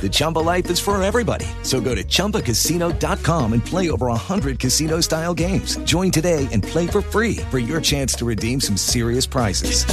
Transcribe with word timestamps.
The 0.00 0.08
Chumba 0.10 0.38
life 0.38 0.70
is 0.70 0.78
for 0.78 1.02
everybody. 1.02 1.46
So 1.62 1.80
go 1.80 1.94
to 1.94 2.04
ChumbaCasino.com 2.04 3.52
and 3.52 3.64
play 3.64 3.90
over 3.90 4.06
100 4.06 4.58
casino 4.58 5.00
style 5.00 5.34
games. 5.34 5.76
Join 5.78 6.10
today 6.10 6.46
and 6.52 6.62
play 6.62 6.86
for 6.86 7.02
free 7.02 7.36
for 7.50 7.58
your 7.58 7.80
chance 7.80 8.14
to 8.14 8.24
redeem 8.24 8.60
some 8.60 8.76
serious 8.76 9.26
prizes. 9.26 9.84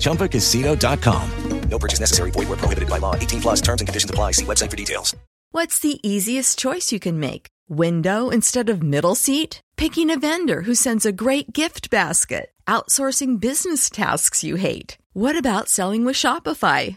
ChumbaCasino.com. 0.00 1.30
No 1.68 1.78
purchase 1.78 2.00
necessary. 2.00 2.30
Void 2.30 2.48
where 2.48 2.58
prohibited 2.58 2.90
by 2.90 2.98
law. 2.98 3.14
18 3.14 3.40
plus 3.40 3.60
terms 3.60 3.80
and 3.80 3.88
conditions 3.88 4.10
apply. 4.10 4.32
See 4.32 4.44
website 4.44 4.70
for 4.70 4.76
details. 4.76 5.16
What's 5.52 5.78
the 5.80 5.98
easiest 6.02 6.58
choice 6.58 6.92
you 6.92 7.00
can 7.00 7.18
make? 7.20 7.46
Window 7.68 8.28
instead 8.30 8.68
of 8.68 8.82
middle 8.82 9.14
seat? 9.14 9.60
Picking 9.76 10.10
a 10.10 10.18
vendor 10.18 10.62
who 10.62 10.74
sends 10.74 11.06
a 11.06 11.12
great 11.12 11.52
gift 11.52 11.90
basket? 11.90 12.50
Outsourcing 12.66 13.40
business 13.40 13.88
tasks 13.90 14.44
you 14.44 14.56
hate? 14.56 14.98
What 15.14 15.36
about 15.36 15.68
selling 15.68 16.04
with 16.04 16.16
Shopify? 16.16 16.96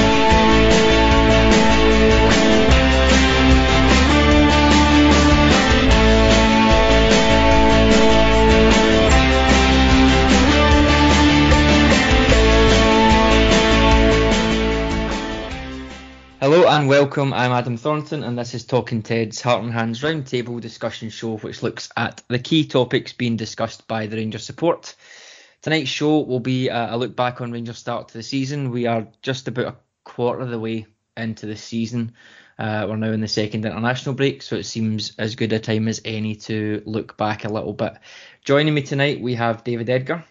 Hello 16.41 16.67
and 16.67 16.87
welcome. 16.87 17.33
I'm 17.33 17.51
Adam 17.51 17.77
Thornton, 17.77 18.23
and 18.23 18.35
this 18.35 18.55
is 18.55 18.65
Talking 18.65 19.03
Ted's 19.03 19.39
Heart 19.41 19.63
and 19.63 19.71
Hands 19.71 20.01
Roundtable 20.01 20.59
discussion 20.59 21.11
show, 21.11 21.37
which 21.37 21.61
looks 21.61 21.91
at 21.95 22.23
the 22.29 22.39
key 22.39 22.65
topics 22.65 23.13
being 23.13 23.37
discussed 23.37 23.87
by 23.87 24.07
the 24.07 24.15
Rangers 24.17 24.43
support. 24.43 24.95
Tonight's 25.61 25.91
show 25.91 26.21
will 26.21 26.39
be 26.39 26.67
a 26.69 26.97
look 26.97 27.15
back 27.15 27.41
on 27.41 27.51
Rangers' 27.51 27.77
start 27.77 28.07
to 28.07 28.13
the 28.15 28.23
season. 28.23 28.71
We 28.71 28.87
are 28.87 29.07
just 29.21 29.47
about 29.47 29.67
a 29.67 29.75
quarter 30.03 30.39
of 30.39 30.49
the 30.49 30.57
way 30.57 30.87
into 31.15 31.45
the 31.45 31.55
season. 31.55 32.13
Uh, 32.57 32.87
we're 32.89 32.95
now 32.95 33.11
in 33.11 33.21
the 33.21 33.27
second 33.27 33.63
international 33.63 34.15
break, 34.15 34.41
so 34.41 34.55
it 34.55 34.63
seems 34.63 35.13
as 35.19 35.35
good 35.35 35.53
a 35.53 35.59
time 35.59 35.87
as 35.87 36.01
any 36.05 36.33
to 36.37 36.81
look 36.87 37.17
back 37.17 37.45
a 37.45 37.53
little 37.53 37.73
bit. 37.73 37.93
Joining 38.43 38.73
me 38.73 38.81
tonight, 38.81 39.21
we 39.21 39.35
have 39.35 39.63
David 39.63 39.91
Edgar. 39.91 40.25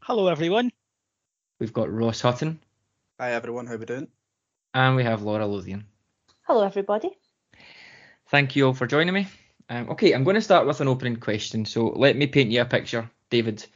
Hello, 0.00 0.28
everyone. 0.28 0.70
We've 1.60 1.74
got 1.74 1.92
Ross 1.92 2.22
Hutton. 2.22 2.60
Hi, 3.20 3.32
everyone. 3.32 3.66
How 3.66 3.76
we 3.76 3.84
doing? 3.84 4.08
And 4.78 4.94
we 4.94 5.02
have 5.02 5.22
Laura 5.22 5.44
Lothian. 5.44 5.86
Hello, 6.42 6.62
everybody. 6.62 7.10
Thank 8.28 8.54
you 8.54 8.68
all 8.68 8.74
for 8.74 8.86
joining 8.86 9.12
me. 9.12 9.26
Um, 9.68 9.90
okay, 9.90 10.12
I'm 10.12 10.22
going 10.22 10.36
to 10.36 10.40
start 10.40 10.68
with 10.68 10.80
an 10.80 10.86
opening 10.86 11.16
question. 11.16 11.64
So 11.64 11.88
let 11.88 12.14
me 12.16 12.28
paint 12.28 12.52
you 12.52 12.60
a 12.60 12.64
picture, 12.64 13.10
David. 13.28 13.66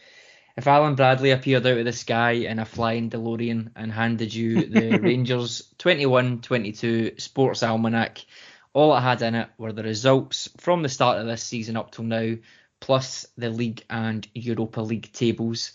If 0.56 0.68
Alan 0.68 0.94
Bradley 0.94 1.32
appeared 1.32 1.66
out 1.66 1.78
of 1.78 1.84
the 1.84 1.92
sky 1.92 2.30
in 2.30 2.60
a 2.60 2.64
flying 2.64 3.10
DeLorean 3.10 3.72
and 3.74 3.90
handed 3.90 4.32
you 4.32 4.64
the 4.66 4.98
Rangers 5.02 5.74
21-22 5.80 7.20
Sports 7.20 7.64
Almanac, 7.64 8.24
all 8.72 8.96
it 8.96 9.00
had 9.00 9.22
in 9.22 9.34
it 9.34 9.48
were 9.58 9.72
the 9.72 9.82
results 9.82 10.50
from 10.58 10.84
the 10.84 10.88
start 10.88 11.18
of 11.18 11.26
this 11.26 11.42
season 11.42 11.76
up 11.76 11.90
till 11.90 12.04
now, 12.04 12.36
plus 12.78 13.26
the 13.36 13.50
League 13.50 13.82
and 13.90 14.28
Europa 14.34 14.80
League 14.80 15.10
tables 15.12 15.72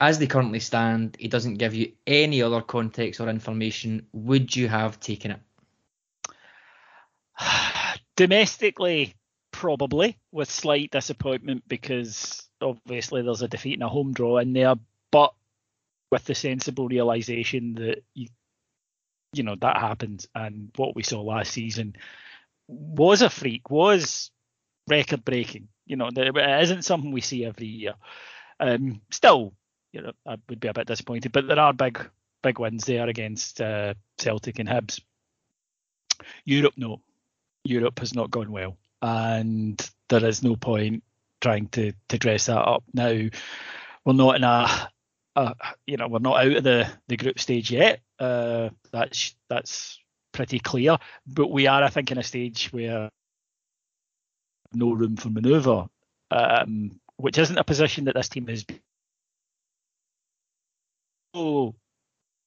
as 0.00 0.18
they 0.18 0.26
currently 0.26 0.60
stand, 0.60 1.16
he 1.18 1.28
doesn't 1.28 1.54
give 1.54 1.74
you 1.74 1.92
any 2.06 2.42
other 2.42 2.60
context 2.60 3.20
or 3.20 3.28
information. 3.28 4.06
Would 4.12 4.54
you 4.54 4.68
have 4.68 5.00
taken 5.00 5.32
it? 5.32 5.40
Domestically, 8.16 9.14
probably, 9.52 10.18
with 10.32 10.50
slight 10.50 10.90
disappointment 10.90 11.64
because 11.66 12.46
obviously 12.60 13.22
there's 13.22 13.42
a 13.42 13.48
defeat 13.48 13.74
and 13.74 13.82
a 13.82 13.88
home 13.88 14.12
draw 14.12 14.38
in 14.38 14.52
there, 14.52 14.74
but 15.10 15.32
with 16.10 16.24
the 16.24 16.34
sensible 16.34 16.88
realization 16.88 17.74
that 17.74 18.04
you, 18.14 18.28
you 19.32 19.42
know 19.42 19.56
that 19.60 19.78
happens, 19.78 20.28
and 20.34 20.70
what 20.76 20.94
we 20.94 21.02
saw 21.02 21.20
last 21.20 21.52
season 21.52 21.96
was 22.68 23.22
a 23.22 23.30
freak, 23.30 23.70
was 23.70 24.30
record 24.88 25.24
breaking. 25.24 25.68
You 25.86 25.96
know, 25.96 26.08
it 26.14 26.62
isn't 26.62 26.84
something 26.84 27.12
we 27.12 27.20
see 27.20 27.44
every 27.44 27.66
year. 27.66 27.94
Um, 28.58 29.00
still, 29.10 29.52
you 29.96 30.02
know, 30.02 30.12
I 30.26 30.36
would 30.48 30.60
be 30.60 30.68
a 30.68 30.74
bit 30.74 30.86
disappointed. 30.86 31.32
But 31.32 31.48
there 31.48 31.58
are 31.58 31.72
big 31.72 31.98
big 32.42 32.58
wins 32.58 32.84
there 32.84 33.08
against 33.08 33.60
uh, 33.60 33.94
Celtic 34.18 34.58
and 34.58 34.68
Hibs. 34.68 35.00
Europe, 36.44 36.74
no, 36.76 37.00
Europe 37.64 37.98
has 38.00 38.14
not 38.14 38.30
gone 38.30 38.52
well, 38.52 38.76
and 39.00 39.90
there 40.08 40.24
is 40.24 40.42
no 40.42 40.54
point 40.56 41.02
trying 41.40 41.68
to 41.68 41.92
to 42.08 42.18
dress 42.18 42.46
that 42.46 42.58
up 42.58 42.84
now. 42.92 43.28
We're 44.04 44.12
not 44.12 44.36
in 44.36 44.44
a, 44.44 44.90
a 45.34 45.54
you 45.86 45.96
know, 45.96 46.08
we're 46.08 46.18
not 46.18 46.44
out 46.44 46.56
of 46.56 46.64
the 46.64 46.88
the 47.08 47.16
group 47.16 47.38
stage 47.38 47.70
yet. 47.70 48.00
Uh, 48.18 48.68
that's 48.92 49.34
that's 49.48 49.98
pretty 50.32 50.58
clear, 50.58 50.98
but 51.26 51.50
we 51.50 51.66
are, 51.66 51.82
I 51.82 51.88
think, 51.88 52.12
in 52.12 52.18
a 52.18 52.22
stage 52.22 52.68
where 52.70 53.08
no 54.74 54.92
room 54.92 55.16
for 55.16 55.30
manoeuvre, 55.30 55.88
um, 56.30 57.00
which 57.16 57.38
isn't 57.38 57.56
a 57.56 57.64
position 57.64 58.04
that 58.04 58.14
this 58.14 58.28
team 58.28 58.46
has 58.48 58.64
been 58.64 58.80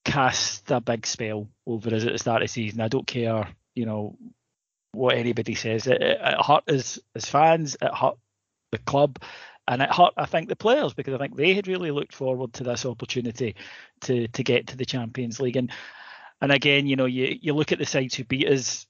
cast 0.05 0.71
a 0.71 0.81
big 0.81 1.05
spell 1.05 1.47
over 1.65 1.93
us 1.93 2.05
at 2.05 2.11
the 2.11 2.17
start 2.17 2.41
of 2.41 2.47
the 2.47 2.51
season. 2.51 2.81
I 2.81 2.87
don't 2.87 3.07
care, 3.07 3.47
you 3.75 3.85
know, 3.85 4.17
what 4.91 5.15
anybody 5.15 5.55
says. 5.55 5.87
It, 5.87 6.01
it, 6.01 6.19
it 6.21 6.45
hurt 6.45 6.63
as 6.67 6.99
as 7.15 7.25
fans, 7.25 7.77
it 7.81 7.93
hurt 7.93 8.17
the 8.71 8.79
club, 8.79 9.19
and 9.67 9.81
it 9.81 9.93
hurt 9.93 10.13
I 10.17 10.25
think 10.25 10.49
the 10.49 10.55
players 10.55 10.93
because 10.93 11.13
I 11.13 11.17
think 11.17 11.35
they 11.35 11.53
had 11.53 11.67
really 11.67 11.91
looked 11.91 12.15
forward 12.15 12.53
to 12.53 12.63
this 12.63 12.85
opportunity 12.85 13.55
to 14.01 14.27
to 14.27 14.43
get 14.43 14.67
to 14.67 14.77
the 14.77 14.85
Champions 14.85 15.39
League. 15.39 15.57
And 15.57 15.71
and 16.41 16.51
again, 16.51 16.87
you 16.87 16.95
know, 16.95 17.05
you 17.05 17.37
you 17.41 17.53
look 17.53 17.71
at 17.71 17.79
the 17.79 17.85
sides 17.85 18.15
who 18.15 18.23
beat 18.23 18.47
us. 18.47 18.87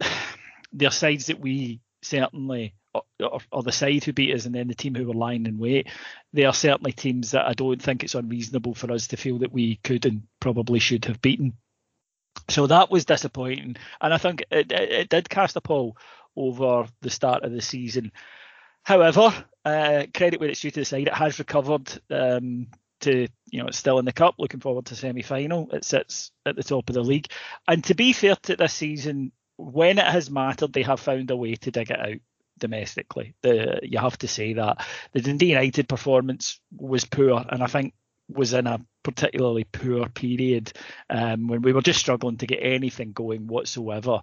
They're 0.74 0.90
sides 0.90 1.26
that 1.26 1.38
we 1.38 1.80
certainly 2.00 2.74
or, 2.94 3.40
or, 3.50 3.62
the 3.62 3.72
side 3.72 4.04
who 4.04 4.12
beat 4.12 4.34
us 4.34 4.44
and 4.44 4.54
then 4.54 4.68
the 4.68 4.74
team 4.74 4.94
who 4.94 5.06
were 5.06 5.14
lying 5.14 5.46
in 5.46 5.58
wait, 5.58 5.88
they 6.32 6.44
are 6.44 6.54
certainly 6.54 6.92
teams 6.92 7.30
that 7.30 7.46
I 7.46 7.54
don't 7.54 7.80
think 7.80 8.02
it's 8.02 8.14
unreasonable 8.14 8.74
for 8.74 8.92
us 8.92 9.08
to 9.08 9.16
feel 9.16 9.38
that 9.38 9.52
we 9.52 9.76
could 9.76 10.04
and 10.04 10.22
probably 10.40 10.78
should 10.78 11.06
have 11.06 11.22
beaten. 11.22 11.54
So 12.48 12.66
that 12.66 12.90
was 12.90 13.04
disappointing, 13.04 13.76
and 14.00 14.14
I 14.14 14.18
think 14.18 14.44
it, 14.50 14.72
it, 14.72 14.92
it 14.92 15.08
did 15.08 15.30
cast 15.30 15.56
a 15.56 15.60
pall 15.60 15.96
over 16.36 16.86
the 17.02 17.10
start 17.10 17.44
of 17.44 17.52
the 17.52 17.60
season. 17.60 18.12
However, 18.82 19.32
uh, 19.64 20.06
credit 20.12 20.40
where 20.40 20.48
it's 20.48 20.60
due 20.60 20.70
to 20.70 20.80
the 20.80 20.84
side, 20.84 21.08
it 21.08 21.14
has 21.14 21.38
recovered. 21.38 21.90
Um, 22.10 22.68
to 23.02 23.26
you 23.50 23.60
know 23.60 23.66
it's 23.66 23.78
still 23.78 23.98
in 23.98 24.04
the 24.04 24.12
cup. 24.12 24.36
Looking 24.38 24.60
forward 24.60 24.86
to 24.86 24.94
semi 24.94 25.22
final. 25.22 25.68
It 25.72 25.84
sits 25.84 26.30
at 26.46 26.54
the 26.54 26.62
top 26.62 26.88
of 26.88 26.94
the 26.94 27.02
league. 27.02 27.26
And 27.66 27.82
to 27.84 27.94
be 27.94 28.12
fair 28.12 28.36
to 28.44 28.54
this 28.54 28.72
season, 28.72 29.32
when 29.56 29.98
it 29.98 30.06
has 30.06 30.30
mattered, 30.30 30.72
they 30.72 30.82
have 30.82 31.00
found 31.00 31.30
a 31.32 31.36
way 31.36 31.56
to 31.56 31.70
dig 31.72 31.90
it 31.90 31.98
out 31.98 32.20
domestically. 32.62 33.34
The, 33.42 33.80
you 33.82 33.98
have 33.98 34.16
to 34.18 34.28
say 34.28 34.52
that 34.54 34.86
the 35.12 35.20
Dundee 35.20 35.50
United 35.50 35.88
performance 35.88 36.60
was 36.70 37.04
poor, 37.04 37.44
and 37.50 37.62
I 37.62 37.66
think 37.66 37.92
was 38.28 38.54
in 38.54 38.68
a 38.68 38.80
particularly 39.02 39.64
poor 39.64 40.08
period 40.08 40.72
um, 41.10 41.48
when 41.48 41.60
we 41.60 41.72
were 41.72 41.82
just 41.82 41.98
struggling 41.98 42.36
to 42.38 42.46
get 42.46 42.60
anything 42.62 43.12
going 43.12 43.48
whatsoever. 43.48 44.22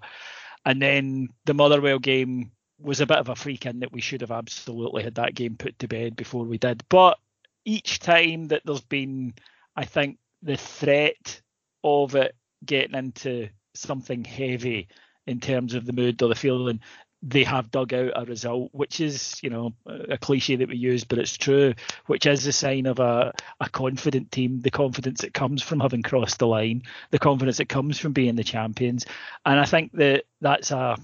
And 0.65 0.81
then 0.81 1.27
the 1.45 1.53
Motherwell 1.53 1.99
game 1.99 2.51
was 2.79 3.01
a 3.01 3.05
bit 3.05 3.17
of 3.17 3.27
a 3.27 3.35
freak 3.35 3.65
in 3.65 3.81
that 3.81 3.91
we 3.91 3.99
should 3.99 4.21
have 4.21 4.31
absolutely 4.31 5.03
had 5.03 5.15
that 5.15 5.35
game 5.35 5.57
put 5.57 5.77
to 5.79 5.87
bed 5.89 6.15
before 6.15 6.45
we 6.45 6.57
did. 6.57 6.81
But 6.89 7.19
each 7.65 7.99
time 7.99 8.47
that 8.47 8.61
there's 8.65 8.81
been, 8.81 9.33
I 9.75 9.83
think, 9.83 10.17
the 10.41 10.55
threat 10.55 11.41
of 11.83 12.15
it 12.15 12.35
getting 12.65 12.95
into 12.95 13.49
something 13.75 14.23
heavy 14.23 14.87
in 15.27 15.39
terms 15.39 15.73
of 15.73 15.85
the 15.85 15.93
mood 15.93 16.21
or 16.23 16.29
the 16.29 16.35
feeling, 16.35 16.79
they 17.21 17.43
have 17.43 17.71
dug 17.71 17.93
out 17.93 18.13
a 18.15 18.25
result, 18.25 18.69
which 18.73 19.01
is, 19.01 19.39
you 19.43 19.49
know, 19.49 19.73
a 19.85 20.17
cliche 20.17 20.55
that 20.55 20.69
we 20.69 20.77
use, 20.77 21.03
but 21.03 21.19
it's 21.19 21.35
true, 21.35 21.73
which 22.05 22.25
is 22.25 22.47
a 22.47 22.53
sign 22.53 22.85
of 22.85 22.99
a, 22.99 23.33
a 23.59 23.69
confident 23.69 24.31
team, 24.31 24.61
the 24.61 24.71
confidence 24.71 25.21
that 25.21 25.33
comes 25.33 25.61
from 25.61 25.81
having 25.81 26.01
crossed 26.01 26.39
the 26.39 26.47
line, 26.47 26.83
the 27.11 27.19
confidence 27.19 27.57
that 27.57 27.67
comes 27.67 27.99
from 27.99 28.13
being 28.13 28.35
the 28.35 28.43
champions. 28.43 29.05
And 29.45 29.59
I 29.59 29.65
think 29.65 29.91
that 29.93 30.23
that's 30.39 30.71
a 30.71 30.97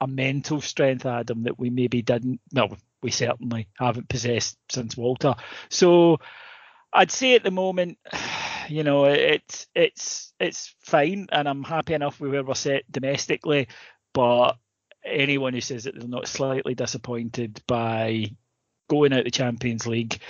a 0.00 0.06
mental 0.06 0.60
strength, 0.60 1.04
Adam, 1.04 1.42
that 1.42 1.58
we 1.58 1.68
maybe 1.68 2.00
didn't, 2.00 2.40
well, 2.54 2.74
we 3.02 3.10
certainly 3.10 3.68
haven't 3.78 4.08
possessed 4.08 4.56
since 4.70 4.96
Walter. 4.96 5.34
So 5.68 6.18
I'd 6.92 7.10
say 7.10 7.34
at 7.34 7.44
the 7.44 7.50
moment, 7.50 7.98
you 8.68 8.82
know, 8.84 9.06
it's 9.06 9.66
it's 9.74 10.32
it's 10.38 10.74
fine, 10.80 11.26
and 11.32 11.48
I'm 11.48 11.64
happy 11.64 11.94
enough 11.94 12.20
with 12.20 12.32
where 12.32 12.44
we're 12.44 12.54
set 12.54 12.90
domestically. 12.90 13.68
But 14.12 14.56
anyone 15.04 15.54
who 15.54 15.60
says 15.60 15.84
that 15.84 15.98
they're 15.98 16.08
not 16.08 16.28
slightly 16.28 16.74
disappointed 16.74 17.60
by 17.66 18.26
going 18.88 19.12
out 19.12 19.24
the 19.24 19.30
Champions 19.30 19.86
League, 19.86 20.20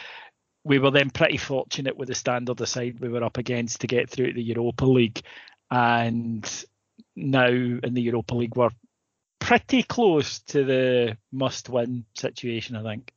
we 0.64 0.78
were 0.78 0.90
then 0.90 1.10
pretty 1.10 1.38
fortunate 1.38 1.96
with 1.96 2.08
the 2.08 2.14
standard 2.14 2.66
side 2.68 3.00
we 3.00 3.08
were 3.08 3.24
up 3.24 3.38
against 3.38 3.80
to 3.80 3.86
get 3.86 4.10
through 4.10 4.28
to 4.28 4.34
the 4.34 4.42
Europa 4.42 4.84
League, 4.84 5.22
and 5.70 6.64
now 7.16 7.46
in 7.46 7.94
the 7.94 8.02
Europa 8.02 8.34
League 8.34 8.56
we're 8.56 8.70
pretty 9.38 9.82
close 9.82 10.40
to 10.40 10.64
the 10.64 11.16
must-win 11.32 12.04
situation, 12.14 12.76
I 12.76 12.82
think. 12.82 13.12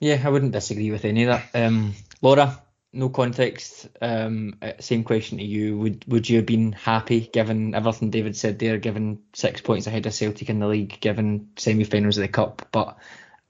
Yeah, 0.00 0.22
I 0.24 0.28
wouldn't 0.28 0.52
disagree 0.52 0.90
with 0.90 1.04
any 1.04 1.24
of 1.24 1.28
that. 1.28 1.66
Um, 1.66 1.94
Laura, 2.22 2.62
no 2.92 3.08
context. 3.08 3.88
Um, 4.00 4.56
uh, 4.62 4.72
same 4.80 5.04
question 5.04 5.38
to 5.38 5.44
you. 5.44 5.78
Would 5.78 6.04
would 6.08 6.28
you 6.28 6.36
have 6.38 6.46
been 6.46 6.72
happy 6.72 7.20
given 7.20 7.74
everything 7.74 8.10
David 8.10 8.36
said 8.36 8.58
there, 8.58 8.78
given 8.78 9.20
six 9.34 9.60
points 9.60 9.86
ahead 9.86 10.06
of 10.06 10.14
Celtic 10.14 10.48
in 10.48 10.60
the 10.60 10.66
league, 10.66 11.00
given 11.00 11.50
semi-finals 11.56 12.16
of 12.16 12.22
the 12.22 12.28
cup, 12.28 12.68
but 12.72 12.96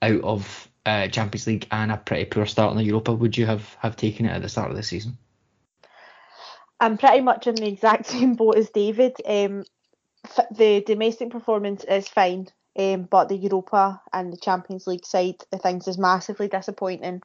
out 0.02 0.22
of 0.22 0.68
uh, 0.84 1.08
Champions 1.08 1.46
League 1.46 1.66
and 1.70 1.92
a 1.92 1.96
pretty 1.96 2.24
poor 2.24 2.46
start 2.46 2.72
in 2.72 2.78
the 2.78 2.84
Europa? 2.84 3.12
Would 3.12 3.36
you 3.36 3.46
have 3.46 3.76
have 3.80 3.96
taken 3.96 4.26
it 4.26 4.30
at 4.30 4.42
the 4.42 4.48
start 4.48 4.70
of 4.70 4.76
the 4.76 4.82
season? 4.82 5.18
I'm 6.78 6.98
pretty 6.98 7.20
much 7.20 7.46
in 7.46 7.54
the 7.54 7.68
exact 7.68 8.06
same 8.06 8.34
boat 8.34 8.56
as 8.56 8.70
David. 8.70 9.16
Um, 9.24 9.64
the 10.50 10.82
domestic 10.84 11.30
performance 11.30 11.84
is 11.84 12.08
fine, 12.08 12.48
um, 12.76 13.02
but 13.04 13.28
the 13.28 13.36
Europa 13.36 14.00
and 14.12 14.32
the 14.32 14.36
Champions 14.36 14.86
League 14.86 15.06
side 15.06 15.36
of 15.52 15.62
things 15.62 15.88
is 15.88 15.98
massively 15.98 16.48
disappointing. 16.48 17.22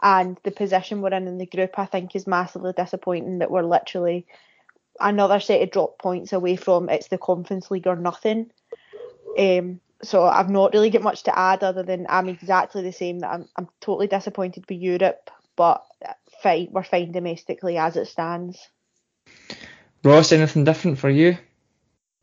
And 0.00 0.38
the 0.44 0.50
position 0.50 1.00
we're 1.00 1.12
in 1.12 1.26
in 1.26 1.38
the 1.38 1.46
group, 1.46 1.78
I 1.78 1.86
think, 1.86 2.14
is 2.14 2.26
massively 2.26 2.72
disappointing. 2.72 3.38
That 3.38 3.50
we're 3.50 3.62
literally 3.62 4.26
another 5.00 5.40
set 5.40 5.62
of 5.62 5.70
drop 5.70 5.98
points 5.98 6.32
away 6.32 6.56
from 6.56 6.88
it's 6.88 7.08
the 7.08 7.18
Conference 7.18 7.70
League 7.70 7.86
or 7.86 7.96
nothing. 7.96 8.50
Um, 9.38 9.80
so 10.02 10.24
I've 10.24 10.50
not 10.50 10.72
really 10.72 10.90
got 10.90 11.02
much 11.02 11.24
to 11.24 11.36
add 11.36 11.64
other 11.64 11.82
than 11.82 12.06
I'm 12.08 12.28
exactly 12.28 12.82
the 12.82 12.92
same. 12.92 13.20
That 13.20 13.32
I'm 13.32 13.48
I'm 13.56 13.68
totally 13.80 14.06
disappointed 14.06 14.64
with 14.68 14.78
Europe, 14.78 15.30
but 15.56 15.84
fine, 16.42 16.68
we're 16.70 16.84
fine 16.84 17.12
domestically 17.12 17.78
as 17.78 17.96
it 17.96 18.06
stands. 18.06 18.68
Ross, 20.04 20.32
anything 20.32 20.64
different 20.64 20.98
for 20.98 21.10
you? 21.10 21.36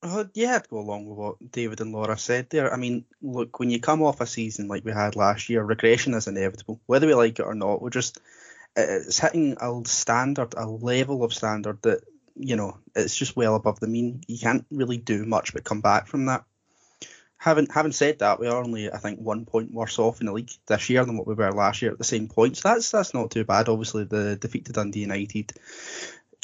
Uh, 0.05 0.25
yeah, 0.35 0.55
I'd 0.55 0.69
go 0.69 0.77
along 0.77 1.07
with 1.07 1.17
what 1.17 1.51
David 1.51 1.81
and 1.81 1.91
Laura 1.91 2.15
said 2.15 2.51
there. 2.51 2.71
I 2.71 2.77
mean, 2.77 3.05
look, 3.23 3.57
when 3.59 3.71
you 3.71 3.79
come 3.79 4.03
off 4.03 4.21
a 4.21 4.27
season 4.27 4.67
like 4.67 4.85
we 4.85 4.91
had 4.91 5.15
last 5.15 5.49
year, 5.49 5.63
regression 5.63 6.13
is 6.13 6.27
inevitable, 6.27 6.79
whether 6.85 7.07
we 7.07 7.15
like 7.15 7.39
it 7.39 7.45
or 7.45 7.55
not. 7.55 7.81
We're 7.81 7.89
just 7.89 8.19
it's 8.75 9.17
hitting 9.17 9.57
a 9.59 9.81
standard, 9.85 10.53
a 10.55 10.67
level 10.67 11.23
of 11.23 11.33
standard 11.33 11.81
that 11.81 12.01
you 12.35 12.55
know 12.55 12.77
it's 12.95 13.15
just 13.15 13.35
well 13.35 13.55
above 13.55 13.79
the 13.79 13.87
mean. 13.87 14.21
You 14.27 14.37
can't 14.37 14.65
really 14.69 14.97
do 14.97 15.25
much 15.25 15.53
but 15.53 15.63
come 15.63 15.81
back 15.81 16.05
from 16.05 16.25
that. 16.27 16.43
Having 17.37 17.67
having 17.73 17.91
said 17.91 18.19
that, 18.19 18.39
we 18.39 18.45
are 18.45 18.61
only 18.61 18.91
I 18.91 18.97
think 18.97 19.19
one 19.19 19.45
point 19.45 19.73
worse 19.73 19.97
off 19.97 20.19
in 20.19 20.27
the 20.27 20.33
league 20.33 20.51
this 20.67 20.87
year 20.87 21.03
than 21.03 21.17
what 21.17 21.25
we 21.25 21.33
were 21.33 21.51
last 21.51 21.81
year 21.81 21.91
at 21.91 21.97
the 21.97 22.03
same 22.03 22.27
point. 22.27 22.57
So 22.57 22.69
that's 22.69 22.91
that's 22.91 23.15
not 23.15 23.31
too 23.31 23.43
bad. 23.43 23.69
Obviously, 23.69 24.03
the 24.03 24.35
defeat 24.35 24.65
to 24.65 24.73
Dundee 24.73 24.99
United 24.99 25.51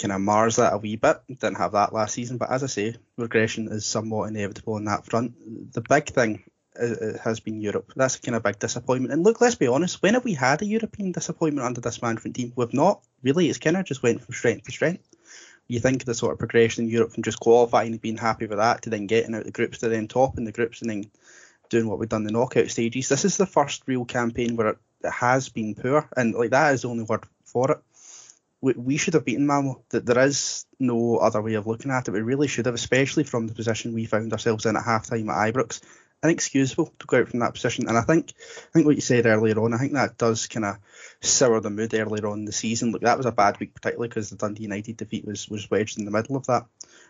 kind 0.02 0.12
of 0.12 0.22
mars 0.22 0.56
that 0.56 0.74
a 0.74 0.78
wee 0.78 0.96
bit. 0.96 1.22
Didn't 1.28 1.58
have 1.58 1.74
that 1.74 1.94
last 1.94 2.14
season, 2.14 2.38
but 2.38 2.52
as 2.52 2.64
I 2.64 2.68
say, 2.68 2.96
regression 3.18 3.68
is 3.68 3.86
somewhat 3.86 4.30
inevitable 4.30 4.74
on 4.74 4.86
that 4.86 5.06
front. 5.06 5.74
The 5.74 5.82
big 5.82 6.08
thing 6.08 6.44
uh, 6.80 6.86
uh, 6.86 7.18
has 7.24 7.40
been 7.40 7.62
Europe. 7.62 7.94
That's 7.96 8.18
kind 8.18 8.36
of 8.36 8.44
big 8.44 8.60
disappointment. 8.60 9.14
And 9.14 9.24
look, 9.24 9.42
let's 9.42 9.56
be 9.56 9.68
honest, 9.68 10.02
when 10.02 10.16
have 10.16 10.24
we 10.24 10.34
had 10.34 10.62
a 10.62 10.66
European 10.66 11.12
disappointment 11.12 11.66
under 11.66 11.82
this 11.82 12.02
management 12.02 12.36
team? 12.36 12.54
We've 12.56 12.74
not 12.74 13.04
really. 13.22 13.50
It's 13.50 13.60
kind 13.60 13.78
of 13.78 13.86
just 13.86 14.04
went 14.04 14.22
from 14.22 14.34
strength 14.34 14.66
to 14.66 14.72
strength. 14.72 15.08
You 15.68 15.80
think 15.80 16.02
of 16.02 16.06
the 16.06 16.14
sort 16.14 16.34
of 16.34 16.40
progression 16.40 16.86
in 16.86 16.90
Europe 16.90 17.14
from 17.14 17.24
just 17.24 17.40
qualifying 17.40 17.92
and 17.92 18.02
being 18.02 18.18
happy 18.18 18.48
with 18.48 18.58
that 18.58 18.82
to 18.84 18.90
then 18.90 19.08
getting 19.08 19.36
out 19.36 19.46
the 19.46 19.52
groups 19.52 19.80
to 19.80 19.90
then 19.90 20.08
top 20.08 20.38
in 20.38 20.44
the 20.44 20.52
groups 20.52 20.82
and 20.82 20.90
then 20.90 21.12
doing 21.70 21.88
what 21.88 22.00
we've 22.00 22.10
done 22.10 22.24
the 22.24 22.32
knockout 22.32 22.70
stages. 22.70 23.08
This 23.08 23.24
is 23.24 23.38
the 23.38 23.46
first 23.46 23.84
real 23.86 24.04
campaign 24.04 24.58
where 24.58 24.68
it 24.68 24.78
has 25.10 25.50
been 25.50 25.76
poor, 25.76 26.10
and 26.18 26.34
like 26.34 26.50
that 26.50 26.74
is 26.74 26.82
the 26.82 26.90
only 26.90 27.04
word 27.04 27.24
for 27.46 27.72
it 27.72 27.80
we, 28.62 28.74
we 28.74 28.98
should 28.98 29.16
have 29.16 29.26
beaten 29.26 29.48
Malmo. 29.48 29.84
That 29.90 30.06
there 30.06 30.24
is 30.24 30.66
no 30.80 31.18
other 31.18 31.42
way 31.42 31.56
of 31.56 31.68
looking 31.68 31.92
at 31.92 32.08
it. 32.08 32.12
We 32.12 32.22
really 32.22 32.48
should 32.48 32.68
have, 32.68 32.76
especially 32.76 33.24
from 33.24 33.48
the 33.48 33.56
position 33.56 33.94
we 33.94 34.06
found 34.06 34.32
ourselves 34.32 34.66
in 34.66 34.78
at 34.78 34.84
half 34.84 35.08
time 35.08 35.30
at 35.30 35.54
Ibrox. 35.54 35.82
Inexcusable 36.24 36.94
to 37.00 37.08
go 37.08 37.18
out 37.18 37.30
from 37.30 37.40
that 37.40 37.56
position. 37.56 37.90
And 37.90 37.98
I 37.98 38.02
think 38.02 38.32
I 38.38 38.72
think 38.74 38.86
what 38.86 38.96
you 38.96 39.02
said 39.02 39.26
earlier 39.26 39.60
on, 39.60 39.74
I 39.74 39.80
think 39.80 39.94
that 39.94 40.20
does 40.20 40.46
kind 40.46 40.66
of 40.66 40.78
sour 41.20 41.60
the 41.60 41.72
mood 41.72 41.96
earlier 41.96 42.28
on 42.28 42.40
in 42.40 42.46
the 42.46 42.52
season. 42.52 42.92
Look, 42.92 43.02
that 43.02 43.18
was 43.18 43.26
a 43.26 43.32
bad 43.32 43.60
week, 43.60 43.74
particularly 43.74 44.08
because 44.08 44.30
the 44.30 44.36
Dundee 44.36 44.64
United 44.64 44.98
defeat 44.98 45.26
was 45.26 45.50
was 45.50 45.72
wedged 45.72 45.98
in 45.98 46.06
the 46.06 46.12
middle 46.12 46.36
of 46.36 46.46
that. 46.46 46.68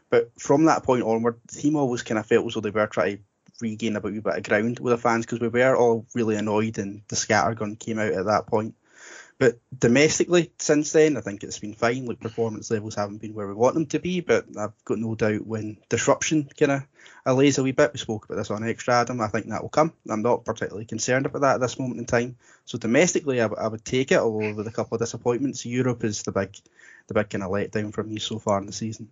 But 0.10 0.32
from 0.40 0.66
that 0.66 0.84
point 0.84 1.04
onward, 1.04 1.42
the 1.46 1.60
team 1.60 1.76
always 1.76 2.04
kind 2.04 2.20
of 2.20 2.26
felt 2.26 2.48
as 2.48 2.54
though 2.54 2.62
they 2.62 2.70
were 2.70 2.88
trying 2.88 3.18
to 3.18 3.24
regain 3.62 3.98
a 3.98 4.02
bit 4.02 4.24
of 4.26 4.44
ground 4.44 4.80
with 4.80 4.92
the 4.92 4.98
fans 4.98 5.26
because 5.26 5.42
we 5.42 5.48
were 5.50 5.76
all 5.76 6.06
really 6.14 6.36
annoyed 6.36 6.78
and 6.78 7.02
the 7.10 7.16
scattergun 7.16 7.78
came 7.78 8.00
out 8.00 8.14
at 8.14 8.26
that 8.26 8.48
point. 8.48 8.76
But 9.42 9.58
domestically, 9.76 10.52
since 10.60 10.92
then, 10.92 11.18
I 11.18 11.22
think 11.22 11.44
it's 11.44 11.58
been 11.58 11.74
fine. 11.74 12.06
Like 12.06 12.20
performance 12.20 12.70
levels 12.70 12.94
haven't 12.94 13.22
been 13.22 13.34
where 13.34 13.48
we 13.48 13.56
want 13.56 13.74
them 13.74 13.88
to 13.88 13.98
be, 13.98 14.20
but 14.20 14.46
I've 14.56 14.86
got 14.86 15.00
no 15.00 15.16
doubt 15.16 15.48
when 15.48 15.78
disruption 15.90 16.48
kind 16.60 16.74
of 16.74 16.84
allays 17.26 17.58
a 17.58 17.64
wee 17.64 17.72
bit. 17.72 17.92
We 17.92 17.98
spoke 17.98 18.26
about 18.26 18.36
this 18.36 18.52
on 18.52 18.64
Extra 18.64 19.02
Adam. 19.02 19.20
I 19.20 19.30
think 19.30 19.48
that 19.48 19.64
will 19.64 19.70
come. 19.70 19.94
I'm 20.08 20.22
not 20.22 20.46
particularly 20.46 20.86
concerned 20.86 21.26
about 21.26 21.42
that 21.42 21.56
at 21.56 21.62
this 21.62 21.80
moment 21.80 22.00
in 22.00 22.06
time. 22.06 22.38
So 22.66 22.78
domestically, 22.78 23.42
I, 23.42 23.48
I 23.48 23.68
would 23.68 23.84
take 23.84 24.12
it, 24.12 24.20
although 24.20 24.54
with 24.54 24.68
a 24.68 24.72
couple 24.72 24.94
of 24.94 25.02
disappointments. 25.02 25.66
Europe 25.66 26.04
is 26.04 26.22
the 26.22 26.32
big, 26.32 26.56
the 27.08 27.16
big 27.16 27.32
kind 27.32 27.44
of 27.44 27.50
letdown 27.50 27.92
for 27.92 28.04
me 28.04 28.20
so 28.20 28.38
far 28.38 28.60
in 28.60 28.68
the 28.68 28.72
season. 28.72 29.10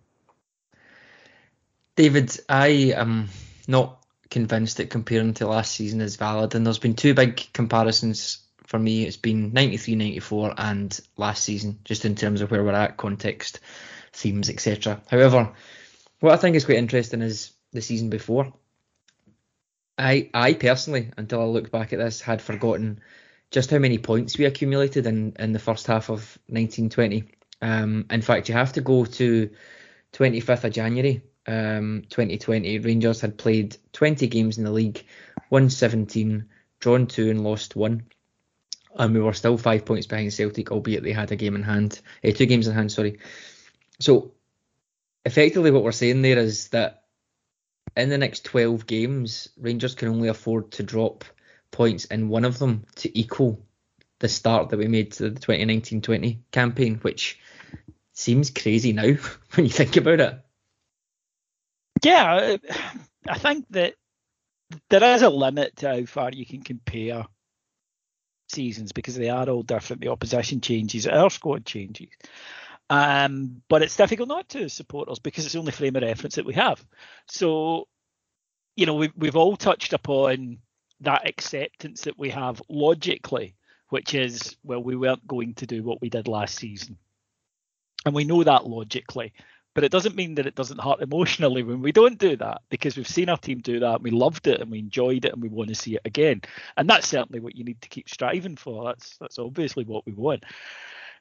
David, 1.96 2.38
I 2.48 2.92
am 2.94 3.30
not 3.66 4.06
convinced 4.30 4.76
that 4.76 4.90
comparing 4.90 5.34
to 5.34 5.48
last 5.48 5.72
season 5.72 6.00
is 6.00 6.14
valid, 6.14 6.54
and 6.54 6.64
there's 6.64 6.78
been 6.78 6.94
two 6.94 7.14
big 7.14 7.52
comparisons 7.52 8.46
for 8.70 8.78
me, 8.78 9.02
it's 9.02 9.16
been 9.16 9.52
93, 9.52 9.96
94, 9.96 10.54
and 10.56 11.00
last 11.16 11.42
season, 11.42 11.80
just 11.84 12.04
in 12.04 12.14
terms 12.14 12.40
of 12.40 12.52
where 12.52 12.62
we're 12.62 12.70
at, 12.70 12.96
context, 12.96 13.58
themes, 14.12 14.48
etc. 14.48 15.02
However, 15.10 15.52
what 16.20 16.32
I 16.32 16.36
think 16.36 16.54
is 16.54 16.66
quite 16.66 16.78
interesting 16.78 17.20
is 17.20 17.52
the 17.72 17.82
season 17.82 18.10
before. 18.10 18.52
I, 19.98 20.30
I 20.32 20.54
personally, 20.54 21.10
until 21.16 21.40
I 21.42 21.46
looked 21.46 21.72
back 21.72 21.92
at 21.92 21.98
this, 21.98 22.20
had 22.20 22.40
forgotten 22.40 23.00
just 23.50 23.72
how 23.72 23.78
many 23.78 23.98
points 23.98 24.38
we 24.38 24.44
accumulated 24.44 25.04
in, 25.04 25.34
in 25.36 25.50
the 25.50 25.58
first 25.58 25.88
half 25.88 26.08
of 26.08 26.38
1920. 26.46 27.24
Um, 27.60 28.06
in 28.08 28.22
fact, 28.22 28.48
you 28.48 28.54
have 28.54 28.74
to 28.74 28.82
go 28.82 29.04
to 29.04 29.50
25th 30.12 30.62
of 30.62 30.72
January 30.72 31.22
um, 31.44 32.04
2020. 32.08 32.78
Rangers 32.78 33.20
had 33.20 33.36
played 33.36 33.76
20 33.94 34.28
games 34.28 34.58
in 34.58 34.64
the 34.64 34.70
league, 34.70 35.04
won 35.50 35.70
17, 35.70 36.44
drawn 36.78 37.08
two, 37.08 37.30
and 37.30 37.42
lost 37.42 37.74
one 37.74 38.04
and 38.96 39.14
we 39.14 39.20
were 39.20 39.32
still 39.32 39.56
five 39.56 39.84
points 39.84 40.06
behind 40.06 40.32
Celtic, 40.32 40.70
albeit 40.70 41.02
they 41.02 41.12
had 41.12 41.32
a 41.32 41.36
game 41.36 41.54
in 41.54 41.62
hand, 41.62 42.00
uh, 42.24 42.30
two 42.32 42.46
games 42.46 42.66
in 42.66 42.74
hand, 42.74 42.90
sorry. 42.92 43.18
So 43.98 44.32
effectively, 45.24 45.70
what 45.70 45.82
we're 45.82 45.92
saying 45.92 46.22
there 46.22 46.38
is 46.38 46.68
that 46.68 47.04
in 47.96 48.08
the 48.08 48.18
next 48.18 48.44
12 48.44 48.86
games, 48.86 49.48
Rangers 49.58 49.94
can 49.94 50.08
only 50.08 50.28
afford 50.28 50.72
to 50.72 50.82
drop 50.82 51.24
points 51.70 52.04
in 52.06 52.28
one 52.28 52.44
of 52.44 52.58
them 52.58 52.84
to 52.96 53.18
equal 53.18 53.64
the 54.18 54.28
start 54.28 54.68
that 54.68 54.78
we 54.78 54.86
made 54.86 55.12
to 55.12 55.30
the 55.30 55.40
2019-20 55.40 56.38
campaign, 56.50 56.96
which 56.96 57.38
seems 58.12 58.50
crazy 58.50 58.92
now 58.92 59.14
when 59.54 59.66
you 59.66 59.70
think 59.70 59.96
about 59.96 60.20
it. 60.20 60.40
Yeah, 62.02 62.56
I 63.28 63.38
think 63.38 63.66
that 63.70 63.94
there 64.88 65.14
is 65.14 65.22
a 65.22 65.30
limit 65.30 65.76
to 65.76 65.88
how 65.88 66.04
far 66.06 66.30
you 66.32 66.46
can 66.46 66.62
compare 66.62 67.26
seasons 68.50 68.92
because 68.92 69.16
they 69.16 69.30
are 69.30 69.48
all 69.48 69.62
different. 69.62 70.02
The 70.02 70.08
opposition 70.08 70.60
changes, 70.60 71.06
our 71.06 71.30
squad 71.30 71.64
changes. 71.64 72.08
Um, 72.88 73.62
but 73.68 73.82
it's 73.82 73.96
difficult 73.96 74.28
not 74.28 74.48
to 74.50 74.68
support 74.68 75.08
us 75.08 75.20
because 75.20 75.44
it's 75.44 75.52
the 75.52 75.60
only 75.60 75.72
frame 75.72 75.94
of 75.96 76.02
reference 76.02 76.34
that 76.34 76.44
we 76.44 76.54
have. 76.54 76.84
So, 77.28 77.86
you 78.74 78.86
know, 78.86 78.94
we've, 78.94 79.12
we've 79.16 79.36
all 79.36 79.56
touched 79.56 79.92
upon 79.92 80.58
that 81.00 81.28
acceptance 81.28 82.02
that 82.02 82.18
we 82.18 82.30
have 82.30 82.60
logically, 82.68 83.54
which 83.90 84.14
is, 84.14 84.56
well, 84.64 84.82
we 84.82 84.96
weren't 84.96 85.26
going 85.26 85.54
to 85.54 85.66
do 85.66 85.82
what 85.82 86.00
we 86.00 86.10
did 86.10 86.26
last 86.26 86.56
season. 86.56 86.98
And 88.04 88.14
we 88.14 88.24
know 88.24 88.42
that 88.42 88.66
logically. 88.66 89.34
But 89.74 89.84
it 89.84 89.92
doesn't 89.92 90.16
mean 90.16 90.34
that 90.34 90.46
it 90.46 90.56
doesn't 90.56 90.80
hurt 90.80 91.00
emotionally 91.00 91.62
when 91.62 91.80
we 91.80 91.92
don't 91.92 92.18
do 92.18 92.36
that 92.36 92.62
because 92.70 92.96
we've 92.96 93.06
seen 93.06 93.28
our 93.28 93.36
team 93.36 93.60
do 93.60 93.80
that 93.80 94.02
we 94.02 94.10
loved 94.10 94.48
it 94.48 94.60
and 94.60 94.70
we 94.70 94.80
enjoyed 94.80 95.24
it 95.24 95.32
and 95.32 95.40
we 95.40 95.48
want 95.48 95.68
to 95.68 95.74
see 95.74 95.94
it 95.94 96.02
again. 96.04 96.42
And 96.76 96.88
that's 96.88 97.06
certainly 97.06 97.40
what 97.40 97.54
you 97.54 97.64
need 97.64 97.80
to 97.82 97.88
keep 97.88 98.08
striving 98.08 98.56
for. 98.56 98.84
That's 98.84 99.16
that's 99.18 99.38
obviously 99.38 99.84
what 99.84 100.04
we 100.06 100.12
want. 100.12 100.44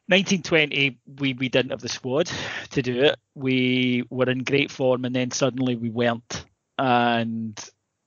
1920, 0.08 1.00
we, 1.20 1.34
we 1.34 1.50
didn't 1.50 1.70
have 1.70 1.82
the 1.82 1.88
squad 1.88 2.32
to 2.72 2.82
do 2.82 3.04
it. 3.04 3.20
We 3.36 4.04
were 4.10 4.28
in 4.28 4.44
great 4.44 4.72
form, 4.72 5.06
and 5.06 5.16
then 5.16 5.30
suddenly 5.30 5.76
we 5.76 5.92
weren't. 5.92 6.46
And 6.80 7.60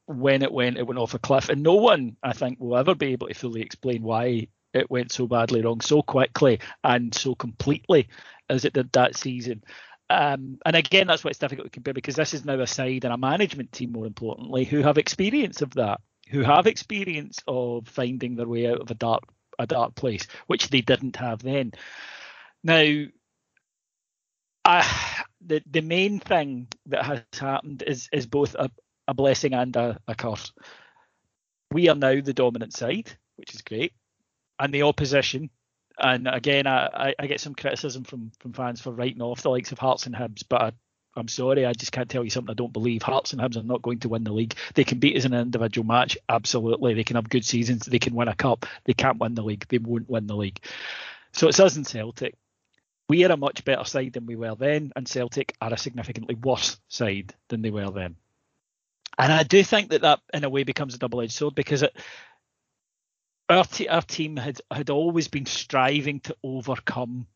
when 0.07 0.43
it 0.43 0.51
went, 0.51 0.79
it 0.79 0.87
went 0.87 0.99
off 0.99 1.15
a 1.15 1.21
cliff. 1.21 1.49
And 1.49 1.63
no 1.63 1.75
one, 1.75 2.17
I 2.21 2.33
think, 2.33 2.59
will 2.59 2.77
ever 2.77 2.97
be 2.97 3.13
able 3.13 3.29
to 3.29 3.35
fully 3.35 3.63
explain 3.63 4.03
why 4.03 4.49
it 4.75 4.91
went 4.91 5.13
so 5.13 5.29
badly 5.29 5.63
wrong 5.63 5.81
so 5.81 6.03
quickly 6.03 6.59
and 6.83 7.15
so 7.15 7.37
completely 7.37 8.09
as 8.49 8.65
it 8.65 8.73
did 8.73 8.91
that 8.93 9.17
season. 9.17 9.63
Um, 10.11 10.59
and 10.67 10.77
again, 10.77 11.07
that's 11.07 11.25
why 11.25 11.31
it's 11.31 11.39
difficult 11.39 11.67
to 11.67 11.71
compare 11.71 11.95
because 11.95 12.17
this 12.17 12.35
is 12.35 12.45
now 12.45 12.61
a 12.61 12.67
side 12.67 13.05
and 13.05 13.15
a 13.15 13.19
management 13.19 13.73
team, 13.73 13.93
more 13.93 14.07
importantly, 14.07 14.65
who 14.65 14.83
have 14.83 14.99
experience 14.99 15.63
of 15.63 15.71
that, 15.75 16.01
who 16.29 16.43
have 16.43 16.67
experience 16.67 17.39
of 17.47 17.89
finding 17.89 18.37
their 18.37 18.49
way 18.49 18.67
out 18.67 18.81
of 18.81 18.91
a 18.91 18.95
dark 18.95 19.23
a 19.59 19.67
dark 19.67 19.95
place, 19.95 20.27
which 20.47 20.69
they 20.69 20.81
didn't 20.81 21.17
have 21.17 21.43
then. 21.43 21.73
Now, 22.65 23.05
uh, 24.65 24.89
the 25.45 25.63
the 25.69 25.83
main 25.83 26.21
thing 26.21 26.69
that 26.87 27.05
has 27.05 27.23
happened 27.39 27.83
is 27.87 28.09
is 28.13 28.27
both 28.27 28.55
a, 28.55 28.71
a 29.09 29.15
blessing 29.15 29.55
and 29.55 29.75
a, 29.77 29.99
a 30.07 30.15
curse. 30.15 30.53
We 31.71 31.89
are 31.89 31.97
now 31.97 32.21
the 32.21 32.35
dominant 32.35 32.75
side, 32.75 33.11
which 33.37 33.55
is 33.55 33.63
great, 33.63 33.93
and 34.59 34.73
the 34.73 34.83
opposition. 34.83 35.51
And 35.99 36.27
again, 36.27 36.67
I, 36.67 37.15
I 37.19 37.27
get 37.27 37.41
some 37.41 37.55
criticism 37.55 38.05
from, 38.05 38.33
from 38.41 38.53
fans 38.53 38.81
for 38.81 38.93
writing 38.93 39.23
off 39.23 39.43
the 39.43 39.51
likes 39.51 39.73
of 39.73 39.79
Hearts 39.79 40.07
and 40.07 40.15
Hibs, 40.15 40.43
but 40.49 40.61
I, 40.61 40.73
I'm 41.15 41.29
sorry, 41.29 41.67
I 41.67 41.75
just 41.75 41.93
can't 41.93 42.09
tell 42.09 42.25
you 42.25 42.31
something 42.31 42.51
I 42.51 42.55
don't 42.55 42.73
believe. 42.73 43.03
Hearts 43.03 43.33
and 43.33 43.41
Hibs 43.41 43.57
are 43.57 43.63
not 43.63 43.83
going 43.83 43.99
to 44.01 44.09
win 44.09 44.25
the 44.25 44.33
league. 44.33 44.55
They 44.75 44.85
can 44.85 44.99
beat 44.99 45.17
us 45.17 45.25
in 45.25 45.35
an 45.35 45.43
individual 45.43 45.87
match, 45.87 46.17
absolutely. 46.29 46.95
They 46.95 47.05
can 47.05 47.17
have 47.17 47.29
good 47.29 47.45
seasons. 47.45 47.85
They 47.85 47.99
can 47.99 48.15
win 48.15 48.29
a 48.29 48.35
cup. 48.35 48.67
They 48.85 48.95
can't 48.95 49.19
win 49.19 49.35
the 49.35 49.43
league. 49.43 49.67
They 49.69 49.79
won't 49.79 50.09
win 50.09 50.27
the 50.27 50.37
league. 50.37 50.61
So 51.33 51.49
it's 51.49 51.61
us 51.61 51.77
and 51.77 51.87
Celtic. 51.87 52.35
We 53.09 53.25
are 53.25 53.33
a 53.33 53.37
much 53.37 53.65
better 53.65 53.85
side 53.85 54.15
than 54.15 54.25
we 54.25 54.37
were 54.37 54.55
then, 54.55 54.93
and 54.97 55.07
Celtic 55.07 55.55
are 55.61 55.75
a 55.75 55.77
significantly 55.77 56.35
worse 56.35 56.79
side 56.89 57.35
than 57.49 57.61
they 57.61 57.71
were 57.71 57.91
then. 57.91 58.17
And 59.19 59.31
I 59.31 59.43
do 59.43 59.63
think 59.63 59.91
that 59.91 60.01
that, 60.03 60.21
in 60.33 60.45
a 60.45 60.49
way, 60.49 60.63
becomes 60.63 60.95
a 60.95 60.99
double-edged 60.99 61.33
sword 61.33 61.55
because 61.55 61.83
it, 61.83 61.95
our, 63.53 63.67
our 63.91 64.03
team 64.03 64.37
had 64.37 64.61
had 64.71 64.91
always 64.91 65.29
been 65.29 65.47
striving 65.47 66.21
to 66.21 66.37
overcome 66.43 67.27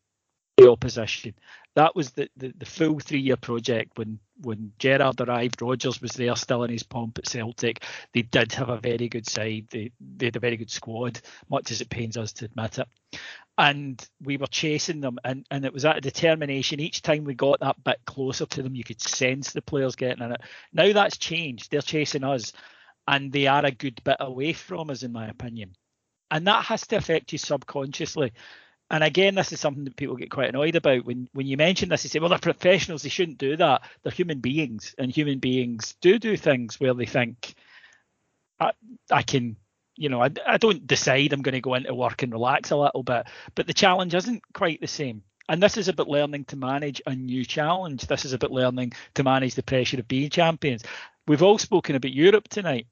the 0.57 0.71
opposition. 0.71 1.35
That 1.75 1.95
was 1.95 2.11
the, 2.11 2.29
the, 2.35 2.53
the 2.57 2.65
full 2.65 2.99
three 2.99 3.19
year 3.19 3.37
project 3.37 3.97
when 3.97 4.19
when 4.41 4.73
Gerrard 4.79 5.21
arrived. 5.21 5.61
Rodgers 5.61 6.01
was 6.01 6.13
there 6.13 6.35
still 6.35 6.63
in 6.63 6.71
his 6.71 6.83
pomp 6.83 7.19
at 7.19 7.27
Celtic. 7.27 7.83
They 8.13 8.23
did 8.23 8.51
have 8.53 8.69
a 8.69 8.79
very 8.79 9.09
good 9.09 9.27
side. 9.27 9.67
They, 9.69 9.91
they 9.99 10.27
had 10.27 10.35
a 10.35 10.41
very 10.41 10.57
good 10.57 10.71
squad, 10.71 11.21
much 11.49 11.71
as 11.71 11.81
it 11.81 11.89
pains 11.89 12.17
us 12.17 12.33
to 12.33 12.45
admit 12.45 12.79
it. 12.79 12.87
And 13.59 14.03
we 14.21 14.37
were 14.37 14.47
chasing 14.47 15.01
them, 15.01 15.17
and, 15.23 15.43
and 15.49 15.65
it 15.65 15.73
was 15.73 15.81
that 15.81 16.03
determination. 16.03 16.79
Each 16.79 17.01
time 17.01 17.23
we 17.23 17.33
got 17.33 17.59
that 17.61 17.83
bit 17.83 17.97
closer 18.05 18.45
to 18.45 18.61
them, 18.61 18.75
you 18.75 18.83
could 18.83 19.01
sense 19.01 19.51
the 19.51 19.63
players 19.63 19.95
getting 19.95 20.23
in 20.23 20.31
it. 20.31 20.41
Now 20.73 20.93
that's 20.93 21.17
changed. 21.17 21.71
They're 21.71 21.81
chasing 21.81 22.23
us, 22.23 22.53
and 23.07 23.31
they 23.31 23.47
are 23.47 23.65
a 23.65 23.71
good 23.71 24.03
bit 24.03 24.17
away 24.19 24.53
from 24.53 24.91
us, 24.91 25.01
in 25.01 25.11
my 25.11 25.27
opinion. 25.27 25.73
And 26.29 26.47
that 26.47 26.65
has 26.65 26.85
to 26.87 26.97
affect 26.97 27.31
you 27.31 27.37
subconsciously 27.37 28.33
and 28.89 29.03
again, 29.03 29.35
this 29.35 29.51
is 29.51 29.59
something 29.59 29.83
that 29.83 29.97
people 29.97 30.15
get 30.15 30.31
quite 30.31 30.49
annoyed 30.49 30.75
about 30.75 31.05
when 31.05 31.27
when 31.33 31.45
you 31.45 31.57
mention 31.57 31.89
this. 31.89 32.03
They 32.03 32.09
say, 32.09 32.19
"Well, 32.19 32.29
they're 32.29 32.39
professionals; 32.39 33.03
they 33.03 33.09
shouldn't 33.09 33.37
do 33.37 33.57
that. 33.57 33.81
They're 34.03 34.11
human 34.11 34.39
beings, 34.39 34.95
and 34.97 35.11
human 35.11 35.39
beings 35.39 35.95
do 35.99 36.17
do 36.17 36.37
things 36.37 36.79
where 36.79 36.93
they 36.93 37.05
think, 37.05 37.55
I, 38.59 38.71
I 39.11 39.23
can, 39.23 39.57
you 39.97 40.07
know, 40.09 40.21
I, 40.23 40.29
I 40.45 40.57
don't 40.57 40.87
decide 40.87 41.33
I'm 41.33 41.41
going 41.41 41.53
to 41.53 41.61
go 41.61 41.73
into 41.73 41.93
work 41.93 42.23
and 42.23 42.31
relax 42.31 42.71
a 42.71 42.77
little 42.77 43.03
bit, 43.03 43.27
but 43.55 43.67
the 43.67 43.73
challenge 43.73 44.15
isn't 44.15 44.41
quite 44.53 44.79
the 44.79 44.87
same. 44.87 45.23
And 45.49 45.61
this 45.63 45.77
is 45.77 45.87
about 45.89 46.09
learning 46.09 46.45
to 46.45 46.57
manage 46.57 47.01
a 47.05 47.15
new 47.15 47.45
challenge. 47.45 48.07
This 48.07 48.25
is 48.25 48.33
about 48.33 48.51
learning 48.51 48.93
to 49.15 49.23
manage 49.23 49.55
the 49.55 49.63
pressure 49.63 49.99
of 49.99 50.07
being 50.07 50.29
champions. 50.29 50.83
We've 51.27 51.43
all 51.43 51.57
spoken 51.57 51.95
about 51.95 52.13
Europe 52.13 52.47
tonight 52.49 52.87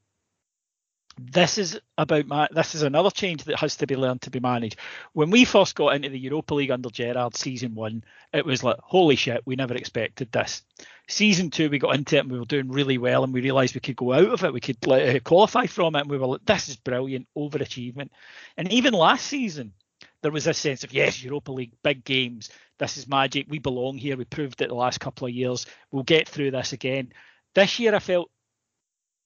this 1.18 1.58
is 1.58 1.80
about 1.98 2.28
ma- 2.28 2.48
this 2.52 2.76
is 2.76 2.82
another 2.82 3.10
change 3.10 3.46
that 3.46 3.60
has 3.60 3.78
to 3.78 3.88
be 3.88 3.96
learned 3.96 4.22
to 4.24 4.30
be 4.30 4.40
managed. 4.40 4.78
When 5.14 5.30
we 5.30 5.46
first 5.46 5.76
got 5.76 5.96
into 5.96 6.10
the 6.10 6.20
Europa 6.20 6.56
League 6.56 6.72
under 6.72 6.90
Gerrard 6.90 7.36
season 7.36 7.74
one, 7.74 8.04
it 8.34 8.46
was 8.46 8.64
like 8.64 8.78
holy 8.82 9.16
shit, 9.16 9.42
we 9.46 9.56
never 9.56 9.76
expected 9.76 10.32
this. 10.32 10.62
Season 11.08 11.50
two, 11.52 11.70
we 11.70 11.80
got 11.80 11.96
into 11.96 12.18
it 12.18 12.20
and 12.20 12.32
we 12.32 12.40
were 12.40 12.46
doing 12.46 12.70
really 12.70 12.98
well, 12.98 13.24
and 13.24 13.34
we 13.34 13.42
realised 13.42 13.76
we 13.76 13.82
could 13.82 13.96
go 13.96 14.14
out 14.14 14.28
of 14.28 14.44
it, 14.44 14.54
we 14.54 14.60
could 14.60 14.78
uh, 14.90 15.20
qualify 15.20 15.68
from 15.68 15.96
it, 15.96 16.02
and 16.02 16.10
we 16.10 16.18
were 16.18 16.28
like, 16.28 16.46
this 16.46 16.68
is 16.68 16.76
brilliant, 16.76 17.28
overachievement. 17.38 18.10
And 18.58 18.72
even 18.72 18.94
last 18.94 19.28
season, 19.28 19.74
there 20.22 20.32
was 20.32 20.46
this 20.46 20.58
sense 20.58 20.84
of 20.84 20.94
yes, 20.94 21.24
Europa 21.24 21.52
League, 21.52 21.74
big 21.84 22.04
games, 22.04 22.50
this 22.80 22.98
is 22.98 23.08
magic, 23.08 23.46
we 23.48 23.60
belong 23.60 23.98
here, 23.98 24.18
we 24.18 24.26
proved 24.26 24.62
it 24.62 24.70
the 24.70 24.76
last 24.76 25.00
couple 25.00 25.28
of 25.28 25.34
years, 25.34 25.68
we'll 25.92 26.04
get 26.04 26.28
through 26.28 26.52
this 26.52 26.74
again. 26.74 27.14
This 27.54 27.80
year, 27.80 27.94
I 27.94 28.00
felt 28.00 28.32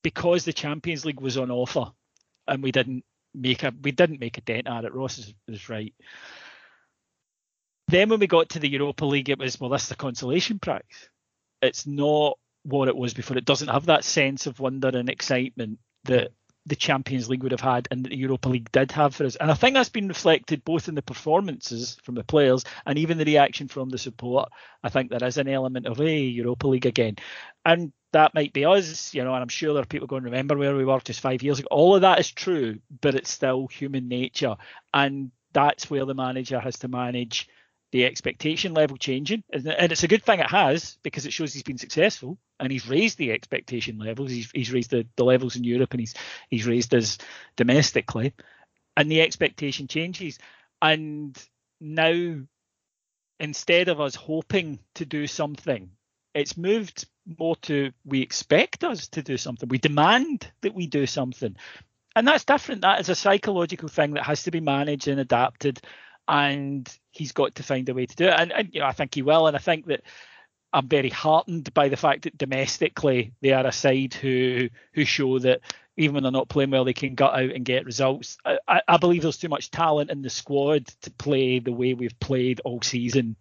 because 0.04 0.46
the 0.46 0.54
Champions 0.54 1.06
League 1.06 1.22
was 1.22 1.38
on 1.38 1.52
offer 1.52 1.92
and 2.48 2.64
we 2.64 2.72
didn't 2.72 3.04
make 3.34 3.64
a 3.64 3.74
we 3.82 3.92
didn't 3.92 4.20
make 4.20 4.38
a 4.38 4.42
dent 4.42 4.68
at 4.68 4.86
it. 4.86 4.94
Ross 4.94 5.18
is, 5.18 5.34
is 5.48 5.70
right. 5.70 5.94
Then 7.88 8.10
when 8.10 8.20
we 8.20 8.28
got 8.28 8.50
to 8.50 8.60
the 8.60 8.70
Europa 8.70 9.06
League, 9.06 9.30
it 9.30 9.40
was 9.40 9.60
well, 9.60 9.70
that's 9.70 9.90
the 9.90 9.96
consolation 9.96 10.60
prize. 10.60 11.10
It's 11.62 11.88
not 11.88 12.38
what 12.64 12.88
it 12.88 12.96
was 12.96 13.14
before. 13.14 13.38
It 13.38 13.46
doesn't 13.46 13.68
have 13.68 13.88
that 13.88 14.04
sense 14.04 14.46
of 14.48 14.60
wonder 14.60 14.90
and 14.90 15.10
excitement 15.10 15.80
that 16.06 16.32
the 16.66 16.76
Champions 16.76 17.30
League 17.30 17.42
would 17.42 17.52
have 17.52 17.62
had 17.62 17.88
and 17.90 18.06
the 18.06 18.16
Europa 18.16 18.48
League 18.50 18.72
did 18.72 18.92
have 18.92 19.16
for 19.16 19.26
us. 19.26 19.36
And 19.36 19.50
I 19.50 19.56
think 19.56 19.74
that's 19.74 19.90
been 19.90 20.08
reflected 20.08 20.64
both 20.64 20.88
in 20.88 20.96
the 20.96 21.02
performances 21.02 21.98
from 22.04 22.16
the 22.16 22.24
players 22.24 22.64
and 22.86 22.98
even 23.00 23.18
the 23.18 23.26
reaction 23.26 23.68
from 23.68 23.90
the 23.90 23.98
support. 23.98 24.52
I 24.84 24.90
think 24.90 25.10
there 25.10 25.24
is 25.24 25.38
an 25.38 25.48
element 25.48 25.88
of, 25.88 25.98
hey, 25.98 26.20
Europa 26.20 26.68
League 26.68 26.86
again. 26.86 27.16
And 27.66 27.92
that 28.12 28.34
might 28.34 28.54
be 28.54 28.66
us, 28.66 29.14
you 29.14 29.24
know, 29.24 29.34
and 29.34 29.42
I'm 29.42 29.50
sure 29.50 29.74
there 29.74 29.84
are 29.84 29.88
people 29.88 30.08
going 30.08 30.24
to 30.24 30.30
remember 30.30 30.58
where 30.58 30.76
we 30.76 30.86
were 30.86 31.00
just 31.00 31.20
five 31.20 31.44
years 31.44 31.60
ago. 31.60 31.68
All 31.70 31.96
of 31.96 32.02
that 32.02 32.20
is 32.20 32.32
true, 32.32 32.80
but 33.02 33.16
it's 33.16 33.32
still 33.32 33.68
human 33.68 34.08
nature. 34.08 34.56
And 34.94 35.32
that's 35.54 35.90
where 35.90 36.06
the 36.06 36.16
manager 36.16 36.60
has 36.60 36.80
to 36.80 36.88
manage 36.88 37.48
the 37.92 38.06
expectation 38.06 38.74
level 38.74 38.98
changing. 38.98 39.44
And 39.52 39.92
it's 39.92 40.04
a 40.04 40.08
good 40.08 40.24
thing 40.24 40.40
it 40.40 40.50
has 40.50 40.98
because 41.04 41.26
it 41.26 41.34
shows 41.34 41.54
he's 41.54 41.64
been 41.64 41.78
successful 41.78 42.38
and 42.60 42.72
he's 42.72 42.88
raised 42.88 43.18
the 43.18 43.32
expectation 43.32 43.98
levels. 43.98 44.32
He's, 44.32 44.52
he's 44.54 44.72
raised 44.72 44.92
the, 44.92 45.08
the 45.16 45.24
levels 45.24 45.56
in 45.56 45.64
Europe 45.64 45.92
and 45.92 46.00
he's 46.00 46.14
he's 46.50 46.68
raised 46.68 46.94
us 46.94 47.18
domestically. 47.56 48.34
And 48.96 49.10
the 49.12 49.22
expectation 49.22 49.88
changes. 49.88 50.38
And 50.82 51.38
now 51.80 52.42
instead 53.40 53.88
of 53.88 54.02
us 54.02 54.16
hoping 54.16 54.80
to 54.96 55.06
do 55.06 55.26
something, 55.26 55.90
it's 56.40 56.58
moved 56.58 57.08
more 57.38 57.56
to 57.58 57.92
we 58.06 58.22
expect 58.22 58.84
us 58.84 59.08
to 59.10 59.22
do 59.22 59.38
something. 59.38 59.70
We 59.70 59.78
demand 59.78 60.52
that 60.62 60.74
we 60.74 60.88
do 60.88 61.06
something. 61.06 61.56
And 62.16 62.28
that's 62.28 62.46
different. 62.46 62.82
That 62.82 63.00
is 63.00 63.10
a 63.10 63.16
psychological 63.16 63.88
thing 63.88 64.14
that 64.14 64.26
has 64.26 64.44
to 64.44 64.52
be 64.52 64.60
managed 64.60 65.08
and 65.08 65.20
adapted. 65.20 65.80
And 66.28 66.92
he's 67.12 67.32
got 67.32 67.56
to 67.56 67.64
find 67.64 67.88
a 67.90 67.94
way 67.94 68.06
to 68.06 68.16
do 68.16 68.26
it. 68.26 68.34
And, 68.36 68.52
and 68.52 68.70
you 68.74 68.82
know, 68.82 68.88
I 68.88 68.92
think 68.92 69.14
he 69.14 69.22
will. 69.22 69.48
And 69.48 69.56
I 69.56 69.60
think 69.60 69.86
that 69.88 70.02
I'm 70.74 70.88
very 70.88 71.10
heartened 71.10 71.74
by 71.74 71.90
the 71.90 71.98
fact 71.98 72.24
that 72.24 72.38
domestically 72.38 73.34
they 73.42 73.54
are 73.54 73.66
a 73.66 73.72
side 73.72 74.14
who 74.14 74.70
who 74.94 75.06
show 75.06 75.40
that 75.40 75.62
even 75.98 76.14
when 76.14 76.24
they're 76.24 76.32
not 76.32 76.50
playing 76.50 76.72
well, 76.72 76.86
they 76.86 76.94
can 76.94 77.16
gut 77.16 77.34
out 77.34 77.52
and 77.52 77.66
get 77.66 77.86
results. 77.86 78.38
I, 78.46 78.82
I 78.88 78.98
believe 78.98 79.22
there's 79.22 79.38
too 79.38 79.50
much 79.50 79.70
talent 79.70 80.12
in 80.12 80.22
the 80.22 80.30
squad 80.30 80.88
to 81.02 81.12
play 81.12 81.60
the 81.60 81.74
way 81.74 81.94
we've 81.94 82.20
played 82.22 82.62
all 82.64 82.82
season 82.82 83.36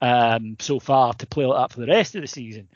um, 0.00 0.56
so 0.60 0.78
far 0.78 1.12
to 1.14 1.26
play 1.26 1.44
like 1.46 1.58
that 1.68 1.74
for 1.74 1.80
the 1.80 1.86
rest 1.86 2.14
of 2.14 2.22
the 2.22 2.28
season. 2.28 2.68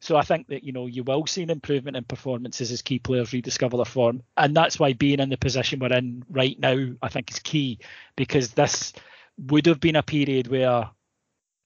So 0.00 0.16
I 0.16 0.22
think 0.22 0.48
that 0.48 0.64
you 0.64 0.72
know 0.72 0.86
you 0.86 1.04
will 1.04 1.26
see 1.26 1.42
an 1.42 1.50
improvement 1.50 1.96
in 1.96 2.04
performances 2.04 2.72
as 2.72 2.80
key 2.82 2.98
players 2.98 3.32
rediscover 3.32 3.76
their 3.76 3.84
form, 3.84 4.22
and 4.36 4.56
that's 4.56 4.78
why 4.78 4.94
being 4.94 5.20
in 5.20 5.28
the 5.28 5.36
position 5.36 5.78
we're 5.78 5.92
in 5.92 6.24
right 6.30 6.58
now, 6.58 6.92
I 7.02 7.08
think, 7.08 7.30
is 7.30 7.38
key 7.38 7.78
because 8.16 8.52
this 8.52 8.94
would 9.38 9.66
have 9.66 9.80
been 9.80 9.96
a 9.96 10.02
period 10.02 10.48
where 10.48 10.88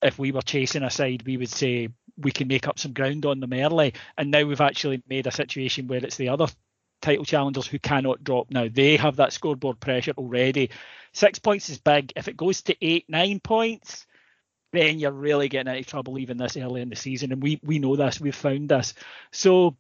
if 0.03 0.19
we 0.19 0.33
were 0.33 0.43
chasing 0.43 0.83
a 0.83 0.91
side, 0.91 1.23
we 1.25 1.37
would 1.37 1.49
say 1.49 1.89
we 2.17 2.33
can 2.33 2.49
make 2.49 2.69
up 2.69 2.79
some 2.79 2.93
ground 2.93 3.25
on 3.25 3.39
them 3.39 3.53
early, 3.53 3.95
and 4.19 4.33
now 4.33 4.45
we've 4.45 4.61
actually 4.61 5.03
made 5.09 5.29
a 5.29 5.33
situation 5.33 5.87
where 5.87 6.05
it's 6.05 6.17
the 6.17 6.29
other 6.29 6.49
title 7.03 7.25
challengers 7.25 7.67
who 7.67 7.79
cannot 7.79 8.25
drop 8.25 8.51
now. 8.51 8.67
They 8.69 8.97
have 8.97 9.17
that 9.17 9.33
scoreboard 9.33 9.79
pressure 9.79 10.13
already. 10.17 10.71
Six 11.13 11.39
points 11.39 11.69
is 11.71 11.79
big. 11.79 12.13
If 12.17 12.27
it 12.27 12.37
goes 12.37 12.63
to 12.63 12.77
eight, 12.85 13.05
nine 13.09 13.39
points, 13.39 14.07
then 14.75 14.99
you're 14.99 15.13
really 15.13 15.49
getting 15.49 15.75
into 15.75 15.89
trouble 15.89 16.19
even 16.19 16.37
this 16.37 16.57
early 16.57 16.83
in 16.83 16.89
the 16.89 16.97
season. 16.97 17.33
And 17.33 17.43
we 17.43 17.61
we 17.63 17.79
know 17.79 17.97
this. 17.97 18.21
We've 18.21 18.35
found 18.35 18.69
this. 18.69 18.95
So 19.33 19.77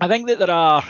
I 0.00 0.08
think 0.08 0.28
that 0.28 0.38
there 0.38 0.50
are, 0.50 0.84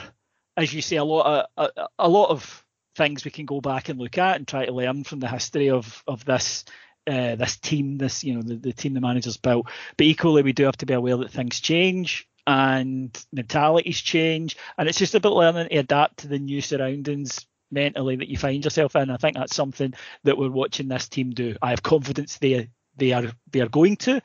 as 0.56 0.72
you 0.72 0.82
say, 0.82 0.96
a 0.96 1.04
lot 1.04 1.46
of 1.56 1.70
a, 1.76 1.88
a 1.98 2.08
lot 2.08 2.30
of 2.30 2.64
things 2.96 3.24
we 3.24 3.30
can 3.30 3.46
go 3.46 3.60
back 3.60 3.88
and 3.88 3.98
look 3.98 4.18
at 4.18 4.36
and 4.36 4.48
try 4.48 4.64
to 4.64 4.72
learn 4.72 5.04
from 5.04 5.20
the 5.20 5.28
history 5.28 5.70
of 5.70 6.02
of 6.06 6.24
this 6.24 6.64
uh, 7.06 7.36
this 7.36 7.56
team, 7.56 7.98
this 7.98 8.24
you 8.24 8.34
know 8.34 8.42
the, 8.42 8.56
the 8.56 8.72
team 8.72 8.94
the 8.94 9.00
managers 9.00 9.36
built. 9.36 9.68
But 9.96 10.06
equally, 10.06 10.42
we 10.42 10.52
do 10.52 10.64
have 10.64 10.78
to 10.78 10.86
be 10.86 10.94
aware 10.94 11.16
that 11.18 11.30
things 11.30 11.60
change 11.60 12.28
and 12.46 13.16
mentalities 13.32 14.00
change, 14.00 14.56
and 14.78 14.88
it's 14.88 14.98
just 14.98 15.14
about 15.14 15.34
learning 15.34 15.68
to 15.68 15.76
adapt 15.76 16.18
to 16.18 16.28
the 16.28 16.38
new 16.38 16.60
surroundings 16.60 17.46
mentally 17.70 18.16
that 18.16 18.28
you 18.28 18.38
find 18.38 18.64
yourself 18.64 18.94
in. 18.96 19.10
I 19.10 19.16
think 19.16 19.36
that's 19.36 19.54
something 19.54 19.94
that 20.24 20.38
we're 20.38 20.50
watching 20.50 20.88
this 20.88 21.08
team 21.08 21.30
do. 21.30 21.56
I 21.60 21.70
have 21.70 21.82
confidence 21.82 22.38
they 22.38 22.68
they 22.96 23.12
are 23.12 23.30
they 23.50 23.60
are 23.60 23.68
going 23.68 23.96
to, 23.96 24.20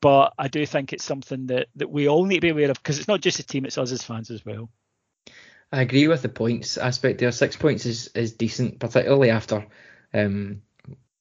but 0.00 0.34
I 0.38 0.48
do 0.48 0.66
think 0.66 0.92
it's 0.92 1.04
something 1.04 1.46
that 1.46 1.68
that 1.76 1.90
we 1.90 2.08
all 2.08 2.24
need 2.24 2.36
to 2.36 2.40
be 2.40 2.50
aware 2.50 2.70
of 2.70 2.82
because 2.82 2.98
it's 2.98 3.08
not 3.08 3.20
just 3.20 3.36
the 3.36 3.42
team; 3.42 3.64
it's 3.64 3.78
us 3.78 3.92
as 3.92 4.02
fans 4.02 4.30
as 4.30 4.44
well. 4.44 4.70
I 5.74 5.82
agree 5.82 6.06
with 6.06 6.22
the 6.22 6.28
points 6.28 6.78
aspect 6.78 7.18
there. 7.18 7.32
Six 7.32 7.56
points 7.56 7.84
is, 7.84 8.06
is 8.14 8.34
decent, 8.34 8.78
particularly 8.78 9.30
after 9.30 9.66
um, 10.12 10.62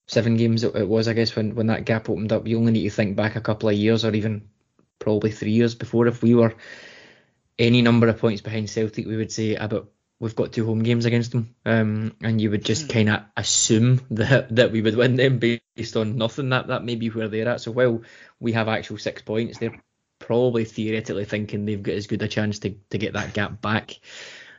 seven 0.05 0.37
games 0.37 0.63
it, 0.63 0.87
was, 0.87 1.07
I 1.07 1.13
guess, 1.13 1.35
when, 1.35 1.55
when 1.55 1.67
that 1.67 1.85
gap 1.85 2.07
opened 2.07 2.31
up. 2.31 2.45
You 2.45 2.59
only 2.59 2.71
need 2.71 2.83
to 2.83 2.89
think 2.91 3.15
back 3.15 3.35
a 3.35 3.41
couple 3.41 3.69
of 3.69 3.75
years 3.75 4.05
or 4.05 4.13
even 4.13 4.47
probably 4.99 5.31
three 5.31 5.53
years 5.53 5.73
before. 5.73 6.05
If 6.05 6.21
we 6.21 6.35
were 6.35 6.53
any 7.57 7.81
number 7.81 8.07
of 8.07 8.19
points 8.19 8.41
behind 8.41 8.69
Celtic, 8.69 9.07
we 9.07 9.17
would 9.17 9.31
say 9.31 9.55
about 9.55 9.89
we've 10.19 10.35
got 10.35 10.53
two 10.53 10.65
home 10.65 10.83
games 10.83 11.05
against 11.05 11.31
them, 11.31 11.55
um, 11.65 12.15
and 12.21 12.39
you 12.39 12.51
would 12.51 12.65
just 12.65 12.83
hmm. 12.83 12.93
kind 12.93 13.09
of 13.09 13.23
assume 13.35 14.01
that 14.11 14.55
that 14.55 14.71
we 14.71 14.81
would 14.81 14.95
win 14.95 15.15
them 15.15 15.39
based 15.39 15.97
on 15.97 16.17
nothing. 16.17 16.49
That 16.49 16.67
that 16.67 16.83
may 16.83 16.95
be 16.95 17.09
where 17.09 17.27
they're 17.27 17.49
at. 17.49 17.61
So 17.61 17.71
while 17.71 18.01
we 18.39 18.53
have 18.53 18.67
actual 18.67 18.97
six 18.97 19.21
points, 19.21 19.57
they're 19.57 19.81
probably 20.19 20.63
theoretically 20.65 21.25
thinking 21.25 21.65
they've 21.65 21.83
got 21.83 21.95
as 21.95 22.07
good 22.07 22.21
a 22.21 22.27
chance 22.27 22.59
to, 22.59 22.75
to 22.89 22.97
get 22.97 23.13
that 23.13 23.33
gap 23.33 23.61
back. 23.61 23.99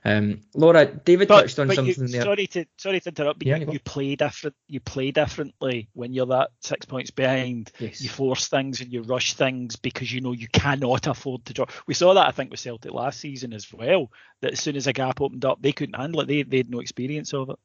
Um, 0.07 0.43
Laura, 0.55 0.85
David 0.85 1.29
but, 1.29 1.43
touched 1.43 1.59
on 1.59 1.71
something 1.71 1.87
you, 1.87 2.09
there. 2.09 2.23
Sorry 2.23 2.47
to 2.49 2.67
sorry 2.77 3.01
to 3.01 3.09
interrupt, 3.09 3.39
but 3.39 3.49
yeah, 3.49 3.57
you, 3.57 3.73
you, 3.73 3.81
play 3.81 4.17
different. 4.17 4.55
You 4.69 4.81
play 4.81 5.13
differently 5.13 5.89
when 5.95 6.13
you're 6.13 6.27
that 6.27 6.51
six 6.61 6.85
points 6.85 7.11
behind. 7.11 7.73
Yes. 7.79 8.03
You 8.03 8.11
force 8.11 8.49
things 8.49 8.83
and 8.83 8.93
you 8.93 9.01
rush 9.01 9.33
things 9.33 9.77
because 9.77 10.13
you 10.13 10.21
know 10.21 10.33
you 10.33 10.49
cannot 10.49 11.07
afford 11.07 11.47
to 11.47 11.55
drop. 11.55 11.73
We 11.87 11.95
saw 11.95 12.13
that 12.15 12.29
I 12.29 12.33
think 12.33 12.51
with 12.51 12.61
Celtic 12.61 12.93
last 12.93 13.19
season 13.19 13.55
as 13.55 13.73
well. 13.73 14.11
That 14.43 14.53
as 14.53 14.61
soon 14.61 14.77
as 14.77 14.87
a 14.87 14.93
gap 14.93 15.23
opened 15.23 15.47
up, 15.47 15.63
they 15.63 15.73
couldn't 15.73 15.97
handle 15.97 16.21
it. 16.21 16.29
They 16.29 16.43
they 16.43 16.59
had 16.59 16.71
no 16.71 16.81
experience 16.81 17.33
of 17.33 17.49
it. 17.49 17.57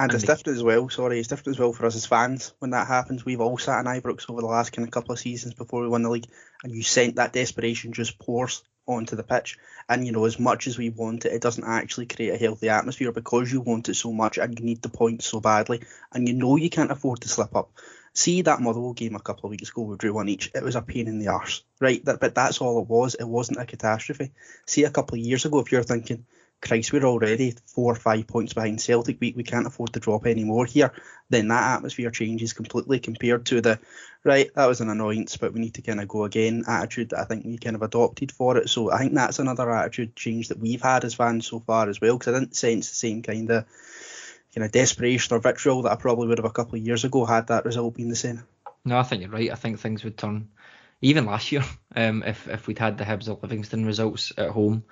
And 0.00 0.14
it's 0.14 0.22
different 0.22 0.56
as 0.56 0.62
well. 0.62 0.88
Sorry, 0.88 1.18
it's 1.18 1.28
different 1.28 1.56
as 1.56 1.58
well 1.58 1.72
for 1.72 1.84
us 1.84 1.96
as 1.96 2.06
fans 2.06 2.54
when 2.60 2.70
that 2.70 2.86
happens. 2.86 3.24
We've 3.24 3.40
all 3.40 3.58
sat 3.58 3.80
in 3.80 3.86
Ibrox 3.86 4.30
over 4.30 4.40
the 4.40 4.46
last 4.46 4.72
kind 4.72 4.86
of 4.86 4.92
couple 4.92 5.12
of 5.12 5.18
seasons 5.18 5.54
before 5.54 5.82
we 5.82 5.88
won 5.88 6.02
the 6.02 6.08
league, 6.08 6.30
and 6.62 6.72
you 6.72 6.82
sent 6.82 7.16
that 7.16 7.32
desperation 7.32 7.92
just 7.92 8.18
pours 8.18 8.62
onto 8.88 9.16
the 9.16 9.22
pitch. 9.22 9.58
And 9.88 10.04
you 10.06 10.12
know, 10.12 10.24
as 10.24 10.38
much 10.38 10.66
as 10.66 10.78
we 10.78 10.90
want 10.90 11.24
it, 11.24 11.32
it 11.32 11.42
doesn't 11.42 11.64
actually 11.64 12.06
create 12.06 12.34
a 12.34 12.38
healthy 12.38 12.68
atmosphere 12.68 13.12
because 13.12 13.52
you 13.52 13.60
want 13.60 13.88
it 13.88 13.94
so 13.94 14.12
much 14.12 14.38
and 14.38 14.58
you 14.58 14.64
need 14.64 14.82
the 14.82 14.88
points 14.88 15.26
so 15.26 15.40
badly, 15.40 15.82
and 16.12 16.26
you 16.26 16.34
know 16.34 16.56
you 16.56 16.70
can't 16.70 16.90
afford 16.90 17.20
to 17.20 17.28
slip 17.28 17.54
up. 17.54 17.70
See 18.14 18.42
that 18.42 18.60
Motherwell 18.60 18.94
game 18.94 19.14
a 19.14 19.20
couple 19.20 19.46
of 19.46 19.50
weeks 19.50 19.70
ago, 19.70 19.82
we 19.82 19.96
drew 19.96 20.12
one 20.12 20.28
each. 20.28 20.50
It 20.54 20.64
was 20.64 20.74
a 20.74 20.82
pain 20.82 21.06
in 21.06 21.20
the 21.20 21.28
arse, 21.28 21.62
right? 21.80 22.04
That, 22.04 22.18
but 22.18 22.34
that's 22.34 22.60
all 22.60 22.80
it 22.80 22.88
was. 22.88 23.14
It 23.14 23.28
wasn't 23.28 23.60
a 23.60 23.66
catastrophe. 23.66 24.32
See 24.66 24.84
a 24.84 24.90
couple 24.90 25.16
of 25.16 25.24
years 25.24 25.44
ago, 25.44 25.60
if 25.60 25.70
you're 25.70 25.84
thinking, 25.84 26.26
Christ, 26.60 26.92
we're 26.92 27.04
already 27.04 27.54
four 27.66 27.92
or 27.92 27.96
five 27.96 28.26
points 28.26 28.52
behind 28.52 28.80
Celtic. 28.80 29.18
We, 29.20 29.32
we 29.36 29.44
can't 29.44 29.66
afford 29.66 29.92
to 29.92 30.00
drop 30.00 30.26
any 30.26 30.44
more 30.44 30.66
here. 30.66 30.92
Then 31.30 31.48
that 31.48 31.76
atmosphere 31.76 32.10
changes 32.10 32.52
completely 32.52 32.98
compared 32.98 33.46
to 33.46 33.60
the 33.60 33.78
right. 34.24 34.52
That 34.54 34.66
was 34.66 34.80
an 34.80 34.90
annoyance, 34.90 35.36
but 35.36 35.52
we 35.52 35.60
need 35.60 35.74
to 35.74 35.82
kind 35.82 36.00
of 36.00 36.08
go 36.08 36.24
again 36.24 36.64
attitude 36.66 37.10
that 37.10 37.20
I 37.20 37.24
think 37.24 37.44
we 37.44 37.58
kind 37.58 37.76
of 37.76 37.82
adopted 37.82 38.32
for 38.32 38.56
it. 38.56 38.68
So 38.68 38.90
I 38.90 38.98
think 38.98 39.14
that's 39.14 39.38
another 39.38 39.70
attitude 39.70 40.16
change 40.16 40.48
that 40.48 40.58
we've 40.58 40.82
had 40.82 41.04
as 41.04 41.14
fans 41.14 41.46
so 41.46 41.60
far 41.60 41.88
as 41.88 42.00
well. 42.00 42.18
Because 42.18 42.34
I 42.34 42.38
didn't 42.40 42.56
sense 42.56 42.88
the 42.88 42.96
same 42.96 43.22
kind 43.22 43.50
of 43.50 43.64
kind 44.54 44.64
of 44.64 44.72
desperation 44.72 45.36
or 45.36 45.40
vitriol 45.40 45.82
that 45.82 45.92
I 45.92 45.96
probably 45.96 46.26
would 46.26 46.38
have 46.38 46.44
a 46.44 46.50
couple 46.50 46.76
of 46.76 46.84
years 46.84 47.04
ago 47.04 47.24
had 47.24 47.48
that 47.48 47.64
result 47.64 47.94
been 47.94 48.08
the 48.08 48.16
same. 48.16 48.42
No, 48.84 48.98
I 48.98 49.02
think 49.02 49.22
you're 49.22 49.30
right. 49.30 49.52
I 49.52 49.54
think 49.54 49.78
things 49.78 50.02
would 50.02 50.16
turn 50.16 50.48
even 51.00 51.26
last 51.26 51.52
year 51.52 51.64
um, 51.96 52.22
if 52.24 52.48
if 52.48 52.66
we'd 52.66 52.78
had 52.78 52.98
the 52.98 53.04
Hibs 53.04 53.28
or 53.28 53.38
Livingston 53.40 53.86
results 53.86 54.32
at 54.36 54.50
home. 54.50 54.84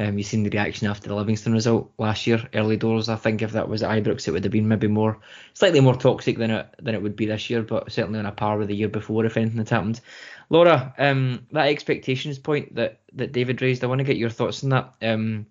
Um, 0.00 0.16
you've 0.16 0.26
seen 0.28 0.44
the 0.44 0.50
reaction 0.50 0.86
after 0.86 1.08
the 1.08 1.14
Livingston 1.14 1.52
result 1.52 1.92
last 1.98 2.26
year, 2.26 2.48
early 2.54 2.76
doors. 2.76 3.08
I 3.08 3.16
think 3.16 3.42
if 3.42 3.52
that 3.52 3.68
was 3.68 3.82
at 3.82 3.90
Ibrox, 3.90 4.28
it 4.28 4.30
would 4.30 4.44
have 4.44 4.52
been 4.52 4.68
maybe 4.68 4.86
more, 4.86 5.18
slightly 5.54 5.80
more 5.80 5.96
toxic 5.96 6.38
than 6.38 6.52
it 6.52 6.74
than 6.80 6.94
it 6.94 7.02
would 7.02 7.16
be 7.16 7.26
this 7.26 7.50
year, 7.50 7.62
but 7.62 7.90
certainly 7.90 8.20
on 8.20 8.26
a 8.26 8.32
par 8.32 8.58
with 8.58 8.68
the 8.68 8.76
year 8.76 8.88
before 8.88 9.24
if 9.24 9.36
anything 9.36 9.58
had 9.58 9.68
happened. 9.68 10.00
Laura, 10.50 10.94
um, 10.98 11.46
that 11.52 11.68
expectations 11.68 12.38
point 12.38 12.76
that 12.76 13.00
that 13.14 13.32
David 13.32 13.60
raised, 13.60 13.82
I 13.82 13.88
want 13.88 13.98
to 13.98 14.04
get 14.04 14.16
your 14.16 14.30
thoughts 14.30 14.62
on 14.62 14.70
that. 14.70 14.94
Um, 15.02 15.46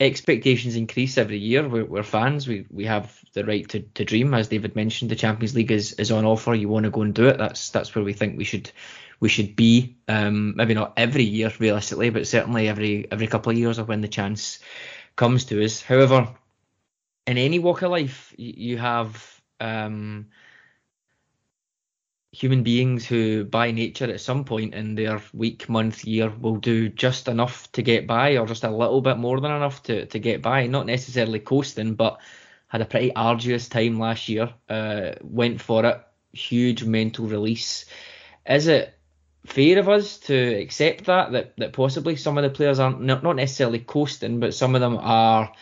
expectations 0.00 0.76
increase 0.76 1.16
every 1.18 1.38
year. 1.38 1.66
We're, 1.66 1.84
we're, 1.84 2.02
fans. 2.02 2.46
We 2.48 2.66
we 2.70 2.84
have 2.84 3.18
the 3.32 3.44
right 3.44 3.68
to, 3.70 3.80
to 3.80 4.04
dream, 4.04 4.34
as 4.34 4.48
David 4.48 4.76
mentioned. 4.76 5.10
The 5.10 5.16
Champions 5.16 5.54
League 5.54 5.72
is, 5.72 5.92
is 5.94 6.10
on 6.10 6.24
offer. 6.24 6.54
You 6.54 6.68
want 6.68 6.84
to 6.84 6.90
go 6.90 7.02
and 7.02 7.14
do 7.14 7.28
it. 7.28 7.38
That's 7.38 7.70
that's 7.70 7.94
where 7.94 8.04
we 8.04 8.12
think 8.12 8.36
we 8.36 8.44
should 8.44 8.70
we 9.20 9.28
should 9.28 9.56
be. 9.56 9.96
Um, 10.08 10.54
maybe 10.56 10.74
not 10.74 10.94
every 10.96 11.24
year 11.24 11.52
realistically, 11.58 12.10
but 12.10 12.26
certainly 12.26 12.68
every 12.68 13.10
every 13.10 13.26
couple 13.26 13.52
of 13.52 13.58
years 13.58 13.78
or 13.78 13.84
when 13.84 14.00
the 14.00 14.08
chance 14.08 14.58
comes 15.16 15.44
to 15.46 15.64
us. 15.64 15.82
However, 15.82 16.28
in 17.26 17.38
any 17.38 17.58
walk 17.58 17.82
of 17.82 17.90
life, 17.90 18.34
you 18.36 18.78
have 18.78 19.40
um, 19.60 20.26
human 22.32 22.62
beings 22.62 23.06
who, 23.06 23.44
by 23.44 23.70
nature, 23.70 24.10
at 24.12 24.20
some 24.20 24.44
point 24.44 24.74
in 24.74 24.94
their 24.94 25.22
week, 25.32 25.68
month, 25.68 26.04
year, 26.04 26.30
will 26.30 26.56
do 26.56 26.88
just 26.88 27.28
enough 27.28 27.70
to 27.72 27.82
get 27.82 28.06
by, 28.06 28.36
or 28.36 28.46
just 28.46 28.64
a 28.64 28.70
little 28.70 29.00
bit 29.00 29.16
more 29.16 29.40
than 29.40 29.52
enough 29.52 29.82
to, 29.84 30.06
to 30.06 30.18
get 30.18 30.42
by. 30.42 30.66
Not 30.66 30.86
necessarily 30.86 31.38
coasting, 31.38 31.94
but 31.94 32.20
had 32.66 32.80
a 32.80 32.86
pretty 32.86 33.14
arduous 33.14 33.68
time 33.68 33.98
last 33.98 34.28
year. 34.28 34.52
Uh, 34.68 35.12
went 35.22 35.60
for 35.60 35.84
it, 35.86 36.04
huge 36.32 36.84
mental 36.84 37.26
release. 37.26 37.86
Is 38.46 38.66
it 38.66 38.98
fair 39.46 39.78
of 39.78 39.88
us 39.88 40.18
to 40.18 40.34
accept 40.34 41.04
that 41.04 41.32
that 41.32 41.56
that 41.56 41.72
possibly 41.72 42.16
some 42.16 42.38
of 42.38 42.44
the 42.44 42.50
players 42.50 42.78
aren't 42.78 43.00
not 43.00 43.36
necessarily 43.36 43.78
coasting, 43.78 44.40
but 44.40 44.54
some 44.54 44.74
of 44.74 44.80
them 44.80 44.96
are 44.98 45.52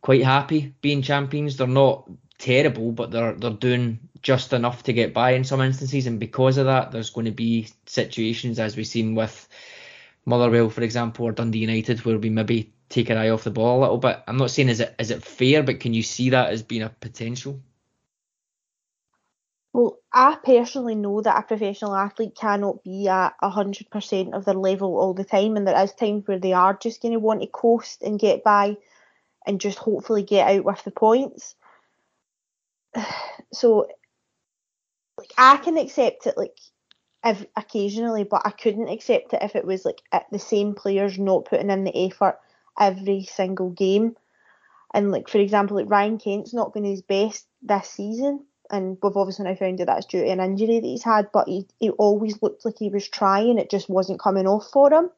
quite 0.00 0.24
happy 0.24 0.74
being 0.80 1.02
champions. 1.02 1.56
They're 1.56 1.66
not 1.66 2.10
terrible, 2.38 2.92
but 2.92 3.10
they're 3.10 3.34
they're 3.34 3.50
doing 3.50 4.00
just 4.22 4.52
enough 4.52 4.82
to 4.84 4.92
get 4.92 5.12
by 5.12 5.32
in 5.32 5.44
some 5.44 5.60
instances, 5.60 6.06
and 6.06 6.18
because 6.18 6.56
of 6.56 6.66
that, 6.66 6.90
there's 6.92 7.10
going 7.10 7.26
to 7.26 7.32
be 7.32 7.68
situations 7.86 8.58
as 8.58 8.76
we've 8.76 8.86
seen 8.86 9.14
with 9.14 9.48
Motherwell, 10.24 10.70
for 10.70 10.82
example, 10.82 11.26
or 11.26 11.32
Dundee 11.32 11.58
United, 11.58 12.04
where 12.04 12.18
we 12.18 12.30
maybe 12.30 12.72
take 12.88 13.10
our 13.10 13.18
eye 13.18 13.30
off 13.30 13.44
the 13.44 13.50
ball 13.50 13.80
a 13.80 13.82
little 13.82 13.98
bit. 13.98 14.22
I'm 14.26 14.38
not 14.38 14.50
saying 14.50 14.68
is 14.70 14.80
it 14.80 14.94
is 14.98 15.10
it 15.10 15.22
fair, 15.22 15.62
but 15.62 15.80
can 15.80 15.94
you 15.94 16.02
see 16.02 16.30
that 16.30 16.50
as 16.50 16.62
being 16.62 16.82
a 16.82 16.88
potential? 16.88 17.60
I 20.16 20.36
personally 20.44 20.94
know 20.94 21.20
that 21.22 21.36
a 21.36 21.42
professional 21.42 21.96
athlete 21.96 22.36
cannot 22.36 22.84
be 22.84 23.08
at 23.08 23.34
100% 23.42 24.32
of 24.32 24.44
their 24.44 24.54
level 24.54 24.96
all 24.96 25.12
the 25.12 25.24
time, 25.24 25.56
and 25.56 25.66
there 25.66 25.82
is 25.82 25.92
times 25.92 26.28
where 26.28 26.38
they 26.38 26.52
are 26.52 26.78
just 26.80 27.02
going 27.02 27.14
to 27.14 27.18
want 27.18 27.40
to 27.40 27.48
coast 27.48 28.00
and 28.00 28.16
get 28.16 28.44
by 28.44 28.76
and 29.44 29.60
just 29.60 29.76
hopefully 29.78 30.22
get 30.22 30.48
out 30.48 30.64
with 30.64 30.84
the 30.84 30.92
points. 30.92 31.56
So, 33.52 33.86
like, 35.16 35.32
I 35.38 35.58
can 35.58 35.76
accept 35.78 36.26
it, 36.26 36.36
like, 36.36 36.58
if, 37.24 37.46
occasionally, 37.56 38.24
but 38.24 38.42
I 38.44 38.50
couldn't 38.50 38.88
accept 38.88 39.32
it 39.32 39.42
if 39.42 39.54
it 39.54 39.64
was, 39.64 39.84
like, 39.84 40.00
the 40.32 40.40
same 40.40 40.74
players 40.74 41.18
not 41.18 41.44
putting 41.44 41.70
in 41.70 41.84
the 41.84 42.06
effort 42.06 42.40
every 42.78 43.22
single 43.24 43.70
game. 43.70 44.16
And, 44.92 45.12
like, 45.12 45.28
for 45.28 45.38
example, 45.38 45.76
like, 45.76 45.88
Ryan 45.88 46.18
Kent's 46.18 46.52
not 46.52 46.74
been 46.74 46.84
his 46.84 47.02
best 47.02 47.46
this 47.62 47.88
season 47.88 48.44
and 48.74 48.98
we've 49.02 49.16
obviously 49.16 49.44
now 49.44 49.54
found 49.54 49.78
that 49.78 49.86
that's 49.86 50.06
due 50.06 50.22
to 50.22 50.28
an 50.28 50.40
injury 50.40 50.80
that 50.80 50.86
he's 50.86 51.04
had, 51.04 51.30
but 51.32 51.48
he, 51.48 51.66
he 51.78 51.90
always 51.90 52.42
looked 52.42 52.64
like 52.64 52.78
he 52.78 52.88
was 52.88 53.08
trying, 53.08 53.58
it 53.58 53.70
just 53.70 53.88
wasn't 53.88 54.20
coming 54.20 54.46
off 54.46 54.68
for 54.72 54.92
him. 54.92 55.10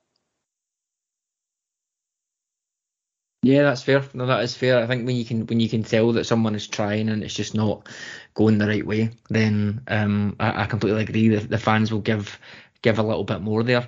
Yeah, 3.43 3.63
that's 3.63 3.83
fair. 3.83 4.03
No, 4.13 4.27
that 4.27 4.43
is 4.43 4.57
fair. 4.57 4.83
I 4.83 4.87
think 4.87 5.07
when 5.07 5.15
you 5.15 5.25
can 5.25 5.47
when 5.47 5.61
you 5.61 5.69
can 5.69 5.85
tell 5.85 6.13
that 6.13 6.25
someone 6.25 6.57
is 6.57 6.67
trying 6.67 7.09
and 7.09 7.23
it's 7.23 7.35
just 7.35 7.55
not 7.55 7.89
going 8.35 8.59
the 8.59 8.67
right 8.67 8.85
way, 8.85 9.11
then 9.31 9.83
um, 9.87 10.35
I, 10.41 10.63
I 10.63 10.67
completely 10.67 11.03
agree. 11.03 11.29
The, 11.29 11.47
the 11.47 11.59
fans 11.59 11.93
will 11.93 12.01
give 12.01 12.41
give 12.83 12.99
a 12.99 13.05
little 13.05 13.23
bit 13.23 13.43
more 13.43 13.63
there. 13.63 13.87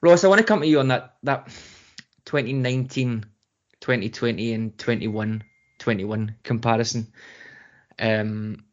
Ross, 0.00 0.24
I 0.24 0.28
want 0.28 0.38
to 0.38 0.46
come 0.46 0.60
to 0.60 0.66
you 0.66 0.80
on 0.80 0.88
that 0.88 1.16
that 1.22 1.48
2019, 2.24 3.26
2020, 3.80 4.52
and 4.54 4.78
21, 4.78 5.44
21 5.78 6.34
comparison. 6.42 7.12
Um, 7.98 8.64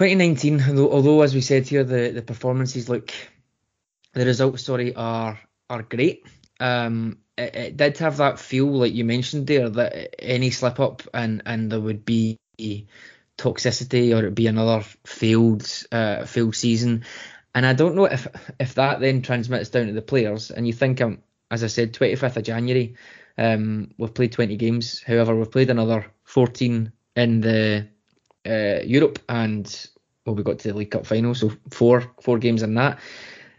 2019, 0.00 0.78
although, 0.78 1.20
as 1.20 1.34
we 1.34 1.42
said 1.42 1.68
here, 1.68 1.84
the, 1.84 2.08
the 2.08 2.22
performances 2.22 2.88
look, 2.88 3.12
the 4.14 4.24
results, 4.24 4.64
sorry, 4.64 4.94
are 4.94 5.38
are 5.68 5.82
great. 5.82 6.26
Um, 6.58 7.18
it, 7.36 7.54
it 7.54 7.76
did 7.76 7.98
have 7.98 8.16
that 8.16 8.38
feel, 8.38 8.72
like 8.72 8.94
you 8.94 9.04
mentioned 9.04 9.46
there, 9.46 9.68
that 9.68 10.14
any 10.18 10.52
slip 10.52 10.80
up 10.80 11.02
and 11.12 11.42
and 11.44 11.70
there 11.70 11.80
would 11.80 12.06
be 12.06 12.38
toxicity 13.36 14.14
or 14.14 14.20
it'd 14.20 14.34
be 14.34 14.46
another 14.46 14.86
failed 15.04 15.70
uh, 15.92 16.24
failed 16.24 16.56
season. 16.56 17.04
And 17.54 17.66
I 17.66 17.74
don't 17.74 17.94
know 17.94 18.06
if 18.06 18.26
if 18.58 18.76
that 18.76 19.00
then 19.00 19.20
transmits 19.20 19.68
down 19.68 19.88
to 19.88 19.92
the 19.92 20.00
players. 20.00 20.50
And 20.50 20.66
you 20.66 20.72
think, 20.72 21.02
um, 21.02 21.18
as 21.50 21.62
I 21.62 21.66
said, 21.66 21.92
25th 21.92 22.38
of 22.38 22.44
January, 22.44 22.94
um, 23.36 23.90
we've 23.98 24.14
played 24.14 24.32
20 24.32 24.56
games. 24.56 25.02
However, 25.02 25.36
we've 25.36 25.52
played 25.52 25.68
another 25.68 26.06
14 26.24 26.90
in 27.16 27.40
the 27.42 27.86
uh, 28.46 28.80
Europe, 28.84 29.18
and 29.28 29.88
well, 30.24 30.34
we 30.34 30.42
got 30.42 30.58
to 30.60 30.68
the 30.68 30.78
League 30.78 30.90
Cup 30.90 31.06
final, 31.06 31.34
so 31.34 31.52
four 31.70 32.12
four 32.20 32.38
games 32.38 32.62
in 32.62 32.74
that. 32.74 32.98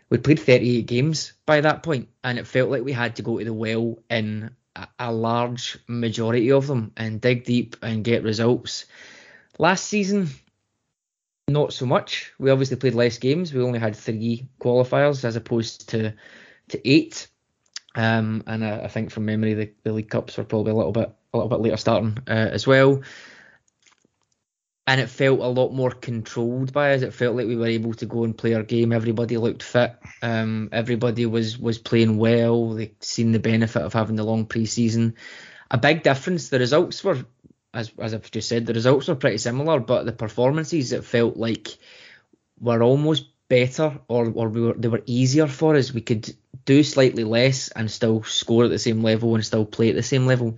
We 0.09 0.17
played 0.17 0.39
38 0.39 0.85
games 0.87 1.33
by 1.45 1.61
that 1.61 1.83
point, 1.83 2.09
and 2.23 2.37
it 2.37 2.47
felt 2.47 2.69
like 2.69 2.83
we 2.83 2.91
had 2.91 3.15
to 3.15 3.21
go 3.21 3.39
to 3.39 3.45
the 3.45 3.53
well 3.53 3.97
in 4.09 4.51
a, 4.75 4.87
a 4.99 5.11
large 5.11 5.79
majority 5.87 6.51
of 6.51 6.67
them 6.67 6.91
and 6.97 7.21
dig 7.21 7.45
deep 7.45 7.77
and 7.81 8.03
get 8.03 8.23
results. 8.23 8.85
Last 9.57 9.85
season, 9.85 10.29
not 11.47 11.71
so 11.71 11.85
much. 11.85 12.33
We 12.39 12.51
obviously 12.51 12.77
played 12.77 12.93
less 12.93 13.19
games. 13.19 13.53
We 13.53 13.63
only 13.63 13.79
had 13.79 13.95
three 13.95 14.49
qualifiers 14.59 15.23
as 15.23 15.35
opposed 15.35 15.89
to 15.89 16.13
to 16.69 16.89
eight. 16.89 17.27
Um, 17.93 18.43
and 18.47 18.63
I, 18.63 18.83
I, 18.83 18.87
think 18.87 19.11
from 19.11 19.25
memory, 19.25 19.53
the, 19.53 19.71
the 19.83 19.91
League 19.91 20.09
Cups 20.09 20.37
were 20.37 20.45
probably 20.45 20.71
a 20.71 20.75
little 20.75 20.93
bit 20.93 21.13
a 21.33 21.37
little 21.37 21.49
bit 21.49 21.59
later 21.59 21.77
starting 21.77 22.17
uh, 22.27 22.31
as 22.31 22.65
well 22.65 23.01
and 24.91 24.99
it 24.99 25.09
felt 25.09 25.39
a 25.39 25.47
lot 25.47 25.71
more 25.71 25.91
controlled 25.91 26.73
by 26.73 26.93
us. 26.93 27.01
It 27.01 27.13
felt 27.13 27.37
like 27.37 27.47
we 27.47 27.55
were 27.55 27.67
able 27.67 27.93
to 27.93 28.05
go 28.05 28.25
and 28.25 28.37
play 28.37 28.55
our 28.55 28.63
game. 28.63 28.91
Everybody 28.91 29.37
looked 29.37 29.63
fit. 29.63 29.95
Um, 30.21 30.67
everybody 30.73 31.25
was 31.25 31.57
was 31.57 31.77
playing 31.77 32.17
well. 32.17 32.71
They 32.71 32.91
seen 32.99 33.31
the 33.31 33.39
benefit 33.39 33.83
of 33.83 33.93
having 33.93 34.17
the 34.17 34.25
long 34.25 34.47
pre-season. 34.47 35.15
A 35.71 35.77
big 35.77 36.03
difference. 36.03 36.49
The 36.49 36.59
results 36.59 37.05
were, 37.05 37.23
as 37.73 37.89
as 37.97 38.13
I've 38.13 38.29
just 38.31 38.49
said, 38.49 38.65
the 38.65 38.73
results 38.73 39.07
were 39.07 39.15
pretty 39.15 39.37
similar, 39.37 39.79
but 39.79 40.05
the 40.05 40.11
performances 40.11 40.91
it 40.91 41.05
felt 41.05 41.37
like 41.37 41.69
were 42.59 42.83
almost 42.83 43.27
better, 43.47 43.97
or 44.09 44.29
or 44.35 44.49
we 44.49 44.59
were 44.59 44.73
they 44.73 44.89
were 44.89 45.03
easier 45.05 45.47
for 45.47 45.77
us. 45.77 45.93
We 45.93 46.01
could 46.01 46.35
do 46.65 46.83
slightly 46.83 47.23
less 47.23 47.69
and 47.69 47.89
still 47.89 48.23
score 48.23 48.65
at 48.65 48.71
the 48.71 48.77
same 48.77 49.01
level 49.01 49.35
and 49.35 49.45
still 49.45 49.63
play 49.63 49.91
at 49.91 49.95
the 49.95 50.03
same 50.03 50.25
level. 50.25 50.57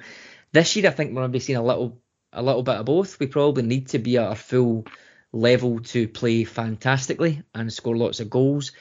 This 0.54 0.76
year, 0.76 0.88
I 0.88 0.92
think 0.92 1.12
we're 1.12 1.22
going 1.22 1.30
to 1.32 1.38
be 1.38 1.40
seeing 1.40 1.60
a 1.60 1.64
little 1.64 2.02
a 2.34 2.44
little 2.44 2.64
bit 2.64 2.76
of 2.76 2.86
both. 2.86 3.20
We 3.20 3.28
probably 3.28 3.64
need 3.64 3.90
to 3.90 4.00
be 4.00 4.18
at 4.18 4.28
our 4.28 4.36
full 4.36 4.86
level 5.32 5.80
to 5.80 6.08
play 6.08 6.44
fantastically 6.44 7.44
and 7.56 7.72
score 7.72 7.96
lots 7.96 8.20
of 8.20 8.30
goals, 8.30 8.72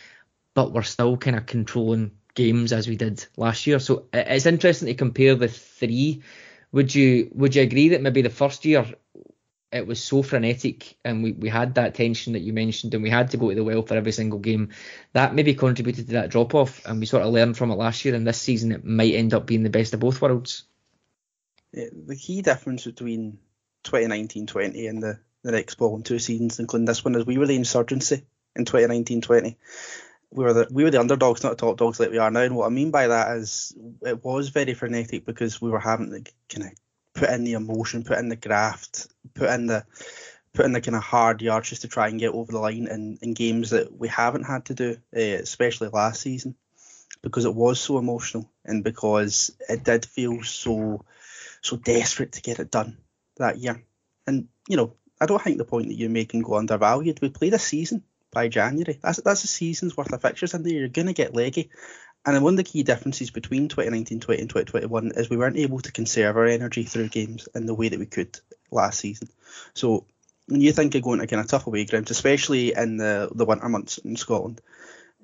but 0.54 0.72
we're 0.72 0.82
still 0.82 1.16
kind 1.16 1.36
of 1.36 1.46
controlling 1.46 2.12
games 2.34 2.72
as 2.72 2.88
we 2.88 2.96
did 2.96 3.26
last 3.36 3.66
year. 3.66 3.78
So 3.78 4.06
it's 4.12 4.46
interesting 4.46 4.88
to 4.88 4.94
compare 4.94 5.34
the 5.34 5.48
three. 5.48 6.22
Would 6.72 6.94
you 6.94 7.30
would 7.34 7.54
you 7.54 7.62
agree 7.62 7.90
that 7.90 8.02
maybe 8.02 8.22
the 8.22 8.30
first 8.30 8.64
year 8.64 8.86
it 9.72 9.86
was 9.86 10.02
so 10.02 10.22
frenetic 10.22 10.96
and 11.02 11.22
we, 11.22 11.32
we 11.32 11.48
had 11.48 11.74
that 11.74 11.94
tension 11.94 12.34
that 12.34 12.42
you 12.42 12.52
mentioned 12.52 12.92
and 12.92 13.02
we 13.02 13.08
had 13.08 13.30
to 13.30 13.38
go 13.38 13.48
to 13.48 13.54
the 13.54 13.64
well 13.64 13.82
for 13.82 13.94
every 13.94 14.12
single 14.12 14.38
game 14.38 14.68
that 15.14 15.34
maybe 15.34 15.54
contributed 15.54 16.06
to 16.06 16.12
that 16.12 16.30
drop 16.30 16.54
off 16.54 16.84
and 16.84 17.00
we 17.00 17.06
sort 17.06 17.22
of 17.22 17.32
learned 17.32 17.56
from 17.56 17.70
it 17.70 17.76
last 17.76 18.04
year 18.04 18.14
and 18.14 18.26
this 18.26 18.40
season 18.40 18.72
it 18.72 18.84
might 18.84 19.14
end 19.14 19.32
up 19.32 19.46
being 19.46 19.62
the 19.62 19.70
best 19.70 19.94
of 19.94 20.00
both 20.00 20.20
worlds 20.20 20.64
the 21.72 22.16
key 22.16 22.42
difference 22.42 22.84
between 22.84 23.38
2019-20 23.84 24.88
and 24.88 25.02
the, 25.02 25.18
the 25.42 25.52
next 25.52 25.74
following 25.74 26.02
two 26.02 26.18
seasons, 26.18 26.58
including 26.58 26.84
this 26.84 27.04
one, 27.04 27.14
is 27.14 27.26
we 27.26 27.38
were 27.38 27.46
the 27.46 27.56
insurgency 27.56 28.24
in 28.54 28.64
2019-20. 28.64 29.56
We 30.30 30.44
were 30.44 30.52
the 30.54 30.66
we 30.70 30.84
were 30.84 30.90
the 30.90 31.00
underdogs, 31.00 31.42
not 31.42 31.50
the 31.50 31.66
top 31.66 31.76
dogs 31.76 32.00
like 32.00 32.10
we 32.10 32.18
are 32.18 32.30
now. 32.30 32.40
And 32.40 32.56
what 32.56 32.66
I 32.66 32.70
mean 32.70 32.90
by 32.90 33.08
that 33.08 33.36
is 33.36 33.74
it 34.00 34.24
was 34.24 34.48
very 34.48 34.72
frenetic 34.72 35.26
because 35.26 35.60
we 35.60 35.70
were 35.70 35.78
having 35.78 36.10
to 36.10 36.30
kind 36.48 36.72
of 36.72 36.78
put 37.14 37.28
in 37.28 37.44
the 37.44 37.52
emotion, 37.52 38.02
put 38.02 38.18
in 38.18 38.30
the 38.30 38.36
graft, 38.36 39.08
put 39.34 39.50
in 39.50 39.66
the 39.66 39.84
put 40.54 40.64
in 40.64 40.72
the 40.72 40.80
kind 40.80 40.96
of 40.96 41.02
hard 41.02 41.42
yards 41.42 41.68
just 41.68 41.82
to 41.82 41.88
try 41.88 42.08
and 42.08 42.18
get 42.18 42.32
over 42.32 42.52
the 42.52 42.58
line 42.58 42.86
in, 42.90 43.18
in 43.20 43.34
games 43.34 43.70
that 43.70 43.94
we 43.94 44.08
haven't 44.08 44.44
had 44.44 44.66
to 44.66 44.74
do, 44.74 44.96
uh, 45.16 45.20
especially 45.20 45.88
last 45.88 46.22
season, 46.22 46.54
because 47.22 47.44
it 47.44 47.54
was 47.54 47.80
so 47.80 47.98
emotional 47.98 48.50
and 48.64 48.84
because 48.84 49.54
it 49.68 49.84
did 49.84 50.04
feel 50.04 50.42
so 50.42 51.04
so 51.62 51.76
desperate 51.76 52.32
to 52.32 52.42
get 52.42 52.58
it 52.58 52.70
done 52.70 52.98
that 53.36 53.58
year. 53.58 53.82
And 54.26 54.48
you 54.68 54.76
know, 54.76 54.94
I 55.20 55.26
don't 55.26 55.40
think 55.40 55.58
the 55.58 55.64
point 55.64 55.88
that 55.88 55.94
you're 55.94 56.10
making 56.10 56.42
go 56.42 56.56
undervalued. 56.56 57.20
We 57.22 57.30
played 57.30 57.54
a 57.54 57.58
season 57.58 58.02
by 58.32 58.48
January. 58.48 58.98
That's 59.02 59.20
that's 59.20 59.44
a 59.44 59.48
season's 59.48 59.96
worth 59.96 60.12
of 60.12 60.22
fixtures 60.22 60.54
in 60.54 60.62
there. 60.62 60.72
You're 60.72 60.88
going 60.88 61.06
to 61.06 61.12
get 61.12 61.34
leggy. 61.34 61.70
And 62.24 62.42
one 62.42 62.54
of 62.54 62.56
the 62.56 62.64
key 62.64 62.84
differences 62.84 63.30
between 63.30 63.68
2019, 63.68 64.20
20 64.20 64.40
and 64.40 64.48
2021 64.48 65.12
is 65.16 65.28
we 65.28 65.36
weren't 65.36 65.56
able 65.56 65.80
to 65.80 65.90
conserve 65.90 66.36
our 66.36 66.46
energy 66.46 66.84
through 66.84 67.08
games 67.08 67.48
in 67.52 67.66
the 67.66 67.74
way 67.74 67.88
that 67.88 67.98
we 67.98 68.06
could 68.06 68.38
last 68.70 69.00
season. 69.00 69.28
So 69.74 70.06
when 70.46 70.60
you 70.60 70.72
think 70.72 70.94
of 70.94 71.02
going 71.02 71.18
to 71.18 71.26
kind 71.26 71.40
of 71.40 71.48
tough 71.48 71.66
away 71.66 71.84
grounds, 71.84 72.10
especially 72.10 72.74
in 72.74 72.96
the 72.96 73.28
the 73.34 73.44
winter 73.44 73.68
months 73.68 73.98
in 73.98 74.16
Scotland, 74.16 74.60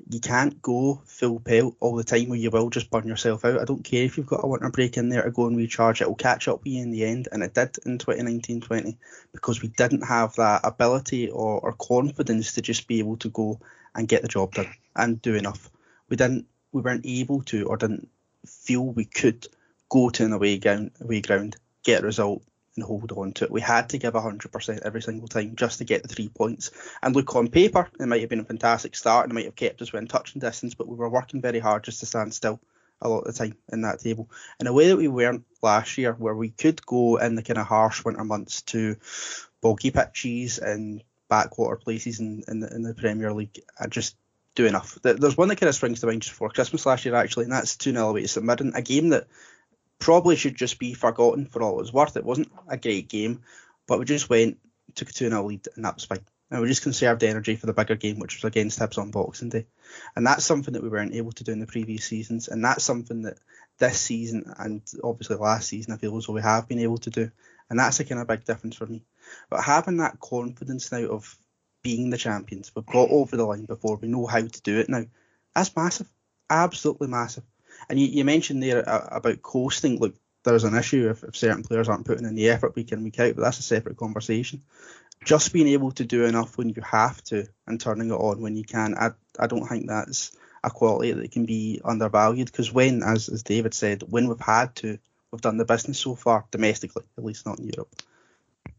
you 0.09 0.21
can't 0.21 0.61
go 0.63 1.01
full 1.05 1.41
pelt 1.41 1.77
all 1.81 1.97
the 1.97 2.05
time 2.05 2.31
or 2.31 2.37
you 2.37 2.51
will 2.51 2.71
just 2.71 2.91
burn 2.91 3.07
yourself 3.07 3.45
out. 3.45 3.61
I 3.61 3.65
don't 3.65 3.85
care 3.85 4.05
if 4.05 4.17
you've 4.17 4.27
got 4.27 4.45
a 4.45 4.47
winter 4.47 4.71
break 4.71 4.97
in 4.97 5.09
there 5.09 5.23
to 5.23 5.31
go 5.31 5.47
and 5.47 5.57
recharge, 5.57 6.01
it 6.01 6.09
will 6.09 6.15
catch 6.15 6.49
up 6.49 6.61
with 6.61 6.73
you 6.73 6.83
in 6.83 6.91
the 6.91 7.05
end. 7.05 7.29
And 7.31 7.43
it 7.43 7.55
did 7.55 7.77
in 7.85 7.99
2019 7.99 8.61
20 8.61 8.99
because 9.33 9.63
we 9.63 9.69
didn't 9.69 10.03
have 10.03 10.35
that 10.37 10.61
ability 10.65 11.31
or, 11.31 11.61
or 11.61 11.73
confidence 11.73 12.53
to 12.55 12.63
just 12.63 12.87
be 12.87 12.99
able 13.01 13.17
to 13.19 13.29
go 13.29 13.61
and 13.95 14.09
get 14.09 14.23
the 14.23 14.29
job 14.29 14.55
done 14.55 14.73
and 14.97 15.21
do 15.21 15.35
enough. 15.35 15.71
We 16.09 16.17
didn't, 16.17 16.47
we 16.73 16.83
weren't 16.83 17.07
able 17.07 17.43
to 17.43 17.67
or 17.67 17.77
didn't 17.77 18.09
feel 18.47 18.85
we 18.85 19.05
could 19.05 19.47
go 19.89 20.11
to 20.11 20.25
an 20.25 20.33
away 20.33 20.59
ground, 20.59 20.93
away 21.01 21.21
ground 21.21 21.57
get 21.89 22.03
a 22.03 22.07
result, 22.07 22.43
and 22.79 22.87
hold 22.87 23.13
on 23.13 23.33
to 23.33 23.45
it. 23.45 23.51
We 23.51 23.61
had 23.61 23.89
to 23.91 23.99
give 23.99 24.15
100% 24.15 24.79
every 24.85 25.03
single 25.03 25.29
time 25.29 25.57
just 25.57 25.79
to 25.79 25.85
get 25.85 26.03
the 26.03 26.09
three 26.09 26.29
points. 26.29 26.71
And 27.03 27.15
look, 27.15 27.35
on 27.35 27.49
paper, 27.49 27.89
it 27.99 28.07
might 28.07 28.21
have 28.21 28.31
been 28.31 28.41
a 28.41 28.45
fantastic 28.45 28.95
start 28.95 29.25
and 29.25 29.33
it 29.33 29.35
might 29.35 29.45
have 29.45 29.57
kept 29.57 29.83
us 29.83 29.93
within 29.93 30.09
touching 30.09 30.41
distance, 30.41 30.75
but 30.75 30.89
we 30.89 30.97
were 30.97 31.09
working 31.09 31.43
very 31.43 31.59
hard 31.59 31.85
just 31.85 32.01
to 32.01 32.07
stand 32.07 32.33
still 32.33 32.61
a 33.01 33.09
lot 33.09 33.21
of 33.21 33.25
the 33.27 33.33
time 33.33 33.57
in 33.73 33.83
that 33.83 34.01
table. 34.01 34.31
In 34.61 34.67
a 34.67 34.73
way 34.73 34.89
that 34.89 34.97
we 34.97 35.09
weren't 35.09 35.45
last 35.63 35.99
year, 35.99 36.13
where 36.13 36.35
we 36.35 36.51
could 36.51 36.85
go 36.87 37.17
in 37.17 37.35
the 37.35 37.43
kind 37.43 37.59
of 37.59 37.67
harsh 37.67 38.05
winter 38.05 38.25
months 38.25 38.63
to 38.63 38.97
boggy 39.61 39.91
pitches 39.91 40.59
and 40.59 41.03
backwater 41.29 41.77
places 41.77 42.21
in, 42.21 42.45
in, 42.49 42.61
the, 42.61 42.75
in 42.75 42.83
the 42.83 42.95
Premier 42.95 43.33
League 43.33 43.61
and 43.79 43.93
just 43.93 44.17
do 44.55 44.67
enough. 44.67 44.99
There's 45.03 45.37
one 45.37 45.49
that 45.49 45.57
kind 45.57 45.69
of 45.69 45.75
springs 45.75 46.01
to 46.01 46.07
mind 46.07 46.23
just 46.23 46.33
before 46.33 46.51
Christmas 46.51 46.87
last 46.87 47.05
year, 47.05 47.15
actually, 47.15 47.45
and 47.45 47.53
that's 47.53 47.77
2 47.77 47.93
0 47.93 48.09
away 48.09 48.23
to 48.23 48.29
St 48.29 48.45
Mirren, 48.45 48.73
a 48.75 48.83
game 48.83 49.11
that 49.11 49.27
probably 49.99 50.37
should 50.37 50.57
just 50.57 50.79
be 50.79 50.95
forgotten 50.95 51.47
for 51.47 51.63
all 51.63 51.79
it 51.79 51.83
was 51.83 51.93
worth. 51.93 52.17
It 52.17 52.25
wasn't 52.25 52.53
a 52.69 52.77
great 52.77 53.09
game, 53.09 53.43
but 53.87 53.99
we 53.99 54.05
just 54.05 54.31
went, 54.31 54.59
took 54.95 55.11
a 55.11 55.13
2 55.13 55.29
0 55.29 55.43
lead, 55.45 55.67
and 55.75 55.85
that 55.85 55.95
was 55.95 56.05
fine. 56.05 56.25
And 56.51 56.63
we 56.63 56.69
just 56.69 56.83
conserved 56.83 57.23
energy 57.25 57.57
for 57.57 57.67
the 57.67 57.75
bigger 57.75 57.97
game, 57.97 58.19
which 58.19 58.37
was 58.37 58.45
against 58.45 58.79
Hibs 58.79 58.97
on 58.97 59.11
Boxing 59.11 59.51
Day. 59.51 59.67
And 60.17 60.27
that's 60.27 60.45
something 60.45 60.73
that 60.73 60.83
we 60.83 60.89
weren't 60.89 61.15
able 61.15 61.33
to 61.33 61.45
do 61.45 61.53
in 61.53 61.61
the 61.61 61.67
previous 61.67 62.07
seasons. 62.07 62.49
And 62.49 62.65
that's 62.65 62.85
something 62.85 63.23
that 63.23 63.37
this 63.79 64.01
season 64.01 64.53
and 64.59 64.83
obviously 65.05 65.37
last 65.37 65.69
season, 65.69 65.93
I 65.93 65.99
feel 65.99 66.17
as 66.17 66.27
though 66.27 66.33
we 66.33 66.41
have 66.41 66.67
been 66.67 66.79
able 66.79 66.99
to 66.99 67.11
do. 67.11 67.31
And 67.69 67.79
that's 67.79 68.01
a 68.01 68.05
kind 68.05 68.21
of 68.21 68.27
big 68.27 68.45
difference 68.45 68.77
for 68.77 68.87
me. 68.87 69.03
But 69.51 69.63
having 69.63 69.99
that 69.99 70.21
confidence 70.21 70.91
now 70.91 71.05
of 71.09 71.37
being 71.83 72.09
the 72.09 72.17
champions, 72.17 72.73
we've 72.75 72.87
got 72.87 73.11
over 73.11 73.37
the 73.37 73.45
line 73.45 73.67
before, 73.67 73.97
we 73.97 74.09
know 74.09 74.27
how 74.27 74.41
to 74.41 74.63
do 74.63 74.79
it 74.79 74.89
now. 74.89 75.05
That's 75.55 75.77
massive. 75.77 76.09
Absolutely 76.49 77.09
massive. 77.09 77.45
And 77.89 77.99
you, 77.99 78.07
you 78.07 78.25
mentioned 78.25 78.63
there 78.63 78.89
uh, 78.89 79.09
about 79.13 79.43
coasting. 79.43 79.99
Look, 79.99 80.15
there's 80.45 80.65
an 80.65 80.77
issue 80.77 81.09
if, 81.11 81.25
if 81.25 81.37
certain 81.37 81.63
players 81.63 81.89
aren't 81.89 82.07
putting 82.07 82.27
in 82.27 82.35
the 82.35 82.51
effort 82.51 82.77
week 82.77 82.93
in 82.93 83.03
week 83.03 83.19
out, 83.21 83.35
but 83.37 83.43
that's 83.43 83.59
a 83.59 83.63
separate 83.63 83.97
conversation. 83.97 84.63
Just 85.25 85.53
being 85.53 85.69
able 85.69 85.93
to 85.93 86.05
do 86.05 86.25
enough 86.25 86.57
when 86.57 86.69
you 86.69 86.83
have 86.83 87.23
to 87.25 87.47
and 87.67 87.81
turning 87.81 88.11
it 88.11 88.15
on 88.15 88.41
when 88.41 88.57
you 88.57 88.65
can, 88.65 88.95
I, 88.97 89.11
I 89.39 89.47
don't 89.47 89.67
think 89.67 89.89
that's 89.89 90.37
a 90.63 90.71
quality 90.71 91.13
that 91.13 91.33
can 91.33 91.45
be 91.45 91.81
undervalued 91.85 92.47
because 92.47 92.73
when, 92.73 93.03
as, 93.03 93.29
as 93.29 93.43
David 93.43 93.75
said, 93.75 94.05
when 94.09 94.29
we've 94.29 94.41
had 94.41 94.75
to, 94.77 94.99
we've 95.31 95.41
done 95.41 95.57
the 95.57 95.65
business 95.65 95.99
so 95.99 96.15
far 96.15 96.45
domestically, 96.51 97.05
at 97.17 97.25
least 97.25 97.47
not 97.47 97.59
in 97.59 97.69
Europe. 97.69 97.95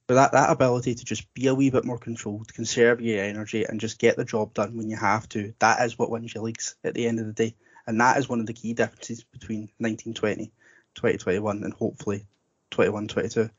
But 0.08 0.16
that, 0.16 0.32
that 0.32 0.50
ability 0.50 0.96
to 0.96 1.06
just 1.06 1.32
be 1.34 1.48
a 1.48 1.56
wee 1.56 1.70
bit 1.70 1.86
more 1.86 2.00
controlled, 2.00 2.54
conserve 2.54 3.00
your 3.02 3.24
energy, 3.24 3.66
and 3.66 3.80
just 3.80 4.00
get 4.00 4.18
the 4.18 4.26
job 4.26 4.54
done 4.54 4.76
when 4.76 4.90
you 4.90 4.96
have 4.96 5.30
to, 5.30 5.54
that 5.60 5.86
is 5.86 6.00
what 6.00 6.10
wins 6.10 6.34
your 6.34 6.44
leagues 6.44 6.76
at 6.84 6.96
the 6.96 7.06
end 7.06 7.20
of 7.20 7.28
the 7.28 7.34
day. 7.34 7.56
And 7.90 8.00
that 8.02 8.18
is 8.18 8.30
one 8.30 8.40
of 8.40 8.46
the 8.46 8.54
key 8.54 8.74
differences 8.74 9.24
between 9.24 9.62
1920, 9.80 10.52
2021, 10.94 11.64
and 11.64 11.74
hopefully 11.74 12.28
21, 12.70 13.08
22. 13.08 13.50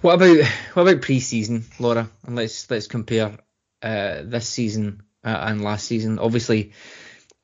What 0.00 0.14
about 0.14 0.38
what 0.72 0.82
about 0.88 1.02
pre-season, 1.02 1.66
Laura? 1.78 2.08
And 2.24 2.34
let's 2.34 2.70
let's 2.70 2.86
compare 2.86 3.36
uh, 3.82 4.22
this 4.24 4.48
season 4.48 5.02
uh, 5.22 5.36
and 5.38 5.62
last 5.62 5.84
season. 5.84 6.18
Obviously, 6.18 6.72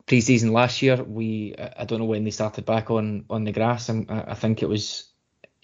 pre-season 0.07 0.51
last 0.55 0.81
year, 0.81 0.97
we 1.03 1.55
I 1.59 1.85
don't 1.85 1.99
know 1.99 2.07
when 2.07 2.25
they 2.25 2.31
started 2.31 2.65
back 2.65 2.91
on 2.91 3.27
on 3.29 3.45
the 3.45 3.53
grass. 3.53 3.91
i 3.91 4.07
I 4.09 4.35
think 4.35 4.63
it 4.63 4.69
was 4.71 5.13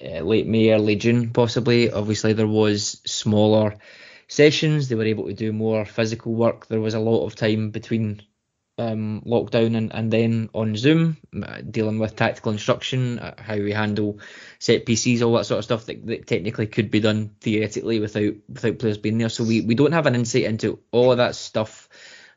uh, 0.04 0.20
late 0.20 0.46
May, 0.46 0.74
early 0.74 0.96
June, 0.96 1.30
possibly. 1.30 1.90
Obviously, 1.90 2.34
there 2.34 2.46
was 2.46 3.00
smaller 3.06 3.78
sessions. 4.28 4.90
They 4.90 4.94
were 4.94 5.04
able 5.04 5.28
to 5.28 5.32
do 5.32 5.54
more 5.54 5.86
physical 5.86 6.34
work. 6.34 6.66
There 6.66 6.82
was 6.82 6.92
a 6.92 7.00
lot 7.00 7.24
of 7.24 7.34
time 7.34 7.70
between 7.70 8.20
um, 8.80 9.22
lockdown 9.26 9.76
and, 9.76 9.94
and 9.94 10.10
then 10.10 10.48
on 10.54 10.76
Zoom, 10.76 11.18
dealing 11.70 11.98
with 11.98 12.16
tactical 12.16 12.52
instruction, 12.52 13.18
uh, 13.18 13.34
how 13.38 13.56
we 13.56 13.72
handle 13.72 14.18
set 14.58 14.86
pieces, 14.86 15.22
all 15.22 15.34
that 15.34 15.44
sort 15.44 15.58
of 15.58 15.64
stuff 15.64 15.86
that, 15.86 16.06
that, 16.06 16.26
technically 16.26 16.66
could 16.66 16.90
be 16.90 17.00
done 17.00 17.30
theoretically 17.40 18.00
without 18.00 18.34
without 18.48 18.78
players 18.78 18.98
being 18.98 19.18
there. 19.18 19.28
So 19.28 19.44
we, 19.44 19.60
we 19.60 19.74
don't 19.74 19.92
have 19.92 20.06
an 20.06 20.14
insight 20.14 20.44
into 20.44 20.78
all 20.92 21.12
of 21.12 21.18
that 21.18 21.34
stuff 21.34 21.88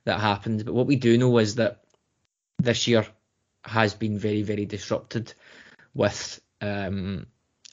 that 0.03 0.19
happened. 0.19 0.65
But 0.65 0.73
what 0.73 0.87
we 0.87 0.97
do 0.97 1.17
know 1.17 1.37
is 1.37 1.55
that 1.55 1.83
this 2.59 2.87
year 2.87 3.07
has 3.63 3.93
been 3.93 4.19
very, 4.19 4.41
very 4.41 4.65
disrupted 4.65 5.33
with 5.93 6.41
um, 6.59 7.25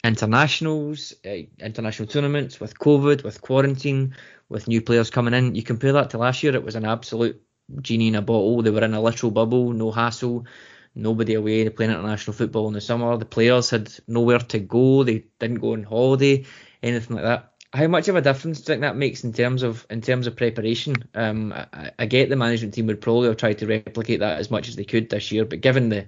internationals, 0.05 1.13
uh, 1.27 1.43
international 1.59 2.09
tournaments, 2.09 2.61
with 2.61 2.79
COVID, 2.79 3.25
with 3.25 3.41
quarantine, 3.41 4.15
with 4.49 4.69
new 4.69 4.81
players 4.81 5.11
coming 5.11 5.35
in. 5.35 5.55
You 5.57 5.63
compare 5.63 5.93
that 5.95 6.11
to 6.11 6.19
last 6.19 6.43
year, 6.43 6.55
it 6.55 6.65
was 6.65 6.77
an 6.77 6.85
absolute 6.85 7.43
genie 7.83 8.09
in 8.09 8.15
a 8.15 8.23
bottle. 8.23 8.63
They 8.63 8.71
were 8.71 8.85
in 8.85 8.95
a 8.95 9.01
literal 9.01 9.33
bubble, 9.33 9.73
no 9.73 9.91
hassle, 9.91 10.47
nobody 10.95 11.35
away 11.35 11.69
playing 11.69 11.93
international 11.93 12.35
football 12.35 12.69
in 12.69 12.75
the 12.75 12.81
summer. 12.81 13.17
The 13.17 13.25
players 13.25 13.71
had 13.71 13.93
nowhere 14.07 14.39
to 14.39 14.59
go. 14.59 15.05
They 15.05 15.25
didn't 15.39 15.61
go 15.61 15.73
on 15.73 15.85
holiday, 15.85 16.45
anything 16.83 17.17
like 17.17 17.25
that. 17.25 17.53
How 17.73 17.87
much 17.87 18.09
of 18.09 18.17
a 18.17 18.21
difference 18.21 18.59
do 18.59 18.63
you 18.63 18.67
think 18.67 18.81
that 18.81 18.97
makes 18.97 19.23
in 19.23 19.33
terms 19.33 19.63
of 19.63 19.87
in 19.91 20.01
terms 20.01 20.27
of 20.27 20.35
preparation? 20.35 20.97
Um, 21.15 21.53
I, 21.53 21.93
I 22.01 22.07
get 22.07 22.29
the 22.29 22.37
management 22.37 22.75
team 22.75 22.87
would 22.87 23.01
probably 23.01 23.29
have 23.29 23.37
tried 23.37 23.59
to 23.59 23.67
replicate 23.67 24.21
that 24.21 24.39
as 24.39 24.51
much 24.51 24.69
as 24.69 24.75
they 24.75 24.85
could 24.85 25.09
this 25.09 25.31
year, 25.31 25.45
but 25.45 25.61
given 25.61 25.89
the 25.89 26.07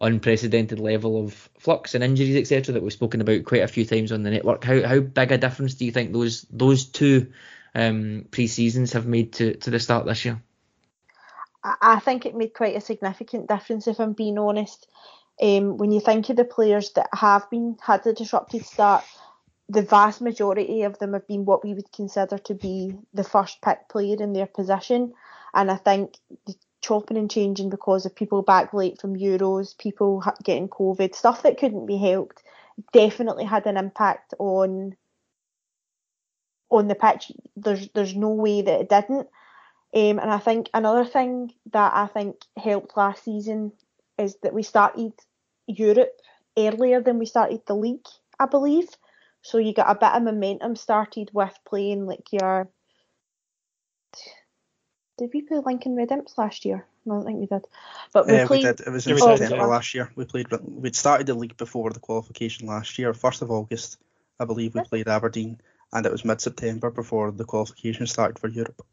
unprecedented 0.00 0.78
level 0.78 1.22
of 1.22 1.48
flux 1.58 1.94
and 1.94 2.02
injuries, 2.04 2.36
etc., 2.36 2.74
that 2.74 2.82
we've 2.82 2.92
spoken 2.92 3.20
about 3.20 3.44
quite 3.44 3.62
a 3.62 3.68
few 3.68 3.84
times 3.84 4.12
on 4.12 4.22
the 4.22 4.30
network, 4.30 4.62
how 4.64 4.86
how 4.86 5.00
big 5.00 5.32
a 5.32 5.38
difference 5.38 5.74
do 5.74 5.86
you 5.86 5.92
think 5.92 6.12
those 6.12 6.46
those 6.50 6.84
two 6.84 7.32
um, 7.74 8.26
pre 8.30 8.46
seasons 8.46 8.92
have 8.92 9.06
made 9.06 9.32
to, 9.34 9.54
to 9.56 9.70
the 9.70 9.80
start 9.80 10.04
this 10.04 10.24
year? 10.24 10.42
I 11.62 12.00
think 12.00 12.24
it 12.24 12.34
made 12.34 12.54
quite 12.54 12.76
a 12.76 12.80
significant 12.80 13.48
difference, 13.48 13.86
if 13.86 14.00
I'm 14.00 14.14
being 14.14 14.38
honest. 14.38 14.86
Um, 15.42 15.76
when 15.76 15.90
you 15.90 16.00
think 16.00 16.28
of 16.28 16.36
the 16.36 16.44
players 16.44 16.92
that 16.92 17.08
have 17.14 17.48
been 17.50 17.76
had 17.82 18.06
a 18.06 18.12
disrupted 18.12 18.64
start, 18.64 19.04
the 19.68 19.82
vast 19.82 20.20
majority 20.20 20.82
of 20.82 20.98
them 20.98 21.12
have 21.12 21.26
been 21.26 21.44
what 21.44 21.64
we 21.64 21.74
would 21.74 21.92
consider 21.92 22.38
to 22.38 22.54
be 22.54 22.94
the 23.14 23.24
first 23.24 23.60
pick 23.62 23.88
player 23.88 24.16
in 24.18 24.32
their 24.32 24.46
position. 24.46 25.12
And 25.54 25.70
I 25.70 25.76
think 25.76 26.18
the 26.46 26.54
chopping 26.80 27.16
and 27.16 27.30
changing 27.30 27.70
because 27.70 28.06
of 28.06 28.14
people 28.14 28.42
back 28.42 28.72
late 28.72 29.00
from 29.00 29.16
Euros, 29.16 29.76
people 29.76 30.24
getting 30.42 30.68
COVID, 30.68 31.14
stuff 31.14 31.42
that 31.42 31.58
couldn't 31.58 31.86
be 31.86 31.98
helped, 31.98 32.42
definitely 32.92 33.44
had 33.44 33.66
an 33.66 33.76
impact 33.76 34.34
on 34.38 34.96
on 36.70 36.88
the 36.88 36.94
pitch. 36.94 37.32
There's 37.56 37.88
there's 37.94 38.14
no 38.14 38.30
way 38.30 38.62
that 38.62 38.80
it 38.80 38.88
didn't. 38.88 39.28
Um, 39.92 40.20
and 40.20 40.30
I 40.30 40.38
think 40.38 40.70
another 40.72 41.04
thing 41.04 41.52
that 41.72 41.92
I 41.94 42.06
think 42.06 42.36
helped 42.56 42.96
last 42.96 43.24
season 43.24 43.72
is 44.18 44.36
that 44.42 44.54
we 44.54 44.62
started 44.62 45.12
Europe 45.66 46.12
earlier 46.56 47.00
than 47.00 47.18
we 47.18 47.26
started 47.26 47.62
the 47.66 47.74
league, 47.74 48.06
I 48.38 48.46
believe. 48.46 48.88
So 49.42 49.58
you 49.58 49.72
got 49.72 49.90
a 49.90 49.98
bit 49.98 50.14
of 50.14 50.22
momentum 50.22 50.76
started 50.76 51.30
with 51.32 51.56
playing 51.66 52.06
like 52.06 52.28
your. 52.30 52.68
Did 55.18 55.30
we 55.34 55.42
play 55.42 55.58
Lincoln 55.64 55.96
Red 55.96 56.12
Imps 56.12 56.38
last 56.38 56.64
year? 56.64 56.86
No, 57.04 57.14
I 57.14 57.16
don't 57.16 57.26
think 57.26 57.40
we 57.40 57.46
did. 57.46 57.64
But 58.12 58.26
we 58.26 58.38
uh, 58.38 58.46
played. 58.46 58.64
We 58.64 58.72
did. 58.72 58.80
It 58.80 58.90
was 58.90 59.06
in 59.06 59.18
oh, 59.20 59.36
September 59.36 59.66
last 59.66 59.94
year. 59.94 60.12
We 60.14 60.24
played. 60.24 60.46
We'd 60.62 60.94
started 60.94 61.26
the 61.26 61.34
league 61.34 61.56
before 61.56 61.90
the 61.90 62.00
qualification 62.00 62.68
last 62.68 62.98
year. 62.98 63.12
First 63.12 63.42
of 63.42 63.50
August, 63.50 63.98
I 64.38 64.44
believe 64.44 64.74
we 64.74 64.82
played 64.82 65.08
Aberdeen, 65.08 65.60
and 65.92 66.06
it 66.06 66.12
was 66.12 66.24
mid-September 66.24 66.90
before 66.90 67.32
the 67.32 67.44
qualification 67.44 68.06
started 68.06 68.38
for 68.38 68.48
Europe 68.48 68.84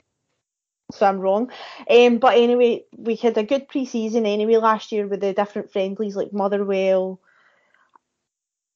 so 0.91 1.06
I'm 1.06 1.19
wrong. 1.19 1.52
Um, 1.89 2.17
but 2.17 2.38
anyway, 2.38 2.86
we 2.95 3.15
had 3.15 3.38
a 3.38 3.43
good 3.43 3.67
pre-season 3.67 4.26
anyway 4.26 4.58
last 4.58 4.91
year 4.91 5.08
with 5.08 5.19
the 5.19 5.34
different 5.34 5.71
friendlies 5.71 6.15
like 6.15 6.32
Motherwell 6.32 7.19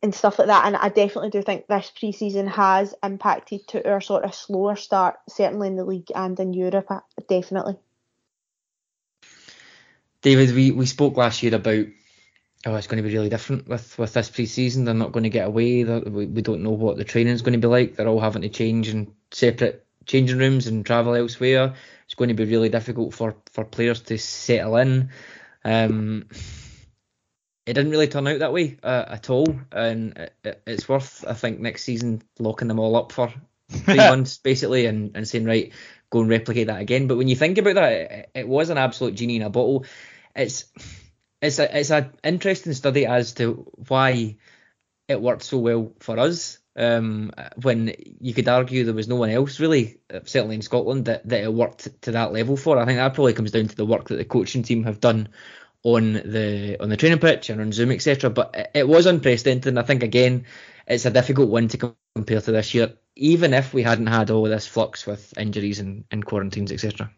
and 0.03 0.13
stuff 0.13 0.39
like 0.39 0.47
that. 0.47 0.65
And 0.65 0.75
I 0.75 0.89
definitely 0.89 1.29
do 1.29 1.41
think 1.41 1.67
this 1.67 1.91
pre-season 1.97 2.47
has 2.47 2.93
impacted 3.03 3.67
to 3.69 3.89
our 3.89 4.01
sort 4.01 4.25
of 4.25 4.35
slower 4.35 4.75
start, 4.75 5.17
certainly 5.29 5.67
in 5.67 5.75
the 5.75 5.85
league 5.85 6.11
and 6.13 6.39
in 6.39 6.53
Europe, 6.53 6.87
uh, 6.89 6.99
definitely. 7.29 7.77
David, 10.21 10.53
we, 10.53 10.71
we 10.71 10.85
spoke 10.85 11.17
last 11.17 11.41
year 11.41 11.55
about 11.55 11.85
oh 12.63 12.75
it's 12.75 12.85
going 12.85 13.01
to 13.01 13.07
be 13.07 13.15
really 13.15 13.29
different 13.29 13.67
with, 13.67 13.97
with 13.97 14.13
this 14.13 14.29
pre-season. 14.29 14.85
They're 14.85 14.93
not 14.93 15.13
going 15.13 15.23
to 15.23 15.29
get 15.29 15.47
away. 15.47 15.83
We, 15.83 16.25
we 16.25 16.41
don't 16.41 16.61
know 16.61 16.71
what 16.71 16.97
the 16.97 17.03
training 17.03 17.33
is 17.33 17.41
going 17.41 17.53
to 17.53 17.59
be 17.59 17.71
like. 17.71 17.95
They're 17.95 18.07
all 18.07 18.19
having 18.19 18.43
to 18.43 18.49
change 18.49 18.89
in 18.89 19.13
separate 19.31 19.85
changing 20.05 20.37
rooms 20.37 20.67
and 20.67 20.85
travel 20.85 21.15
elsewhere 21.15 21.75
it's 22.11 22.15
going 22.17 22.27
to 22.27 22.33
be 22.33 22.43
really 22.43 22.67
difficult 22.67 23.13
for, 23.13 23.37
for 23.53 23.63
players 23.63 24.01
to 24.01 24.17
settle 24.17 24.75
in. 24.75 25.11
Um, 25.63 26.25
it 27.65 27.71
didn't 27.71 27.91
really 27.91 28.09
turn 28.09 28.27
out 28.27 28.39
that 28.39 28.51
way 28.51 28.77
uh, 28.83 29.05
at 29.07 29.29
all, 29.29 29.47
and 29.71 30.29
it, 30.43 30.61
it's 30.67 30.89
worth 30.89 31.23
I 31.25 31.33
think 31.35 31.61
next 31.61 31.83
season 31.83 32.21
locking 32.37 32.67
them 32.67 32.79
all 32.79 32.97
up 32.97 33.13
for 33.13 33.33
three 33.69 33.95
months 34.09 34.39
basically, 34.39 34.87
and, 34.87 35.15
and 35.15 35.25
saying 35.25 35.45
right, 35.45 35.71
go 36.09 36.19
and 36.19 36.29
replicate 36.29 36.67
that 36.67 36.81
again. 36.81 37.07
But 37.07 37.15
when 37.15 37.29
you 37.29 37.37
think 37.37 37.57
about 37.57 37.75
that, 37.75 37.93
it, 37.93 38.29
it 38.35 38.47
was 38.47 38.69
an 38.69 38.77
absolute 38.77 39.15
genie 39.15 39.37
in 39.37 39.43
a 39.43 39.49
bottle. 39.49 39.85
It's 40.35 40.65
it's 41.41 41.59
a 41.59 41.79
it's 41.79 41.91
an 41.91 42.11
interesting 42.25 42.73
study 42.73 43.05
as 43.05 43.35
to 43.35 43.71
why 43.87 44.35
it 45.11 45.21
worked 45.21 45.43
so 45.43 45.57
well 45.57 45.93
for 45.99 46.19
us 46.19 46.57
um, 46.75 47.31
when 47.61 47.93
you 48.19 48.33
could 48.33 48.47
argue 48.47 48.83
there 48.83 48.93
was 48.93 49.07
no 49.07 49.15
one 49.15 49.29
else 49.29 49.59
really, 49.59 49.99
uh, 50.13 50.19
certainly 50.23 50.55
in 50.55 50.61
Scotland, 50.61 51.05
that, 51.05 51.27
that 51.27 51.43
it 51.43 51.53
worked 51.53 52.01
to 52.03 52.11
that 52.11 52.31
level 52.31 52.55
for. 52.55 52.77
I 52.77 52.85
think 52.85 52.97
that 52.97 53.13
probably 53.13 53.33
comes 53.33 53.51
down 53.51 53.67
to 53.67 53.75
the 53.75 53.85
work 53.85 54.07
that 54.07 54.15
the 54.15 54.25
coaching 54.25 54.63
team 54.63 54.83
have 54.83 54.99
done 54.99 55.29
on 55.83 56.13
the 56.13 56.77
on 56.79 56.89
the 56.89 56.97
training 56.97 57.19
pitch 57.19 57.49
and 57.49 57.59
on 57.59 57.71
Zoom, 57.71 57.91
etc. 57.91 58.29
But 58.29 58.55
it, 58.55 58.71
it 58.73 58.87
was 58.87 59.05
unprecedented, 59.05 59.67
and 59.67 59.79
I 59.79 59.83
think 59.83 60.03
again, 60.03 60.45
it's 60.87 61.05
a 61.05 61.11
difficult 61.11 61.49
one 61.49 61.67
to 61.69 61.95
compare 62.15 62.41
to 62.41 62.51
this 62.51 62.73
year, 62.73 62.93
even 63.15 63.53
if 63.53 63.73
we 63.73 63.83
hadn't 63.83 64.07
had 64.07 64.31
all 64.31 64.43
this 64.43 64.67
flux 64.67 65.05
with 65.05 65.37
injuries 65.37 65.79
and, 65.79 66.05
and 66.11 66.25
quarantines, 66.25 66.71
etc. 66.71 67.11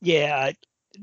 Yeah, 0.00 0.52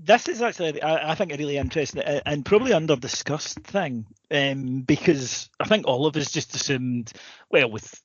this 0.03 0.27
is 0.27 0.41
actually, 0.41 0.81
I, 0.81 1.11
I, 1.11 1.15
think, 1.15 1.33
a 1.33 1.37
really 1.37 1.57
interesting 1.57 2.01
and 2.01 2.45
probably 2.45 2.73
under 2.73 2.95
discussed 2.95 3.59
thing 3.59 4.05
um, 4.31 4.81
because 4.81 5.49
I 5.59 5.65
think 5.65 5.87
all 5.87 6.05
of 6.05 6.15
us 6.17 6.31
just 6.31 6.55
assumed, 6.55 7.11
well, 7.49 7.69
with 7.69 8.01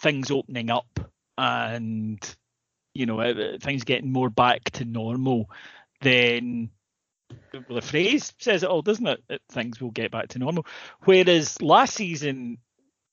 things 0.00 0.30
opening 0.30 0.70
up 0.70 0.98
and 1.38 2.18
you 2.94 3.06
know 3.06 3.56
things 3.60 3.84
getting 3.84 4.12
more 4.12 4.28
back 4.28 4.64
to 4.64 4.84
normal, 4.84 5.50
then 6.00 6.70
well, 7.52 7.80
the 7.80 7.82
phrase 7.82 8.32
says 8.38 8.62
it 8.62 8.68
all, 8.68 8.82
doesn't 8.82 9.06
it? 9.06 9.40
Things 9.50 9.80
will 9.80 9.90
get 9.90 10.10
back 10.10 10.28
to 10.28 10.38
normal. 10.38 10.66
Whereas 11.04 11.60
last 11.62 11.94
season 11.94 12.58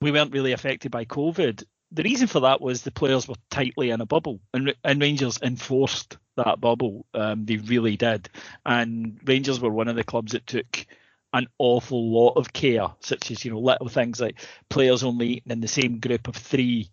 we 0.01 0.11
weren't 0.11 0.33
really 0.33 0.51
affected 0.51 0.91
by 0.91 1.05
COVID. 1.05 1.63
The 1.91 2.03
reason 2.03 2.27
for 2.27 2.41
that 2.41 2.61
was 2.61 2.83
the 2.83 2.91
players 2.91 3.27
were 3.27 3.35
tightly 3.51 3.91
in 3.91 4.01
a 4.01 4.07
bubble, 4.07 4.41
and, 4.53 4.75
and 4.85 5.01
Rangers 5.01 5.39
enforced 5.43 6.17
that 6.37 6.61
bubble. 6.61 7.07
Um, 7.15 7.45
they 7.45 7.57
really 7.57 7.97
did. 7.97 8.29
And 8.65 9.19
Rangers 9.25 9.59
were 9.61 9.71
one 9.71 9.89
of 9.89 9.97
the 9.97 10.05
clubs 10.05 10.33
that 10.33 10.47
took 10.47 10.85
an 11.33 11.47
awful 11.59 12.11
lot 12.13 12.33
of 12.37 12.53
care, 12.53 12.87
such 13.01 13.31
as, 13.31 13.45
you 13.45 13.51
know, 13.51 13.59
little 13.59 13.89
things 13.89 14.21
like 14.21 14.39
players 14.69 15.03
only 15.03 15.27
eating 15.29 15.51
in 15.51 15.61
the 15.61 15.69
same 15.69 15.99
group 15.99 16.27
of 16.29 16.35
three 16.37 16.89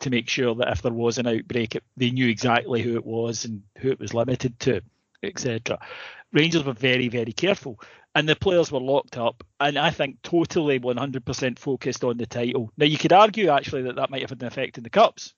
to 0.00 0.10
make 0.10 0.28
sure 0.28 0.54
that 0.56 0.70
if 0.72 0.82
there 0.82 0.92
was 0.92 1.18
an 1.18 1.26
outbreak, 1.28 1.76
it, 1.76 1.84
they 1.96 2.10
knew 2.12 2.28
exactly 2.28 2.82
who 2.82 2.96
it 2.96 3.06
was 3.06 3.46
and 3.46 3.62
who 3.78 3.90
it 3.90 4.00
was 4.00 4.14
limited 4.14 4.58
to, 4.60 4.82
etc. 5.24 5.78
Rangers 6.32 6.64
were 6.64 6.74
very, 6.74 7.08
very 7.08 7.32
careful. 7.32 7.80
And 8.16 8.26
the 8.26 8.34
players 8.34 8.72
were 8.72 8.80
locked 8.80 9.18
up, 9.18 9.44
and 9.60 9.76
I 9.78 9.90
think 9.90 10.22
totally 10.22 10.80
100% 10.80 11.58
focused 11.58 12.02
on 12.02 12.16
the 12.16 12.24
title. 12.24 12.72
Now, 12.78 12.86
you 12.86 12.96
could 12.96 13.12
argue 13.12 13.50
actually 13.50 13.82
that 13.82 13.96
that 13.96 14.08
might 14.08 14.22
have 14.22 14.30
had 14.30 14.40
an 14.40 14.48
effect 14.48 14.78
in 14.78 14.84
the 14.84 14.88
Cups, 14.90 15.34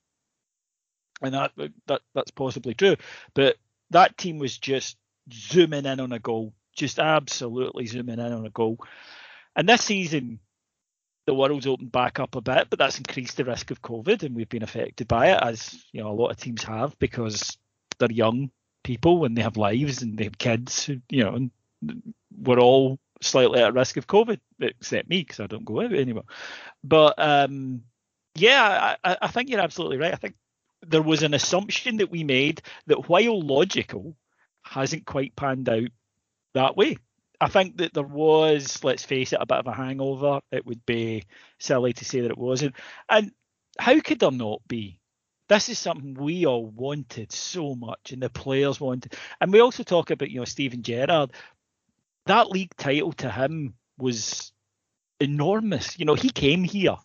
and 1.21 1.33
that 1.33 1.51
that 1.87 1.99
that's 2.15 2.31
possibly 2.31 2.73
true. 2.75 2.95
But 3.33 3.57
that 3.89 4.17
team 4.17 4.39
was 4.39 4.57
just 4.57 4.95
zooming 5.29 5.85
in 5.85 5.99
on 5.99 6.13
a 6.13 6.19
goal, 6.19 6.53
just 6.73 6.99
absolutely 6.99 7.85
zooming 7.85 8.17
in 8.17 8.31
on 8.31 8.45
a 8.45 8.49
goal. 8.49 8.77
And 9.57 9.67
this 9.67 9.83
season, 9.83 10.39
the 11.25 11.33
world's 11.33 11.67
opened 11.67 11.91
back 11.91 12.17
up 12.17 12.37
a 12.37 12.41
bit, 12.41 12.67
but 12.69 12.79
that's 12.79 12.97
increased 12.97 13.35
the 13.35 13.43
risk 13.43 13.71
of 13.71 13.81
COVID, 13.81 14.23
and 14.23 14.33
we've 14.33 14.47
been 14.47 14.63
affected 14.63 15.09
by 15.09 15.31
it, 15.31 15.39
as 15.43 15.83
you 15.91 16.01
know 16.01 16.11
a 16.11 16.13
lot 16.13 16.31
of 16.31 16.37
teams 16.37 16.63
have 16.63 16.97
because 16.97 17.57
they're 17.97 18.09
young 18.09 18.51
people 18.85 19.25
and 19.25 19.35
they 19.35 19.41
have 19.41 19.57
lives 19.57 20.01
and 20.01 20.17
they 20.17 20.23
have 20.23 20.37
kids. 20.37 20.89
You 21.09 21.23
know, 21.25 21.35
and 21.35 21.51
we're 22.37 22.59
all 22.59 22.99
slightly 23.21 23.61
at 23.61 23.73
risk 23.73 23.97
of 23.97 24.07
COVID, 24.07 24.39
except 24.59 25.09
me 25.09 25.19
because 25.19 25.39
I 25.39 25.47
don't 25.47 25.65
go 25.65 25.81
out 25.81 25.93
anymore. 25.93 26.23
But 26.83 27.15
um, 27.17 27.83
yeah, 28.35 28.95
I, 29.03 29.17
I 29.21 29.27
think 29.27 29.49
you're 29.49 29.59
absolutely 29.59 29.97
right. 29.97 30.13
I 30.13 30.17
think 30.17 30.35
there 30.87 31.01
was 31.01 31.23
an 31.23 31.33
assumption 31.33 31.97
that 31.97 32.11
we 32.11 32.23
made 32.23 32.61
that 32.87 33.09
while 33.09 33.41
logical, 33.41 34.15
hasn't 34.63 35.05
quite 35.05 35.35
panned 35.35 35.67
out 35.69 35.89
that 36.53 36.77
way. 36.77 36.97
I 37.41 37.47
think 37.47 37.77
that 37.77 37.93
there 37.93 38.03
was, 38.03 38.83
let's 38.83 39.03
face 39.03 39.33
it, 39.33 39.39
a 39.41 39.45
bit 39.45 39.57
of 39.57 39.67
a 39.67 39.73
hangover. 39.73 40.41
It 40.51 40.65
would 40.65 40.85
be 40.85 41.23
silly 41.57 41.93
to 41.93 42.05
say 42.05 42.21
that 42.21 42.31
it 42.31 42.37
wasn't. 42.37 42.75
And 43.09 43.31
how 43.79 43.99
could 44.01 44.19
there 44.19 44.31
not 44.31 44.61
be? 44.67 44.99
This 45.47 45.69
is 45.69 45.79
something 45.79 46.13
we 46.13 46.45
all 46.45 46.65
wanted 46.65 47.31
so 47.31 47.75
much, 47.75 48.11
and 48.11 48.21
the 48.21 48.29
players 48.29 48.79
wanted. 48.79 49.15
And 49.41 49.51
we 49.51 49.61
also 49.61 49.83
talk 49.83 50.11
about, 50.11 50.29
you 50.29 50.39
know, 50.39 50.45
Steven 50.45 50.83
Gerrard. 50.83 51.31
That 52.29 52.51
league 52.51 52.75
title 52.77 53.11
to 53.13 53.31
him 53.31 53.73
was 53.97 54.51
enormous. 55.19 55.97
You 55.97 56.05
know, 56.05 56.13
he 56.13 56.29
came 56.29 56.63
here 56.63 56.95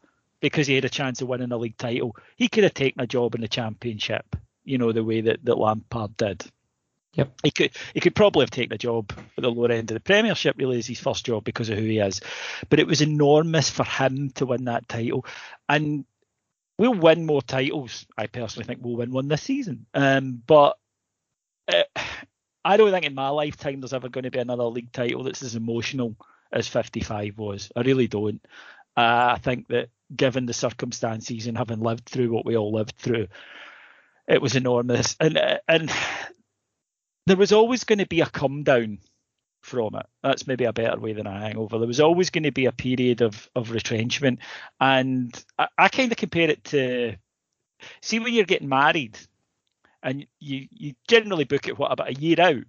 because 0.40 0.66
he 0.66 0.74
had 0.74 0.84
a 0.84 0.90
chance 0.90 1.22
of 1.22 1.28
winning 1.28 1.50
a 1.50 1.56
league 1.56 1.78
title. 1.78 2.14
He 2.37 2.48
could 2.48 2.64
have 2.64 2.74
taken 2.74 3.00
a 3.00 3.06
job 3.06 3.34
in 3.34 3.40
the 3.40 3.48
championship, 3.48 4.37
you 4.64 4.76
know, 4.76 4.92
the 4.92 5.02
way 5.02 5.22
that, 5.22 5.42
that 5.44 5.56
Lampard 5.56 6.14
did. 6.18 6.44
Yep. 7.14 7.32
He 7.42 7.50
could 7.50 7.70
he 7.94 8.00
could 8.00 8.14
probably 8.14 8.42
have 8.42 8.50
taken 8.50 8.74
a 8.74 8.78
job 8.78 9.14
at 9.16 9.42
the 9.42 9.50
lower 9.50 9.70
end 9.70 9.90
of 9.90 9.94
the 9.94 10.00
Premiership, 10.00 10.56
really, 10.58 10.76
as 10.76 10.87
his 10.87 11.00
first 11.00 11.24
job 11.24 11.42
because 11.42 11.70
of 11.70 11.78
who 11.78 11.84
he 11.84 12.00
is. 12.00 12.20
But 12.68 12.80
it 12.80 12.87
was 12.87 13.00
enormous 13.00 13.70
for 13.70 13.84
him 13.84 14.28
to 14.34 14.44
win 14.44 14.64
that 14.64 14.90
title. 14.90 15.24
And 15.70 16.04
we'll 16.76 16.92
win 16.92 17.24
more 17.24 17.40
titles. 17.40 18.04
I 18.18 18.26
personally 18.26 18.66
think 18.66 18.80
we'll 18.82 18.96
win 18.96 19.10
one 19.10 19.28
this 19.28 19.42
season. 19.42 19.87
Um, 19.94 20.42
but 20.46 20.76
uh, 21.72 21.84
I 22.64 22.77
don't 22.77 22.90
think 22.90 23.05
in 23.05 23.14
my 23.14 23.29
lifetime 23.29 23.81
there's 23.81 23.92
ever 23.92 24.09
going 24.09 24.24
to 24.24 24.31
be 24.31 24.38
another 24.38 24.64
league 24.64 24.92
title 24.92 25.24
that's 25.24 25.42
as 25.42 25.55
emotional 25.55 26.16
as 26.53 26.68
55 26.68 27.38
was. 27.38 27.70
I 27.77 27.81
really 27.83 28.09
don't. 28.09 28.44
Uh, 28.96 29.35
I 29.35 29.38
think 29.42 29.68
that 29.68 29.90
given 30.14 30.46
the 30.46 30.53
circumstances 30.53 31.46
and 31.46 31.59
having 31.59 31.81
lived 31.81 32.07
through 32.07 32.31
what 32.31 32.46
we 32.46 32.57
all 32.57 32.72
lived 32.72 32.96
through, 32.96 33.27
it 34.29 34.40
was 34.40 34.57
enormous. 34.57 35.16
And 35.20 35.38
and 35.68 35.90
there 37.27 37.37
was 37.37 37.53
always 37.53 37.85
going 37.85 37.98
to 37.98 38.07
be 38.07 38.20
a 38.20 38.27
come 38.27 38.62
down 38.62 38.98
from 39.62 39.94
it. 39.94 40.07
That's 40.22 40.46
maybe 40.46 40.64
a 40.64 40.72
better 40.72 40.98
way 40.98 41.14
than 41.14 41.27
a 41.27 41.33
hangover. 41.33 41.79
There 41.79 41.88
was 41.88 42.00
always 42.00 42.31
going 42.31 42.44
to 42.44 42.53
be 42.53 42.66
a 42.66 42.72
period 42.72 43.22
of, 43.22 43.48
of 43.57 43.70
retrenchment. 43.70 44.40
And 44.79 45.33
I, 45.59 45.68
I 45.79 45.88
kind 45.88 46.12
of 46.12 46.18
compare 46.18 46.50
it 46.50 46.64
to 46.64 47.16
see 48.03 48.18
when 48.18 48.35
you're 48.35 48.44
getting 48.44 48.68
married 48.68 49.18
and 50.05 50.27
you, 50.40 50.67
you 50.71 50.95
generally 51.09 51.45
book 51.45 51.69
it 51.69 51.79
what 51.79 51.93
about 51.93 52.11
a 52.11 52.14
year 52.14 52.40
out 52.40 52.64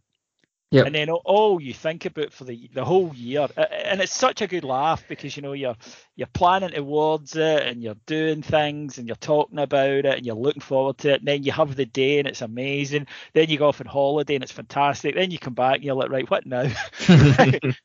Yep. 0.71 0.87
and 0.87 0.95
then 0.95 1.09
all 1.09 1.61
you 1.61 1.73
think 1.73 2.05
about 2.05 2.33
for 2.33 2.43
the 2.45 2.69
the 2.73 2.85
whole 2.85 3.13
year, 3.15 3.47
and 3.57 4.01
it's 4.01 4.15
such 4.15 4.41
a 4.41 4.47
good 4.47 4.63
laugh 4.65 5.05
because 5.07 5.35
you 5.37 5.43
know 5.43 5.53
you're 5.53 5.75
you're 6.15 6.27
planning 6.27 6.71
towards 6.71 7.35
it 7.35 7.63
and 7.63 7.83
you're 7.83 7.97
doing 8.05 8.41
things 8.41 8.97
and 8.97 9.07
you're 9.07 9.15
talking 9.17 9.59
about 9.59 9.89
it 9.89 10.05
and 10.05 10.25
you're 10.25 10.35
looking 10.35 10.61
forward 10.61 10.97
to 10.99 11.11
it. 11.11 11.19
And 11.19 11.27
then 11.27 11.43
you 11.43 11.51
have 11.51 11.75
the 11.75 11.85
day 11.85 12.19
and 12.19 12.27
it's 12.27 12.41
amazing. 12.41 13.07
Then 13.33 13.49
you 13.49 13.57
go 13.57 13.67
off 13.67 13.81
on 13.81 13.87
holiday 13.87 14.35
and 14.35 14.43
it's 14.43 14.53
fantastic. 14.53 15.15
Then 15.15 15.31
you 15.31 15.39
come 15.39 15.53
back 15.53 15.75
and 15.75 15.83
you're 15.83 15.95
like, 15.95 16.09
right, 16.09 16.29
what 16.29 16.45
now? 16.45 16.63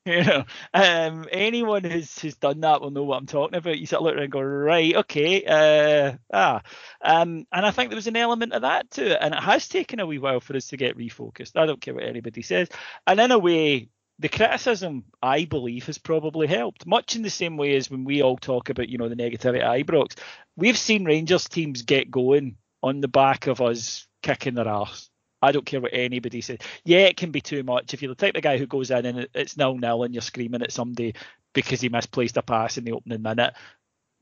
you 0.04 0.24
know, 0.24 0.44
um, 0.72 1.26
anyone 1.32 1.82
who's 1.82 2.18
who's 2.20 2.36
done 2.36 2.60
that 2.60 2.80
will 2.80 2.90
know 2.90 3.02
what 3.02 3.18
I'm 3.18 3.26
talking 3.26 3.56
about. 3.56 3.78
You 3.78 3.86
sort 3.86 4.00
of 4.00 4.06
look 4.06 4.14
around 4.14 4.24
and 4.24 4.32
go, 4.32 4.40
right, 4.40 4.94
okay, 4.96 5.44
uh, 5.44 6.16
ah, 6.32 6.62
um, 7.02 7.46
and 7.52 7.66
I 7.66 7.70
think 7.70 7.90
there 7.90 7.96
was 7.96 8.06
an 8.06 8.16
element 8.16 8.52
of 8.52 8.62
that 8.62 8.90
to 8.92 9.12
it, 9.12 9.18
and 9.20 9.34
it 9.34 9.42
has 9.42 9.68
taken 9.68 10.00
a 10.00 10.06
wee 10.06 10.18
while 10.18 10.40
for 10.40 10.56
us 10.56 10.68
to 10.68 10.76
get 10.76 10.96
refocused. 10.96 11.56
I 11.56 11.66
don't 11.66 11.80
care 11.80 11.94
what 11.94 12.04
anybody 12.04 12.42
says, 12.42 12.68
and 13.06 13.20
in 13.20 13.30
a 13.30 13.38
way, 13.38 13.88
the 14.20 14.28
criticism, 14.28 15.04
I 15.22 15.46
believe, 15.46 15.86
has 15.86 15.96
probably 15.96 16.46
helped. 16.46 16.86
Much 16.86 17.16
in 17.16 17.22
the 17.22 17.30
same 17.30 17.56
way 17.56 17.74
as 17.76 17.90
when 17.90 18.04
we 18.04 18.22
all 18.22 18.36
talk 18.36 18.68
about, 18.68 18.90
you 18.90 18.98
know, 18.98 19.08
the 19.08 19.16
negativity 19.16 19.60
at 19.60 19.86
Ibrox, 19.86 20.18
we've 20.56 20.76
seen 20.76 21.06
Rangers 21.06 21.48
teams 21.48 21.82
get 21.82 22.10
going 22.10 22.56
on 22.82 23.00
the 23.00 23.08
back 23.08 23.46
of 23.46 23.62
us 23.62 24.06
kicking 24.22 24.54
their 24.54 24.68
arse. 24.68 25.08
I 25.40 25.52
don't 25.52 25.64
care 25.64 25.80
what 25.80 25.94
anybody 25.94 26.42
says. 26.42 26.58
Yeah, 26.84 27.06
it 27.06 27.16
can 27.16 27.30
be 27.30 27.40
too 27.40 27.62
much. 27.62 27.94
If 27.94 28.02
you're 28.02 28.14
the 28.14 28.14
type 28.14 28.36
of 28.36 28.42
guy 28.42 28.58
who 28.58 28.66
goes 28.66 28.90
in 28.90 29.06
and 29.06 29.26
it's 29.34 29.56
nil 29.56 29.78
nil 29.78 30.02
and 30.02 30.14
you're 30.14 30.20
screaming 30.20 30.62
at 30.62 30.72
somebody 30.72 31.14
because 31.54 31.80
he 31.80 31.88
misplaced 31.88 32.36
a 32.36 32.42
pass 32.42 32.76
in 32.76 32.84
the 32.84 32.92
opening 32.92 33.22
minute, 33.22 33.54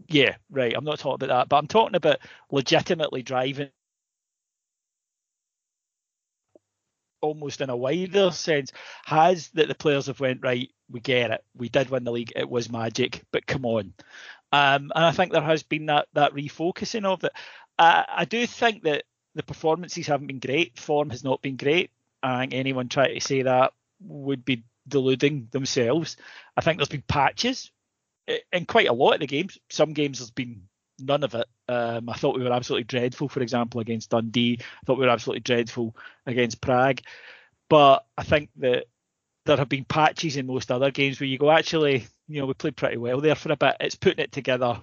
yeah, 0.07 0.37
right. 0.49 0.75
I'm 0.77 0.85
not 0.85 1.01
talking 1.01 1.25
about 1.25 1.29
that, 1.29 1.49
but 1.49 1.57
I'm 1.57 1.67
talking 1.67 1.97
about 1.97 2.21
legitimately 2.53 3.23
driving 3.23 3.71
almost 7.21 7.61
in 7.61 7.71
a 7.71 7.77
wider 7.77 8.31
sense 8.31 8.73
has 9.05 9.49
that 9.51 9.69
the 9.69 9.75
players 9.75 10.07
have 10.07 10.21
went 10.21 10.41
right 10.43 10.71
we 10.91 11.01
get 11.01 11.31
it. 11.31 11.45
We 11.55 11.69
did 11.69 11.91
win 11.91 12.05
the 12.05 12.13
league. 12.13 12.33
It 12.35 12.49
was 12.49 12.71
magic 12.71 13.23
but 13.31 13.47
come 13.47 13.67
on. 13.67 13.93
Um, 14.51 14.91
and 14.95 15.05
i 15.05 15.13
think 15.13 15.33
there 15.33 15.43
has 15.43 15.63
been 15.63 15.87
that 15.87 16.09
that 16.15 16.35
refocusing 16.35 17.05
of 17.05 17.25
it. 17.25 17.33
Uh, 17.79 18.05
i 18.09 18.25
do 18.25 18.47
think 18.47 18.83
that 18.85 19.05
the 19.35 19.43
performances 19.43 20.07
haven't 20.07 20.27
been 20.27 20.41
great. 20.41 20.79
Form 20.79 21.11
has 21.11 21.23
not 21.23 21.43
been 21.43 21.57
great. 21.57 21.91
I 22.23 22.41
think 22.41 22.55
anyone 22.55 22.89
trying 22.89 23.15
to 23.15 23.21
say 23.21 23.43
that 23.43 23.73
would 24.01 24.45
be 24.45 24.65
deluding 24.89 25.49
themselves. 25.51 26.17
I 26.57 26.61
think 26.61 26.79
there's 26.79 26.89
been 26.89 27.05
patches 27.07 27.71
in 28.53 28.67
quite 28.67 28.89
a 28.89 28.93
lot 28.93 29.15
of 29.15 29.21
the 29.21 29.27
games. 29.27 29.59
Some 29.71 29.93
games 29.93 30.19
there's 30.19 30.31
been 30.31 30.63
none 30.99 31.25
of 31.25 31.35
it. 31.35 31.47
Um, 31.69 32.09
I 32.09 32.15
thought 32.15 32.37
we 32.37 32.45
were 32.45 32.53
absolutely 32.53 32.85
dreadful, 32.85 33.29
for 33.29 33.41
example, 33.41 33.81
against 33.81 34.11
Dundee. 34.11 34.59
I 34.61 34.87
thought 34.87 34.99
we 34.99 35.07
were 35.07 35.13
absolutely 35.13 35.41
dreadful 35.41 35.97
against 36.27 36.61
Prague. 36.61 37.01
But 37.69 38.05
I 38.17 38.23
think 38.23 38.51
that 38.57 38.87
there 39.45 39.57
have 39.57 39.69
been 39.69 39.85
patches 39.85 40.37
in 40.37 40.47
most 40.47 40.71
other 40.71 40.91
games 40.91 41.21
where 41.21 41.27
you 41.27 41.39
go, 41.39 41.51
actually, 41.51 42.07
you 42.27 42.41
know, 42.41 42.47
we 42.47 42.55
played 42.55 42.77
pretty 42.77 42.97
well 42.97 43.21
there 43.21 43.35
for 43.35 43.53
a 43.53 43.57
bit. 43.57 43.77
It's 43.81 43.95
putting 43.95 44.25
it 44.25 44.33
together 44.33 44.81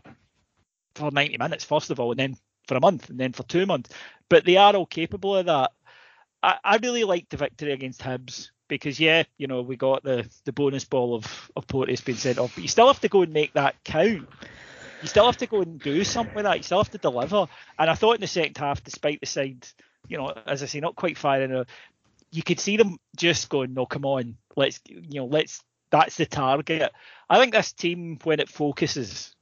for 0.95 1.11
90 1.11 1.37
minutes, 1.37 1.63
first 1.63 1.91
of 1.91 1.99
all, 1.99 2.11
and 2.11 2.19
then 2.19 2.37
for 2.67 2.77
a 2.77 2.81
month, 2.81 3.09
and 3.09 3.19
then 3.19 3.33
for 3.33 3.43
two 3.43 3.65
months. 3.65 3.91
But 4.29 4.45
they 4.45 4.57
are 4.57 4.75
all 4.75 4.85
capable 4.85 5.35
of 5.35 5.45
that. 5.47 5.71
I, 6.41 6.57
I 6.63 6.77
really 6.77 7.03
liked 7.03 7.31
the 7.31 7.37
victory 7.37 7.73
against 7.73 8.01
Hibs 8.01 8.49
because 8.67 8.99
yeah, 8.99 9.23
you 9.37 9.47
know, 9.47 9.61
we 9.61 9.75
got 9.75 10.03
the 10.03 10.27
the 10.45 10.51
bonus 10.51 10.85
ball 10.85 11.15
of 11.15 11.51
of 11.55 11.67
Porteous 11.67 12.01
being 12.01 12.17
sent 12.17 12.39
off, 12.39 12.55
but 12.55 12.63
you 12.63 12.67
still 12.67 12.87
have 12.87 13.01
to 13.01 13.09
go 13.09 13.21
and 13.21 13.33
make 13.33 13.53
that 13.53 13.75
count 13.83 14.27
you 15.01 15.07
still 15.07 15.25
have 15.25 15.37
to 15.37 15.47
go 15.47 15.61
and 15.61 15.81
do 15.81 16.03
something 16.03 16.33
with 16.33 16.45
that. 16.45 16.57
You 16.57 16.63
still 16.63 16.79
have 16.79 16.91
to 16.91 16.97
deliver. 16.97 17.47
And 17.77 17.89
I 17.89 17.95
thought 17.95 18.15
in 18.15 18.21
the 18.21 18.27
second 18.27 18.57
half, 18.57 18.83
despite 18.83 19.19
the 19.19 19.25
side, 19.25 19.67
you 20.07 20.17
know, 20.17 20.33
as 20.45 20.63
I 20.63 20.65
say, 20.67 20.79
not 20.79 20.95
quite 20.95 21.17
firing, 21.17 21.65
you 22.31 22.43
could 22.43 22.59
see 22.59 22.77
them 22.77 22.97
just 23.15 23.49
going, 23.49 23.73
"No, 23.73 23.85
come 23.85 24.05
on, 24.05 24.37
let's, 24.55 24.81
you 24.87 25.19
know, 25.19 25.25
let's." 25.25 25.63
That's 25.91 26.17
the 26.17 26.25
target. 26.25 26.91
I 27.29 27.39
think 27.39 27.53
this 27.53 27.71
team, 27.71 28.17
when 28.23 28.39
it 28.39 28.49
focuses 28.49 29.33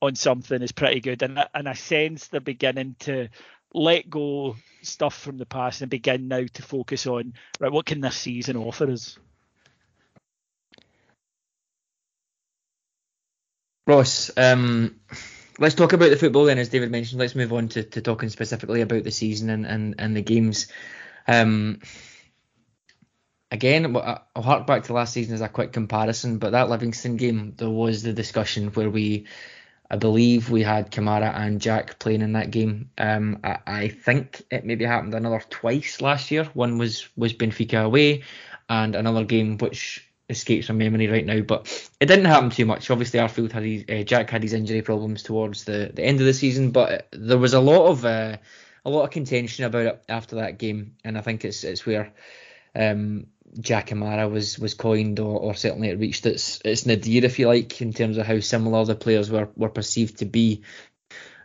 on 0.00 0.14
something, 0.14 0.62
is 0.62 0.70
pretty 0.70 1.00
good, 1.00 1.22
and 1.22 1.44
and 1.54 1.68
I 1.68 1.72
sense 1.72 2.28
they're 2.28 2.40
beginning 2.40 2.96
to 3.00 3.28
let 3.74 4.08
go 4.08 4.56
stuff 4.82 5.18
from 5.18 5.38
the 5.38 5.46
past 5.46 5.80
and 5.80 5.90
begin 5.90 6.28
now 6.28 6.44
to 6.54 6.62
focus 6.62 7.06
on 7.06 7.34
right. 7.58 7.72
What 7.72 7.86
can 7.86 8.00
this 8.00 8.16
season 8.16 8.56
offer 8.56 8.90
us? 8.90 9.18
Ross, 13.88 14.30
um, 14.36 15.00
let's 15.58 15.74
talk 15.74 15.94
about 15.94 16.10
the 16.10 16.16
football 16.16 16.44
then, 16.44 16.58
as 16.58 16.68
David 16.68 16.90
mentioned. 16.90 17.18
Let's 17.18 17.34
move 17.34 17.54
on 17.54 17.68
to, 17.68 17.82
to 17.82 18.02
talking 18.02 18.28
specifically 18.28 18.82
about 18.82 19.02
the 19.02 19.10
season 19.10 19.48
and, 19.48 19.64
and, 19.64 19.94
and 19.98 20.14
the 20.14 20.20
games. 20.20 20.66
Um, 21.26 21.80
again, 23.50 23.96
I'll 23.96 24.42
hark 24.42 24.66
back 24.66 24.84
to 24.84 24.92
last 24.92 25.14
season 25.14 25.32
as 25.32 25.40
a 25.40 25.48
quick 25.48 25.72
comparison, 25.72 26.36
but 26.36 26.52
that 26.52 26.68
Livingston 26.68 27.16
game, 27.16 27.54
there 27.56 27.70
was 27.70 28.02
the 28.02 28.12
discussion 28.12 28.68
where 28.68 28.90
we, 28.90 29.26
I 29.90 29.96
believe 29.96 30.50
we 30.50 30.62
had 30.62 30.92
Kamara 30.92 31.34
and 31.34 31.58
Jack 31.58 31.98
playing 31.98 32.20
in 32.20 32.34
that 32.34 32.50
game. 32.50 32.90
Um, 32.98 33.40
I, 33.42 33.58
I 33.66 33.88
think 33.88 34.42
it 34.50 34.66
maybe 34.66 34.84
happened 34.84 35.14
another 35.14 35.42
twice 35.48 36.02
last 36.02 36.30
year. 36.30 36.44
One 36.52 36.76
was 36.76 37.08
was 37.16 37.32
Benfica 37.32 37.86
away, 37.86 38.24
and 38.68 38.94
another 38.94 39.24
game 39.24 39.56
which 39.56 40.07
escapes 40.28 40.68
my 40.68 40.74
memory 40.74 41.08
right 41.08 41.24
now, 41.24 41.40
but 41.40 41.90
it 42.00 42.06
didn't 42.06 42.26
happen 42.26 42.50
too 42.50 42.66
much. 42.66 42.90
Obviously, 42.90 43.20
Arfield 43.20 43.52
had 43.52 43.62
his, 43.62 43.84
uh, 43.88 44.02
Jack 44.02 44.30
had 44.30 44.42
his 44.42 44.52
injury 44.52 44.82
problems 44.82 45.22
towards 45.22 45.64
the, 45.64 45.90
the 45.92 46.02
end 46.02 46.20
of 46.20 46.26
the 46.26 46.34
season, 46.34 46.70
but 46.70 47.08
there 47.12 47.38
was 47.38 47.54
a 47.54 47.60
lot 47.60 47.86
of 47.86 48.04
uh, 48.04 48.36
a 48.84 48.90
lot 48.90 49.04
of 49.04 49.10
contention 49.10 49.64
about 49.64 49.86
it 49.86 50.04
after 50.08 50.36
that 50.36 50.58
game, 50.58 50.96
and 51.04 51.16
I 51.16 51.22
think 51.22 51.44
it's 51.44 51.64
it's 51.64 51.86
where 51.86 52.12
um, 52.74 53.26
Jack 53.60 53.88
Kamara 53.88 54.30
was 54.30 54.58
was 54.58 54.74
coined, 54.74 55.20
or, 55.20 55.38
or 55.38 55.54
certainly 55.54 55.88
it 55.88 55.98
reached 55.98 56.26
its 56.26 56.60
its 56.64 56.86
nadir, 56.86 57.24
if 57.24 57.38
you 57.38 57.48
like, 57.48 57.80
in 57.80 57.92
terms 57.92 58.18
of 58.18 58.26
how 58.26 58.40
similar 58.40 58.84
the 58.84 58.94
players 58.94 59.30
were 59.30 59.48
were 59.56 59.70
perceived 59.70 60.18
to 60.18 60.24
be. 60.24 60.62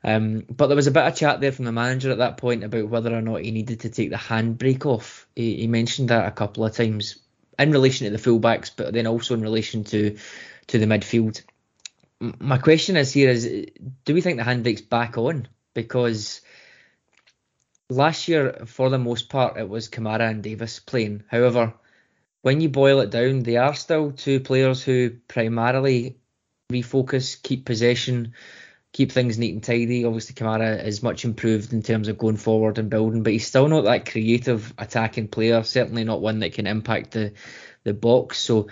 Um, 0.06 0.44
but 0.50 0.68
there 0.68 0.76
was 0.76 0.88
a 0.88 0.92
bit 0.92 1.06
of 1.06 1.16
chat 1.16 1.40
there 1.40 1.54
from 1.54 1.64
the 1.64 1.72
manager 1.72 2.12
at 2.12 2.18
that 2.18 2.36
point 2.36 2.66
about 2.66 2.90
whether 2.90 3.16
or 3.16 3.22
not 3.22 3.42
he 3.42 3.52
needed 3.52 3.80
to 3.82 3.90
take 3.90 4.10
the 4.10 4.18
handbrake 4.18 4.86
off. 4.86 5.26
He, 5.34 5.56
he 5.56 5.68
mentioned 5.68 6.10
that 6.10 6.28
a 6.28 6.32
couple 6.32 6.66
of 6.66 6.76
times 6.76 7.20
in 7.60 7.72
relation 7.72 8.06
to 8.06 8.12
the 8.18 8.30
fullbacks, 8.30 8.72
but 8.76 8.94
then 8.94 9.08
also 9.08 9.34
in 9.34 9.42
relation 9.42 9.84
to 9.86 10.18
to 10.68 10.80
the 10.80 10.86
midfield. 10.86 11.42
My 12.20 12.58
question 12.58 12.96
is 12.96 13.12
here 13.12 13.30
is 13.30 13.68
do 14.06 14.14
we 14.14 14.22
think 14.22 14.38
the 14.38 14.44
handbrake's 14.44 14.82
back 14.82 15.18
on? 15.18 15.48
Because 15.74 16.42
last 17.90 18.28
year, 18.28 18.64
for 18.66 18.90
the 18.90 18.98
most 18.98 19.30
part, 19.30 19.58
it 19.58 19.68
was 19.68 19.90
Kamara 19.90 20.30
and 20.30 20.44
Davis 20.44 20.80
playing. 20.80 21.24
However, 21.28 21.74
when 22.42 22.62
you 22.62 22.70
boil 22.70 23.00
it 23.00 23.10
down, 23.10 23.44
they 23.44 23.58
are 23.58 23.74
still 23.74 24.12
two 24.12 24.40
players 24.40 24.84
who 24.84 25.12
primarily 25.28 26.18
refocus, 26.72 27.42
keep 27.42 27.66
possession, 27.66 28.34
keep 28.94 29.12
things 29.12 29.38
neat 29.38 29.54
and 29.54 29.64
tidy. 29.64 30.06
Obviously, 30.06 30.36
Kamara 30.36 30.86
is 30.86 31.04
much 31.04 31.26
improved 31.26 31.74
in 31.74 31.82
terms 31.82 32.08
of 32.08 32.18
going 32.18 32.38
forward 32.38 32.78
and 32.78 32.90
building, 32.90 33.24
but 33.24 33.34
he's 33.34 33.48
still 33.48 33.68
not 33.68 33.84
that 33.86 34.10
creative 34.10 34.74
attacking 34.78 35.28
player. 35.28 35.64
Certainly 35.64 36.06
not 36.06 36.22
one 36.22 36.40
that 36.40 36.54
can 36.54 36.68
impact 36.68 37.12
the 37.12 37.34
the 37.84 37.94
box. 37.94 38.38
So 38.38 38.70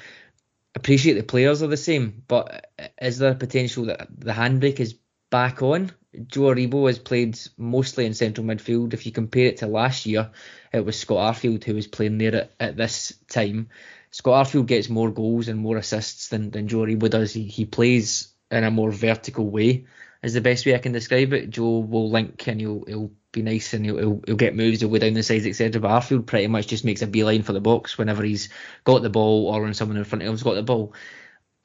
appreciate 0.75 1.13
the 1.13 1.23
players 1.23 1.61
are 1.61 1.67
the 1.67 1.75
same, 1.75 2.23
but 2.27 2.71
is 3.01 3.17
there 3.17 3.31
a 3.31 3.35
potential 3.35 3.85
that 3.85 4.07
the 4.17 4.31
handbrake 4.31 4.79
is 4.79 4.95
back 5.29 5.61
on? 5.61 5.91
Joe 6.27 6.53
Aribo 6.53 6.87
has 6.87 6.99
played 6.99 7.39
mostly 7.57 8.05
in 8.05 8.13
central 8.13 8.45
midfield. 8.45 8.93
If 8.93 9.05
you 9.05 9.11
compare 9.11 9.47
it 9.47 9.57
to 9.57 9.67
last 9.67 10.05
year, 10.05 10.31
it 10.71 10.85
was 10.85 10.99
Scott 10.99 11.35
Arfield 11.35 11.63
who 11.63 11.75
was 11.75 11.87
playing 11.87 12.17
there 12.17 12.35
at, 12.35 12.51
at 12.59 12.77
this 12.77 13.13
time. 13.29 13.69
Scott 14.11 14.45
Arfield 14.45 14.65
gets 14.65 14.89
more 14.89 15.09
goals 15.09 15.47
and 15.47 15.59
more 15.59 15.77
assists 15.77 16.27
than, 16.27 16.51
than 16.51 16.67
Joe 16.67 16.79
Aribo 16.79 17.09
does. 17.09 17.33
He, 17.33 17.43
he 17.43 17.65
plays 17.65 18.33
in 18.49 18.65
a 18.65 18.71
more 18.71 18.91
vertical 18.91 19.49
way, 19.49 19.85
is 20.23 20.33
the 20.33 20.41
best 20.41 20.65
way 20.65 20.75
I 20.75 20.79
can 20.79 20.91
describe 20.91 21.33
it. 21.33 21.49
Joe 21.49 21.79
will 21.79 22.11
link 22.11 22.47
and 22.47 22.59
he'll, 22.59 22.83
he'll 22.85 23.11
be 23.31 23.41
nice 23.41 23.73
and 23.73 23.83
he'll, 23.85 23.97
he'll, 23.97 24.21
he'll 24.25 24.35
get 24.35 24.55
moves, 24.55 24.79
he'll 24.79 24.89
go 24.89 24.99
down 24.99 25.13
the 25.13 25.23
sides, 25.23 25.45
etc. 25.45 25.81
But 25.81 25.89
Arfield 25.89 26.27
pretty 26.27 26.47
much 26.47 26.67
just 26.67 26.85
makes 26.85 27.01
a 27.01 27.07
beeline 27.07 27.43
for 27.43 27.53
the 27.53 27.61
box 27.61 27.97
whenever 27.97 28.23
he's 28.23 28.49
got 28.83 29.01
the 29.01 29.09
ball 29.09 29.47
or 29.47 29.61
when 29.61 29.73
someone 29.73 29.97
in 29.97 30.03
front 30.03 30.21
of 30.21 30.27
him's 30.27 30.43
got 30.43 30.53
the 30.53 30.63
ball. 30.63 30.93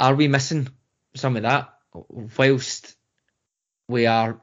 Are 0.01 0.15
we 0.15 0.29
missing 0.29 0.69
some 1.15 1.37
of 1.37 1.43
that? 1.43 1.73
Whilst 1.93 2.97
we 3.89 4.07
are 4.07 4.41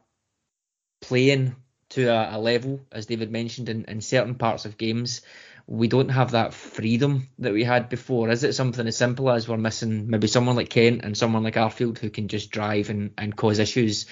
playing 1.01 1.55
to 1.89 2.07
a, 2.07 2.37
a 2.37 2.39
level, 2.39 2.81
as 2.91 3.05
David 3.05 3.31
mentioned, 3.31 3.69
in, 3.69 3.85
in 3.85 4.01
certain 4.01 4.35
parts 4.35 4.65
of 4.65 4.77
games, 4.77 5.21
we 5.65 5.87
don't 5.87 6.09
have 6.09 6.31
that 6.31 6.53
freedom 6.53 7.29
that 7.39 7.53
we 7.53 7.63
had 7.63 7.89
before. 7.89 8.29
Is 8.29 8.43
it 8.43 8.53
something 8.53 8.85
as 8.85 8.97
simple 8.97 9.31
as 9.31 9.47
we're 9.47 9.57
missing 9.57 10.09
maybe 10.09 10.27
someone 10.27 10.55
like 10.55 10.69
Kent 10.69 11.03
and 11.03 11.17
someone 11.17 11.43
like 11.43 11.55
Arfield 11.55 11.97
who 11.97 12.09
can 12.09 12.27
just 12.27 12.51
drive 12.51 12.89
and, 12.89 13.11
and 13.17 13.35
cause 13.35 13.59
issues? 13.59 14.05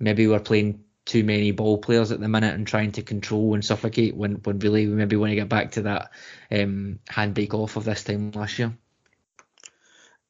Maybe 0.00 0.26
we're 0.26 0.40
playing 0.40 0.84
too 1.04 1.22
many 1.22 1.52
ball 1.52 1.78
players 1.78 2.10
at 2.10 2.18
the 2.18 2.28
minute 2.28 2.54
and 2.54 2.66
trying 2.66 2.92
to 2.92 3.02
control 3.02 3.54
and 3.54 3.64
suffocate 3.64 4.16
when, 4.16 4.34
when 4.42 4.58
really 4.58 4.88
we 4.88 4.94
maybe 4.94 5.16
want 5.16 5.30
to 5.30 5.36
get 5.36 5.48
back 5.48 5.72
to 5.72 5.82
that 5.82 6.10
um, 6.50 6.98
handbrake 7.08 7.54
off 7.54 7.76
of 7.76 7.84
this 7.84 8.02
time 8.02 8.32
last 8.32 8.58
year. 8.58 8.76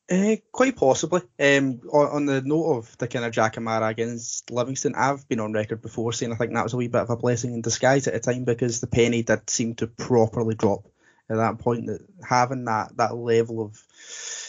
Uh, 0.09 0.37
quite 0.53 0.77
possibly. 0.77 1.23
Um, 1.41 1.81
on, 1.93 2.07
on, 2.09 2.27
the 2.27 2.41
note 2.43 2.79
of 2.79 2.99
the 2.99 3.09
kind 3.09 3.25
of 3.25 3.33
Jack 3.33 3.57
Kamara 3.57 3.91
against 3.91 4.53
Livingston, 4.53 4.95
I've 4.95 5.29
been 5.29 5.41
on 5.41 5.53
record 5.53 5.83
before 5.83 6.13
saying 6.13 6.33
I 6.33 6.37
think 6.37 6.55
that 6.55 6.63
was 6.63 6.75
a 6.75 6.77
wee 6.77 6.87
bit 6.87 7.03
of 7.03 7.11
a 7.11 7.17
blessing 7.17 7.55
in 7.55 7.61
disguise 7.61 8.07
at 8.07 8.15
the 8.15 8.21
time 8.21 8.45
because 8.45 8.81
the 8.81 8.87
penny 8.87 9.25
did 9.25 9.51
seem 9.51 9.75
to 9.77 9.89
properly 9.89 10.55
drop 10.55 10.87
at 11.29 11.39
that 11.39 11.59
point. 11.59 11.87
That 11.87 12.07
having 12.23 12.67
that 12.67 12.97
that 12.99 13.17
level 13.17 13.61
of 13.61 13.83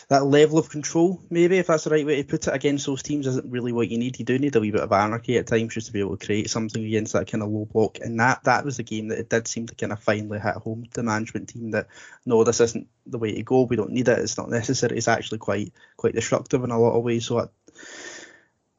that 0.10 0.26
level 0.26 0.58
of 0.58 0.70
control, 0.70 1.22
maybe 1.30 1.58
if 1.58 1.68
that's 1.68 1.84
the 1.84 1.90
right 1.90 2.06
way 2.06 2.22
to 2.22 2.28
put 2.28 2.48
it, 2.48 2.54
against 2.54 2.86
those 2.86 3.04
teams 3.04 3.28
isn't 3.28 3.52
really 3.52 3.74
what 3.74 3.90
you 3.90 3.98
need. 3.98 4.18
You 4.18 4.24
do 4.24 4.40
need 4.40 4.56
a 4.56 4.62
wee 4.62 4.72
bit 4.72 4.82
of 4.82 4.92
anarchy 4.94 5.38
at 5.38 5.48
times 5.48 5.74
just 5.74 5.88
to 5.88 5.94
be 5.94 6.00
able 6.00 6.16
to 6.16 6.26
create 6.26 6.50
something 6.50 6.84
against 6.84 7.12
that 7.12 7.30
kind 7.30 7.44
of 7.44 7.50
low 7.50 7.66
block. 7.66 7.98
And 8.00 8.18
that 8.22 8.46
that 8.46 8.64
was 8.64 8.78
the 8.78 8.84
game 8.84 9.10
that 9.10 9.20
it 9.20 9.30
did 9.30 9.50
seem 9.50 9.68
to 9.68 9.76
kind 9.76 9.92
of 9.92 10.00
finally 10.00 10.40
hit 10.40 10.56
home 10.56 10.86
the 10.94 11.04
management 11.04 11.50
team 11.50 11.72
that 11.72 11.88
no, 12.26 12.46
this 12.46 12.62
isn't 12.62 12.88
the 13.06 13.18
way 13.18 13.36
to 13.36 13.44
go. 13.44 13.64
We 13.64 13.76
don't 13.76 13.92
need 13.92 14.08
it. 14.08 14.20
It's 14.20 14.38
not 14.38 14.50
necessary. 14.50 14.98
It's 14.98 15.10
actually 15.10 15.40
quite 15.40 15.74
quite 15.98 16.16
destructive 16.16 16.64
in 16.64 16.72
a 16.72 16.80
lot 16.80 16.98
of 16.98 17.04
ways. 17.04 17.26
So, 17.26 17.40
I, 17.40 17.48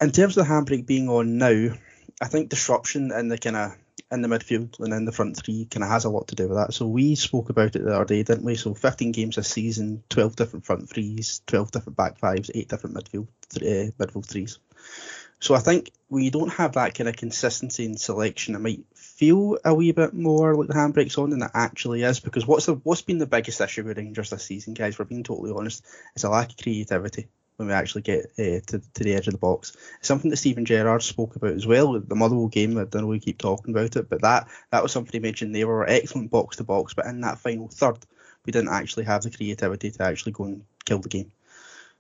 in 0.01 0.13
terms 0.13 0.39
of 0.39 0.47
the 0.47 0.53
handbrake 0.53 0.87
being 0.87 1.11
on 1.11 1.37
now, 1.37 1.75
I 2.23 2.29
think 2.29 2.49
disruption 2.49 3.13
and 3.13 3.31
the 3.31 3.37
kind 3.37 3.57
of 3.57 3.77
in 4.11 4.23
the 4.23 4.29
midfield 4.29 4.81
and 4.81 4.93
in 4.95 5.05
the 5.05 5.13
front 5.13 5.37
three 5.37 5.67
kind 5.67 5.85
of 5.85 5.91
has 5.91 6.05
a 6.05 6.11
lot 6.11 6.29
to 6.29 6.35
do 6.35 6.49
with 6.49 6.57
that. 6.57 6.73
So 6.73 6.87
we 6.87 7.15
spoke 7.15 7.51
about 7.51 7.77
it 7.77 7.85
the 7.85 7.95
other 7.95 8.05
day, 8.05 8.23
didn't 8.23 8.45
we? 8.45 8.55
So 8.55 8.75
15 8.75 9.13
games 9.13 9.37
this 9.37 9.49
season, 9.49 10.03
12 10.09 10.37
different 10.37 10.65
front 10.65 10.89
threes, 10.89 11.43
12 11.47 11.71
different 11.71 11.97
back 11.97 12.19
fives, 12.19 12.51
eight 12.55 12.69
different 12.69 12.97
midfield 12.97 13.29
uh, 13.57 13.93
midfield 13.99 14.27
threes. 14.27 14.59
So 15.41 15.55
I 15.55 15.61
think 15.61 15.93
we 16.09 16.31
don't 16.31 16.53
have 16.55 16.73
that 16.73 16.95
kind 16.95 17.09
of 17.09 17.17
consistency 17.17 17.85
in 17.85 17.97
selection. 17.97 18.55
It 18.55 18.61
might 18.61 18.85
feel 18.95 19.59
a 19.65 19.73
wee 19.73 19.93
bit 19.93 20.15
more 20.15 20.57
like 20.57 20.69
the 20.69 20.75
handbrake's 20.75 21.19
on 21.19 21.31
than 21.31 21.43
it 21.43 21.51
actually 21.55 22.03
is 22.03 22.19
because 22.19 22.47
what's 22.47 22.67
the 22.67 22.75
what's 22.75 23.03
been 23.03 23.19
the 23.19 23.27
biggest 23.27 23.61
issue 23.61 23.85
with 23.85 23.99
Rangers 23.99 24.31
this 24.31 24.45
season, 24.45 24.75
guys? 24.75 24.99
We're 24.99 25.05
being 25.05 25.23
totally 25.23 25.53
honest. 25.53 25.85
It's 26.15 26.25
a 26.25 26.31
lack 26.31 26.51
of 26.51 26.57
creativity 26.57 27.29
when 27.59 27.69
we 27.69 27.75
actually 27.75 28.03
get 28.03 28.27
uh, 28.39 28.63
to, 28.67 28.81
to 28.95 29.05
the 29.05 29.15
edge 29.15 29.27
of 29.27 29.33
the 29.33 29.39
box. 29.39 29.77
It's 29.99 30.09
something 30.09 30.31
that 30.31 30.37
Steven 30.37 30.65
Gerrard 30.65 31.03
spoke 31.03 31.35
about 31.35 31.53
as 31.53 31.67
well 31.67 31.93
with 31.93 32.09
the 32.09 32.15
Motherwell 32.15 32.47
game. 32.47 32.79
I 32.79 32.85
don't 32.85 33.03
know 33.03 33.09
we 33.09 33.19
keep 33.19 33.39
talking 33.39 33.75
about 33.75 33.97
it, 33.97 34.09
but 34.09 34.23
that 34.23 34.49
that 34.71 34.83
was 34.83 34.93
something 34.93 35.13
he 35.13 35.19
mentioned. 35.19 35.55
They 35.55 35.65
were 35.65 35.87
excellent 35.87 36.31
box 36.31 36.57
to 36.57 36.65
box, 36.65 36.95
but 36.95 37.07
in 37.07 37.21
that 37.23 37.39
final 37.39 37.69
third, 37.69 37.99
we 38.47 38.53
didn't 38.53 38.73
actually 38.73 39.05
have 39.05 39.23
the 39.23 39.31
creativity 39.31 39.91
to 39.91 40.03
actually 40.05 40.33
go 40.33 40.45
and 40.45 40.65
kill 40.85 41.01
the 41.01 41.09
game. 41.09 41.33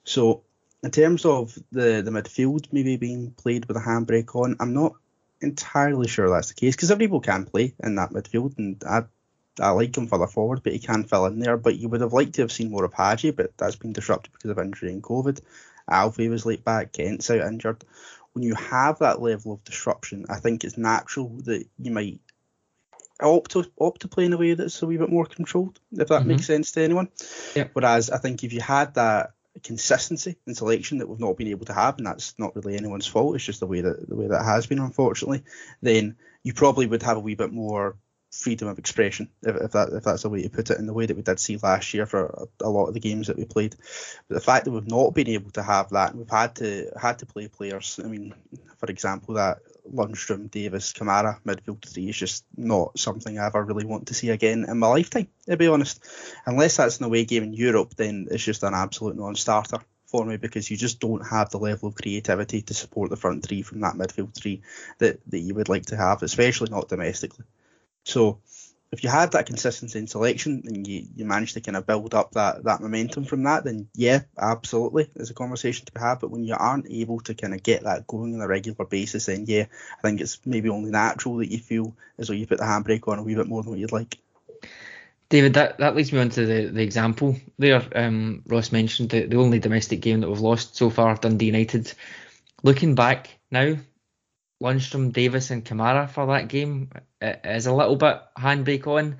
So 0.04 0.42
in 0.84 0.92
terms 0.92 1.24
of 1.24 1.58
the 1.72 2.02
the 2.02 2.12
midfield 2.12 2.72
maybe 2.72 2.96
being 2.96 3.32
played 3.32 3.66
with 3.66 3.76
a 3.76 3.80
handbrake 3.80 4.36
on, 4.36 4.56
I'm 4.60 4.74
not 4.74 4.94
entirely 5.40 6.06
sure 6.06 6.30
that's 6.30 6.48
the 6.48 6.54
case 6.54 6.76
because 6.76 6.94
people 6.96 7.20
can 7.20 7.46
play 7.46 7.74
in 7.82 7.96
that 7.96 8.10
midfield, 8.10 8.56
and 8.58 8.80
I 8.88 9.04
I 9.60 9.70
like 9.70 9.96
him 9.96 10.06
further 10.06 10.26
forward, 10.26 10.62
but 10.62 10.72
he 10.72 10.78
can 10.78 11.04
fill 11.04 11.26
in 11.26 11.38
there. 11.38 11.56
But 11.56 11.76
you 11.76 11.88
would 11.88 12.00
have 12.00 12.12
liked 12.12 12.34
to 12.34 12.42
have 12.42 12.52
seen 12.52 12.70
more 12.70 12.84
of 12.84 12.92
Hagi, 12.92 13.30
but 13.30 13.56
that's 13.56 13.76
been 13.76 13.92
disrupted 13.92 14.32
because 14.32 14.50
of 14.50 14.58
injury 14.58 14.90
and 14.90 15.02
COVID. 15.02 15.40
Alfie 15.90 16.28
was 16.28 16.46
late 16.46 16.64
back, 16.64 16.92
Kent's 16.92 17.30
out 17.30 17.40
injured. 17.40 17.84
When 18.32 18.42
you 18.44 18.54
have 18.54 18.98
that 18.98 19.22
level 19.22 19.52
of 19.52 19.64
disruption, 19.64 20.26
I 20.28 20.36
think 20.36 20.62
it's 20.62 20.76
natural 20.76 21.28
that 21.44 21.66
you 21.78 21.90
might 21.90 22.20
opt 23.20 23.52
to 23.52 23.64
opt 23.80 24.02
to 24.02 24.08
play 24.08 24.26
in 24.26 24.32
a 24.32 24.36
way 24.36 24.54
that's 24.54 24.80
a 24.82 24.86
wee 24.86 24.96
bit 24.96 25.10
more 25.10 25.26
controlled, 25.26 25.80
if 25.92 26.08
that 26.08 26.20
mm-hmm. 26.20 26.28
makes 26.28 26.46
sense 26.46 26.72
to 26.72 26.82
anyone. 26.82 27.08
Whereas 27.72 28.10
I 28.10 28.18
think 28.18 28.44
if 28.44 28.52
you 28.52 28.60
had 28.60 28.94
that 28.94 29.32
consistency 29.64 30.36
in 30.46 30.54
selection 30.54 30.98
that 30.98 31.08
we've 31.08 31.18
not 31.18 31.36
been 31.36 31.48
able 31.48 31.66
to 31.66 31.72
have, 31.72 31.98
and 31.98 32.06
that's 32.06 32.38
not 32.38 32.54
really 32.54 32.76
anyone's 32.76 33.06
fault, 33.06 33.34
it's 33.34 33.44
just 33.44 33.60
the 33.60 33.66
way 33.66 33.80
that 33.80 34.08
the 34.08 34.16
way 34.16 34.28
that 34.28 34.44
has 34.44 34.66
been, 34.66 34.78
unfortunately, 34.78 35.42
then 35.82 36.16
you 36.44 36.52
probably 36.52 36.86
would 36.86 37.02
have 37.02 37.16
a 37.16 37.20
wee 37.20 37.34
bit 37.34 37.52
more 37.52 37.96
freedom 38.30 38.68
of 38.68 38.78
expression, 38.78 39.28
if, 39.42 39.56
if, 39.56 39.72
that 39.72 39.88
if 39.92 40.04
that's 40.04 40.24
a 40.24 40.28
way 40.28 40.42
to 40.42 40.50
put 40.50 40.70
it, 40.70 40.78
in 40.78 40.86
the 40.86 40.92
way 40.92 41.06
that 41.06 41.16
we 41.16 41.22
did 41.22 41.40
see 41.40 41.56
last 41.56 41.94
year 41.94 42.06
for 42.06 42.26
a, 42.26 42.64
a, 42.64 42.68
lot 42.68 42.86
of 42.86 42.94
the 42.94 43.00
games 43.00 43.26
that 43.26 43.38
we 43.38 43.44
played. 43.44 43.74
But 44.28 44.34
the 44.34 44.40
fact 44.40 44.64
that 44.64 44.70
we've 44.70 44.86
not 44.86 45.14
been 45.14 45.28
able 45.28 45.50
to 45.52 45.62
have 45.62 45.90
that, 45.90 46.10
and 46.10 46.18
we've 46.18 46.30
had 46.30 46.56
to 46.56 46.90
had 47.00 47.18
to 47.20 47.26
play 47.26 47.48
players. 47.48 47.98
I 48.02 48.06
mean, 48.08 48.34
for 48.76 48.86
example, 48.86 49.34
that 49.34 49.58
Lundstram, 49.92 50.50
Davis, 50.50 50.92
Kamara 50.92 51.40
midfield 51.44 51.82
three 51.82 52.08
is 52.08 52.16
just 52.16 52.44
not 52.56 52.98
something 52.98 53.38
I 53.38 53.46
ever 53.46 53.64
really 53.64 53.86
want 53.86 54.08
to 54.08 54.14
see 54.14 54.30
again 54.30 54.66
in 54.68 54.78
my 54.78 54.88
lifetime. 54.88 55.28
To 55.48 55.56
be 55.56 55.68
honest, 55.68 56.04
unless 56.46 56.76
that's 56.76 56.98
an 56.98 57.04
away 57.04 57.24
game 57.24 57.44
in 57.44 57.54
Europe, 57.54 57.94
then 57.96 58.28
it's 58.30 58.44
just 58.44 58.62
an 58.62 58.74
absolute 58.74 59.16
non-starter 59.16 59.78
for 60.08 60.24
me 60.24 60.38
because 60.38 60.70
you 60.70 60.76
just 60.76 61.00
don't 61.00 61.26
have 61.26 61.50
the 61.50 61.58
level 61.58 61.88
of 61.88 61.94
creativity 61.94 62.62
to 62.62 62.74
support 62.74 63.10
the 63.10 63.16
front 63.16 63.44
three 63.44 63.62
from 63.62 63.80
that 63.80 63.94
midfield 63.94 64.34
three 64.34 64.62
that, 64.98 65.20
that 65.30 65.38
you 65.38 65.54
would 65.54 65.68
like 65.68 65.86
to 65.86 65.96
have, 65.96 66.22
especially 66.22 66.70
not 66.70 66.88
domestically. 66.88 67.44
So 68.08 68.40
if 68.90 69.04
you 69.04 69.10
had 69.10 69.32
that 69.32 69.46
consistency 69.46 69.98
in 69.98 70.06
selection 70.06 70.62
and 70.64 70.86
you, 70.86 71.06
you 71.14 71.26
managed 71.26 71.54
to 71.54 71.60
kind 71.60 71.76
of 71.76 71.86
build 71.86 72.14
up 72.14 72.32
that, 72.32 72.64
that 72.64 72.80
momentum 72.80 73.24
from 73.24 73.42
that, 73.42 73.64
then 73.64 73.88
yeah, 73.94 74.20
absolutely, 74.38 75.10
there's 75.14 75.30
a 75.30 75.34
conversation 75.34 75.84
to 75.86 75.92
be 75.92 76.00
had. 76.00 76.20
But 76.20 76.30
when 76.30 76.44
you 76.44 76.56
aren't 76.58 76.90
able 76.90 77.20
to 77.20 77.34
kind 77.34 77.52
of 77.52 77.62
get 77.62 77.84
that 77.84 78.06
going 78.06 78.34
on 78.34 78.40
a 78.40 78.48
regular 78.48 78.86
basis, 78.86 79.26
then 79.26 79.44
yeah, 79.46 79.66
I 79.98 80.02
think 80.02 80.22
it's 80.22 80.40
maybe 80.46 80.70
only 80.70 80.90
natural 80.90 81.36
that 81.36 81.52
you 81.52 81.58
feel 81.58 81.94
as 82.16 82.28
though 82.28 82.34
you 82.34 82.46
put 82.46 82.58
the 82.58 82.64
handbrake 82.64 83.06
on 83.06 83.18
a 83.18 83.22
wee 83.22 83.34
bit 83.34 83.46
more 83.46 83.62
than 83.62 83.72
what 83.72 83.78
you'd 83.78 83.92
like. 83.92 84.16
David, 85.28 85.52
that, 85.54 85.76
that 85.78 85.94
leads 85.94 86.10
me 86.10 86.20
on 86.20 86.30
to 86.30 86.46
the, 86.46 86.66
the 86.68 86.82
example 86.82 87.36
there. 87.58 87.82
Um, 87.94 88.42
Ross 88.46 88.72
mentioned 88.72 89.10
the, 89.10 89.26
the 89.26 89.36
only 89.36 89.58
domestic 89.58 90.00
game 90.00 90.20
that 90.20 90.30
we've 90.30 90.40
lost 90.40 90.76
so 90.76 90.88
far, 90.88 91.14
Dundee 91.16 91.46
United. 91.46 91.92
Looking 92.62 92.94
back 92.94 93.36
now, 93.50 93.76
Lundstram, 94.62 95.12
Davis, 95.12 95.50
and 95.50 95.64
Kamara 95.64 96.08
for 96.10 96.26
that 96.26 96.48
game 96.48 96.90
is 97.20 97.66
a 97.66 97.72
little 97.72 97.96
bit 97.96 98.20
handbrake 98.36 98.86
on. 98.86 99.18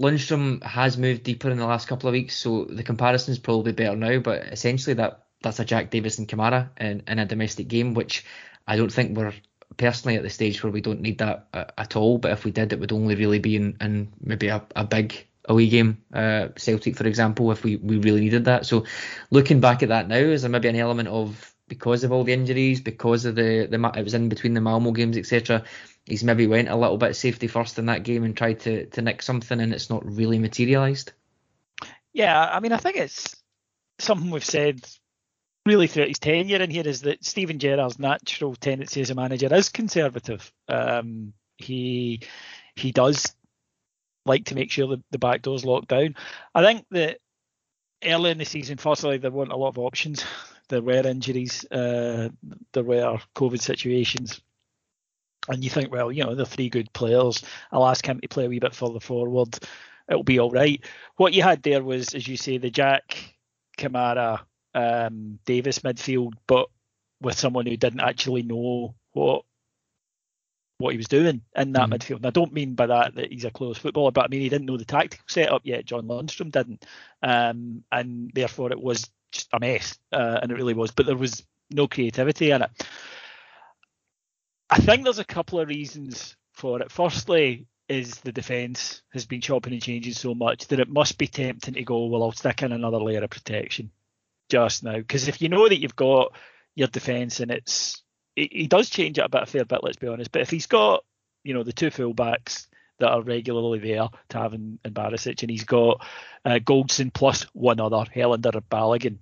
Lundstram 0.00 0.62
has 0.62 0.98
moved 0.98 1.22
deeper 1.22 1.50
in 1.50 1.58
the 1.58 1.66
last 1.66 1.88
couple 1.88 2.08
of 2.08 2.12
weeks, 2.12 2.36
so 2.36 2.64
the 2.64 2.82
comparison 2.82 3.32
is 3.32 3.38
probably 3.38 3.72
better 3.72 3.96
now. 3.96 4.18
But 4.18 4.46
essentially, 4.46 4.94
that 4.94 5.26
that's 5.42 5.60
a 5.60 5.64
Jack 5.64 5.90
Davis 5.90 6.18
and 6.18 6.28
Kamara 6.28 6.70
in, 6.80 7.02
in 7.06 7.18
a 7.18 7.26
domestic 7.26 7.68
game, 7.68 7.94
which 7.94 8.24
I 8.66 8.76
don't 8.76 8.92
think 8.92 9.16
we're 9.16 9.32
personally 9.76 10.16
at 10.16 10.22
the 10.22 10.30
stage 10.30 10.62
where 10.62 10.72
we 10.72 10.80
don't 10.80 11.00
need 11.00 11.18
that 11.18 11.48
uh, 11.52 11.64
at 11.78 11.96
all. 11.96 12.18
But 12.18 12.32
if 12.32 12.44
we 12.44 12.50
did, 12.50 12.72
it 12.72 12.80
would 12.80 12.92
only 12.92 13.14
really 13.14 13.38
be 13.38 13.56
in, 13.56 13.76
in 13.80 14.12
maybe 14.20 14.48
a, 14.48 14.62
a 14.76 14.84
big 14.84 15.26
away 15.48 15.68
game, 15.68 16.02
uh, 16.12 16.48
Celtic, 16.56 16.96
for 16.96 17.06
example, 17.06 17.50
if 17.50 17.64
we, 17.64 17.76
we 17.76 17.98
really 17.98 18.20
needed 18.20 18.44
that. 18.44 18.66
So 18.66 18.84
looking 19.30 19.60
back 19.60 19.82
at 19.82 19.88
that 19.88 20.08
now, 20.08 20.16
is 20.16 20.42
there 20.42 20.50
maybe 20.50 20.68
an 20.68 20.76
element 20.76 21.08
of 21.08 21.51
because 21.72 22.04
of 22.04 22.12
all 22.12 22.22
the 22.22 22.34
injuries, 22.34 22.82
because 22.82 23.24
of 23.24 23.34
the 23.34 23.66
the 23.66 23.92
it 23.96 24.04
was 24.04 24.12
in 24.12 24.28
between 24.28 24.52
the 24.52 24.60
Malmo 24.60 24.90
games, 24.90 25.16
etc. 25.16 25.64
He's 26.04 26.22
maybe 26.22 26.46
went 26.46 26.68
a 26.68 26.76
little 26.76 26.98
bit 26.98 27.16
safety 27.16 27.46
first 27.46 27.78
in 27.78 27.86
that 27.86 28.02
game 28.02 28.24
and 28.24 28.36
tried 28.36 28.60
to 28.60 28.84
to 28.84 29.00
nick 29.00 29.22
something, 29.22 29.58
and 29.58 29.72
it's 29.72 29.88
not 29.88 30.04
really 30.04 30.38
materialised. 30.38 31.12
Yeah, 32.12 32.38
I 32.38 32.60
mean, 32.60 32.72
I 32.72 32.76
think 32.76 32.98
it's 32.98 33.34
something 34.00 34.30
we've 34.30 34.44
said 34.44 34.86
really 35.64 35.86
throughout 35.86 36.08
his 36.08 36.18
tenure 36.18 36.60
in 36.60 36.70
here 36.70 36.86
is 36.86 37.00
that 37.02 37.24
Steven 37.24 37.58
Gerrard's 37.58 37.98
natural 37.98 38.54
tendency 38.54 39.00
as 39.00 39.08
a 39.08 39.14
manager 39.14 39.48
is 39.54 39.70
conservative. 39.70 40.52
Um, 40.68 41.32
he 41.56 42.20
he 42.76 42.92
does 42.92 43.34
like 44.26 44.44
to 44.46 44.54
make 44.54 44.70
sure 44.70 44.88
that 44.88 45.02
the 45.10 45.18
back 45.18 45.40
door's 45.40 45.64
locked 45.64 45.88
down. 45.88 46.16
I 46.54 46.62
think 46.62 46.84
that 46.90 47.16
early 48.04 48.30
in 48.30 48.36
the 48.36 48.44
season, 48.44 48.76
firstly, 48.76 49.16
there 49.16 49.30
weren't 49.30 49.52
a 49.52 49.56
lot 49.56 49.68
of 49.68 49.78
options 49.78 50.22
there 50.72 50.80
were 50.80 51.06
injuries, 51.06 51.66
uh, 51.70 52.30
there 52.72 52.82
were 52.82 53.18
COVID 53.36 53.60
situations. 53.60 54.40
And 55.48 55.62
you 55.62 55.68
think, 55.68 55.92
well, 55.92 56.10
you 56.10 56.24
know, 56.24 56.34
they're 56.34 56.46
three 56.46 56.70
good 56.70 56.90
players. 56.94 57.42
I'll 57.70 57.86
ask 57.86 58.06
him 58.06 58.20
to 58.20 58.28
play 58.28 58.46
a 58.46 58.48
wee 58.48 58.58
bit 58.58 58.74
further 58.74 59.00
forward. 59.00 59.58
It'll 60.08 60.22
be 60.22 60.38
all 60.38 60.50
right. 60.50 60.82
What 61.16 61.34
you 61.34 61.42
had 61.42 61.62
there 61.62 61.82
was, 61.82 62.14
as 62.14 62.26
you 62.26 62.38
say, 62.38 62.56
the 62.56 62.70
Jack, 62.70 63.36
Kamara, 63.76 64.40
um, 64.74 65.38
Davis 65.44 65.80
midfield, 65.80 66.32
but 66.46 66.68
with 67.20 67.38
someone 67.38 67.66
who 67.66 67.76
didn't 67.76 68.00
actually 68.00 68.42
know 68.42 68.94
what 69.12 69.44
what 70.78 70.92
he 70.92 70.96
was 70.96 71.06
doing 71.06 71.42
in 71.54 71.72
that 71.72 71.88
mm. 71.88 71.94
midfield. 71.94 72.16
And 72.16 72.26
I 72.26 72.30
don't 72.30 72.52
mean 72.52 72.74
by 72.74 72.86
that 72.86 73.14
that 73.14 73.30
he's 73.30 73.44
a 73.44 73.50
close 73.50 73.78
footballer, 73.78 74.10
but 74.10 74.24
I 74.24 74.28
mean 74.28 74.40
he 74.40 74.48
didn't 74.48 74.66
know 74.66 74.78
the 74.78 74.84
tactical 74.84 75.24
setup 75.28 75.62
yet. 75.64 75.84
John 75.84 76.08
Lundstram 76.08 76.50
didn't, 76.50 76.84
um, 77.22 77.84
and 77.92 78.32
therefore 78.34 78.72
it 78.72 78.80
was 78.80 79.08
just 79.32 79.48
a 79.52 79.60
mess, 79.60 79.98
uh, 80.12 80.38
and 80.42 80.52
it 80.52 80.56
really 80.56 80.74
was. 80.74 80.90
But 80.90 81.06
there 81.06 81.16
was 81.16 81.42
no 81.70 81.88
creativity 81.88 82.50
in 82.50 82.62
it. 82.62 82.70
I 84.70 84.78
think 84.78 85.04
there's 85.04 85.18
a 85.18 85.24
couple 85.24 85.60
of 85.60 85.68
reasons 85.68 86.36
for 86.52 86.80
it. 86.80 86.90
Firstly, 86.90 87.66
is 87.88 88.20
the 88.20 88.32
defence 88.32 89.02
has 89.12 89.26
been 89.26 89.40
chopping 89.40 89.72
and 89.72 89.82
changing 89.82 90.14
so 90.14 90.34
much 90.34 90.68
that 90.68 90.80
it 90.80 90.88
must 90.88 91.18
be 91.18 91.26
tempting 91.26 91.74
to 91.74 91.82
go, 91.82 92.06
well, 92.06 92.22
I'll 92.22 92.32
stick 92.32 92.62
in 92.62 92.72
another 92.72 92.98
layer 92.98 93.22
of 93.22 93.30
protection 93.30 93.90
just 94.48 94.82
now. 94.82 94.96
Because 94.96 95.28
if 95.28 95.42
you 95.42 95.48
know 95.48 95.68
that 95.68 95.80
you've 95.80 95.96
got 95.96 96.32
your 96.74 96.88
defence 96.88 97.40
and 97.40 97.50
it's 97.50 98.02
he, 98.34 98.66
does 98.66 98.88
change 98.88 99.18
it 99.18 99.24
a 99.24 99.28
bit 99.28 99.42
a 99.42 99.46
fair 99.46 99.64
bit, 99.64 99.82
let's 99.82 99.98
be 99.98 100.06
honest. 100.06 100.32
But 100.32 100.42
if 100.42 100.50
he's 100.50 100.66
got, 100.66 101.04
you 101.44 101.52
know, 101.52 101.64
the 101.64 101.72
two 101.72 101.90
fullbacks 101.90 102.66
that 102.98 103.10
are 103.10 103.22
regularly 103.22 103.78
there, 103.78 104.08
Taven 104.28 104.78
in 104.84 104.94
Barisic, 104.94 105.42
and 105.42 105.50
he's 105.50 105.64
got 105.64 106.04
uh, 106.44 106.58
Goldson 106.58 107.12
plus 107.12 107.46
one 107.52 107.80
other, 107.80 108.04
Helander 108.14 108.54
and 108.54 108.68
Balogun, 108.68 109.18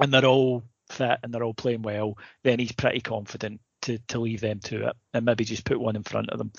and 0.00 0.12
they're 0.12 0.24
all 0.24 0.62
fit 0.88 1.18
and 1.22 1.32
they're 1.32 1.44
all 1.44 1.54
playing 1.54 1.82
well, 1.82 2.18
then 2.44 2.58
he's 2.58 2.72
pretty 2.72 3.00
confident 3.00 3.60
to, 3.82 3.98
to 4.08 4.20
leave 4.20 4.40
them 4.40 4.60
to 4.60 4.88
it 4.88 4.96
and 5.14 5.24
maybe 5.24 5.44
just 5.44 5.64
put 5.64 5.80
one 5.80 5.96
in 5.96 6.02
front 6.02 6.30
of 6.30 6.38
them. 6.38 6.52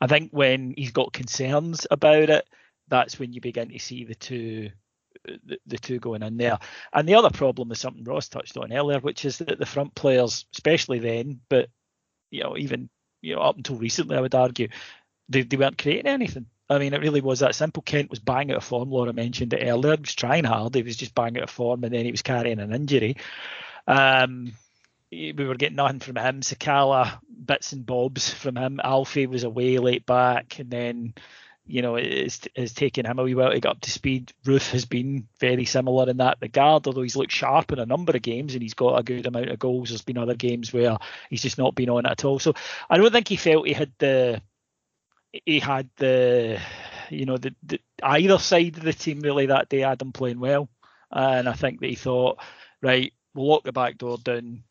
I 0.00 0.06
think 0.06 0.30
when 0.32 0.74
he's 0.76 0.92
got 0.92 1.12
concerns 1.12 1.86
about 1.90 2.30
it, 2.30 2.48
that's 2.88 3.18
when 3.18 3.32
you 3.32 3.40
begin 3.40 3.70
to 3.70 3.78
see 3.78 4.04
the 4.04 4.14
two 4.14 4.70
the 5.66 5.78
two 5.78 5.98
going 5.98 6.22
in 6.22 6.36
there. 6.36 6.58
And 6.92 7.08
the 7.08 7.14
other 7.14 7.30
problem 7.30 7.72
is 7.72 7.80
something 7.80 8.04
Ross 8.04 8.28
touched 8.28 8.58
on 8.58 8.72
earlier, 8.72 8.98
which 9.00 9.24
is 9.24 9.38
that 9.38 9.58
the 9.58 9.64
front 9.64 9.94
players, 9.94 10.44
especially 10.54 10.98
then, 10.98 11.40
but 11.48 11.70
you 12.30 12.42
know, 12.42 12.56
even 12.58 12.90
you 13.22 13.34
know, 13.34 13.40
up 13.40 13.56
until 13.56 13.76
recently, 13.76 14.16
I 14.16 14.20
would 14.20 14.34
argue, 14.34 14.68
they, 15.28 15.42
they 15.42 15.56
weren't 15.56 15.78
creating 15.78 16.06
anything. 16.06 16.46
I 16.68 16.78
mean, 16.78 16.94
it 16.94 17.00
really 17.00 17.20
was 17.20 17.40
that 17.40 17.54
simple. 17.54 17.82
Kent 17.82 18.10
was 18.10 18.18
bang 18.18 18.50
out 18.50 18.56
of 18.56 18.64
form. 18.64 18.90
Laura 18.90 19.12
mentioned 19.12 19.52
it 19.52 19.66
earlier. 19.66 19.96
He 19.96 20.00
was 20.00 20.14
trying 20.14 20.44
hard. 20.44 20.74
He 20.74 20.82
was 20.82 20.96
just 20.96 21.14
bang 21.14 21.36
out 21.36 21.44
of 21.44 21.50
form, 21.50 21.84
and 21.84 21.92
then 21.92 22.04
he 22.04 22.10
was 22.10 22.22
carrying 22.22 22.58
an 22.58 22.74
injury. 22.74 23.16
Um, 23.86 24.52
we 25.10 25.32
were 25.32 25.56
getting 25.56 25.76
nothing 25.76 26.00
from 26.00 26.16
him. 26.16 26.40
Sakala, 26.40 27.18
bits 27.44 27.72
and 27.72 27.84
bobs 27.84 28.32
from 28.32 28.56
him. 28.56 28.80
Alfie 28.82 29.26
was 29.26 29.44
away 29.44 29.78
late 29.78 30.06
back, 30.06 30.58
and 30.58 30.70
then 30.70 31.14
you 31.66 31.80
know, 31.80 31.96
it's, 31.96 32.42
it's 32.54 32.74
taken 32.74 33.06
him 33.06 33.18
a 33.18 33.22
wee 33.22 33.34
while 33.34 33.50
to 33.50 33.58
get 33.58 33.70
up 33.70 33.80
to 33.80 33.90
speed. 33.90 34.32
Roofe 34.44 34.70
has 34.72 34.84
been 34.84 35.26
very 35.40 35.64
similar 35.64 36.10
in 36.10 36.18
that 36.18 36.36
regard, 36.42 36.86
although 36.86 37.02
he's 37.02 37.16
looked 37.16 37.32
sharp 37.32 37.72
in 37.72 37.78
a 37.78 37.86
number 37.86 38.14
of 38.14 38.22
games 38.22 38.52
and 38.52 38.62
he's 38.62 38.74
got 38.74 38.98
a 38.98 39.02
good 39.02 39.26
amount 39.26 39.48
of 39.48 39.58
goals. 39.58 39.88
There's 39.88 40.02
been 40.02 40.18
other 40.18 40.34
games 40.34 40.72
where 40.72 40.98
he's 41.30 41.42
just 41.42 41.56
not 41.56 41.74
been 41.74 41.88
on 41.88 42.04
at 42.04 42.24
all. 42.24 42.38
So 42.38 42.52
I 42.90 42.98
don't 42.98 43.10
think 43.10 43.28
he 43.28 43.36
felt 43.36 43.66
he 43.66 43.72
had 43.72 43.92
the 43.98 44.42
he 45.44 45.60
had 45.60 45.88
the 45.96 46.60
you 47.10 47.26
know 47.26 47.36
the, 47.36 47.54
the 47.62 47.80
either 48.02 48.38
side 48.38 48.76
of 48.76 48.84
the 48.84 48.92
team 48.92 49.20
really 49.20 49.46
that 49.46 49.68
day 49.68 49.80
had 49.80 50.02
him 50.02 50.12
playing 50.12 50.40
well, 50.40 50.68
and 51.10 51.48
I 51.48 51.52
think 51.52 51.80
that 51.80 51.88
he 51.88 51.94
thought 51.94 52.38
right, 52.84 53.12
we'll 53.34 53.48
lock 53.48 53.64
the 53.64 53.72
back 53.72 53.98
door 53.98 54.18
down. 54.18 54.62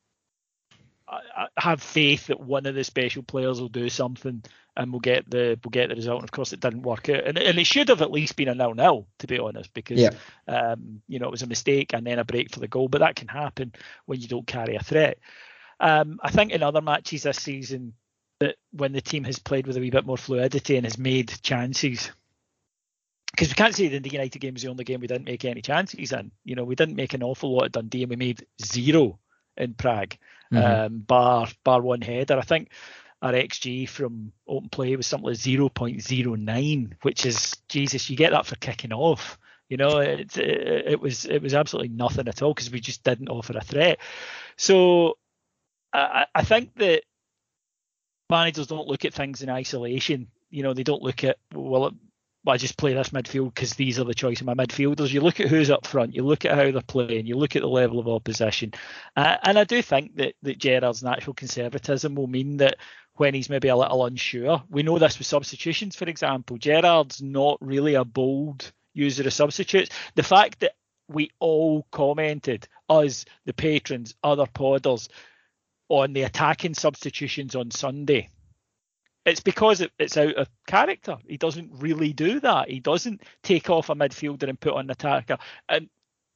I, 1.07 1.19
I 1.35 1.47
have 1.57 1.81
faith 1.81 2.27
that 2.27 2.39
one 2.39 2.65
of 2.65 2.75
the 2.75 2.83
special 2.83 3.23
players 3.23 3.59
will 3.59 3.69
do 3.69 3.89
something 3.89 4.43
and 4.75 4.91
we'll 4.91 4.99
get 4.99 5.29
the 5.29 5.59
we'll 5.63 5.71
get 5.71 5.89
the 5.89 5.95
result. 5.95 6.19
And 6.19 6.23
of 6.23 6.31
course, 6.31 6.53
it 6.53 6.59
didn't 6.59 6.83
work 6.83 7.09
out, 7.09 7.25
and, 7.25 7.37
and 7.37 7.59
it 7.59 7.67
should 7.67 7.89
have 7.89 8.01
at 8.01 8.11
least 8.11 8.35
been 8.35 8.47
a 8.47 8.55
nil 8.55 8.73
nil 8.73 9.07
to 9.19 9.27
be 9.27 9.39
honest, 9.39 9.73
because 9.73 9.99
yeah. 9.99 10.11
um, 10.47 11.01
you 11.07 11.19
know 11.19 11.27
it 11.27 11.31
was 11.31 11.43
a 11.43 11.47
mistake 11.47 11.93
and 11.93 12.07
then 12.07 12.19
a 12.19 12.23
break 12.23 12.51
for 12.51 12.59
the 12.59 12.67
goal. 12.67 12.87
But 12.87 12.99
that 12.99 13.15
can 13.15 13.27
happen 13.27 13.73
when 14.05 14.21
you 14.21 14.27
don't 14.27 14.47
carry 14.47 14.75
a 14.75 14.83
threat. 14.83 15.19
Um, 15.79 16.19
I 16.23 16.31
think 16.31 16.51
in 16.51 16.63
other 16.63 16.81
matches 16.81 17.23
this 17.23 17.37
season, 17.37 17.93
that 18.39 18.55
when 18.71 18.93
the 18.93 19.01
team 19.01 19.23
has 19.23 19.39
played 19.39 19.67
with 19.67 19.77
a 19.77 19.79
wee 19.79 19.89
bit 19.89 20.05
more 20.05 20.17
fluidity 20.17 20.75
and 20.75 20.85
has 20.85 20.97
made 20.97 21.33
chances. 21.41 22.11
Because 23.31 23.49
we 23.49 23.55
can't 23.55 23.73
say 23.73 23.87
that 23.87 24.03
the 24.03 24.09
United 24.09 24.39
game 24.39 24.53
was 24.53 24.63
the 24.63 24.69
only 24.69 24.83
game 24.83 25.01
we 25.01 25.07
didn't 25.07 25.25
make 25.25 25.43
any 25.45 25.61
chances 25.61 26.11
in. 26.11 26.31
You 26.43 26.55
know, 26.55 26.63
we 26.63 26.75
didn't 26.75 26.95
make 26.95 27.13
an 27.13 27.23
awful 27.23 27.55
lot 27.55 27.65
at 27.65 27.71
Dundee, 27.71 28.03
and 28.03 28.09
we 28.11 28.15
made 28.15 28.45
zero 28.63 29.19
in 29.57 29.73
Prague, 29.73 30.17
mm-hmm. 30.51 30.57
um, 30.57 30.99
bar 30.99 31.47
bar 31.63 31.81
one 31.81 32.01
header. 32.01 32.37
I 32.37 32.41
think 32.41 32.69
our 33.23 33.31
XG 33.31 33.87
from 33.87 34.33
open 34.47 34.69
play 34.69 34.95
was 34.95 35.07
something 35.07 35.29
like 35.29 35.37
0.09, 35.37 36.93
which 37.01 37.25
is 37.25 37.55
Jesus. 37.69 38.09
You 38.09 38.17
get 38.17 38.31
that 38.31 38.45
for 38.45 38.55
kicking 38.57 38.93
off. 38.93 39.39
You 39.69 39.77
know, 39.77 39.99
it, 39.99 40.37
it, 40.37 40.87
it 40.91 40.99
was 40.99 41.25
it 41.25 41.41
was 41.41 41.53
absolutely 41.53 41.95
nothing 41.95 42.27
at 42.27 42.41
all 42.41 42.53
because 42.53 42.69
we 42.69 42.81
just 42.81 43.03
didn't 43.03 43.29
offer 43.29 43.57
a 43.57 43.61
threat. 43.61 43.99
So 44.57 45.17
I, 45.93 46.25
I 46.35 46.43
think 46.43 46.75
that 46.75 47.03
managers 48.33 48.67
don't 48.67 48.87
look 48.87 49.05
at 49.05 49.13
things 49.13 49.41
in 49.41 49.49
isolation. 49.49 50.27
You 50.49 50.63
know, 50.63 50.73
they 50.73 50.83
don't 50.83 51.01
look 51.01 51.23
at 51.23 51.37
well, 51.53 51.93
I 52.45 52.57
just 52.57 52.77
play 52.77 52.93
this 52.93 53.09
midfield 53.09 53.53
because 53.53 53.75
these 53.75 53.99
are 53.99 54.03
the 54.03 54.13
choice 54.13 54.41
of 54.41 54.47
my 54.47 54.53
midfielders. 54.53 55.13
You 55.13 55.21
look 55.21 55.39
at 55.39 55.47
who's 55.47 55.69
up 55.69 55.87
front, 55.87 56.13
you 56.13 56.23
look 56.23 56.43
at 56.43 56.55
how 56.55 56.71
they're 56.71 56.81
playing, 56.81 57.25
you 57.25 57.37
look 57.37 57.55
at 57.55 57.61
the 57.61 57.69
level 57.69 57.99
of 57.99 58.07
opposition, 58.07 58.73
uh, 59.15 59.37
and 59.43 59.57
I 59.57 59.63
do 59.63 59.81
think 59.81 60.17
that 60.17 60.33
that 60.41 60.57
Gerrard's 60.57 61.03
natural 61.03 61.33
conservatism 61.33 62.15
will 62.15 62.27
mean 62.27 62.57
that 62.57 62.77
when 63.15 63.33
he's 63.33 63.49
maybe 63.49 63.67
a 63.67 63.77
little 63.77 64.05
unsure. 64.05 64.63
We 64.69 64.83
know 64.83 64.97
this 64.97 65.19
with 65.19 65.27
substitutions, 65.27 65.95
for 65.95 66.05
example. 66.05 66.57
Gerrard's 66.57 67.21
not 67.21 67.59
really 67.61 67.93
a 67.93 68.03
bold 68.03 68.71
user 68.93 69.23
of 69.23 69.33
substitutes. 69.33 69.91
The 70.15 70.23
fact 70.23 70.61
that 70.61 70.73
we 71.07 71.31
all 71.39 71.85
commented, 71.91 72.67
us, 72.89 73.25
the 73.45 73.53
patrons, 73.53 74.15
other 74.23 74.45
podders, 74.45 75.09
on 76.01 76.13
the 76.13 76.23
attacking 76.23 76.73
substitutions 76.73 77.55
on 77.55 77.71
Sunday. 77.71 78.29
It's 79.25 79.39
because 79.39 79.79
it, 79.79 79.91
it's 79.99 80.17
out 80.17 80.35
of 80.35 80.49
character. 80.67 81.17
He 81.27 81.37
doesn't 81.37 81.71
really 81.73 82.11
do 82.11 82.39
that. 82.41 82.69
He 82.69 82.79
doesn't 82.79 83.21
take 83.41 83.69
off 83.69 83.89
a 83.89 83.95
midfielder 83.95 84.49
and 84.49 84.59
put 84.59 84.73
on 84.73 84.85
an 84.85 84.91
attacker. 84.91 85.37
And 85.69 85.89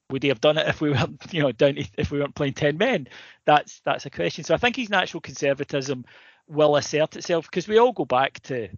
would 0.09 0.23
he 0.23 0.29
have 0.29 0.39
done 0.39 0.57
it 0.57 0.67
if 0.67 0.79
we 0.79 0.91
weren't, 0.91 1.21
you 1.33 1.41
know, 1.41 1.51
down 1.51 1.77
if 1.97 2.11
we 2.11 2.19
weren't 2.19 2.35
playing 2.35 2.53
ten 2.53 2.77
men? 2.77 3.07
That's 3.45 3.81
that's 3.83 4.05
a 4.05 4.09
question. 4.09 4.43
So 4.43 4.53
I 4.53 4.57
think 4.57 4.75
his 4.75 4.89
natural 4.89 5.21
conservatism 5.21 6.05
will 6.47 6.77
assert 6.77 7.15
itself 7.17 7.45
because 7.45 7.67
we 7.67 7.77
all 7.77 7.91
go 7.91 8.05
back 8.05 8.39
to 8.43 8.69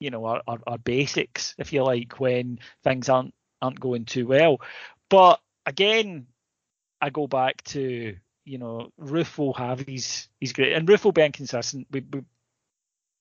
you 0.00 0.10
know 0.10 0.24
our, 0.26 0.42
our, 0.46 0.58
our, 0.66 0.78
basics 0.78 1.54
if 1.56 1.72
you 1.72 1.82
like 1.82 2.20
when 2.20 2.58
things 2.84 3.08
aren't 3.08 3.32
aren't 3.62 3.80
going 3.80 4.04
too 4.04 4.26
well 4.26 4.60
but 5.08 5.40
again 5.64 6.26
i 7.00 7.08
go 7.08 7.26
back 7.26 7.62
to 7.64 8.14
you 8.46 8.58
know 8.58 8.90
Roofe 8.98 9.36
will 9.36 9.52
have 9.54 9.80
his 9.80 10.28
he's 10.40 10.54
great 10.54 10.72
and 10.72 10.88
Roofe 10.88 11.04
will 11.04 11.12
be 11.12 11.22
inconsistent 11.22 11.86
we, 11.90 12.00
we, 12.12 12.22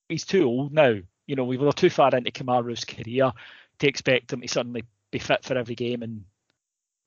he's 0.08 0.26
too 0.26 0.46
old 0.46 0.72
now 0.72 0.96
you 1.28 1.36
know 1.36 1.44
we 1.44 1.58
were 1.58 1.74
too 1.74 1.90
far 1.90 2.16
into 2.16 2.32
Kemar's 2.32 2.86
career 2.86 3.32
to 3.80 3.88
expect 3.88 4.32
him 4.32 4.42
to 4.42 4.48
suddenly 4.48 4.84
be 5.12 5.20
fit 5.20 5.44
for 5.44 5.58
every 5.58 5.76
game 5.76 6.04
and 6.04 6.24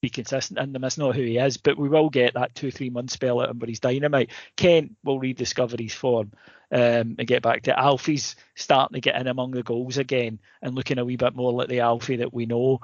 be 0.01 0.09
consistent 0.09 0.59
in 0.59 0.73
them. 0.73 0.83
That's 0.83 0.99
not 0.99 1.17
who 1.17 1.23
he 1.23 1.39
is, 1.39 1.57
but 1.57 1.77
we 1.77 1.89
will 1.89 2.11
get 2.11 2.35
that 2.35 2.55
two, 2.55 2.71
three 2.71 2.91
month 2.91 3.11
spell 3.11 3.43
at 3.43 3.51
him 3.51 3.59
where 3.59 3.69
he's 3.69 3.81
dynamite. 3.81 4.31
Kent 4.57 4.97
will 5.05 5.19
rediscover 5.19 5.77
his 5.79 5.93
form 5.93 6.33
um, 6.71 7.17
and 7.19 7.27
get 7.27 7.43
back 7.43 7.63
to 7.63 7.79
Alfie's 7.79 8.37
starting 8.55 8.95
to 8.95 9.01
get 9.01 9.21
in 9.21 9.27
among 9.27 9.53
the 9.53 9.63
goals 9.63 9.99
again 9.99 10.39
and 10.63 10.75
looking 10.75 10.99
a 10.99 11.05
wee 11.05 11.17
bit 11.17 11.35
more 11.35 11.53
like 11.53 11.69
the 11.69 11.81
Alfie 11.81 12.17
that 12.17 12.33
we 12.33 12.47
know. 12.47 12.81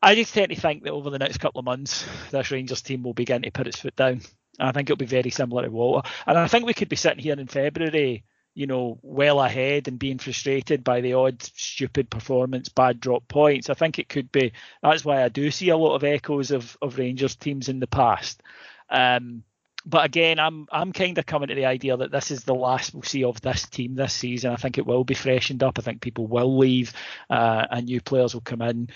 I 0.00 0.14
just 0.14 0.32
tend 0.32 0.50
to 0.50 0.60
think 0.60 0.84
that 0.84 0.92
over 0.92 1.10
the 1.10 1.18
next 1.18 1.38
couple 1.38 1.58
of 1.58 1.64
months, 1.64 2.06
this 2.30 2.50
Rangers 2.50 2.82
team 2.82 3.02
will 3.02 3.14
begin 3.14 3.42
to 3.42 3.50
put 3.50 3.66
its 3.66 3.80
foot 3.80 3.96
down. 3.96 4.20
I 4.60 4.72
think 4.72 4.88
it'll 4.88 4.96
be 4.96 5.06
very 5.06 5.30
similar 5.30 5.64
to 5.64 5.70
Walter. 5.70 6.08
And 6.26 6.38
I 6.38 6.48
think 6.48 6.66
we 6.66 6.74
could 6.74 6.88
be 6.88 6.96
sitting 6.96 7.22
here 7.22 7.38
in 7.38 7.46
February 7.46 8.24
you 8.58 8.66
know, 8.66 8.98
well 9.02 9.40
ahead 9.40 9.86
and 9.86 10.00
being 10.00 10.18
frustrated 10.18 10.82
by 10.82 11.00
the 11.00 11.12
odd 11.12 11.40
stupid 11.40 12.10
performance, 12.10 12.68
bad 12.68 12.98
drop 12.98 13.28
points. 13.28 13.70
I 13.70 13.74
think 13.74 14.00
it 14.00 14.08
could 14.08 14.32
be. 14.32 14.52
That's 14.82 15.04
why 15.04 15.22
I 15.22 15.28
do 15.28 15.52
see 15.52 15.68
a 15.68 15.76
lot 15.76 15.94
of 15.94 16.02
echoes 16.02 16.50
of, 16.50 16.76
of 16.82 16.98
Rangers 16.98 17.36
teams 17.36 17.68
in 17.68 17.78
the 17.78 17.86
past. 17.86 18.42
Um, 18.90 19.44
but 19.86 20.04
again, 20.04 20.40
I'm 20.40 20.66
I'm 20.72 20.92
kind 20.92 21.16
of 21.18 21.24
coming 21.24 21.50
to 21.50 21.54
the 21.54 21.66
idea 21.66 21.96
that 21.96 22.10
this 22.10 22.32
is 22.32 22.42
the 22.42 22.54
last 22.54 22.92
we'll 22.92 23.04
see 23.04 23.22
of 23.22 23.40
this 23.40 23.64
team 23.68 23.94
this 23.94 24.12
season. 24.12 24.50
I 24.50 24.56
think 24.56 24.76
it 24.76 24.86
will 24.86 25.04
be 25.04 25.14
freshened 25.14 25.62
up. 25.62 25.78
I 25.78 25.82
think 25.82 26.00
people 26.00 26.26
will 26.26 26.58
leave, 26.58 26.92
uh, 27.30 27.64
and 27.70 27.86
new 27.86 28.00
players 28.00 28.34
will 28.34 28.40
come 28.40 28.62
in 28.62 28.88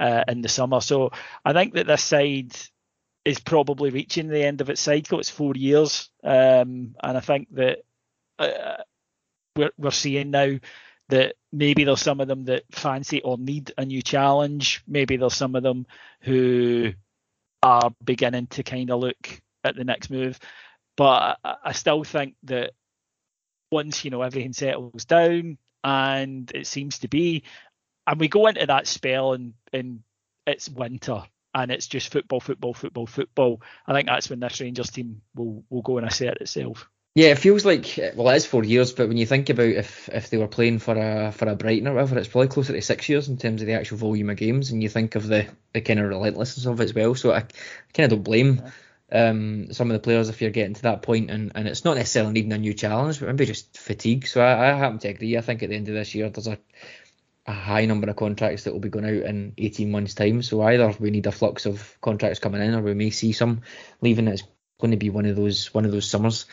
uh, 0.00 0.24
in 0.28 0.42
the 0.42 0.48
summer. 0.48 0.80
So 0.80 1.10
I 1.44 1.52
think 1.52 1.74
that 1.74 1.86
this 1.86 2.02
side 2.02 2.54
is 3.24 3.40
probably 3.40 3.90
reaching 3.90 4.28
the 4.28 4.44
end 4.44 4.60
of 4.60 4.70
its 4.70 4.80
cycle. 4.80 5.20
It's 5.20 5.30
four 5.30 5.54
years, 5.54 6.10
um, 6.22 6.94
and 7.02 7.16
I 7.16 7.20
think 7.20 7.48
that 7.52 7.78
uh, 8.38 8.82
we're, 9.56 9.70
we're 9.78 9.90
seeing 9.90 10.30
now 10.30 10.58
that 11.08 11.34
maybe 11.52 11.84
there's 11.84 12.00
some 12.00 12.20
of 12.20 12.28
them 12.28 12.44
that 12.44 12.64
fancy 12.72 13.22
or 13.22 13.38
need 13.38 13.72
a 13.76 13.84
new 13.84 14.02
challenge. 14.02 14.82
Maybe 14.86 15.16
there's 15.16 15.34
some 15.34 15.54
of 15.54 15.62
them 15.62 15.86
who 16.20 16.92
are 17.62 17.94
beginning 18.02 18.46
to 18.48 18.62
kind 18.62 18.90
of 18.90 19.00
look 19.00 19.40
at 19.62 19.76
the 19.76 19.84
next 19.84 20.10
move. 20.10 20.38
But 20.96 21.38
I, 21.44 21.56
I 21.64 21.72
still 21.72 22.04
think 22.04 22.34
that 22.44 22.72
once 23.70 24.04
you 24.04 24.10
know 24.10 24.22
everything 24.22 24.52
settles 24.52 25.04
down, 25.04 25.58
and 25.82 26.50
it 26.54 26.66
seems 26.66 27.00
to 27.00 27.08
be, 27.08 27.42
and 28.06 28.20
we 28.20 28.28
go 28.28 28.46
into 28.46 28.66
that 28.66 28.86
spell 28.86 29.32
and 29.32 29.54
and 29.72 30.00
it's 30.46 30.68
winter 30.68 31.22
and 31.54 31.70
it's 31.70 31.86
just 31.86 32.12
football, 32.12 32.40
football, 32.40 32.74
football, 32.74 33.06
football. 33.06 33.62
I 33.86 33.94
think 33.94 34.08
that's 34.08 34.28
when 34.28 34.40
this 34.40 34.60
Rangers 34.60 34.90
team 34.90 35.22
will 35.34 35.64
will 35.70 35.82
go 35.82 35.98
and 35.98 36.06
assert 36.06 36.40
itself. 36.40 36.88
Yeah, 37.14 37.28
it 37.28 37.38
feels 37.38 37.64
like 37.64 37.96
well, 38.16 38.28
it 38.30 38.36
is 38.36 38.46
four 38.46 38.64
years, 38.64 38.92
but 38.92 39.06
when 39.06 39.16
you 39.16 39.26
think 39.26 39.48
about 39.48 39.68
if 39.68 40.08
if 40.08 40.30
they 40.30 40.36
were 40.36 40.48
playing 40.48 40.80
for 40.80 40.96
a 40.96 41.30
for 41.30 41.48
a 41.48 41.54
Brighton 41.54 41.86
or 41.86 41.94
whatever, 41.94 42.18
it's 42.18 42.28
probably 42.28 42.48
closer 42.48 42.72
to 42.72 42.82
six 42.82 43.08
years 43.08 43.28
in 43.28 43.36
terms 43.36 43.62
of 43.62 43.66
the 43.66 43.74
actual 43.74 43.98
volume 43.98 44.30
of 44.30 44.36
games, 44.36 44.70
and 44.72 44.82
you 44.82 44.88
think 44.88 45.14
of 45.14 45.28
the 45.28 45.46
the 45.72 45.80
kind 45.80 46.00
of 46.00 46.08
relentlessness 46.08 46.66
of 46.66 46.80
it 46.80 46.84
as 46.84 46.94
well. 46.94 47.14
So 47.14 47.30
I, 47.30 47.38
I 47.38 47.40
kind 47.92 48.10
of 48.10 48.10
don't 48.10 48.24
blame 48.24 48.62
um, 49.12 49.72
some 49.72 49.90
of 49.90 49.94
the 49.94 50.00
players 50.00 50.28
if 50.28 50.42
you're 50.42 50.50
getting 50.50 50.74
to 50.74 50.82
that 50.82 51.02
point, 51.02 51.30
and, 51.30 51.52
and 51.54 51.68
it's 51.68 51.84
not 51.84 51.96
necessarily 51.96 52.32
needing 52.32 52.52
a 52.52 52.58
new 52.58 52.74
challenge, 52.74 53.20
but 53.20 53.28
maybe 53.28 53.46
just 53.46 53.78
fatigue. 53.78 54.26
So 54.26 54.40
I, 54.40 54.72
I 54.72 54.74
happen 54.76 54.98
to 54.98 55.08
agree. 55.08 55.36
I 55.36 55.40
think 55.40 55.62
at 55.62 55.68
the 55.68 55.76
end 55.76 55.88
of 55.88 55.94
this 55.94 56.16
year, 56.16 56.30
there's 56.30 56.48
a 56.48 56.58
a 57.46 57.52
high 57.52 57.84
number 57.84 58.08
of 58.08 58.16
contracts 58.16 58.64
that 58.64 58.72
will 58.72 58.80
be 58.80 58.88
going 58.88 59.04
out 59.04 59.28
in 59.28 59.52
18 59.58 59.90
months' 59.90 60.14
time. 60.14 60.42
So 60.42 60.62
either 60.62 60.94
we 60.98 61.10
need 61.10 61.26
a 61.26 61.32
flux 61.32 61.66
of 61.66 61.98
contracts 62.00 62.38
coming 62.38 62.62
in, 62.62 62.74
or 62.74 62.82
we 62.82 62.94
may 62.94 63.10
see 63.10 63.32
some 63.32 63.62
leaving. 64.00 64.28
It's 64.28 64.44
going 64.80 64.92
to 64.92 64.96
be 64.96 65.10
one 65.10 65.26
of 65.26 65.36
those 65.36 65.72
one 65.72 65.84
of 65.84 65.92
those 65.92 66.08
summers. 66.08 66.46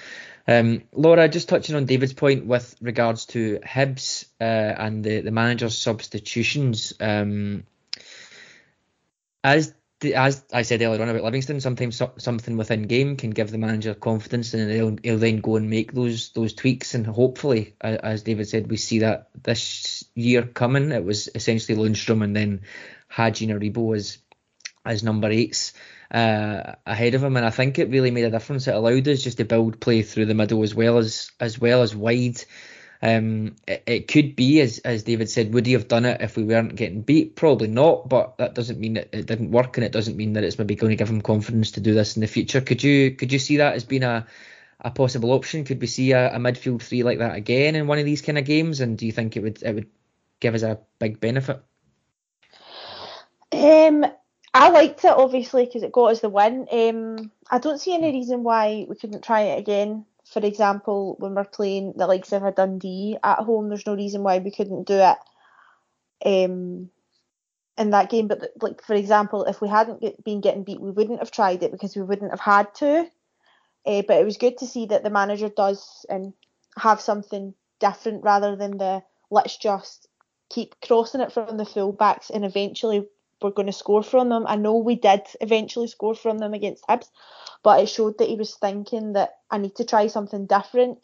Um, 0.48 0.84
Laura, 0.92 1.30
just 1.30 1.50
touching 1.50 1.76
on 1.76 1.86
David's 1.86 2.14
point 2.14 2.46
with 2.46 2.76
regards 2.82 3.26
to 3.28 3.60
Hibs 3.60 4.26
uh, 4.40 4.44
and 4.44 5.04
the, 5.04 5.22
the 5.22 5.32
manager's 5.32 5.78
substitutions. 5.78 6.94
Um, 7.00 7.64
as 9.44 9.74
the, 10.00 10.16
as 10.16 10.44
I 10.52 10.64
said 10.64 10.82
earlier 10.82 11.02
on 11.02 11.10
about 11.10 11.24
Livingston, 11.24 11.62
sometimes 11.62 11.96
so, 11.96 12.12
something 12.18 12.58
within 12.58 12.84
game 12.84 13.18
can 13.18 13.30
give 13.30 13.52
the 13.52 13.60
manager 13.60 13.94
confidence, 13.94 14.54
and 14.54 14.72
he'll, 14.72 14.98
he'll 15.04 15.20
then 15.20 15.42
go 15.42 15.56
and 15.56 15.70
make 15.70 15.94
those 15.94 16.30
those 16.32 16.54
tweaks, 16.54 16.96
and 16.96 17.06
hopefully, 17.06 17.76
as 17.82 18.24
David 18.24 18.48
said, 18.48 18.70
we 18.70 18.78
see 18.78 19.00
that 19.00 19.30
this 19.44 20.01
year 20.16 20.44
coming. 20.44 20.92
It 20.92 21.04
was 21.04 21.30
essentially 21.34 21.78
Lundstram 21.78 22.24
and 22.24 22.36
then 22.36 22.62
and 23.18 23.36
Aribo 23.36 23.96
as 23.96 24.18
as 24.84 25.04
number 25.04 25.30
eights 25.30 25.74
uh, 26.12 26.74
ahead 26.86 27.14
of 27.14 27.24
him, 27.24 27.38
and 27.38 27.46
I 27.46 27.52
think 27.52 27.80
it 27.80 27.90
really 27.90 28.12
made 28.12 28.26
a 28.26 28.32
difference. 28.32 28.68
It 28.68 28.76
allowed 28.76 29.08
us 29.08 29.24
just 29.24 29.38
to 29.38 29.46
build 29.46 29.80
play 29.80 30.02
through 30.02 30.26
the 30.26 30.34
middle 30.34 30.64
as 30.64 30.76
well 30.76 30.98
as 30.98 31.32
as 31.40 31.60
well 31.60 31.82
as 31.82 31.96
wide. 31.96 32.44
Um, 33.04 33.56
it, 33.68 33.84
it, 33.88 34.08
could 34.08 34.36
be, 34.36 34.62
as 34.62 34.80
as 34.80 35.04
David 35.04 35.30
said, 35.30 35.54
would 35.54 35.66
he 35.66 35.74
have 35.74 35.88
done 35.88 36.06
it 36.06 36.22
if 36.22 36.38
we 36.38 36.44
weren't 36.44 36.76
getting 36.76 37.02
beat? 37.02 37.36
Probably 37.36 37.68
not, 37.68 38.08
but 38.10 38.38
that 38.38 38.54
doesn't 38.54 38.80
mean 38.80 38.94
that 38.94 39.10
it 39.14 39.26
didn't 39.26 39.52
work, 39.52 39.78
and 39.78 39.86
it 39.86 39.92
doesn't 39.92 40.18
mean 40.18 40.34
that 40.34 40.44
it's 40.44 40.60
maybe 40.60 40.76
going 40.76 40.92
to 40.92 40.98
give 40.98 41.10
him 41.10 41.22
confidence 41.22 41.72
to 41.72 41.82
do 41.82 41.94
this 41.94 42.16
in 42.16 42.22
the 42.22 42.28
future. 42.28 42.62
Could 42.62 42.84
you 42.84 43.12
could 43.12 43.32
you 43.32 43.40
see 43.40 43.58
that 43.58 43.76
as 43.76 43.86
being 43.86 44.04
a 44.04 44.28
a 44.82 44.92
possible 44.92 45.32
option? 45.32 45.64
Could 45.64 45.80
we 45.80 45.88
see 45.88 46.12
a, 46.12 46.36
a 46.36 46.38
midfield 46.38 46.82
three 46.82 47.04
like 47.04 47.20
that 47.20 47.36
again 47.36 47.76
in 47.76 47.88
one 47.88 48.00
of 48.00 48.06
these 48.06 48.22
kind 48.22 48.38
of 48.38 48.46
games? 48.46 48.82
And 48.82 48.98
do 48.98 49.06
you 49.06 49.12
think 49.12 49.38
it 49.38 49.42
would 49.42 49.64
it 49.64 49.74
would 49.74 49.88
give 50.42 50.56
us 50.56 50.64
a 50.64 50.80
big 51.00 51.22
benefit? 51.22 51.64
Um, 53.54 54.06
I 54.54 54.70
liked 54.70 55.06
it 55.06 55.12
obviously 55.12 55.66
because 55.66 55.84
it 55.84 55.94
got 55.94 56.12
us 56.12 56.20
the 56.20 56.30
win. 56.30 56.68
Um, 56.72 57.32
I 57.50 57.60
don't 57.60 57.80
see 57.80 57.94
any 57.94 58.12
reason 58.12 58.44
why 58.44 58.86
we 58.90 58.96
couldn't 58.96 59.24
try 59.24 59.42
it 59.42 59.60
again. 59.60 60.06
For 60.26 60.46
example, 60.46 61.16
when 61.20 61.36
we're 61.36 61.46
playing 61.46 61.94
the 61.96 62.08
likes 62.08 62.32
of 62.34 62.44
a 62.44 62.52
Dundee 62.52 63.18
at 63.24 63.40
home, 63.40 63.70
there's 63.70 63.86
no 63.86 63.96
reason 63.96 64.24
why 64.24 64.40
we 64.40 64.52
couldn't 64.52 64.88
do 64.88 64.96
it 64.96 65.18
um, 66.26 66.90
in 67.78 67.90
that 67.92 68.10
game. 68.10 68.28
But 68.28 68.52
like 68.62 68.84
for 68.84 68.94
example, 68.94 69.46
if 69.46 69.62
we 69.62 69.70
hadn't 69.70 70.24
been 70.24 70.42
getting 70.42 70.64
beat, 70.64 70.82
we 70.82 70.92
wouldn't 70.92 71.20
have 71.20 71.32
tried 71.32 71.64
it 71.64 71.72
because 71.72 71.96
we 71.96 72.02
wouldn't 72.02 72.32
have 72.32 72.40
had 72.40 72.74
to. 72.76 73.10
Uh, 73.86 74.04
but 74.08 74.20
it 74.20 74.26
was 74.26 74.38
good 74.38 74.58
to 74.60 74.68
see 74.68 74.86
that 74.88 75.04
the 75.04 75.10
manager 75.10 75.50
does 75.50 76.06
and 76.10 76.34
have 76.78 77.02
something 77.02 77.54
different 77.80 78.24
rather 78.24 78.56
than 78.56 78.78
the 78.78 79.02
let's 79.32 79.58
just 79.58 80.08
keep 80.52 80.76
crossing 80.82 81.22
it 81.22 81.32
from 81.32 81.58
the 81.58 81.64
fullbacks 81.64 82.30
and 82.30 82.44
eventually 82.44 83.08
we're 83.42 83.52
going 83.52 83.68
to 83.68 83.74
score 83.74 84.04
from 84.04 84.30
them. 84.30 84.46
I 84.48 84.56
know 84.56 84.78
we 84.78 84.96
did 84.96 85.22
eventually 85.40 85.88
score 85.88 86.14
from 86.14 86.38
them 86.38 86.54
against 86.54 86.86
Hibs, 86.88 87.10
but 87.64 87.80
it 87.82 87.88
showed 87.88 88.18
that 88.18 88.28
he 88.28 88.36
was 88.36 88.56
thinking 88.56 89.14
that 89.14 89.38
I 89.50 89.58
need 89.58 89.76
to 89.76 89.86
try 89.86 90.08
something 90.08 90.46
different 90.46 91.00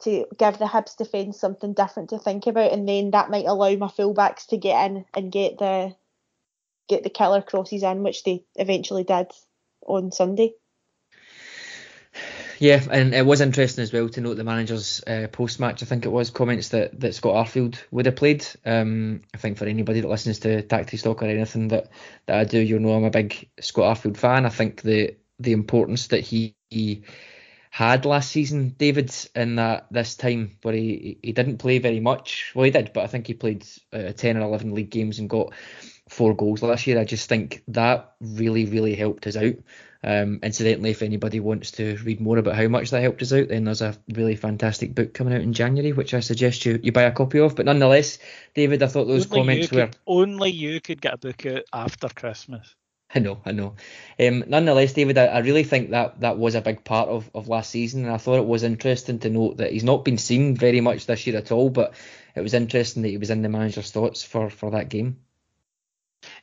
to 0.00 0.26
give 0.38 0.58
the 0.58 0.66
Hibs 0.66 0.96
defence 0.96 1.38
something 1.38 1.72
different 1.72 2.10
to 2.10 2.18
think 2.18 2.46
about, 2.46 2.72
and 2.72 2.88
then 2.88 3.12
that 3.12 3.30
might 3.30 3.46
allow 3.46 3.74
my 3.76 3.86
fullbacks 3.86 4.46
to 4.48 4.56
get 4.56 4.90
in 4.90 5.04
and 5.14 5.32
get 5.32 5.58
the 5.58 5.94
get 6.88 7.02
the 7.02 7.10
killer 7.10 7.42
crosses 7.42 7.82
in, 7.82 8.02
which 8.02 8.22
they 8.24 8.44
eventually 8.56 9.04
did 9.04 9.30
on 9.86 10.12
Sunday. 10.12 10.54
Yeah, 12.58 12.82
and 12.90 13.14
it 13.14 13.26
was 13.26 13.40
interesting 13.40 13.82
as 13.82 13.92
well 13.92 14.08
to 14.08 14.20
note 14.20 14.34
the 14.36 14.44
manager's 14.44 15.02
uh, 15.06 15.26
post 15.30 15.60
match. 15.60 15.82
I 15.82 15.86
think 15.86 16.06
it 16.06 16.10
was 16.10 16.30
comments 16.30 16.70
that, 16.70 16.98
that 17.00 17.14
Scott 17.14 17.46
Arfield 17.46 17.76
would 17.90 18.06
have 18.06 18.16
played. 18.16 18.46
Um, 18.64 19.22
I 19.34 19.38
think 19.38 19.58
for 19.58 19.66
anybody 19.66 20.00
that 20.00 20.08
listens 20.08 20.38
to 20.40 20.62
Tactics 20.62 21.02
Talk 21.02 21.22
or 21.22 21.26
anything 21.26 21.68
that, 21.68 21.90
that 22.26 22.38
I 22.38 22.44
do, 22.44 22.58
you'll 22.58 22.80
know 22.80 22.94
I'm 22.94 23.04
a 23.04 23.10
big 23.10 23.50
Scott 23.60 23.96
Arfield 23.96 24.16
fan. 24.16 24.46
I 24.46 24.50
think 24.50 24.82
the 24.82 25.16
the 25.38 25.52
importance 25.52 26.06
that 26.08 26.20
he, 26.20 26.56
he 26.70 27.02
had 27.70 28.06
last 28.06 28.30
season, 28.30 28.74
David, 28.78 29.14
in 29.34 29.56
that 29.56 29.86
this 29.90 30.16
time 30.16 30.56
where 30.62 30.74
he 30.74 31.18
he 31.22 31.32
didn't 31.32 31.58
play 31.58 31.78
very 31.78 32.00
much. 32.00 32.52
Well, 32.54 32.64
he 32.64 32.70
did, 32.70 32.92
but 32.94 33.04
I 33.04 33.06
think 33.06 33.26
he 33.26 33.34
played 33.34 33.66
uh, 33.92 34.12
ten 34.12 34.38
or 34.38 34.40
eleven 34.40 34.74
league 34.74 34.90
games 34.90 35.18
and 35.18 35.28
got 35.28 35.52
four 36.08 36.34
goals 36.34 36.62
last 36.62 36.86
year. 36.86 36.98
I 36.98 37.04
just 37.04 37.28
think 37.28 37.62
that 37.68 38.14
really 38.20 38.64
really 38.64 38.94
helped 38.94 39.26
us 39.26 39.36
out. 39.36 39.56
Um, 40.06 40.38
incidentally, 40.44 40.90
if 40.90 41.02
anybody 41.02 41.40
wants 41.40 41.72
to 41.72 41.96
read 42.04 42.20
more 42.20 42.38
about 42.38 42.54
how 42.54 42.68
much 42.68 42.90
that 42.90 43.02
helped 43.02 43.22
us 43.22 43.32
out, 43.32 43.48
then 43.48 43.64
there's 43.64 43.82
a 43.82 43.98
really 44.14 44.36
fantastic 44.36 44.94
book 44.94 45.12
coming 45.12 45.34
out 45.34 45.40
in 45.40 45.52
January, 45.52 45.92
which 45.92 46.14
I 46.14 46.20
suggest 46.20 46.64
you, 46.64 46.78
you 46.80 46.92
buy 46.92 47.02
a 47.02 47.10
copy 47.10 47.40
of. 47.40 47.56
But 47.56 47.66
nonetheless, 47.66 48.18
David, 48.54 48.84
I 48.84 48.86
thought 48.86 49.06
those 49.06 49.26
only 49.32 49.40
comments 49.40 49.68
could, 49.68 49.78
were 49.78 49.90
only 50.06 50.52
you 50.52 50.80
could 50.80 51.00
get 51.00 51.14
a 51.14 51.18
book 51.18 51.44
out 51.46 51.64
after 51.72 52.08
Christmas. 52.08 52.72
I 53.12 53.18
know, 53.18 53.40
I 53.44 53.50
know. 53.50 53.74
Um, 54.20 54.44
nonetheless, 54.46 54.92
David, 54.92 55.18
I, 55.18 55.26
I, 55.26 55.38
really 55.40 55.64
think 55.64 55.90
that 55.90 56.20
that 56.20 56.38
was 56.38 56.54
a 56.54 56.60
big 56.60 56.84
part 56.84 57.08
of, 57.08 57.28
of 57.34 57.48
last 57.48 57.70
season, 57.70 58.04
and 58.04 58.12
I 58.12 58.16
thought 58.16 58.38
it 58.38 58.46
was 58.46 58.62
interesting 58.62 59.18
to 59.20 59.30
note 59.30 59.56
that 59.56 59.72
he's 59.72 59.84
not 59.84 60.04
been 60.04 60.18
seen 60.18 60.56
very 60.56 60.80
much 60.80 61.06
this 61.06 61.26
year 61.26 61.36
at 61.36 61.50
all, 61.50 61.68
but 61.68 61.94
it 62.36 62.40
was 62.42 62.54
interesting 62.54 63.02
that 63.02 63.08
he 63.08 63.16
was 63.16 63.30
in 63.30 63.42
the 63.42 63.48
manager's 63.48 63.90
thoughts 63.90 64.22
for, 64.22 64.50
for 64.50 64.72
that 64.72 64.88
game. 64.88 65.18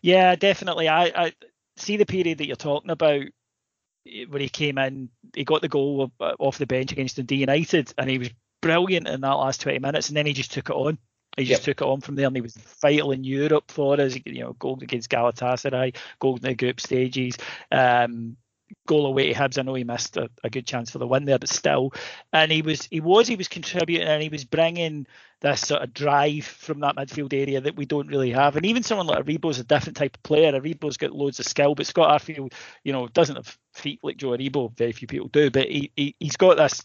Yeah, 0.01 0.35
definitely. 0.35 0.89
I, 0.89 1.11
I 1.15 1.33
see 1.77 1.95
the 1.95 2.05
period 2.05 2.39
that 2.39 2.47
you're 2.47 2.55
talking 2.55 2.91
about 2.91 3.23
when 4.05 4.41
he 4.41 4.49
came 4.49 4.77
in, 4.77 5.09
he 5.33 5.43
got 5.43 5.61
the 5.61 5.69
goal 5.69 6.11
off 6.19 6.57
the 6.57 6.65
bench 6.65 6.91
against 6.91 7.15
Dundee 7.15 7.37
United, 7.37 7.93
and 7.97 8.09
he 8.09 8.17
was 8.17 8.29
brilliant 8.61 9.07
in 9.07 9.21
that 9.21 9.31
last 9.31 9.61
20 9.61 9.79
minutes, 9.79 10.09
and 10.09 10.17
then 10.17 10.25
he 10.25 10.33
just 10.33 10.51
took 10.51 10.69
it 10.69 10.75
on. 10.75 10.97
He 11.37 11.45
just 11.45 11.65
yep. 11.65 11.77
took 11.77 11.85
it 11.85 11.89
on 11.89 12.01
from 12.01 12.15
there, 12.15 12.27
and 12.27 12.35
he 12.35 12.41
was 12.41 12.55
vital 12.81 13.11
in 13.11 13.23
Europe 13.23 13.71
for 13.71 13.99
us. 13.99 14.17
You 14.25 14.43
know, 14.43 14.53
goal 14.53 14.77
against 14.81 15.09
Galatasaray, 15.09 15.95
goal 16.19 16.35
in 16.35 16.41
the 16.41 16.53
group 16.53 16.79
stages, 16.79 17.37
um, 17.71 18.37
goal 18.85 19.05
away 19.07 19.33
to 19.33 19.39
Hibs. 19.39 19.57
I 19.57 19.63
know 19.63 19.73
he 19.73 19.83
missed 19.83 20.17
a, 20.17 20.29
a, 20.43 20.49
good 20.49 20.67
chance 20.67 20.91
for 20.91 20.99
the 20.99 21.07
win 21.07 21.25
there, 21.25 21.39
but 21.39 21.49
still, 21.49 21.93
and 22.31 22.51
he 22.51 22.61
was 22.61 22.87
he 22.91 22.99
was 22.99 23.27
he 23.27 23.35
was 23.35 23.47
contributing, 23.47 24.07
and 24.07 24.21
he 24.21 24.29
was 24.29 24.45
bringing 24.45 25.07
this 25.41 25.67
sort 25.67 25.81
of 25.81 25.93
drive 25.93 26.45
from 26.45 26.79
that 26.81 26.95
midfield 26.95 27.33
area 27.33 27.61
that 27.61 27.75
we 27.75 27.85
don't 27.85 28.07
really 28.07 28.31
have. 28.31 28.55
And 28.55 28.65
even 28.65 28.83
someone 28.83 29.07
like 29.07 29.25
Aribo's 29.25 29.59
a 29.59 29.63
different 29.63 29.97
type 29.97 30.15
of 30.15 30.23
player. 30.23 30.51
Aribo's 30.53 30.97
got 30.97 31.11
loads 31.11 31.39
of 31.39 31.45
skill, 31.45 31.75
but 31.75 31.85
Scott 31.87 32.21
Arfield, 32.21 32.53
you 32.83 32.93
know, 32.93 33.07
doesn't 33.07 33.35
have 33.35 33.57
feet 33.73 33.99
like 34.03 34.17
Joe 34.17 34.29
Aribo. 34.29 34.75
Very 34.75 34.91
few 34.91 35.07
people 35.07 35.27
do, 35.27 35.49
but 35.49 35.67
he, 35.69 35.91
he 35.95 36.15
he's 36.19 36.37
got 36.37 36.57
this 36.57 36.83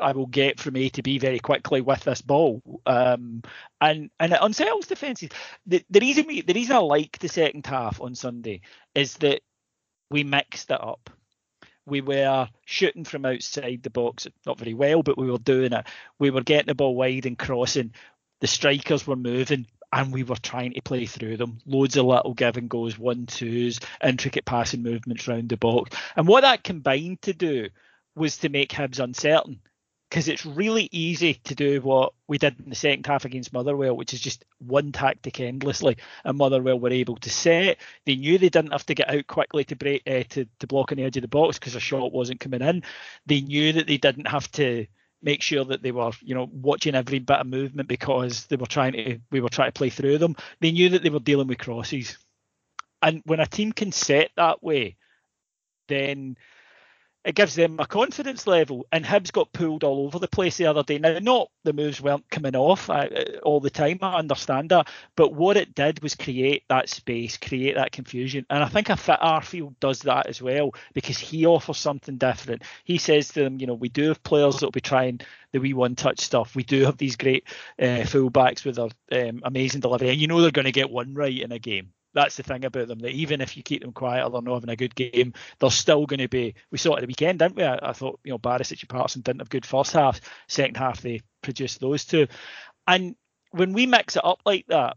I 0.00 0.12
will 0.12 0.26
get 0.26 0.60
from 0.60 0.76
A 0.76 0.88
to 0.90 1.02
B 1.02 1.18
very 1.18 1.38
quickly 1.38 1.80
with 1.80 2.04
this 2.04 2.22
ball. 2.22 2.62
Um, 2.86 3.42
and 3.80 4.10
and 4.20 4.32
it 4.32 4.38
unsettles 4.40 4.86
defences. 4.86 5.30
The, 5.66 5.84
the 5.90 6.00
reason 6.00 6.26
we 6.26 6.42
the 6.42 6.54
reason 6.54 6.76
I 6.76 6.80
like 6.80 7.18
the 7.18 7.28
second 7.28 7.66
half 7.66 8.00
on 8.00 8.14
Sunday 8.14 8.60
is 8.94 9.14
that 9.18 9.40
we 10.10 10.24
mixed 10.24 10.70
it 10.70 10.82
up. 10.82 11.10
We 11.86 12.00
were 12.00 12.48
shooting 12.66 13.04
from 13.04 13.24
outside 13.24 13.82
the 13.82 13.90
box, 13.90 14.26
not 14.46 14.58
very 14.58 14.74
well, 14.74 15.02
but 15.02 15.18
we 15.18 15.30
were 15.30 15.38
doing 15.38 15.72
it. 15.72 15.86
We 16.18 16.30
were 16.30 16.42
getting 16.42 16.66
the 16.66 16.74
ball 16.74 16.94
wide 16.94 17.26
and 17.26 17.38
crossing. 17.38 17.94
The 18.40 18.46
strikers 18.46 19.06
were 19.06 19.16
moving 19.16 19.66
and 19.92 20.12
we 20.12 20.22
were 20.22 20.36
trying 20.36 20.74
to 20.74 20.82
play 20.82 21.06
through 21.06 21.36
them. 21.36 21.58
Loads 21.66 21.96
of 21.96 22.06
little 22.06 22.34
give 22.34 22.56
and 22.56 22.68
goes, 22.68 22.98
one 22.98 23.26
twos, 23.26 23.80
intricate 24.04 24.44
passing 24.44 24.82
movements 24.82 25.26
round 25.26 25.48
the 25.48 25.56
box. 25.56 25.96
And 26.16 26.28
what 26.28 26.42
that 26.42 26.64
combined 26.64 27.22
to 27.22 27.32
do 27.32 27.68
was 28.14 28.38
to 28.38 28.48
make 28.48 28.70
Hibs 28.70 29.02
uncertain 29.02 29.60
because 30.08 30.28
it's 30.28 30.46
really 30.46 30.88
easy 30.90 31.34
to 31.34 31.54
do 31.54 31.80
what 31.82 32.14
we 32.26 32.38
did 32.38 32.58
in 32.60 32.70
the 32.70 32.74
second 32.74 33.06
half 33.06 33.24
against 33.24 33.52
Motherwell, 33.52 33.96
which 33.96 34.14
is 34.14 34.20
just 34.20 34.44
one 34.58 34.90
tactic 34.90 35.38
endlessly. 35.40 35.98
And 36.24 36.38
Motherwell 36.38 36.78
were 36.78 36.90
able 36.90 37.16
to 37.16 37.30
set. 37.30 37.78
They 38.06 38.16
knew 38.16 38.38
they 38.38 38.48
didn't 38.48 38.72
have 38.72 38.86
to 38.86 38.94
get 38.94 39.10
out 39.10 39.26
quickly 39.26 39.64
to 39.64 39.76
break 39.76 40.02
uh, 40.06 40.24
to 40.30 40.46
to 40.60 40.66
block 40.66 40.92
on 40.92 40.96
the 40.96 41.04
edge 41.04 41.16
of 41.16 41.22
the 41.22 41.28
box 41.28 41.58
because 41.58 41.74
a 41.74 41.80
shot 41.80 42.12
wasn't 42.12 42.40
coming 42.40 42.62
in. 42.62 42.82
They 43.26 43.42
knew 43.42 43.72
that 43.74 43.86
they 43.86 43.98
didn't 43.98 44.28
have 44.28 44.50
to 44.52 44.86
make 45.22 45.42
sure 45.42 45.64
that 45.64 45.82
they 45.82 45.92
were, 45.92 46.12
you 46.22 46.34
know, 46.34 46.48
watching 46.52 46.94
every 46.94 47.18
bit 47.18 47.38
of 47.38 47.46
movement 47.46 47.88
because 47.88 48.46
they 48.46 48.56
were 48.56 48.66
trying 48.66 48.92
to 48.92 49.18
we 49.30 49.40
were 49.40 49.48
trying 49.48 49.68
to 49.68 49.78
play 49.78 49.90
through 49.90 50.18
them. 50.18 50.36
They 50.60 50.72
knew 50.72 50.90
that 50.90 51.02
they 51.02 51.10
were 51.10 51.20
dealing 51.20 51.48
with 51.48 51.58
crosses. 51.58 52.16
And 53.02 53.22
when 53.24 53.40
a 53.40 53.46
team 53.46 53.72
can 53.72 53.92
set 53.92 54.30
that 54.36 54.62
way, 54.62 54.96
then 55.88 56.36
it 57.24 57.34
gives 57.34 57.54
them 57.54 57.78
a 57.78 57.86
confidence 57.86 58.46
level. 58.46 58.86
And 58.92 59.04
Hibs 59.04 59.32
got 59.32 59.52
pulled 59.52 59.84
all 59.84 60.06
over 60.06 60.18
the 60.18 60.28
place 60.28 60.56
the 60.56 60.66
other 60.66 60.82
day. 60.82 60.98
Now, 60.98 61.18
not 61.18 61.50
the 61.64 61.72
moves 61.72 62.00
weren't 62.00 62.28
coming 62.30 62.56
off 62.56 62.88
uh, 62.88 63.08
all 63.42 63.60
the 63.60 63.70
time. 63.70 63.98
I 64.02 64.16
understand 64.16 64.70
that, 64.70 64.88
but 65.16 65.34
what 65.34 65.56
it 65.56 65.74
did 65.74 66.02
was 66.02 66.14
create 66.14 66.64
that 66.68 66.88
space, 66.88 67.36
create 67.36 67.74
that 67.74 67.92
confusion. 67.92 68.46
And 68.50 68.62
I 68.62 68.68
think 68.68 68.88
a 68.88 68.96
fit 68.96 69.20
Arfield 69.20 69.74
does 69.80 70.00
that 70.00 70.26
as 70.26 70.40
well 70.40 70.72
because 70.94 71.18
he 71.18 71.46
offers 71.46 71.78
something 71.78 72.16
different. 72.16 72.62
He 72.84 72.98
says 72.98 73.28
to 73.28 73.44
them, 73.44 73.58
you 73.58 73.66
know, 73.66 73.74
we 73.74 73.88
do 73.88 74.08
have 74.08 74.22
players 74.22 74.60
that 74.60 74.66
will 74.66 74.70
be 74.70 74.80
trying 74.80 75.20
the 75.52 75.58
wee 75.58 75.74
one-touch 75.74 76.20
stuff. 76.20 76.54
We 76.54 76.62
do 76.62 76.84
have 76.84 76.98
these 76.98 77.16
great 77.16 77.44
uh, 77.78 78.04
fullbacks 78.04 78.64
with 78.64 78.76
their 78.76 79.28
um, 79.28 79.40
amazing 79.44 79.80
delivery, 79.80 80.10
and 80.10 80.18
you 80.18 80.26
know 80.26 80.40
they're 80.40 80.50
going 80.50 80.66
to 80.66 80.72
get 80.72 80.90
one 80.90 81.14
right 81.14 81.40
in 81.40 81.52
a 81.52 81.58
game 81.58 81.92
that's 82.14 82.36
the 82.36 82.42
thing 82.42 82.64
about 82.64 82.88
them 82.88 82.98
that 83.00 83.12
even 83.12 83.40
if 83.40 83.56
you 83.56 83.62
keep 83.62 83.82
them 83.82 83.92
quiet 83.92 84.24
or 84.24 84.30
they're 84.30 84.42
not 84.42 84.54
having 84.54 84.70
a 84.70 84.76
good 84.76 84.94
game, 84.94 85.32
they're 85.58 85.70
still 85.70 86.06
going 86.06 86.20
to 86.20 86.28
be. 86.28 86.54
We 86.70 86.78
saw 86.78 86.94
it 86.94 86.98
at 86.98 87.00
the 87.02 87.06
weekend, 87.06 87.38
didn't 87.38 87.56
we? 87.56 87.64
I, 87.64 87.78
I 87.82 87.92
thought 87.92 88.20
you 88.24 88.32
know 88.32 88.38
Barisic 88.38 88.80
and 88.80 88.88
Patterson 88.88 89.22
didn't 89.22 89.40
have 89.40 89.50
good 89.50 89.66
first 89.66 89.92
half. 89.92 90.20
Second 90.48 90.76
half 90.76 91.00
they 91.00 91.20
produced 91.42 91.80
those 91.80 92.04
two, 92.04 92.26
and 92.86 93.14
when 93.50 93.72
we 93.72 93.86
mix 93.86 94.16
it 94.16 94.24
up 94.24 94.40
like 94.44 94.66
that, 94.68 94.96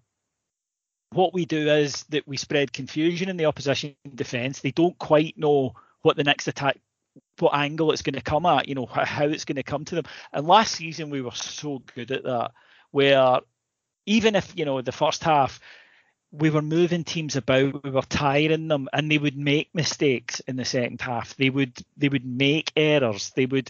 what 1.11 1.33
we 1.33 1.45
do 1.45 1.69
is 1.69 2.03
that 2.09 2.27
we 2.27 2.37
spread 2.37 2.73
confusion 2.73 3.29
in 3.29 3.37
the 3.37 3.45
opposition 3.45 3.95
defence. 4.15 4.59
They 4.59 4.71
don't 4.71 4.97
quite 4.97 5.37
know 5.37 5.73
what 6.01 6.15
the 6.15 6.23
next 6.23 6.47
attack, 6.47 6.79
what 7.39 7.53
angle 7.53 7.91
it's 7.91 8.01
going 8.01 8.15
to 8.15 8.21
come 8.21 8.45
at, 8.45 8.67
you 8.67 8.75
know, 8.75 8.85
how 8.85 9.25
it's 9.25 9.45
going 9.45 9.57
to 9.57 9.63
come 9.63 9.85
to 9.85 9.95
them. 9.95 10.05
And 10.33 10.47
last 10.47 10.75
season 10.75 11.09
we 11.09 11.21
were 11.21 11.31
so 11.31 11.83
good 11.95 12.11
at 12.11 12.23
that, 12.23 12.51
where 12.91 13.39
even 14.05 14.35
if 14.35 14.53
you 14.55 14.65
know 14.65 14.81
the 14.81 14.91
first 14.91 15.23
half 15.23 15.59
we 16.31 16.49
were 16.49 16.61
moving 16.61 17.03
teams 17.03 17.35
about, 17.35 17.83
we 17.83 17.91
were 17.91 18.01
tiring 18.03 18.67
them, 18.67 18.87
and 18.93 19.11
they 19.11 19.17
would 19.17 19.37
make 19.37 19.69
mistakes 19.73 20.39
in 20.41 20.55
the 20.55 20.65
second 20.65 21.01
half. 21.01 21.35
They 21.35 21.49
would 21.49 21.77
they 21.97 22.09
would 22.09 22.25
make 22.25 22.71
errors. 22.75 23.31
They 23.35 23.45
would 23.45 23.69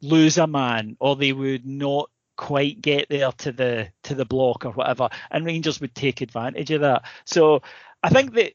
lose 0.00 0.38
a 0.38 0.46
man, 0.46 0.96
or 1.00 1.16
they 1.16 1.32
would 1.32 1.66
not 1.66 2.10
quite 2.36 2.80
get 2.80 3.08
there 3.08 3.32
to 3.32 3.52
the 3.52 3.88
to 4.04 4.14
the 4.14 4.24
block 4.24 4.64
or 4.64 4.72
whatever, 4.72 5.08
and 5.30 5.44
Rangers 5.44 5.80
would 5.80 5.94
take 5.94 6.20
advantage 6.20 6.70
of 6.70 6.82
that. 6.82 7.04
So 7.24 7.62
I 8.02 8.10
think 8.10 8.34
that 8.34 8.52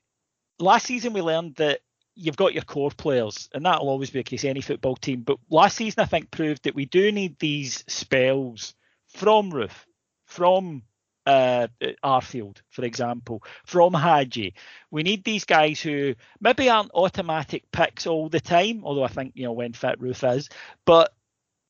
last 0.60 0.86
season 0.86 1.14
we 1.14 1.22
learned 1.22 1.56
that 1.56 1.82
you've 2.16 2.38
got 2.38 2.54
your 2.54 2.64
core 2.64 2.92
players, 2.92 3.50
and 3.54 3.66
that'll 3.66 3.90
always 3.90 4.12
be 4.12 4.20
the 4.20 4.24
case 4.24 4.46
any 4.46 4.62
football 4.62 4.96
team. 4.96 5.22
But 5.22 5.40
last 5.50 5.76
season 5.76 6.02
I 6.02 6.06
think 6.06 6.32
proved 6.32 6.64
that 6.64 6.76
we 6.76 6.86
do 6.86 7.12
need 7.12 7.38
these 7.40 7.84
spells 7.88 8.76
from 9.10 9.52
Roofe, 9.52 9.86
from 10.26 10.84
uh, 11.26 11.68
Arfield, 12.04 12.58
for 12.70 12.84
example, 12.84 13.44
from 13.66 13.94
Hagi. 13.94 14.54
We 14.90 15.04
need 15.04 15.24
these 15.24 15.46
guys 15.46 15.80
who 15.80 16.16
maybe 16.40 16.70
aren't 16.70 16.92
automatic 16.94 17.72
picks 17.72 18.08
all 18.08 18.30
the 18.30 18.40
time, 18.40 18.82
although 18.84 19.04
I 19.04 19.10
think, 19.10 19.34
you 19.36 19.44
know, 19.44 19.54
when 19.54 19.74
fit 19.74 20.00
Roofe 20.00 20.38
is, 20.38 20.50
but 20.86 21.14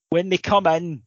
when 0.10 0.30
they 0.30 0.38
come 0.38 0.68
in, 0.68 1.04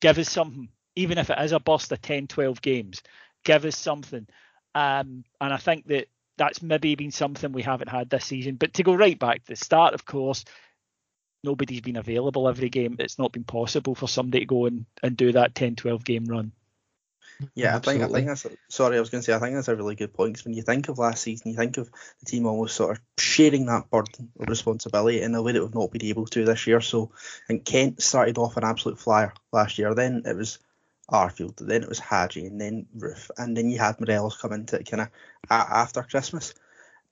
give 0.00 0.18
us 0.18 0.30
something, 0.30 0.68
even 0.96 1.18
if 1.18 1.30
it 1.30 1.38
is 1.40 1.52
a 1.52 1.60
bust 1.60 1.92
of 1.92 2.00
10, 2.00 2.28
12 2.28 2.62
games, 2.62 3.02
give 3.44 3.64
us 3.64 3.76
something. 3.76 4.26
Um, 4.74 5.24
and 5.40 5.52
I 5.52 5.56
think 5.56 5.86
that 5.88 6.08
that's 6.36 6.62
maybe 6.62 6.94
been 6.94 7.10
something 7.10 7.52
we 7.52 7.62
haven't 7.62 7.88
had 7.88 8.10
this 8.10 8.24
season. 8.24 8.56
But 8.56 8.74
to 8.74 8.82
go 8.82 8.94
right 8.94 9.18
back 9.18 9.44
to 9.44 9.52
the 9.52 9.56
start, 9.56 9.94
of 9.94 10.04
course, 10.04 10.44
nobody's 11.42 11.80
been 11.80 11.96
available 11.96 12.48
every 12.48 12.70
game. 12.70 12.96
It's 12.98 13.18
not 13.18 13.32
been 13.32 13.44
possible 13.44 13.94
for 13.94 14.08
somebody 14.08 14.40
to 14.40 14.46
go 14.46 14.66
and, 14.66 14.86
and 15.02 15.16
do 15.16 15.32
that 15.32 15.54
10, 15.54 15.76
12 15.76 16.04
game 16.04 16.24
run. 16.24 16.52
Yeah, 17.54 17.76
I 17.76 17.78
think 17.78 18.02
I 18.02 18.08
think 18.08 18.26
that's 18.26 18.44
a, 18.44 18.50
sorry. 18.68 18.96
I 18.96 19.00
was 19.00 19.10
going 19.10 19.22
to 19.22 19.24
say 19.24 19.34
I 19.34 19.38
think 19.38 19.54
that's 19.54 19.68
a 19.68 19.76
really 19.76 19.94
good 19.94 20.12
point. 20.12 20.36
Cause 20.36 20.44
when 20.44 20.54
you 20.54 20.62
think 20.62 20.88
of 20.88 20.98
last 20.98 21.22
season, 21.22 21.50
you 21.50 21.56
think 21.56 21.76
of 21.78 21.90
the 22.20 22.26
team 22.26 22.46
almost 22.46 22.76
sort 22.76 22.92
of 22.92 23.02
sharing 23.18 23.66
that 23.66 23.90
burden 23.90 24.30
of 24.38 24.48
responsibility 24.48 25.20
in 25.20 25.34
a 25.34 25.42
way 25.42 25.52
that 25.52 25.62
we've 25.62 25.74
not 25.74 25.90
been 25.90 26.04
able 26.04 26.26
to 26.26 26.44
this 26.44 26.66
year. 26.66 26.80
So, 26.80 27.10
and 27.48 27.64
Kent 27.64 28.02
started 28.02 28.38
off 28.38 28.56
an 28.56 28.64
absolute 28.64 28.98
flyer 28.98 29.32
last 29.52 29.78
year. 29.78 29.94
Then 29.94 30.22
it 30.24 30.36
was 30.36 30.58
Arfield, 31.10 31.56
then 31.56 31.82
it 31.82 31.88
was 31.88 31.98
Hagi, 31.98 32.46
and 32.46 32.60
then 32.60 32.86
Roofe, 32.96 33.30
and 33.36 33.56
then 33.56 33.68
you 33.68 33.78
had 33.78 34.00
Morelos 34.00 34.36
come 34.36 34.52
into 34.52 34.76
it 34.76 34.90
kind 34.90 35.02
of 35.02 35.08
after 35.50 36.02
Christmas 36.02 36.54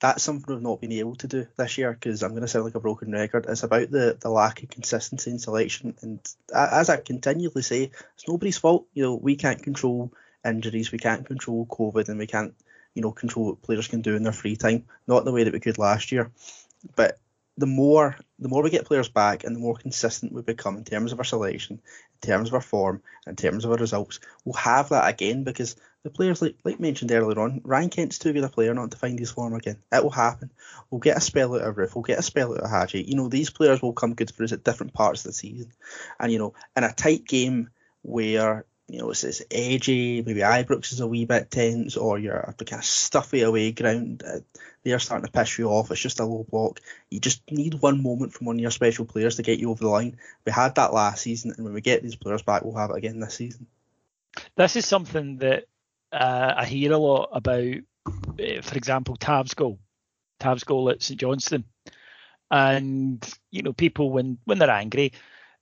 that's 0.03 0.21
something 0.21 0.53
we've 0.53 0.61
not 0.61 0.81
been 0.81 0.91
able 0.91 1.15
to 1.15 1.27
do 1.27 1.47
this 1.55 1.77
year 1.77 1.93
because 1.93 2.23
I'm 2.23 2.31
going 2.31 2.41
to 2.41 2.47
sound 2.49 2.65
like 2.65 2.75
a 2.75 2.81
broken 2.81 3.13
record. 3.13 3.45
It's 3.47 3.63
about 3.63 3.89
the, 3.89 4.17
the 4.19 4.29
lack 4.29 4.61
of 4.61 4.69
consistency 4.69 5.31
in 5.31 5.39
selection, 5.39 5.95
and 6.01 6.19
as 6.53 6.89
I 6.89 6.97
continually 6.97 7.61
say, 7.61 7.89
it's 8.15 8.27
nobody's 8.27 8.57
fault. 8.57 8.85
You 8.93 9.03
know, 9.03 9.15
we 9.15 9.37
can't 9.37 9.63
control 9.63 10.11
injuries, 10.45 10.91
we 10.91 10.97
can't 10.97 11.25
control 11.25 11.65
COVID, 11.65 12.09
and 12.09 12.19
we 12.19 12.27
can't, 12.27 12.53
you 12.93 13.01
know, 13.01 13.11
control 13.11 13.47
what 13.47 13.61
players 13.61 13.87
can 13.87 14.01
do 14.01 14.15
in 14.15 14.23
their 14.23 14.33
free 14.33 14.55
time. 14.55 14.85
Not 15.07 15.25
the 15.25 15.31
way 15.31 15.43
that 15.43 15.53
we 15.53 15.59
could 15.59 15.77
last 15.77 16.11
year, 16.11 16.31
but 16.95 17.17
the 17.57 17.65
more 17.67 18.17
the 18.39 18.49
more 18.49 18.63
we 18.63 18.69
get 18.69 18.85
players 18.85 19.09
back 19.09 19.43
and 19.43 19.55
the 19.55 19.59
more 19.59 19.75
consistent 19.75 20.33
we 20.33 20.41
become 20.41 20.75
in 20.75 20.83
terms 20.83 21.11
of 21.11 21.19
our 21.19 21.23
selection, 21.23 21.79
in 22.21 22.27
terms 22.27 22.49
of 22.49 22.55
our 22.55 22.61
form, 22.61 23.01
in 23.27 23.35
terms 23.35 23.63
of 23.63 23.71
our 23.71 23.77
results, 23.77 24.19
we'll 24.43 24.53
have 24.53 24.89
that 24.89 25.07
again 25.07 25.43
because 25.43 25.75
the 26.03 26.09
players 26.09 26.41
like 26.41 26.55
like 26.63 26.79
mentioned 26.79 27.11
earlier 27.11 27.39
on, 27.39 27.61
Ryan 27.63 27.89
Kent's 27.89 28.19
too 28.19 28.33
good 28.33 28.43
a 28.43 28.49
player 28.49 28.73
not 28.73 28.91
to 28.91 28.97
find 28.97 29.19
his 29.19 29.31
form 29.31 29.53
again. 29.53 29.77
It 29.91 30.03
will 30.03 30.09
happen. 30.09 30.51
We'll 30.89 30.99
get 30.99 31.17
a 31.17 31.21
spell 31.21 31.55
out 31.55 31.61
of 31.61 31.75
Roofe, 31.75 31.95
we'll 31.95 32.03
get 32.03 32.19
a 32.19 32.23
spell 32.23 32.53
out 32.53 32.61
of 32.61 32.69
Hagi. 32.69 33.03
You 33.03 33.15
know, 33.15 33.29
these 33.29 33.49
players 33.49 33.81
will 33.81 33.93
come 33.93 34.15
good 34.15 34.31
for 34.31 34.43
us 34.43 34.51
at 34.51 34.63
different 34.63 34.93
parts 34.93 35.23
of 35.23 35.29
the 35.29 35.33
season. 35.33 35.71
And 36.19 36.31
you 36.31 36.39
know, 36.39 36.53
in 36.75 36.83
a 36.83 36.91
tight 36.91 37.25
game 37.25 37.69
where 38.01 38.65
you 38.87 38.99
know, 38.99 39.11
it's, 39.11 39.23
it's 39.23 39.41
edgy, 39.49 40.21
maybe 40.21 40.41
Ibrox 40.41 40.91
is 40.91 40.99
a 40.99 41.07
wee 41.07 41.25
bit 41.25 41.49
tense, 41.49 41.97
or 41.97 42.19
you're 42.19 42.53
kind 42.57 42.79
of 42.79 42.85
stuffy 42.85 43.41
away 43.41 43.71
ground, 43.71 44.23
uh, 44.27 44.39
they're 44.83 44.99
starting 44.99 45.25
to 45.25 45.31
piss 45.31 45.57
you 45.57 45.69
off, 45.69 45.89
it's 45.91 46.01
just 46.01 46.19
a 46.19 46.25
low 46.25 46.45
block. 46.49 46.81
You 47.09 47.19
just 47.19 47.41
need 47.49 47.75
one 47.75 48.03
moment 48.03 48.33
from 48.33 48.47
one 48.47 48.57
of 48.57 48.61
your 48.61 48.71
special 48.71 49.05
players 49.05 49.37
to 49.37 49.43
get 49.43 49.59
you 49.59 49.69
over 49.69 49.83
the 49.83 49.89
line. 49.89 50.17
We 50.45 50.51
had 50.51 50.75
that 50.75 50.93
last 50.93 51.21
season, 51.21 51.53
and 51.55 51.63
when 51.63 51.73
we 51.73 51.81
get 51.81 52.03
these 52.03 52.15
players 52.15 52.41
back, 52.41 52.63
we'll 52.63 52.75
have 52.75 52.89
it 52.89 52.97
again 52.97 53.19
this 53.19 53.35
season. 53.35 53.67
This 54.57 54.75
is 54.75 54.85
something 54.85 55.37
that 55.37 55.65
uh, 56.11 56.53
I 56.57 56.65
hear 56.65 56.91
a 56.91 56.97
lot 56.97 57.29
about, 57.31 57.73
uh, 58.05 58.61
for 58.61 58.75
example, 58.75 59.15
Tav's 59.15 59.53
goal, 59.53 59.79
Tav's 60.39 60.65
goal 60.65 60.89
at 60.89 61.01
St 61.01 61.19
Johnstone. 61.19 61.63
And, 62.51 63.27
you 63.49 63.63
know, 63.63 63.73
people, 63.73 64.11
when, 64.11 64.37
when 64.43 64.59
they're 64.59 64.69
angry, 64.69 65.13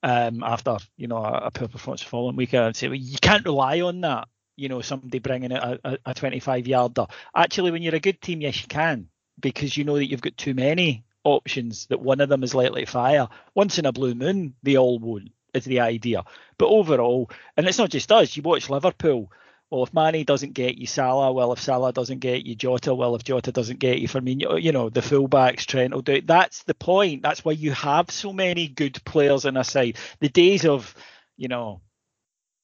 um, 0.02 0.42
after 0.42 0.78
you 0.96 1.08
know 1.08 1.18
a, 1.18 1.46
a 1.46 1.50
poor 1.50 1.68
performance 1.68 2.02
following 2.02 2.36
week, 2.36 2.54
I'd 2.54 2.76
say 2.76 2.88
well, 2.88 2.96
you 2.96 3.18
can't 3.20 3.44
rely 3.44 3.80
on 3.80 4.00
that. 4.02 4.28
You 4.56 4.68
know, 4.68 4.82
somebody 4.82 5.18
bringing 5.18 5.52
a, 5.52 5.78
a, 5.82 5.98
a 6.06 6.14
25 6.14 6.66
yarder. 6.66 7.06
Actually, 7.34 7.70
when 7.70 7.82
you're 7.82 7.94
a 7.94 8.00
good 8.00 8.20
team, 8.20 8.42
yes, 8.42 8.60
you 8.60 8.68
can 8.68 9.08
because 9.40 9.76
you 9.76 9.84
know 9.84 9.96
that 9.96 10.10
you've 10.10 10.20
got 10.20 10.36
too 10.36 10.54
many 10.54 11.04
options 11.24 11.86
that 11.86 12.00
one 12.00 12.20
of 12.20 12.28
them 12.28 12.42
is 12.42 12.54
likely 12.54 12.84
to 12.84 12.90
fire. 12.90 13.28
Once 13.54 13.78
in 13.78 13.86
a 13.86 13.92
blue 13.92 14.14
moon, 14.14 14.54
they 14.62 14.76
all 14.76 14.98
won't. 14.98 15.32
Is 15.54 15.64
the 15.64 15.80
idea. 15.80 16.24
But 16.56 16.68
overall, 16.68 17.30
and 17.56 17.68
it's 17.68 17.76
not 17.76 17.90
just 17.90 18.10
us. 18.10 18.34
You 18.36 18.42
watch 18.42 18.70
Liverpool 18.70 19.30
well, 19.72 19.84
if 19.84 19.94
Mane 19.94 20.26
doesn't 20.26 20.52
get 20.52 20.76
you 20.76 20.86
Salah, 20.86 21.32
well, 21.32 21.50
if 21.54 21.58
Salah 21.58 21.94
doesn't 21.94 22.18
get 22.18 22.44
you 22.44 22.54
Jota, 22.54 22.94
well, 22.94 23.14
if 23.14 23.24
Jota 23.24 23.52
doesn't 23.52 23.78
get 23.78 24.00
you 24.00 24.06
Firmino, 24.06 24.60
you 24.60 24.70
know, 24.70 24.90
the 24.90 25.00
fullbacks, 25.00 25.64
Trent 25.64 25.94
will 25.94 26.02
do 26.02 26.12
it. 26.12 26.26
That's 26.26 26.62
the 26.64 26.74
point. 26.74 27.22
That's 27.22 27.42
why 27.42 27.52
you 27.52 27.72
have 27.72 28.10
so 28.10 28.34
many 28.34 28.68
good 28.68 29.02
players 29.06 29.46
on 29.46 29.56
a 29.56 29.64
side. 29.64 29.96
The 30.20 30.28
days 30.28 30.66
of, 30.66 30.94
you 31.38 31.48
know, 31.48 31.80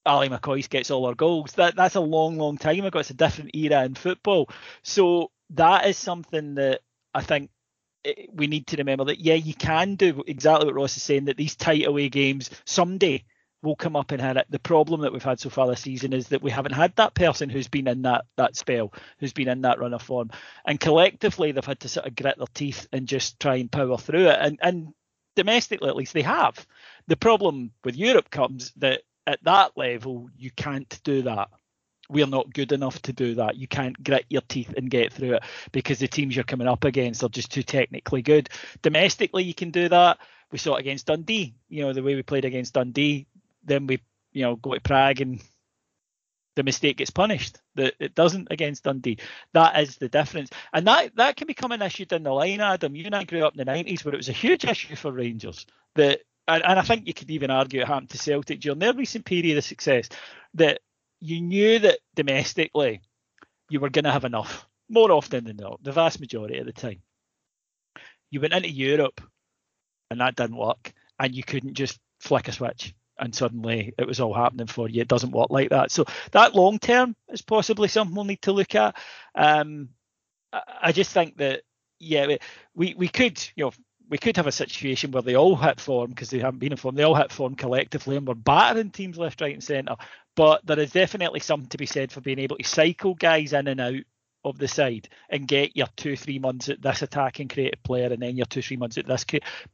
Ally 0.04 0.28
McCoist 0.28 0.68
gets 0.68 0.90
all 0.90 1.06
our 1.06 1.14
goals, 1.14 1.52
that 1.52 1.76
that's 1.76 1.94
a 1.94 2.00
long, 2.00 2.36
long 2.36 2.58
time 2.58 2.84
ago. 2.84 2.98
It's 2.98 3.08
a 3.08 3.14
different 3.14 3.56
era 3.56 3.86
in 3.86 3.94
football. 3.94 4.50
So 4.82 5.30
that 5.54 5.86
is 5.86 5.96
something 5.96 6.56
that 6.56 6.82
I 7.14 7.22
think 7.22 7.48
eh, 8.04 8.26
we 8.34 8.48
need 8.48 8.66
to 8.66 8.76
remember 8.76 9.06
that, 9.06 9.20
yeah, 9.20 9.32
you 9.32 9.54
can 9.54 9.94
do 9.94 10.24
exactly 10.26 10.66
what 10.66 10.74
Ross 10.74 10.98
is 10.98 11.04
saying, 11.04 11.24
that 11.24 11.38
these 11.38 11.56
tight 11.56 11.86
away 11.86 12.10
games 12.10 12.50
someday– 12.66 13.24
will 13.62 13.76
come 13.76 13.96
up 13.96 14.12
and 14.12 14.20
hit 14.20 14.36
it. 14.36 14.46
The 14.50 14.58
problem 14.58 15.00
that 15.00 15.12
we've 15.12 15.22
had 15.22 15.40
so 15.40 15.50
far 15.50 15.66
this 15.66 15.80
season 15.80 16.12
is 16.12 16.28
that 16.28 16.42
we 16.42 16.50
haven't 16.50 16.72
had 16.72 16.94
that 16.96 17.14
person 17.14 17.48
who's 17.48 17.68
been 17.68 17.88
in 17.88 18.02
that 18.02 18.24
that 18.36 18.56
spell, 18.56 18.92
who's 19.18 19.32
been 19.32 19.48
in 19.48 19.62
that 19.62 19.80
run 19.80 19.94
of 19.94 20.02
form, 20.02 20.30
and 20.64 20.78
collectively 20.78 21.52
they've 21.52 21.64
had 21.64 21.80
to 21.80 21.88
sort 21.88 22.06
of 22.06 22.16
grit 22.16 22.38
their 22.38 22.46
teeth 22.54 22.86
and 22.92 23.08
just 23.08 23.40
try 23.40 23.56
and 23.56 23.70
power 23.70 23.98
through 23.98 24.28
it. 24.28 24.38
And 24.40 24.58
and 24.62 24.94
domestically 25.34 25.88
at 25.88 25.96
least 25.96 26.14
they 26.14 26.22
have. 26.22 26.66
The 27.06 27.16
problem 27.16 27.72
with 27.84 27.96
Europe 27.96 28.30
comes 28.30 28.72
that 28.76 29.02
at 29.26 29.42
that 29.44 29.76
level 29.76 30.28
you 30.36 30.50
can't 30.50 31.00
do 31.04 31.22
that. 31.22 31.48
We're 32.10 32.26
not 32.26 32.52
good 32.52 32.72
enough 32.72 33.02
to 33.02 33.12
do 33.12 33.34
that. 33.34 33.56
You 33.56 33.68
can't 33.68 34.02
grit 34.02 34.24
your 34.30 34.40
teeth 34.48 34.72
and 34.76 34.90
get 34.90 35.12
through 35.12 35.34
it 35.34 35.42
because 35.72 35.98
the 35.98 36.08
teams 36.08 36.34
you're 36.34 36.44
coming 36.44 36.66
up 36.66 36.84
against 36.84 37.22
are 37.22 37.28
just 37.28 37.52
too 37.52 37.62
technically 37.62 38.22
good. 38.22 38.48
Domestically, 38.80 39.44
you 39.44 39.52
can 39.52 39.70
do 39.70 39.88
that. 39.90 40.18
We 40.50 40.58
saw 40.58 40.76
it 40.76 40.80
against 40.80 41.06
Dundee. 41.06 41.54
You 41.68 41.84
know, 41.84 41.92
the 41.92 42.02
way 42.02 42.14
we 42.14 42.22
played 42.22 42.46
against 42.46 42.72
Dundee, 42.72 43.26
then 43.64 43.86
we 43.86 44.00
you 44.32 44.42
know 44.42 44.56
go 44.56 44.74
to 44.74 44.80
Prague 44.80 45.20
and 45.20 45.40
the 46.56 46.64
mistake 46.64 46.96
gets 46.96 47.10
punished. 47.10 47.60
That 47.76 47.94
it 48.00 48.16
doesn't 48.16 48.48
against 48.50 48.82
Dundee. 48.82 49.18
That 49.52 49.80
is 49.80 49.96
the 49.96 50.08
difference, 50.08 50.50
and 50.72 50.86
that 50.86 51.14
that 51.16 51.36
can 51.36 51.46
become 51.46 51.72
an 51.72 51.82
issue 51.82 52.04
down 52.04 52.24
the 52.24 52.32
line. 52.32 52.60
Adam, 52.60 52.96
you 52.96 53.06
and 53.06 53.14
I 53.14 53.24
grew 53.24 53.44
up 53.44 53.54
in 53.54 53.58
the 53.58 53.64
nineties 53.64 54.04
where 54.04 54.12
it 54.14 54.18
was 54.18 54.28
a 54.28 54.32
huge 54.32 54.64
issue 54.64 54.96
for 54.96 55.12
Rangers. 55.12 55.66
That 55.94 56.20
and, 56.48 56.64
and 56.64 56.78
I 56.78 56.82
think 56.82 57.06
you 57.06 57.14
could 57.14 57.30
even 57.30 57.50
argue 57.50 57.80
it 57.80 57.86
happened 57.86 58.10
to 58.10 58.18
Celtic 58.18 58.60
during 58.60 58.80
their 58.80 58.92
recent 58.92 59.24
period 59.24 59.56
of 59.56 59.64
success. 59.64 60.08
That 60.54 60.80
you 61.20 61.40
knew 61.40 61.78
that 61.80 62.00
domestically 62.16 63.02
you 63.70 63.80
were 63.80 63.90
going 63.90 64.04
to 64.04 64.12
have 64.12 64.24
enough 64.24 64.66
more 64.88 65.12
often 65.12 65.44
than 65.44 65.58
not, 65.58 65.82
the 65.82 65.92
vast 65.92 66.18
majority 66.18 66.58
of 66.58 66.66
the 66.66 66.72
time. 66.72 67.02
You 68.30 68.40
went 68.40 68.54
into 68.54 68.70
Europe 68.70 69.20
and 70.10 70.20
that 70.20 70.36
didn't 70.36 70.56
work, 70.56 70.92
and 71.20 71.34
you 71.34 71.44
couldn't 71.44 71.74
just 71.74 72.00
flick 72.20 72.48
a 72.48 72.52
switch 72.52 72.94
and 73.18 73.34
suddenly 73.34 73.94
it 73.98 74.06
was 74.06 74.20
all 74.20 74.34
happening 74.34 74.66
for 74.66 74.88
you. 74.88 75.02
It 75.02 75.08
doesn't 75.08 75.32
work 75.32 75.50
like 75.50 75.70
that. 75.70 75.90
So 75.90 76.04
that 76.32 76.54
long 76.54 76.78
term 76.78 77.16
is 77.28 77.42
possibly 77.42 77.88
something 77.88 78.14
we'll 78.14 78.24
need 78.24 78.42
to 78.42 78.52
look 78.52 78.74
at. 78.74 78.96
Um, 79.34 79.90
I 80.52 80.92
just 80.92 81.12
think 81.12 81.36
that 81.38 81.62
yeah, 81.98 82.36
we 82.74 82.94
we 82.96 83.08
could 83.08 83.38
you 83.56 83.64
know 83.64 83.72
we 84.08 84.18
could 84.18 84.36
have 84.36 84.46
a 84.46 84.52
situation 84.52 85.10
where 85.10 85.22
they 85.22 85.36
all 85.36 85.56
hit 85.56 85.80
form 85.80 86.10
because 86.10 86.30
they 86.30 86.38
haven't 86.38 86.60
been 86.60 86.72
in 86.72 86.78
form. 86.78 86.94
They 86.94 87.02
all 87.02 87.14
hit 87.14 87.32
form 87.32 87.54
collectively 87.54 88.16
and 88.16 88.26
we're 88.26 88.34
battering 88.34 88.90
teams 88.90 89.18
left, 89.18 89.40
right, 89.40 89.52
and 89.52 89.62
centre. 89.62 89.96
But 90.34 90.64
there 90.64 90.78
is 90.78 90.92
definitely 90.92 91.40
something 91.40 91.68
to 91.70 91.78
be 91.78 91.86
said 91.86 92.10
for 92.10 92.20
being 92.20 92.38
able 92.38 92.56
to 92.56 92.64
cycle 92.64 93.14
guys 93.14 93.52
in 93.52 93.68
and 93.68 93.80
out 93.80 94.00
of 94.44 94.58
the 94.58 94.68
side 94.68 95.08
and 95.28 95.48
get 95.48 95.76
your 95.76 95.88
two, 95.96 96.16
three 96.16 96.38
months 96.38 96.68
at 96.68 96.80
this 96.80 97.02
attacking 97.02 97.48
creative 97.48 97.82
player 97.82 98.12
and 98.12 98.22
then 98.22 98.36
your 98.36 98.46
two, 98.46 98.62
three 98.62 98.76
months 98.76 98.98
at 98.98 99.06
this. 99.06 99.24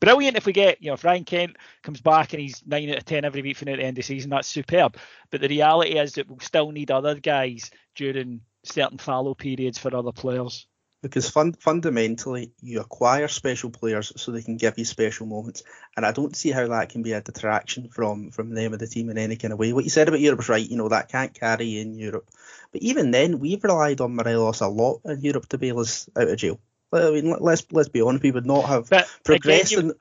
Brilliant 0.00 0.36
if 0.36 0.46
we 0.46 0.52
get, 0.52 0.82
you 0.82 0.88
know, 0.88 0.94
if 0.94 1.04
Ryan 1.04 1.24
Kent 1.24 1.56
comes 1.82 2.00
back 2.00 2.32
and 2.32 2.40
he's 2.40 2.62
nine 2.66 2.90
out 2.90 2.98
of 2.98 3.04
10 3.04 3.24
every 3.24 3.42
week 3.42 3.56
from 3.56 3.66
the 3.66 3.72
end 3.72 3.90
of 3.90 3.94
the 3.96 4.02
season, 4.02 4.30
that's 4.30 4.48
superb. 4.48 4.96
But 5.30 5.40
the 5.40 5.48
reality 5.48 5.98
is 5.98 6.14
that 6.14 6.28
we'll 6.28 6.40
still 6.40 6.70
need 6.70 6.90
other 6.90 7.14
guys 7.14 7.70
during 7.94 8.40
certain 8.64 8.98
fallow 8.98 9.34
periods 9.34 9.78
for 9.78 9.94
other 9.94 10.12
players 10.12 10.66
because 11.04 11.28
fun- 11.28 11.52
fundamentally 11.52 12.52
you 12.62 12.80
acquire 12.80 13.28
special 13.28 13.68
players 13.68 14.10
so 14.16 14.32
they 14.32 14.40
can 14.40 14.56
give 14.56 14.78
you 14.78 14.86
special 14.86 15.26
moments 15.26 15.62
and 15.96 16.06
i 16.06 16.12
don't 16.12 16.34
see 16.34 16.50
how 16.50 16.66
that 16.66 16.88
can 16.88 17.02
be 17.02 17.12
a 17.12 17.20
detraction 17.20 17.88
from 17.90 18.30
from 18.30 18.54
them 18.54 18.72
of 18.72 18.78
the 18.78 18.86
team 18.86 19.10
in 19.10 19.18
any 19.18 19.36
kind 19.36 19.52
of 19.52 19.58
way 19.58 19.74
what 19.74 19.84
you 19.84 19.90
said 19.90 20.08
about 20.08 20.18
europe 20.18 20.40
is 20.40 20.48
right 20.48 20.70
you 20.70 20.78
know 20.78 20.88
that 20.88 21.10
can't 21.10 21.38
carry 21.38 21.78
in 21.78 21.94
europe 21.98 22.26
but 22.74 22.82
even 22.82 23.12
then 23.12 23.38
we've 23.38 23.62
relied 23.62 24.00
on 24.00 24.16
morelos 24.16 24.60
a 24.60 24.68
lot 24.68 25.00
in 25.04 25.20
europe 25.20 25.48
to 25.48 25.56
bail 25.56 25.78
us 25.78 26.08
out 26.16 26.28
of 26.28 26.36
jail 26.36 26.58
i 26.92 27.10
mean 27.10 27.34
let's 27.40 27.64
let's 27.70 27.88
be 27.88 28.02
honest 28.02 28.24
we 28.24 28.32
would 28.32 28.46
not 28.46 28.64
have 28.64 28.90
but 28.90 29.08
progressed 29.24 29.72
again, 29.72 29.86
you, 29.86 29.94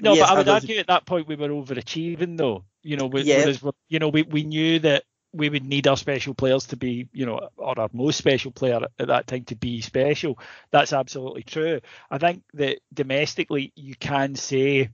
no 0.00 0.14
yes, 0.14 0.28
but 0.28 0.34
i 0.34 0.38
would 0.38 0.48
argue 0.48 0.78
at 0.78 0.86
that 0.86 1.04
point 1.04 1.26
we 1.26 1.36
were 1.36 1.48
overachieving 1.48 2.38
though 2.38 2.64
you 2.82 2.96
know 2.96 3.10
yeah. 3.14 3.38
whereas 3.38 3.62
you 3.88 3.98
know 3.98 4.08
we, 4.08 4.22
we 4.22 4.44
knew 4.44 4.78
that 4.78 5.02
we 5.32 5.48
would 5.48 5.64
need 5.64 5.86
our 5.86 5.96
special 5.96 6.34
players 6.34 6.66
to 6.66 6.76
be, 6.76 7.08
you 7.12 7.24
know, 7.24 7.50
or 7.56 7.78
our 7.78 7.88
most 7.92 8.16
special 8.16 8.50
player 8.50 8.80
at 8.98 9.06
that 9.06 9.26
time 9.28 9.44
to 9.44 9.54
be 9.54 9.80
special. 9.80 10.38
That's 10.72 10.92
absolutely 10.92 11.44
true. 11.44 11.80
I 12.10 12.18
think 12.18 12.42
that 12.54 12.80
domestically, 12.92 13.72
you 13.76 13.94
can 13.94 14.34
say 14.34 14.90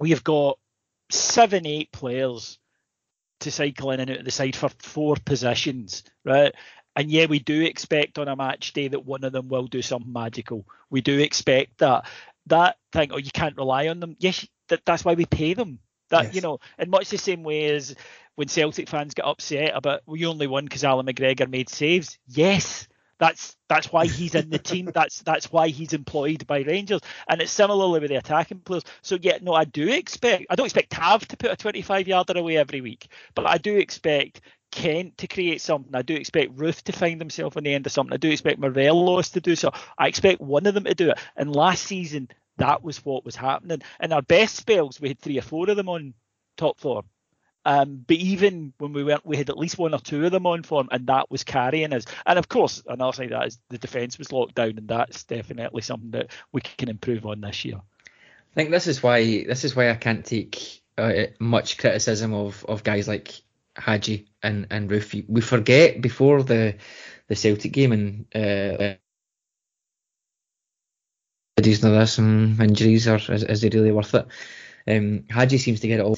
we 0.00 0.10
have 0.10 0.24
got 0.24 0.58
seven, 1.10 1.64
eight 1.64 1.92
players 1.92 2.58
to 3.40 3.50
cycle 3.50 3.90
in 3.90 4.00
and 4.00 4.10
out 4.10 4.18
of 4.18 4.24
the 4.24 4.30
side 4.30 4.56
for 4.56 4.68
four 4.78 5.16
positions, 5.24 6.04
right? 6.24 6.54
And 6.94 7.10
yeah, 7.10 7.26
we 7.26 7.38
do 7.38 7.62
expect 7.62 8.18
on 8.18 8.28
a 8.28 8.36
match 8.36 8.72
day 8.72 8.88
that 8.88 9.04
one 9.04 9.24
of 9.24 9.32
them 9.32 9.48
will 9.48 9.66
do 9.66 9.82
something 9.82 10.12
magical. 10.12 10.66
We 10.88 11.02
do 11.02 11.18
expect 11.18 11.78
that. 11.78 12.06
That 12.46 12.76
thing, 12.92 13.10
oh, 13.12 13.18
you 13.18 13.30
can't 13.32 13.56
rely 13.56 13.88
on 13.88 14.00
them. 14.00 14.16
Yes, 14.18 14.46
that, 14.68 14.80
that's 14.86 15.04
why 15.04 15.14
we 15.14 15.26
pay 15.26 15.54
them. 15.54 15.80
That 16.10 16.26
yes. 16.26 16.34
you 16.36 16.40
know, 16.40 16.60
in 16.78 16.88
much 16.88 17.10
the 17.10 17.18
same 17.18 17.42
way 17.42 17.74
as 17.74 17.94
when 18.36 18.48
Celtic 18.48 18.88
fans 18.88 19.14
get 19.14 19.26
upset 19.26 19.72
about 19.74 20.02
we 20.06 20.24
only 20.26 20.46
won 20.46 20.64
because 20.64 20.84
Allan 20.84 21.06
McGregor 21.06 21.50
made 21.50 21.68
saves. 21.68 22.18
Yes, 22.28 22.86
that's 23.18 23.56
that's 23.68 23.92
why 23.92 24.06
he's 24.06 24.34
in 24.34 24.50
the 24.50 24.58
team. 24.58 24.90
That's 24.94 25.20
that's 25.22 25.50
why 25.50 25.68
he's 25.68 25.92
employed 25.92 26.46
by 26.46 26.60
Rangers. 26.60 27.00
And 27.28 27.40
it's 27.40 27.50
similarly 27.50 28.00
with 28.00 28.10
the 28.10 28.16
attacking 28.16 28.60
players. 28.60 28.84
So 29.02 29.18
yeah, 29.20 29.38
no, 29.40 29.54
I 29.54 29.64
do 29.64 29.88
expect 29.88 30.46
I 30.50 30.54
don't 30.54 30.66
expect 30.66 30.90
Tav 30.90 31.26
to 31.28 31.36
put 31.36 31.50
a 31.50 31.56
25 31.56 32.08
yarder 32.08 32.38
away 32.38 32.56
every 32.56 32.80
week, 32.80 33.08
but 33.34 33.46
I 33.46 33.58
do 33.58 33.76
expect 33.76 34.42
Kent 34.70 35.18
to 35.18 35.26
create 35.26 35.60
something. 35.60 35.94
I 35.94 36.02
do 36.02 36.14
expect 36.14 36.56
Roofe 36.56 36.82
to 36.82 36.92
find 36.92 37.20
himself 37.20 37.56
on 37.56 37.64
the 37.64 37.74
end 37.74 37.86
of 37.86 37.92
something. 37.92 38.12
I 38.12 38.18
do 38.18 38.30
expect 38.30 38.58
Morelos 38.58 39.30
to 39.30 39.40
do 39.40 39.56
so. 39.56 39.72
I 39.96 40.08
expect 40.08 40.40
one 40.40 40.66
of 40.66 40.74
them 40.74 40.84
to 40.84 40.94
do 40.94 41.10
it. 41.10 41.18
And 41.36 41.54
last 41.54 41.84
season, 41.84 42.28
that 42.58 42.82
was 42.82 43.04
what 43.04 43.24
was 43.24 43.36
happening. 43.36 43.82
In 44.00 44.12
our 44.12 44.22
best 44.22 44.56
spells, 44.56 45.00
we 45.00 45.08
had 45.08 45.18
three 45.18 45.38
or 45.38 45.42
four 45.42 45.70
of 45.70 45.76
them 45.76 45.88
on 45.88 46.14
top 46.56 46.78
form. 46.78 47.06
Um, 47.66 48.04
but 48.06 48.16
even 48.16 48.72
when 48.78 48.92
we 48.92 49.02
went, 49.02 49.26
we 49.26 49.36
had 49.36 49.50
at 49.50 49.58
least 49.58 49.76
one 49.76 49.92
or 49.92 49.98
two 49.98 50.24
of 50.24 50.30
them 50.30 50.46
on 50.46 50.62
form, 50.62 50.88
and 50.92 51.08
that 51.08 51.32
was 51.32 51.42
carrying 51.42 51.92
us. 51.92 52.04
And 52.24 52.38
of 52.38 52.48
course, 52.48 52.80
another 52.86 53.24
of 53.24 53.30
that 53.30 53.48
is 53.48 53.58
the 53.70 53.78
defence 53.78 54.18
was 54.18 54.30
locked 54.30 54.54
down, 54.54 54.78
and 54.78 54.86
that's 54.86 55.24
definitely 55.24 55.82
something 55.82 56.12
that 56.12 56.30
we 56.52 56.60
can 56.60 56.88
improve 56.88 57.26
on 57.26 57.40
this 57.40 57.64
year. 57.64 57.80
I 58.06 58.54
think 58.54 58.70
this 58.70 58.86
is 58.86 59.02
why 59.02 59.42
this 59.42 59.64
is 59.64 59.74
why 59.74 59.90
I 59.90 59.96
can't 59.96 60.24
take 60.24 60.80
uh, 60.96 61.24
much 61.40 61.76
criticism 61.76 62.32
of, 62.32 62.64
of 62.68 62.84
guys 62.84 63.08
like 63.08 63.34
Hagi 63.76 64.28
and 64.44 64.68
and 64.70 64.88
Roofe. 64.88 65.28
We 65.28 65.40
forget 65.40 66.00
before 66.00 66.44
the 66.44 66.76
the 67.26 67.34
Celtic 67.34 67.72
game 67.72 67.90
and 67.90 68.26
uh, 68.32 68.94
injuries 71.56 71.82
and 71.82 72.00
this 72.00 72.18
and 72.18 72.60
injuries 72.60 73.08
are 73.08 73.16
is, 73.16 73.42
is 73.42 73.64
it 73.64 73.74
really 73.74 73.90
worth 73.90 74.14
it? 74.14 74.28
Um, 74.86 75.24
seems 75.48 75.80
to 75.80 75.88
get 75.88 75.98
it 75.98 76.04
all 76.04 76.14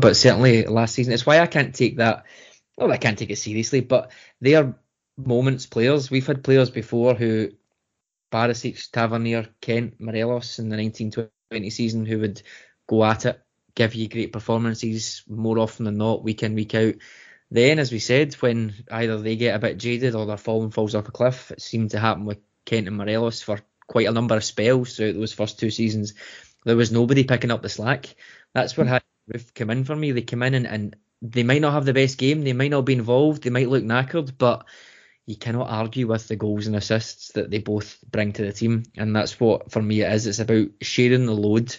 but 0.00 0.16
certainly 0.16 0.64
last 0.64 0.94
season, 0.94 1.12
it's 1.12 1.26
why 1.26 1.40
I 1.40 1.46
can't 1.46 1.74
take 1.74 1.96
that. 1.96 2.24
Well, 2.76 2.92
I 2.92 2.96
can't 2.96 3.18
take 3.18 3.30
it 3.30 3.38
seriously, 3.38 3.80
but 3.80 4.12
they 4.40 4.54
are 4.54 4.74
moments 5.16 5.66
players. 5.66 6.10
We've 6.10 6.26
had 6.26 6.44
players 6.44 6.70
before 6.70 7.14
who 7.14 7.50
Barisic, 8.30 8.90
Tavernier, 8.90 9.48
Kent, 9.60 10.00
Morelos 10.00 10.58
in 10.58 10.68
the 10.68 10.76
1920 10.76 11.70
season 11.70 12.06
who 12.06 12.20
would 12.20 12.42
go 12.86 13.04
at 13.04 13.26
it, 13.26 13.40
give 13.74 13.94
you 13.94 14.08
great 14.08 14.32
performances 14.32 15.22
more 15.28 15.58
often 15.58 15.84
than 15.84 15.98
not, 15.98 16.22
week 16.22 16.42
in, 16.42 16.54
week 16.54 16.74
out. 16.74 16.94
Then, 17.50 17.78
as 17.78 17.90
we 17.90 17.98
said, 17.98 18.34
when 18.34 18.74
either 18.90 19.18
they 19.18 19.36
get 19.36 19.56
a 19.56 19.58
bit 19.58 19.78
jaded 19.78 20.14
or 20.14 20.26
their 20.26 20.36
form 20.36 20.70
falls 20.70 20.94
off 20.94 21.08
a 21.08 21.12
cliff, 21.12 21.50
it 21.50 21.62
seemed 21.62 21.92
to 21.92 21.98
happen 21.98 22.26
with 22.26 22.38
Kent 22.66 22.88
and 22.88 22.96
Morelos 22.96 23.40
for 23.40 23.60
quite 23.86 24.06
a 24.06 24.12
number 24.12 24.36
of 24.36 24.44
spells 24.44 24.94
throughout 24.96 25.14
those 25.14 25.32
first 25.32 25.58
two 25.58 25.70
seasons. 25.70 26.12
There 26.64 26.76
was 26.76 26.92
nobody 26.92 27.24
picking 27.24 27.50
up 27.50 27.62
the 27.62 27.70
slack. 27.70 28.14
That's 28.52 28.76
where 28.76 29.00
Roofe 29.32 29.54
come 29.54 29.70
in 29.70 29.84
for 29.84 29.96
me. 29.96 30.12
They 30.12 30.22
come 30.22 30.42
in 30.42 30.54
and, 30.54 30.66
and 30.66 30.96
they 31.22 31.42
might 31.42 31.60
not 31.60 31.72
have 31.72 31.84
the 31.84 31.92
best 31.92 32.18
game, 32.18 32.42
they 32.42 32.52
might 32.52 32.70
not 32.70 32.82
be 32.82 32.92
involved, 32.92 33.42
they 33.42 33.50
might 33.50 33.68
look 33.68 33.84
knackered, 33.84 34.32
but 34.38 34.64
you 35.26 35.36
cannot 35.36 35.68
argue 35.68 36.06
with 36.06 36.28
the 36.28 36.36
goals 36.36 36.66
and 36.66 36.76
assists 36.76 37.32
that 37.32 37.50
they 37.50 37.58
both 37.58 37.98
bring 38.10 38.32
to 38.32 38.42
the 38.42 38.52
team, 38.52 38.84
and 38.96 39.14
that's 39.14 39.38
what 39.38 39.70
for 39.70 39.82
me 39.82 40.02
it 40.02 40.12
is. 40.12 40.26
It's 40.26 40.38
about 40.38 40.68
sharing 40.80 41.26
the 41.26 41.34
load. 41.34 41.76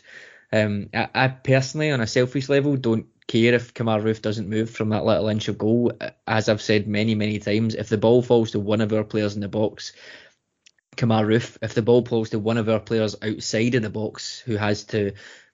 Um, 0.52 0.90
I, 0.94 1.10
I 1.16 1.28
personally, 1.30 1.92
on 1.92 2.02
a 2.02 2.08
selfish 2.08 2.50
level, 2.50 2.76
don't 2.76 3.08
care 3.28 3.54
if 3.54 3.74
Kemar 3.74 4.04
Roofe 4.04 4.22
doesn't 4.22 4.50
move 4.50 4.70
from 4.70 4.90
that 4.90 5.06
little 5.06 5.30
inch 5.30 5.48
of 5.48 5.58
goal. 5.58 5.94
As 6.28 6.50
I've 6.50 6.62
said 6.62 6.88
many, 6.88 7.16
many 7.16 7.40
times, 7.40 7.76
if 7.76 7.90
the 7.90 7.98
ball 7.98 8.22
falls 8.22 8.52
to 8.52 8.60
one 8.60 8.82
of 8.82 8.94
our 8.94 9.04
players 9.04 9.36
in 9.36 9.42
the 9.42 9.48
box, 9.48 9.94
Kemar 10.96 11.26
Roofe, 11.26 11.58
if 11.62 11.74
the 11.74 11.82
ball 11.82 12.06
falls 12.06 12.32
to 12.32 12.40
one 12.40 12.58
of 12.58 12.70
our 12.70 12.80
players 12.80 13.16
outside 13.22 13.76
of 13.76 13.84
the 13.84 13.90
box 13.90 14.40
who 14.40 14.58
has 14.58 14.84
to 14.86 15.14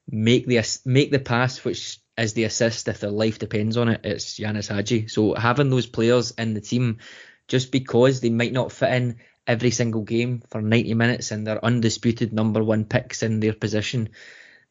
make 0.09 0.45
the 0.45 0.61
make 0.85 1.11
the 1.11 1.19
pass, 1.19 1.63
which 1.63 1.99
is 2.17 2.33
the 2.33 2.45
assist 2.45 2.87
if 2.87 2.99
their 2.99 3.11
life 3.11 3.39
depends 3.39 3.77
on 3.77 3.89
it. 3.89 4.01
It's 4.03 4.39
Ianis 4.39 4.73
Hagi. 4.73 5.07
So 5.07 5.33
having 5.33 5.69
those 5.69 5.87
players 5.87 6.31
in 6.31 6.53
the 6.53 6.61
team, 6.61 6.99
just 7.47 7.71
because 7.71 8.21
they 8.21 8.29
might 8.29 8.53
not 8.53 8.71
fit 8.71 8.93
in 8.93 9.17
every 9.47 9.71
single 9.71 10.01
game 10.01 10.41
for 10.49 10.61
90 10.61 10.93
minutes 10.93 11.31
and 11.31 11.45
they're 11.45 11.63
undisputed 11.63 12.33
number 12.33 12.63
one 12.63 12.85
picks 12.85 13.21
in 13.21 13.39
their 13.39 13.53
position, 13.53 14.09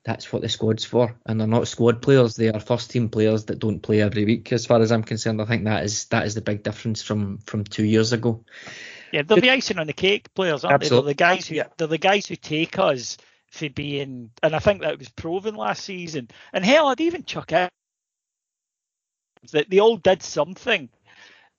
that's 0.05 0.32
what 0.32 0.43
the 0.43 0.49
squad's 0.49 0.85
for. 0.85 1.16
And 1.26 1.41
they're 1.41 1.47
not 1.47 1.68
squad 1.68 2.03
players; 2.03 2.37
they 2.37 2.51
are 2.51 2.61
first 2.61 2.91
team 2.91 3.09
players 3.09 3.47
that 3.47 3.59
don't 3.59 3.80
play 3.80 4.03
every 4.03 4.24
week. 4.24 4.53
As 4.53 4.66
far 4.66 4.80
as 4.80 4.93
I'm 4.93 5.03
concerned, 5.03 5.41
I 5.41 5.47
think 5.47 5.64
that 5.64 5.85
is 5.85 6.07
that 6.07 6.26
is 6.26 6.35
the 6.35 6.43
big 6.43 6.62
difference 6.62 7.03
from 7.03 7.39
from 7.39 7.64
two 7.64 7.85
years 7.85 8.12
ago. 8.12 8.45
Yeah, 9.12 9.22
they're 9.22 9.41
the 9.41 9.51
icing 9.51 9.78
on 9.78 9.87
the 9.87 9.93
cake 9.93 10.35
players, 10.35 10.64
aren't 10.64 10.74
Absolutely. 10.74 11.12
they? 11.12 11.14
They're 11.14 11.35
the 11.35 11.37
guys 11.37 11.47
who 11.47 11.62
they're 11.76 11.87
the 11.87 11.99
guys 11.99 12.26
who 12.26 12.37
take 12.37 12.78
us 12.78 13.16
for 13.55 13.70
being, 13.70 14.30
and 14.42 14.55
I 14.55 14.59
think 14.59 14.82
that 14.82 14.98
was 14.98 15.09
proven 15.09 15.55
last 15.55 15.84
season. 15.84 16.28
And 16.52 16.64
hell, 16.64 16.88
I'd 16.88 17.00
even 17.00 17.24
chuck 17.24 17.52
it 17.52 17.70
that 19.52 19.70
they 19.70 19.78
all 19.78 19.96
did 19.96 20.22
something 20.22 20.88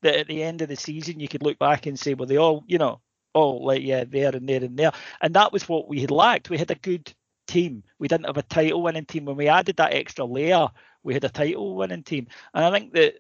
that 0.01 0.15
at 0.15 0.27
the 0.27 0.43
end 0.43 0.61
of 0.61 0.69
the 0.69 0.75
season 0.75 1.19
you 1.19 1.27
could 1.27 1.43
look 1.43 1.57
back 1.57 1.85
and 1.85 1.97
say, 1.97 2.13
well, 2.13 2.27
they 2.27 2.37
all, 2.37 2.63
you 2.67 2.77
know, 2.77 2.99
all 3.33 3.65
like 3.65 3.81
yeah, 3.81 4.03
there 4.03 4.35
and 4.35 4.47
there 4.47 4.63
and 4.63 4.77
there, 4.77 4.91
and 5.21 5.33
that 5.35 5.53
was 5.53 5.69
what 5.69 5.87
we 5.87 6.01
had 6.01 6.11
lacked. 6.11 6.49
We 6.49 6.57
had 6.57 6.71
a 6.71 6.75
good 6.75 7.13
team. 7.47 7.83
We 7.99 8.07
didn't 8.07 8.25
have 8.25 8.37
a 8.37 8.43
title 8.43 8.81
winning 8.81 9.05
team. 9.05 9.25
When 9.25 9.37
we 9.37 9.47
added 9.47 9.77
that 9.77 9.93
extra 9.93 10.25
layer, 10.25 10.67
we 11.03 11.13
had 11.13 11.23
a 11.23 11.29
title 11.29 11.75
winning 11.75 12.03
team. 12.03 12.27
And 12.53 12.65
I 12.65 12.71
think 12.71 12.93
that 12.93 13.15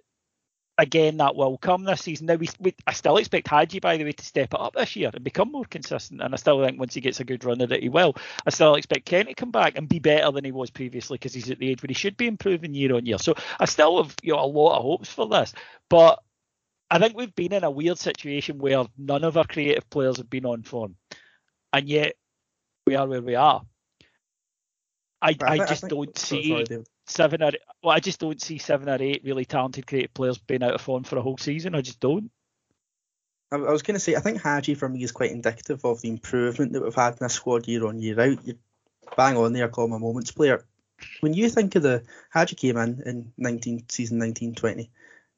again, 0.77 1.17
that 1.17 1.35
will 1.35 1.57
come 1.57 1.83
this 1.83 2.01
season. 2.01 2.27
Now, 2.27 2.35
we, 2.35 2.49
we, 2.59 2.75
I 2.85 2.93
still 2.93 3.17
expect 3.17 3.47
Hagi, 3.47 3.79
by 3.79 3.97
the 3.97 4.03
way, 4.03 4.11
to 4.11 4.25
step 4.25 4.53
it 4.53 4.59
up 4.59 4.75
this 4.75 4.95
year 4.95 5.09
and 5.13 5.23
become 5.23 5.51
more 5.51 5.65
consistent. 5.65 6.21
And 6.21 6.33
I 6.33 6.37
still 6.37 6.63
think 6.63 6.79
once 6.79 6.93
he 6.93 7.01
gets 7.01 7.19
a 7.19 7.23
good 7.23 7.43
run 7.43 7.61
at 7.61 7.71
it, 7.71 7.83
he 7.83 7.89
will. 7.89 8.15
I 8.45 8.49
still 8.49 8.75
expect 8.75 9.05
Kent 9.05 9.29
to 9.29 9.35
come 9.35 9.51
back 9.51 9.77
and 9.77 9.87
be 9.87 9.99
better 9.99 10.31
than 10.31 10.43
he 10.43 10.51
was 10.51 10.69
previously 10.69 11.15
because 11.15 11.33
he's 11.33 11.49
at 11.49 11.59
the 11.59 11.69
age 11.69 11.81
where 11.81 11.87
he 11.87 11.93
should 11.93 12.17
be 12.17 12.27
improving 12.27 12.73
year 12.73 12.95
on 12.95 13.05
year. 13.05 13.17
So 13.17 13.35
I 13.59 13.65
still 13.65 14.03
have 14.03 14.15
you 14.21 14.33
know 14.33 14.43
a 14.43 14.45
lot 14.45 14.77
of 14.77 14.83
hopes 14.83 15.09
for 15.09 15.27
this, 15.27 15.53
but 15.89 16.21
I 16.89 16.99
think 16.99 17.15
we've 17.15 17.35
been 17.35 17.53
in 17.53 17.63
a 17.63 17.71
weird 17.71 17.97
situation 17.97 18.59
where 18.59 18.85
none 18.97 19.23
of 19.23 19.37
our 19.37 19.45
creative 19.45 19.89
players 19.89 20.17
have 20.17 20.29
been 20.29 20.45
on 20.45 20.63
form, 20.63 20.95
and 21.73 21.87
yet 21.87 22.15
we 22.85 22.95
are 22.95 23.07
where 23.07 23.21
we 23.21 23.35
are. 23.35 23.61
I, 25.21 25.35
I, 25.41 25.53
I 25.53 25.57
just 25.57 25.87
don't 25.87 26.15
see 26.17 26.65
seven 27.05 27.43
or 27.43 27.51
well, 27.83 27.95
I 27.95 27.99
just 27.99 28.19
don't 28.19 28.41
see 28.41 28.57
seven 28.57 28.89
or 28.89 29.01
eight 29.01 29.23
really 29.23 29.45
talented 29.45 29.87
creative 29.87 30.13
players 30.13 30.37
being 30.37 30.63
out 30.63 30.73
of 30.73 30.81
form 30.81 31.03
for 31.03 31.17
a 31.17 31.21
whole 31.21 31.37
season. 31.37 31.75
I 31.75 31.81
just 31.81 31.99
don't. 31.99 32.31
I, 33.51 33.57
I 33.57 33.71
was 33.71 33.83
going 33.83 33.95
to 33.95 33.99
say, 33.99 34.15
I 34.15 34.19
think 34.19 34.41
Hagi 34.41 34.75
for 34.75 34.89
me 34.89 35.03
is 35.03 35.11
quite 35.11 35.31
indicative 35.31 35.85
of 35.85 36.01
the 36.01 36.09
improvement 36.09 36.73
that 36.73 36.83
we've 36.83 36.93
had 36.95 37.13
in 37.13 37.19
this 37.21 37.33
squad 37.33 37.67
year 37.67 37.85
on 37.85 37.99
year 37.99 38.19
out. 38.19 38.45
You 38.45 38.57
bang 39.15 39.37
on 39.37 39.53
there, 39.53 39.67
call 39.69 39.85
him 39.85 39.93
a 39.93 39.99
moments 39.99 40.31
player. 40.31 40.65
When 41.19 41.33
you 41.33 41.49
think 41.49 41.75
of 41.75 41.83
the 41.83 42.03
Hagi 42.31 42.55
came 42.55 42.77
in 42.77 43.01
in 43.05 43.33
19 43.37 43.85
season 43.89 44.19
1920, 44.19 44.89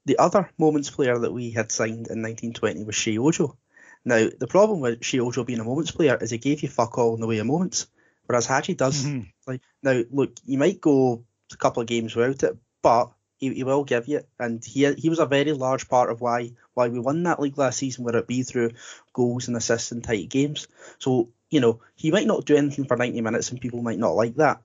the 0.06 0.20
other 0.20 0.50
moments 0.58 0.90
player 0.90 1.18
that 1.20 1.34
we 1.34 1.52
had 1.52 1.72
signed 1.72 2.08
in 2.08 2.22
1920 2.22 2.86
was 2.86 2.96
Sheyi 2.96 3.20
Ojo. 3.20 3.58
Now 4.06 4.30
the 4.40 4.48
problem 4.48 4.80
with 4.80 5.02
Sheyi 5.02 5.20
Ojo 5.20 5.44
being 5.44 5.60
a 5.60 5.64
moments 5.66 5.92
player 5.92 6.18
is 6.22 6.30
he 6.30 6.38
gave 6.38 6.64
you 6.64 6.70
fuck 6.70 6.98
all 6.98 7.16
in 7.16 7.20
the 7.20 7.28
way 7.28 7.40
of 7.40 7.48
moments, 7.48 7.88
whereas 8.26 8.46
Hagi 8.46 8.76
does. 8.76 9.04
Mhm. 9.04 9.32
Like 9.46 9.62
now, 9.84 10.04
look, 10.12 10.34
you 10.46 10.58
might 10.58 10.80
go 10.80 11.26
a 11.52 11.58
couple 11.58 11.82
of 11.82 11.88
games 11.88 12.16
without 12.16 12.44
it, 12.44 12.58
but 12.82 13.12
he, 13.38 13.54
he 13.54 13.64
will 13.64 13.84
give 13.84 14.08
you, 14.08 14.22
and 14.40 14.64
he 14.64 14.92
he 14.94 15.10
was 15.10 15.20
a 15.20 15.26
very 15.26 15.54
large 15.54 15.88
part 15.88 16.10
of 16.10 16.22
why 16.22 16.52
why 16.74 16.88
we 16.88 17.00
won 17.00 17.24
that 17.24 17.40
league 17.40 17.58
last 17.58 17.78
season, 17.78 18.04
whether 18.04 18.20
it 18.20 18.28
be 18.28 18.44
through 18.44 18.72
goals 19.14 19.48
and 19.48 19.56
assists 19.56 19.92
in 19.92 20.02
tight 20.02 20.30
games. 20.30 20.68
So 21.00 21.30
you 21.50 21.60
know 21.60 21.82
he 21.96 22.12
might 22.12 22.28
not 22.28 22.46
do 22.46 22.56
anything 22.56 22.86
for 22.86 22.98
90 22.98 23.22
minutes, 23.22 23.52
and 23.52 23.62
people 23.62 23.82
might 23.82 24.00
not 24.00 24.16
like 24.16 24.36
that. 24.36 24.62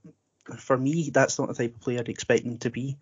For 0.57 0.77
me, 0.77 1.11
that's 1.11 1.39
not 1.39 1.49
the 1.49 1.55
type 1.55 1.75
of 1.75 1.81
player 1.81 2.01
I'd 2.01 2.09
expect 2.09 2.45
him 2.45 2.59
to 2.59 2.71
be. 2.71 2.97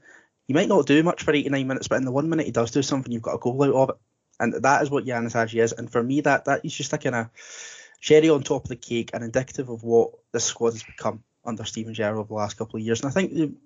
He 0.47 0.55
might 0.55 0.69
not 0.69 0.87
do 0.87 1.03
much 1.03 1.23
for 1.23 1.33
89 1.33 1.67
minutes, 1.67 1.89
but 1.89 1.97
in 1.97 2.05
the 2.05 2.11
one 2.11 2.29
minute 2.29 2.47
he 2.47 2.53
does 2.53 2.73
do 2.73 2.83
something, 2.83 3.13
you've 3.13 3.23
got 3.23 3.37
a 3.37 3.39
goal 3.39 3.63
out 3.63 3.75
of 3.75 3.91
it, 3.91 3.97
and 4.41 4.55
that 4.55 4.83
is 4.83 4.91
what 4.91 5.05
Ianis 5.05 5.33
Hagi 5.33 5.61
is. 5.61 5.73
And 5.73 5.91
for 5.91 6.03
me, 6.03 6.21
that 6.23 6.47
that 6.47 6.65
is 6.65 6.75
just 6.75 6.93
a 6.93 6.99
kind 6.99 7.15
of 7.15 7.31
cherry 8.01 8.31
on 8.31 8.43
top 8.43 8.65
of 8.65 8.69
the 8.69 8.77
cake 8.77 9.11
and 9.15 9.23
indicative 9.23 9.69
of 9.69 9.85
what 9.85 10.11
this 10.33 10.45
squad 10.45 10.73
has 10.73 10.83
become 10.83 11.23
under 11.45 11.65
Steven 11.65 11.95
Gerrard 11.95 12.17
over 12.17 12.29
the 12.29 12.35
last 12.35 12.57
couple 12.57 12.79
of 12.79 12.85
years. 12.85 13.01
And 13.01 13.11
I 13.11 13.13
think 13.13 13.57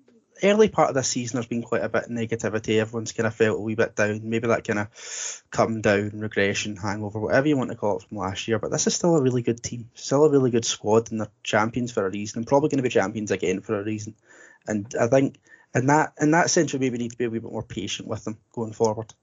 early 0.43 0.69
part 0.69 0.89
of 0.89 0.95
this 0.95 1.07
season 1.07 1.35
there's 1.35 1.47
been 1.47 1.63
quite 1.63 1.83
a 1.83 1.89
bit 1.89 2.05
of 2.05 2.09
negativity. 2.09 2.79
Everyone's 2.79 3.11
kind 3.11 3.27
of 3.27 3.35
felt 3.35 3.59
a 3.59 3.61
wee 3.61 3.75
bit 3.75 3.95
down. 3.95 4.21
Maybe 4.23 4.47
that 4.47 4.67
kind 4.67 4.79
of 4.79 5.43
come 5.51 5.81
down, 5.81 6.11
regression, 6.13 6.75
hangover, 6.75 7.19
whatever 7.19 7.47
you 7.47 7.57
want 7.57 7.71
to 7.71 7.77
call 7.77 7.97
it 7.97 8.03
from 8.03 8.17
last 8.17 8.47
year. 8.47 8.59
But 8.59 8.71
this 8.71 8.87
is 8.87 8.95
still 8.95 9.15
a 9.15 9.21
really 9.21 9.41
good 9.41 9.61
team, 9.61 9.89
still 9.93 10.25
a 10.25 10.29
really 10.29 10.51
good 10.51 10.65
squad, 10.65 11.11
and 11.11 11.21
they're 11.21 11.31
champions 11.43 11.91
for 11.91 12.05
a 12.05 12.11
reason. 12.11 12.39
And 12.39 12.47
probably 12.47 12.69
going 12.69 12.77
to 12.77 12.83
be 12.83 12.89
champions 12.89 13.31
again 13.31 13.61
for 13.61 13.79
a 13.79 13.83
reason. 13.83 14.15
And 14.67 14.93
I 14.99 15.07
think 15.07 15.39
in 15.73 15.87
that 15.87 16.13
in 16.19 16.31
that 16.31 16.49
sense 16.49 16.73
we 16.73 16.79
maybe 16.79 16.97
need 16.97 17.11
to 17.11 17.17
be 17.17 17.25
a 17.25 17.29
wee 17.29 17.39
bit 17.39 17.51
more 17.51 17.63
patient 17.63 18.07
with 18.07 18.23
them 18.23 18.37
going 18.51 18.73
forward. 18.73 19.13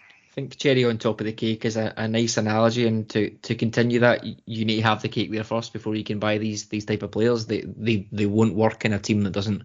I 0.00 0.34
think 0.34 0.56
cherry 0.56 0.84
on 0.84 0.98
top 0.98 1.20
of 1.20 1.26
the 1.26 1.32
cake 1.32 1.64
is 1.64 1.76
a, 1.76 1.94
a 1.96 2.08
nice 2.08 2.38
analogy, 2.38 2.88
and 2.88 3.08
to, 3.10 3.30
to 3.42 3.54
continue 3.54 4.00
that, 4.00 4.24
you 4.24 4.64
need 4.64 4.78
to 4.78 4.82
have 4.82 5.00
the 5.00 5.08
cake 5.08 5.30
there 5.30 5.44
first 5.44 5.72
before 5.72 5.94
you 5.94 6.02
can 6.02 6.18
buy 6.18 6.38
these 6.38 6.66
these 6.66 6.84
type 6.84 7.04
of 7.04 7.12
players. 7.12 7.46
They 7.46 7.60
they 7.60 8.08
they 8.10 8.26
won't 8.26 8.56
work 8.56 8.84
in 8.84 8.92
a 8.92 8.98
team 8.98 9.22
that 9.22 9.30
doesn't 9.30 9.62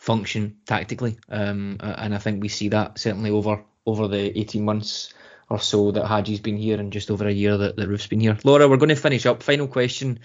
function 0.00 0.56
tactically, 0.64 1.18
um, 1.28 1.76
and 1.78 2.14
I 2.14 2.18
think 2.18 2.42
we 2.42 2.48
see 2.48 2.70
that 2.70 2.98
certainly 2.98 3.30
over 3.30 3.62
over 3.86 4.08
the 4.08 4.38
18 4.38 4.64
months 4.64 5.12
or 5.50 5.60
so 5.60 5.90
that 5.90 6.06
Hagi's 6.06 6.40
been 6.40 6.56
here, 6.56 6.80
and 6.80 6.92
just 6.92 7.10
over 7.10 7.28
a 7.28 7.32
year 7.32 7.56
that, 7.56 7.76
that 7.76 7.86
Roofe's 7.86 8.06
been 8.06 8.20
here. 8.20 8.38
Laura, 8.42 8.66
we're 8.66 8.78
going 8.78 8.88
to 8.88 8.96
finish 8.96 9.26
up. 9.26 9.42
Final 9.42 9.68
question 9.68 10.20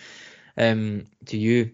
um, 0.58 1.06
to 1.26 1.38
you: 1.38 1.72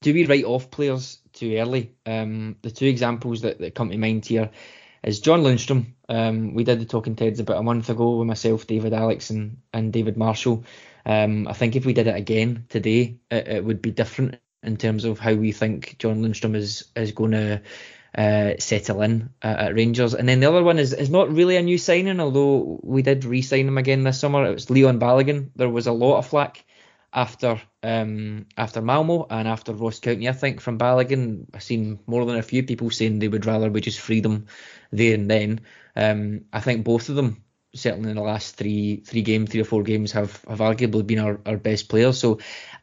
Do 0.00 0.14
we 0.14 0.24
write 0.24 0.44
off 0.44 0.70
players 0.70 1.18
too 1.34 1.54
early? 1.56 1.92
Um, 2.06 2.56
the 2.62 2.70
two 2.70 2.86
examples 2.86 3.42
that, 3.42 3.58
that 3.58 3.74
come 3.74 3.90
to 3.90 3.98
mind 3.98 4.24
here 4.24 4.50
is 5.04 5.20
John 5.20 5.42
Lundstram. 5.42 5.92
Um, 6.08 6.54
we 6.54 6.64
did 6.64 6.80
the 6.80 6.86
Talking 6.86 7.14
Teds 7.14 7.40
about 7.40 7.58
a 7.58 7.62
month 7.62 7.90
ago 7.90 8.16
with 8.16 8.26
myself, 8.26 8.66
David 8.66 8.94
Alex, 8.94 9.28
and, 9.28 9.58
and 9.74 9.92
David 9.92 10.16
Marshall. 10.16 10.64
Um, 11.04 11.46
I 11.46 11.52
think 11.52 11.76
if 11.76 11.84
we 11.84 11.92
did 11.92 12.06
it 12.06 12.16
again 12.16 12.64
today, 12.70 13.18
it, 13.30 13.48
it 13.48 13.64
would 13.64 13.82
be 13.82 13.90
different 13.90 14.38
in 14.62 14.76
terms 14.76 15.04
of 15.04 15.18
how 15.18 15.34
we 15.34 15.52
think 15.52 15.96
John 15.98 16.22
Lundstram 16.22 16.54
is 16.54 16.84
is 16.96 17.12
going 17.12 17.32
to 17.32 17.62
uh, 18.16 18.52
settle 18.58 19.02
in 19.02 19.30
uh, 19.42 19.56
at 19.58 19.74
Rangers. 19.74 20.14
And 20.14 20.28
then 20.28 20.40
the 20.40 20.48
other 20.48 20.64
one 20.64 20.78
is, 20.78 20.92
is 20.92 21.10
not 21.10 21.32
really 21.32 21.56
a 21.56 21.62
new 21.62 21.78
signing, 21.78 22.20
although 22.20 22.80
we 22.82 23.02
did 23.02 23.24
re-sign 23.24 23.68
him 23.68 23.78
again 23.78 24.02
this 24.02 24.18
summer. 24.18 24.44
It 24.46 24.54
was 24.54 24.70
Leon 24.70 24.98
Balogun. 24.98 25.50
There 25.54 25.68
was 25.68 25.86
a 25.86 25.92
lot 25.92 26.18
of 26.18 26.26
flack 26.26 26.64
after 27.12 27.60
um, 27.82 28.46
after 28.56 28.80
Malmo 28.80 29.26
and 29.30 29.48
after 29.48 29.72
Ross 29.72 30.00
County, 30.00 30.28
I 30.28 30.32
think, 30.32 30.60
from 30.60 30.78
Balogun. 30.78 31.46
I've 31.54 31.62
seen 31.62 32.00
more 32.06 32.24
than 32.24 32.36
a 32.36 32.42
few 32.42 32.62
people 32.62 32.90
saying 32.90 33.18
they 33.18 33.28
would 33.28 33.46
rather 33.46 33.70
we 33.70 33.80
just 33.80 34.00
free 34.00 34.20
them 34.20 34.46
there 34.92 35.14
and 35.14 35.30
then. 35.30 35.60
Um, 35.96 36.42
I 36.52 36.60
think 36.60 36.84
both 36.84 37.08
of 37.08 37.16
them, 37.16 37.42
certainly 37.74 38.10
in 38.10 38.16
the 38.16 38.22
last 38.22 38.56
three 38.56 39.02
three 39.06 39.22
games, 39.22 39.50
three 39.50 39.60
or 39.60 39.64
four 39.64 39.82
games, 39.82 40.12
have, 40.12 40.44
have 40.48 40.58
arguably 40.60 41.06
been 41.06 41.18
our, 41.18 41.40
our 41.46 41.56
best 41.56 41.88
players. 41.88 42.18
So 42.18 42.38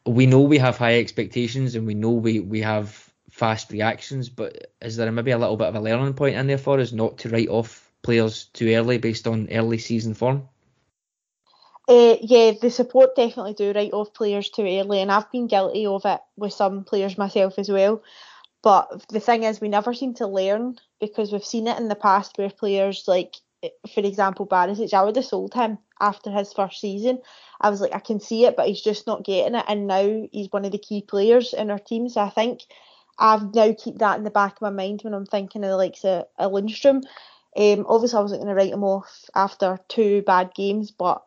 we 0.08 0.26
know 0.26 0.42
we 0.42 0.58
have 0.58 0.78
high 0.78 1.00
expectations 1.00 1.76
and 1.76 1.86
we 1.86 1.94
know 1.94 2.12
we, 2.12 2.40
we 2.40 2.62
have 2.62 3.12
fast 3.30 3.72
reactions, 3.72 4.30
but 4.30 4.72
is 4.82 4.96
there 4.96 5.12
maybe 5.12 5.32
a 5.32 5.38
little 5.38 5.58
bit 5.58 5.68
of 5.68 5.76
a 5.76 5.80
learning 5.80 6.14
point 6.14 6.36
in 6.36 6.48
there 6.48 6.58
for 6.58 6.80
us 6.80 6.92
not 6.92 7.18
to 7.20 7.30
write 7.30 7.50
off 7.50 7.92
players 8.02 8.46
too 8.54 8.74
early 8.74 8.98
based 8.98 9.28
on 9.28 9.48
early 9.52 9.78
season 9.78 10.14
form? 10.14 10.48
Uh, 11.90 12.18
yeah, 12.22 12.52
the 12.62 12.70
support 12.70 13.16
definitely 13.16 13.54
do 13.54 13.72
write 13.72 13.94
off 13.94 14.14
players 14.14 14.50
too 14.50 14.64
early, 14.64 15.02
and 15.02 15.12
I've 15.12 15.32
been 15.32 15.48
guilty 15.48 15.86
of 15.86 16.06
it 16.06 16.20
with 16.36 16.54
some 16.54 16.84
players 16.84 17.18
myself 17.18 17.58
as 17.58 17.70
well. 17.70 18.04
But 18.62 19.08
the 19.10 19.22
thing 19.22 19.44
is, 19.44 19.62
we 19.62 19.70
never 19.70 19.94
seem 19.94 20.14
to 20.16 20.28
learn 20.28 20.78
because 21.00 21.32
we've 21.32 21.46
seen 21.46 21.68
it 21.68 21.78
in 21.78 21.88
the 21.88 21.96
past 21.96 22.38
where 22.38 22.50
players 22.50 23.06
like, 23.08 23.36
for 23.94 24.02
example, 24.02 24.48
Barisic, 24.48 24.94
I 24.94 25.04
would 25.04 25.16
have 25.16 25.26
sold 25.26 25.54
him 25.54 25.78
after 26.00 26.32
his 26.32 26.54
first 26.54 26.80
season. 26.80 27.20
I 27.60 27.70
was 27.70 27.82
like, 27.82 27.94
I 27.94 28.00
can 28.00 28.20
see 28.20 28.46
it, 28.46 28.56
but 28.56 28.68
he's 28.68 28.82
just 28.82 29.08
not 29.08 29.26
getting 29.26 29.56
it, 29.56 29.66
and 29.68 29.88
now 29.88 30.28
he's 30.32 30.52
one 30.52 30.66
of 30.66 30.72
the 30.72 30.78
key 30.78 31.02
players 31.02 31.54
in 31.54 31.72
our 31.72 31.80
team. 31.80 32.10
So 32.10 32.22
I 32.22 32.30
think 32.30 32.62
I've 33.20 33.54
now 33.54 33.74
keep 33.78 33.98
that 34.00 34.18
in 34.18 34.24
the 34.24 34.30
back 34.30 34.54
of 34.54 34.62
my 34.62 34.70
mind 34.70 35.02
when 35.02 35.14
I'm 35.14 35.26
thinking 35.26 35.64
of 35.64 35.70
the 35.70 35.78
likes 35.78 36.06
of, 36.06 36.26
of 36.38 36.52
Lundstram. 36.52 37.04
Um, 37.56 37.86
obviously, 37.88 38.20
I 38.20 38.22
wasn't 38.22 38.42
going 38.42 38.50
to 38.50 38.56
write 38.56 38.74
him 38.74 38.84
off 38.84 39.26
after 39.34 39.80
two 39.88 40.22
bad 40.22 40.54
games, 40.54 40.92
but 40.92 41.24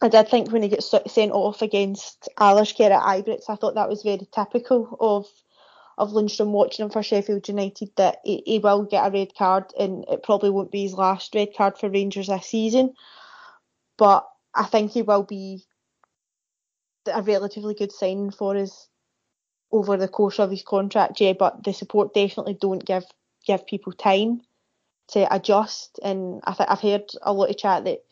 I 0.00 0.08
did 0.08 0.28
think 0.28 0.50
when 0.50 0.62
he 0.62 0.68
gets 0.68 0.94
sent 1.08 1.32
off 1.32 1.60
against 1.60 2.28
Alashkert 2.38 2.90
at 2.90 3.02
Ibrox, 3.02 3.44
I 3.48 3.56
thought 3.56 3.74
that 3.74 3.88
was 3.88 4.02
very 4.02 4.26
typical 4.32 4.96
of 5.00 5.26
of 6.00 6.12
Lundstram 6.12 6.48
watching 6.48 6.86
him 6.86 6.90
for 6.90 7.02
Sheffield 7.02 7.46
United 7.46 7.90
that 7.96 8.20
he, 8.24 8.42
he 8.46 8.58
will 8.58 8.84
get 8.84 9.06
a 9.06 9.10
red 9.10 9.34
card 9.36 9.64
and 9.78 10.06
it 10.08 10.22
probably 10.22 10.48
won't 10.48 10.72
be 10.72 10.82
his 10.82 10.94
last 10.94 11.34
red 11.34 11.54
card 11.54 11.76
for 11.76 11.90
Rangers 11.90 12.28
this 12.28 12.46
season. 12.46 12.94
But 13.98 14.26
I 14.54 14.64
think 14.64 14.92
he 14.92 15.02
will 15.02 15.24
be 15.24 15.62
a 17.12 17.20
relatively 17.20 17.74
good 17.74 17.92
signing 17.92 18.30
for 18.30 18.56
us 18.56 18.88
over 19.70 19.98
the 19.98 20.08
course 20.08 20.38
of 20.38 20.50
his 20.50 20.62
contract, 20.62 21.20
yeah. 21.20 21.34
But 21.34 21.64
the 21.64 21.74
support 21.74 22.14
definitely 22.14 22.56
don't 22.58 22.84
give 22.84 23.04
give 23.46 23.66
people 23.66 23.92
time 23.92 24.40
to 25.08 25.34
adjust. 25.34 26.00
And 26.02 26.40
I 26.44 26.54
think 26.54 26.70
I've 26.70 26.80
heard 26.80 27.10
a 27.20 27.34
lot 27.34 27.50
of 27.50 27.58
chat 27.58 27.84
that 27.84 28.04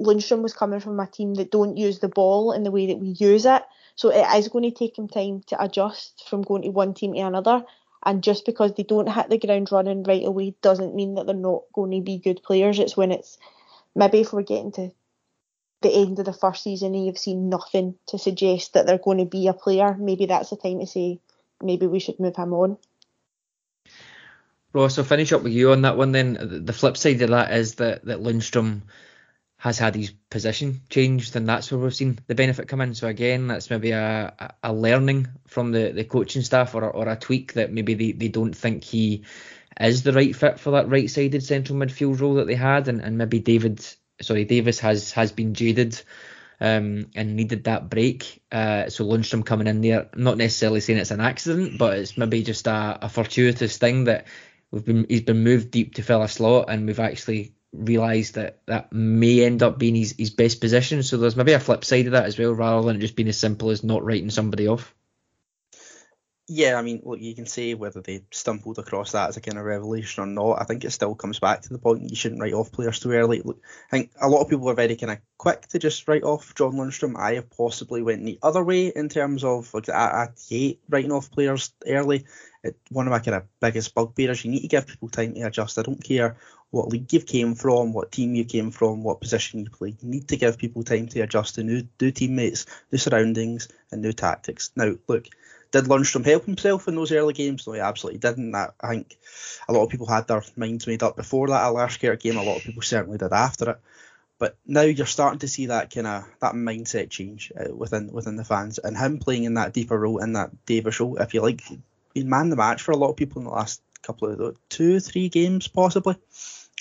Lundstram 0.00 0.40
was 0.40 0.54
coming 0.54 0.80
from 0.80 0.98
a 0.98 1.06
team 1.06 1.34
that 1.34 1.50
don't 1.50 1.76
use 1.76 1.98
the 1.98 2.08
ball 2.08 2.52
in 2.52 2.62
the 2.62 2.70
way 2.70 2.86
that 2.86 2.98
we 2.98 3.08
use 3.08 3.44
it. 3.44 3.62
So 3.98 4.10
it 4.10 4.24
is 4.38 4.46
going 4.46 4.62
to 4.62 4.70
take 4.70 4.96
him 4.96 5.08
time 5.08 5.42
to 5.48 5.60
adjust 5.60 6.22
from 6.30 6.42
going 6.42 6.62
to 6.62 6.68
one 6.68 6.94
team 6.94 7.14
to 7.14 7.18
another. 7.18 7.64
And 8.06 8.22
just 8.22 8.46
because 8.46 8.72
they 8.74 8.84
don't 8.84 9.10
hit 9.10 9.28
the 9.28 9.38
ground 9.38 9.72
running 9.72 10.04
right 10.04 10.24
away 10.24 10.54
doesn't 10.62 10.94
mean 10.94 11.16
that 11.16 11.26
they're 11.26 11.34
not 11.34 11.62
going 11.74 11.90
to 11.90 12.00
be 12.00 12.18
good 12.18 12.40
players. 12.44 12.78
It's 12.78 12.96
when 12.96 13.10
it's 13.10 13.38
maybe 13.96 14.20
if 14.20 14.32
we're 14.32 14.42
getting 14.42 14.70
to 14.72 14.92
the 15.82 15.92
end 15.92 16.20
of 16.20 16.26
the 16.26 16.32
first 16.32 16.62
season 16.62 16.94
and 16.94 17.06
you've 17.06 17.18
seen 17.18 17.48
nothing 17.48 17.96
to 18.06 18.20
suggest 18.20 18.74
that 18.74 18.86
they're 18.86 18.98
going 18.98 19.18
to 19.18 19.24
be 19.24 19.48
a 19.48 19.52
player, 19.52 19.96
maybe 19.98 20.26
that's 20.26 20.50
the 20.50 20.56
time 20.56 20.78
to 20.78 20.86
say 20.86 21.18
maybe 21.60 21.88
we 21.88 21.98
should 21.98 22.20
move 22.20 22.36
him 22.36 22.52
on. 22.52 22.78
Ross, 24.72 24.96
I'll 24.96 25.04
finish 25.04 25.32
up 25.32 25.42
with 25.42 25.52
you 25.52 25.72
on 25.72 25.82
that 25.82 25.96
one 25.96 26.12
then. 26.12 26.62
The 26.66 26.72
flip 26.72 26.96
side 26.96 27.20
of 27.22 27.30
that 27.30 27.52
is 27.52 27.74
that, 27.76 28.04
that 28.04 28.20
Lundstram 28.20 28.82
has 29.58 29.76
had 29.76 29.96
his 29.96 30.12
position 30.30 30.80
changed, 30.88 31.34
and 31.34 31.48
that's 31.48 31.70
where 31.70 31.80
we've 31.80 31.94
seen 31.94 32.18
the 32.28 32.34
benefit 32.36 32.68
come 32.68 32.80
in. 32.80 32.94
So 32.94 33.08
again, 33.08 33.48
that's 33.48 33.70
maybe 33.70 33.90
a, 33.90 34.52
a- 34.62 34.72
learning 34.72 35.26
from 35.48 35.72
the, 35.72 35.90
the 35.90 36.04
coaching 36.04 36.42
staff 36.42 36.76
or, 36.76 36.84
or 36.84 37.08
a 37.08 37.16
tweak 37.16 37.54
that 37.54 37.72
maybe 37.72 37.94
they, 37.94 38.12
they 38.12 38.28
don't 38.28 38.54
think 38.54 38.84
he 38.84 39.24
is 39.80 40.04
the 40.04 40.12
right 40.12 40.34
fit 40.34 40.60
for 40.60 40.70
that 40.72 40.88
right 40.88 41.10
sided 41.10 41.42
central 41.42 41.78
midfield 41.78 42.20
role 42.20 42.34
that 42.34 42.46
they 42.46 42.54
had, 42.54 42.86
and, 42.86 43.00
and 43.00 43.18
maybe 43.18 43.40
David 43.40 43.84
sorry 44.20 44.44
Davis 44.44 44.78
has 44.80 45.12
has 45.12 45.32
been 45.32 45.54
jaded 45.54 46.00
um, 46.60 47.10
and 47.16 47.34
needed 47.34 47.64
that 47.64 47.90
break. 47.90 48.42
Uh, 48.50 48.88
so 48.88 49.04
Lundstram 49.04 49.44
coming 49.44 49.66
in 49.66 49.80
there, 49.80 50.08
not 50.14 50.36
necessarily 50.36 50.80
saying 50.80 51.00
it's 51.00 51.10
an 51.10 51.20
accident, 51.20 51.78
but 51.78 51.98
it's 51.98 52.16
maybe 52.16 52.42
just 52.44 52.66
a, 52.68 52.98
a 53.02 53.08
fortuitous 53.08 53.76
thing 53.76 54.04
that 54.04 54.26
we've 54.70 54.84
been 54.84 55.06
he's 55.08 55.22
been 55.22 55.42
moved 55.42 55.72
deep 55.72 55.94
to 55.94 56.02
fill 56.02 56.22
a 56.22 56.28
slot, 56.28 56.66
and 56.68 56.86
we've 56.86 57.00
actually 57.00 57.54
realised 57.86 58.34
that 58.34 58.60
that 58.66 58.92
may 58.92 59.44
end 59.44 59.62
up 59.62 59.78
being 59.78 59.94
his, 59.94 60.14
his 60.16 60.30
best 60.30 60.60
position. 60.60 61.02
So 61.02 61.16
there's 61.16 61.36
maybe 61.36 61.52
a 61.52 61.60
flip 61.60 61.84
side 61.84 62.06
of 62.06 62.12
that 62.12 62.26
as 62.26 62.38
well, 62.38 62.52
rather 62.52 62.86
than 62.86 62.96
it 62.96 63.00
just 63.00 63.16
being 63.16 63.28
as 63.28 63.38
simple 63.38 63.70
as 63.70 63.84
not 63.84 64.04
writing 64.04 64.30
somebody 64.30 64.68
off. 64.68 64.94
Yeah, 66.50 66.76
I 66.76 66.82
mean, 66.82 67.02
look, 67.04 67.20
you 67.20 67.34
can 67.34 67.44
say 67.44 67.74
whether 67.74 68.00
they 68.00 68.24
stumbled 68.30 68.78
across 68.78 69.12
that 69.12 69.28
as 69.28 69.36
a 69.36 69.40
kind 69.42 69.58
of 69.58 69.66
revelation 69.66 70.22
or 70.22 70.26
not. 70.26 70.62
I 70.62 70.64
think 70.64 70.82
it 70.82 70.92
still 70.92 71.14
comes 71.14 71.38
back 71.38 71.60
to 71.62 71.68
the 71.68 71.78
point 71.78 72.08
you 72.08 72.16
shouldn't 72.16 72.40
write 72.40 72.54
off 72.54 72.72
players 72.72 73.00
too 73.00 73.12
early. 73.12 73.42
Look, 73.42 73.60
I 73.88 73.90
think 73.90 74.12
a 74.18 74.30
lot 74.30 74.40
of 74.40 74.48
people 74.48 74.70
are 74.70 74.74
very 74.74 74.96
kind 74.96 75.12
of 75.12 75.18
quick 75.36 75.66
to 75.68 75.78
just 75.78 76.08
write 76.08 76.22
off 76.22 76.54
John 76.54 76.72
Lundstram. 76.72 77.18
I 77.18 77.34
have 77.34 77.50
possibly 77.50 78.00
went 78.00 78.24
the 78.24 78.38
other 78.42 78.64
way 78.64 78.86
in 78.86 79.10
terms 79.10 79.44
of 79.44 79.74
like 79.74 79.90
I, 79.90 79.92
I 79.92 80.28
hate 80.48 80.80
writing 80.88 81.12
off 81.12 81.30
players 81.30 81.74
early. 81.86 82.24
it, 82.64 82.78
one 82.88 83.06
of 83.06 83.10
my 83.10 83.18
kind 83.18 83.34
of 83.34 83.44
biggest 83.60 83.94
bugbears. 83.94 84.42
You 84.42 84.50
need 84.50 84.62
to 84.62 84.68
give 84.68 84.86
people 84.86 85.10
time 85.10 85.34
to 85.34 85.42
adjust. 85.42 85.78
I 85.78 85.82
don't 85.82 86.02
care 86.02 86.38
what 86.70 86.88
league 86.88 87.12
you 87.12 87.20
came 87.20 87.54
from, 87.54 87.92
what 87.92 88.12
team 88.12 88.34
you 88.34 88.44
came 88.44 88.70
from, 88.70 89.02
what 89.02 89.20
position 89.20 89.60
you 89.60 89.70
play. 89.70 89.96
You 90.00 90.08
need 90.08 90.28
to 90.28 90.36
give 90.36 90.58
people 90.58 90.82
time 90.82 91.08
to 91.08 91.20
adjust 91.20 91.54
to 91.54 91.62
new, 91.62 91.88
new 92.00 92.10
teammates, 92.10 92.66
new 92.92 92.98
surroundings, 92.98 93.68
and 93.90 94.02
new 94.02 94.12
tactics. 94.12 94.70
Now, 94.76 94.94
look, 95.06 95.26
did 95.70 95.84
Lundstram 95.84 96.24
help 96.24 96.44
himself 96.44 96.88
in 96.88 96.94
those 96.94 97.12
early 97.12 97.34
games? 97.34 97.66
No, 97.66 97.74
he 97.74 97.80
absolutely 97.80 98.20
didn't. 98.20 98.54
I 98.54 98.70
think 98.88 99.18
a 99.68 99.72
lot 99.72 99.84
of 99.84 99.90
people 99.90 100.06
had 100.06 100.26
their 100.26 100.42
minds 100.56 100.86
made 100.86 101.02
up 101.02 101.16
before 101.16 101.48
that 101.48 101.66
Alaska 101.66 102.16
game. 102.16 102.36
A 102.36 102.42
lot 102.42 102.56
of 102.56 102.62
people 102.64 102.82
certainly 102.82 103.18
did 103.18 103.32
after 103.32 103.70
it. 103.70 103.80
But 104.38 104.56
now 104.66 104.82
you're 104.82 105.06
starting 105.06 105.40
to 105.40 105.48
see 105.48 105.66
that 105.66 105.92
kind 105.92 106.06
of 106.06 106.24
that 106.40 106.54
mindset 106.54 107.10
change 107.10 107.52
uh, 107.58 107.74
within 107.74 108.12
within 108.12 108.36
the 108.36 108.44
fans, 108.44 108.78
and 108.78 108.96
him 108.96 109.18
playing 109.18 109.44
in 109.44 109.54
that 109.54 109.72
deeper 109.72 109.98
role 109.98 110.18
in 110.18 110.34
that 110.34 110.64
Davis 110.64 111.00
role, 111.00 111.16
if 111.16 111.34
you 111.34 111.42
like, 111.42 111.62
been 112.14 112.28
man 112.28 112.48
the 112.48 112.56
match 112.56 112.82
for 112.82 112.92
a 112.92 112.96
lot 112.96 113.10
of 113.10 113.16
people 113.16 113.40
in 113.40 113.46
the 113.46 113.50
last 113.50 113.82
couple 114.02 114.28
of 114.28 114.56
two, 114.68 115.00
three 115.00 115.28
games 115.28 115.66
possibly. 115.66 116.16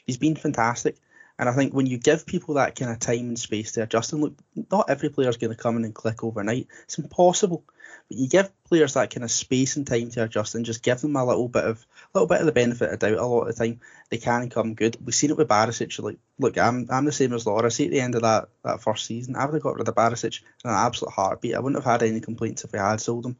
He's 0.08 0.18
been 0.18 0.36
fantastic. 0.36 0.98
And 1.40 1.48
I 1.48 1.54
think 1.54 1.74
when 1.74 1.86
you 1.86 2.00
give 2.00 2.26
people 2.26 2.56
that 2.56 2.76
kind 2.76 2.90
of 2.90 2.98
time 2.98 3.28
and 3.28 3.38
space 3.38 3.74
to 3.74 3.84
adjust, 3.84 4.12
and 4.12 4.22
look, 4.24 4.34
not 4.72 4.90
every 4.90 5.10
player 5.10 5.30
is 5.30 5.38
going 5.38 5.56
to 5.56 5.62
come 5.62 5.78
in 5.78 5.86
and 5.86 5.94
click 5.94 6.24
overnight. 6.24 6.68
It's 6.86 6.98
impossible. 6.98 7.64
But 8.10 8.18
you 8.18 8.28
give 8.28 8.50
players 8.64 8.96
that 8.96 9.14
kind 9.14 9.24
of 9.24 9.30
space 9.30 9.76
and 9.76 9.86
time 9.86 10.10
to 10.12 10.24
adjust, 10.24 10.56
and 10.56 10.66
just 10.66 10.82
give 10.82 11.00
them 11.00 11.16
a 11.16 11.24
little 11.24 11.48
bit 11.48 11.66
of 11.66 11.86
a 12.14 12.18
little 12.18 12.28
bit 12.28 12.40
of 12.40 12.48
the 12.48 12.54
benefit 12.54 12.92
of 12.92 13.00
doubt. 13.00 13.20
A 13.20 13.26
lot 13.26 13.48
of 13.48 13.56
the 13.56 13.66
time, 13.66 13.82
they 14.10 14.18
can 14.18 14.50
come 14.50 14.74
good. 14.74 14.98
We've 15.04 15.14
seen 15.14 15.30
it 15.30 15.38
with 15.38 15.48
Barisic. 15.48 16.02
Like, 16.02 16.18
look, 16.40 16.58
I'm 16.58 16.88
I'm 16.90 17.06
the 17.06 17.12
same 17.12 17.34
as 17.34 17.46
Laura. 17.46 17.70
See, 17.70 17.86
at 17.86 17.92
the 17.92 18.02
end 18.02 18.16
of 18.16 18.24
that 18.24 18.50
that 18.64 18.82
first 18.82 19.06
season, 19.06 19.36
I 19.36 19.46
would 19.46 19.54
have 19.54 19.64
got 19.64 19.76
rid 19.76 19.88
of 19.88 19.94
Barisic 19.94 20.42
in 20.64 20.72
an 20.72 20.76
absolute 20.76 21.14
heartbeat. 21.14 21.54
I 21.54 21.60
wouldn't 21.60 21.84
have 21.84 21.92
had 21.92 22.08
any 22.08 22.20
complaints 22.20 22.64
if 22.64 22.72
we 22.72 22.80
had 22.80 23.00
sold 23.00 23.28
him. 23.28 23.38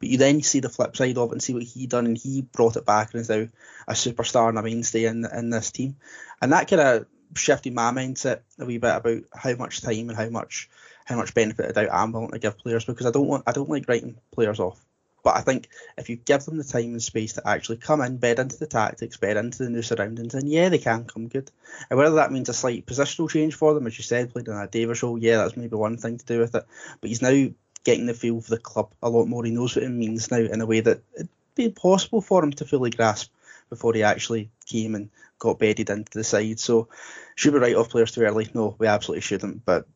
But 0.00 0.08
you 0.08 0.18
then 0.18 0.42
see 0.42 0.60
the 0.60 0.68
flip 0.68 0.96
side 0.96 1.18
of 1.18 1.28
it 1.28 1.32
and 1.32 1.42
see 1.42 1.52
what 1.52 1.62
he 1.62 1.86
done, 1.86 2.06
and 2.06 2.16
he 2.16 2.42
brought 2.42 2.76
it 2.76 2.86
back 2.86 3.12
and 3.12 3.20
is 3.20 3.28
now 3.28 3.46
a 3.86 3.92
superstar 3.92 4.48
and 4.48 4.58
a 4.58 4.62
mainstay 4.62 5.04
in 5.04 5.26
in 5.26 5.50
this 5.50 5.70
team. 5.70 5.96
And 6.40 6.52
that 6.52 6.68
kind 6.68 6.80
of 6.80 7.06
shifted 7.36 7.74
my 7.74 7.92
mindset 7.92 8.40
a 8.58 8.64
wee 8.64 8.78
bit 8.78 8.96
about 8.96 9.22
how 9.34 9.54
much 9.54 9.82
time 9.82 10.08
and 10.08 10.16
how 10.16 10.28
much 10.30 10.68
how 11.04 11.16
much 11.16 11.34
benefit 11.34 11.66
of 11.66 11.74
doubt 11.74 11.88
I'm 11.92 12.12
willing 12.12 12.30
to 12.30 12.38
give 12.38 12.58
players 12.58 12.84
because 12.84 13.06
I 13.06 13.10
don't 13.10 13.28
want 13.28 13.44
I 13.46 13.52
don't 13.52 13.68
like 13.68 13.88
writing 13.88 14.16
players 14.32 14.58
off. 14.58 14.84
But 15.22 15.36
I 15.36 15.42
think 15.42 15.68
if 15.98 16.08
you 16.08 16.16
give 16.16 16.44
them 16.44 16.56
the 16.56 16.64
time 16.64 16.92
and 16.92 17.02
space 17.02 17.34
to 17.34 17.46
actually 17.46 17.76
come 17.76 18.00
in, 18.00 18.16
bed 18.16 18.38
into 18.38 18.56
the 18.56 18.66
tactics, 18.66 19.18
bed 19.18 19.36
into 19.36 19.64
the 19.64 19.70
new 19.70 19.82
surroundings, 19.82 20.32
then 20.32 20.46
yeah, 20.46 20.70
they 20.70 20.78
can 20.78 21.04
come 21.04 21.28
good. 21.28 21.50
And 21.90 21.98
whether 21.98 22.14
that 22.16 22.32
means 22.32 22.48
a 22.48 22.54
slight 22.54 22.86
positional 22.86 23.28
change 23.28 23.54
for 23.54 23.74
them, 23.74 23.86
as 23.86 23.98
you 23.98 24.04
said, 24.04 24.32
played 24.32 24.48
in 24.48 24.54
a 24.54 24.66
Davis 24.66 25.02
role, 25.02 25.18
yeah, 25.18 25.36
that's 25.36 25.58
maybe 25.58 25.76
one 25.76 25.98
thing 25.98 26.16
to 26.16 26.24
do 26.24 26.38
with 26.38 26.54
it. 26.54 26.64
But 27.02 27.08
he's 27.08 27.20
now 27.20 27.48
getting 27.84 28.06
the 28.06 28.14
feel 28.14 28.40
for 28.40 28.50
the 28.50 28.58
club 28.58 28.92
a 29.02 29.10
lot 29.10 29.26
more. 29.26 29.44
He 29.44 29.50
knows 29.50 29.76
what 29.76 29.84
it 29.84 29.90
means 29.90 30.30
now 30.30 30.38
in 30.38 30.60
a 30.60 30.66
way 30.66 30.80
that 30.80 31.02
it'd 31.14 31.28
be 31.54 31.66
impossible 31.66 32.20
for 32.20 32.42
him 32.42 32.52
to 32.52 32.64
fully 32.64 32.90
grasp 32.90 33.32
before 33.68 33.94
he 33.94 34.02
actually 34.02 34.50
came 34.66 34.94
and 34.94 35.10
got 35.38 35.58
bedded 35.58 35.90
into 35.90 36.12
the 36.12 36.24
side. 36.24 36.60
So 36.60 36.88
should 37.34 37.54
we 37.54 37.60
write 37.60 37.76
off 37.76 37.90
players 37.90 38.12
too 38.12 38.22
early? 38.22 38.48
No, 38.52 38.74
we 38.78 38.86
absolutely 38.86 39.22
shouldn't. 39.22 39.64
But 39.64 39.86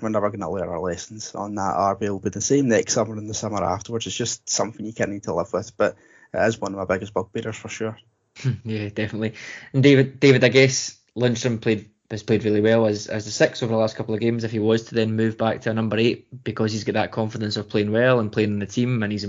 we're 0.00 0.08
never 0.08 0.30
going 0.30 0.40
to 0.40 0.50
learn 0.50 0.68
our 0.68 0.80
lessons 0.80 1.34
on 1.34 1.54
that. 1.56 1.74
RB 1.74 2.08
will 2.08 2.18
be 2.18 2.30
the 2.30 2.40
same 2.40 2.68
next 2.68 2.94
summer 2.94 3.16
and 3.16 3.28
the 3.28 3.34
summer 3.34 3.62
afterwards. 3.62 4.06
It's 4.06 4.16
just 4.16 4.48
something 4.48 4.86
you 4.86 4.92
can't 4.92 5.10
need 5.10 5.24
to 5.24 5.34
live 5.34 5.52
with, 5.52 5.76
but 5.76 5.96
it 6.32 6.38
is 6.38 6.60
one 6.60 6.72
of 6.72 6.78
my 6.78 6.84
biggest 6.84 7.12
bugbears 7.12 7.56
for 7.56 7.68
sure. 7.68 7.98
yeah, 8.64 8.88
definitely. 8.88 9.34
And 9.72 9.82
David, 9.82 10.20
David, 10.20 10.44
I 10.44 10.48
guess 10.48 10.98
Lundstram 11.16 11.60
played 11.60 11.90
has 12.10 12.22
played 12.22 12.44
really 12.44 12.60
well 12.60 12.86
as 12.86 13.06
as 13.06 13.24
the 13.24 13.30
six 13.30 13.62
over 13.62 13.72
the 13.72 13.78
last 13.78 13.96
couple 13.96 14.14
of 14.14 14.20
games. 14.20 14.44
If 14.44 14.52
he 14.52 14.58
was 14.58 14.84
to 14.84 14.94
then 14.94 15.16
move 15.16 15.36
back 15.36 15.62
to 15.62 15.70
a 15.70 15.74
number 15.74 15.96
eight 15.96 16.44
because 16.44 16.72
he's 16.72 16.84
got 16.84 16.94
that 16.94 17.12
confidence 17.12 17.56
of 17.56 17.68
playing 17.68 17.92
well 17.92 18.20
and 18.20 18.32
playing 18.32 18.50
in 18.50 18.58
the 18.58 18.66
team, 18.66 19.02
and 19.02 19.12
he's 19.12 19.26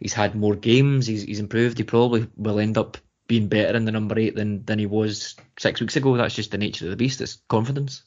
he's 0.00 0.12
had 0.12 0.34
more 0.34 0.54
games, 0.54 1.06
he's 1.06 1.22
he's 1.22 1.40
improved. 1.40 1.78
He 1.78 1.84
probably 1.84 2.28
will 2.36 2.60
end 2.60 2.78
up 2.78 2.98
being 3.26 3.48
better 3.48 3.76
in 3.76 3.84
the 3.84 3.92
number 3.92 4.18
eight 4.18 4.36
than 4.36 4.64
than 4.64 4.78
he 4.78 4.86
was 4.86 5.36
six 5.58 5.80
weeks 5.80 5.96
ago. 5.96 6.16
That's 6.16 6.34
just 6.34 6.50
the 6.50 6.58
nature 6.58 6.86
of 6.86 6.90
the 6.90 6.96
beast. 6.96 7.20
It's 7.20 7.40
confidence. 7.48 8.02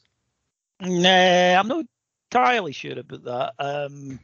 Nah, 0.80 1.58
I'm 1.58 1.68
not 1.68 1.84
entirely 2.30 2.72
sure 2.72 2.98
about 2.98 3.24
that. 3.24 3.54
Um, 3.58 4.20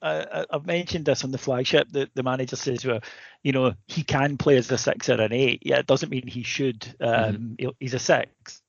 I, 0.00 0.46
have 0.50 0.66
mentioned 0.66 1.06
this 1.06 1.24
on 1.24 1.32
the 1.32 1.38
flagship 1.38 1.88
that 1.92 2.14
the 2.14 2.22
manager 2.22 2.56
says, 2.56 2.84
well, 2.84 3.00
you 3.42 3.52
know, 3.52 3.74
he 3.86 4.04
can 4.04 4.36
play 4.36 4.56
as 4.56 4.70
a 4.70 4.78
six 4.78 5.08
or 5.08 5.20
an 5.20 5.32
eight. 5.32 5.62
Yeah, 5.64 5.78
it 5.78 5.86
doesn't 5.86 6.10
mean 6.10 6.26
he 6.26 6.42
should. 6.42 6.86
Um, 7.00 7.56
mm-hmm. 7.58 7.68
He's 7.80 7.94
a 7.94 7.98
six. 7.98 8.62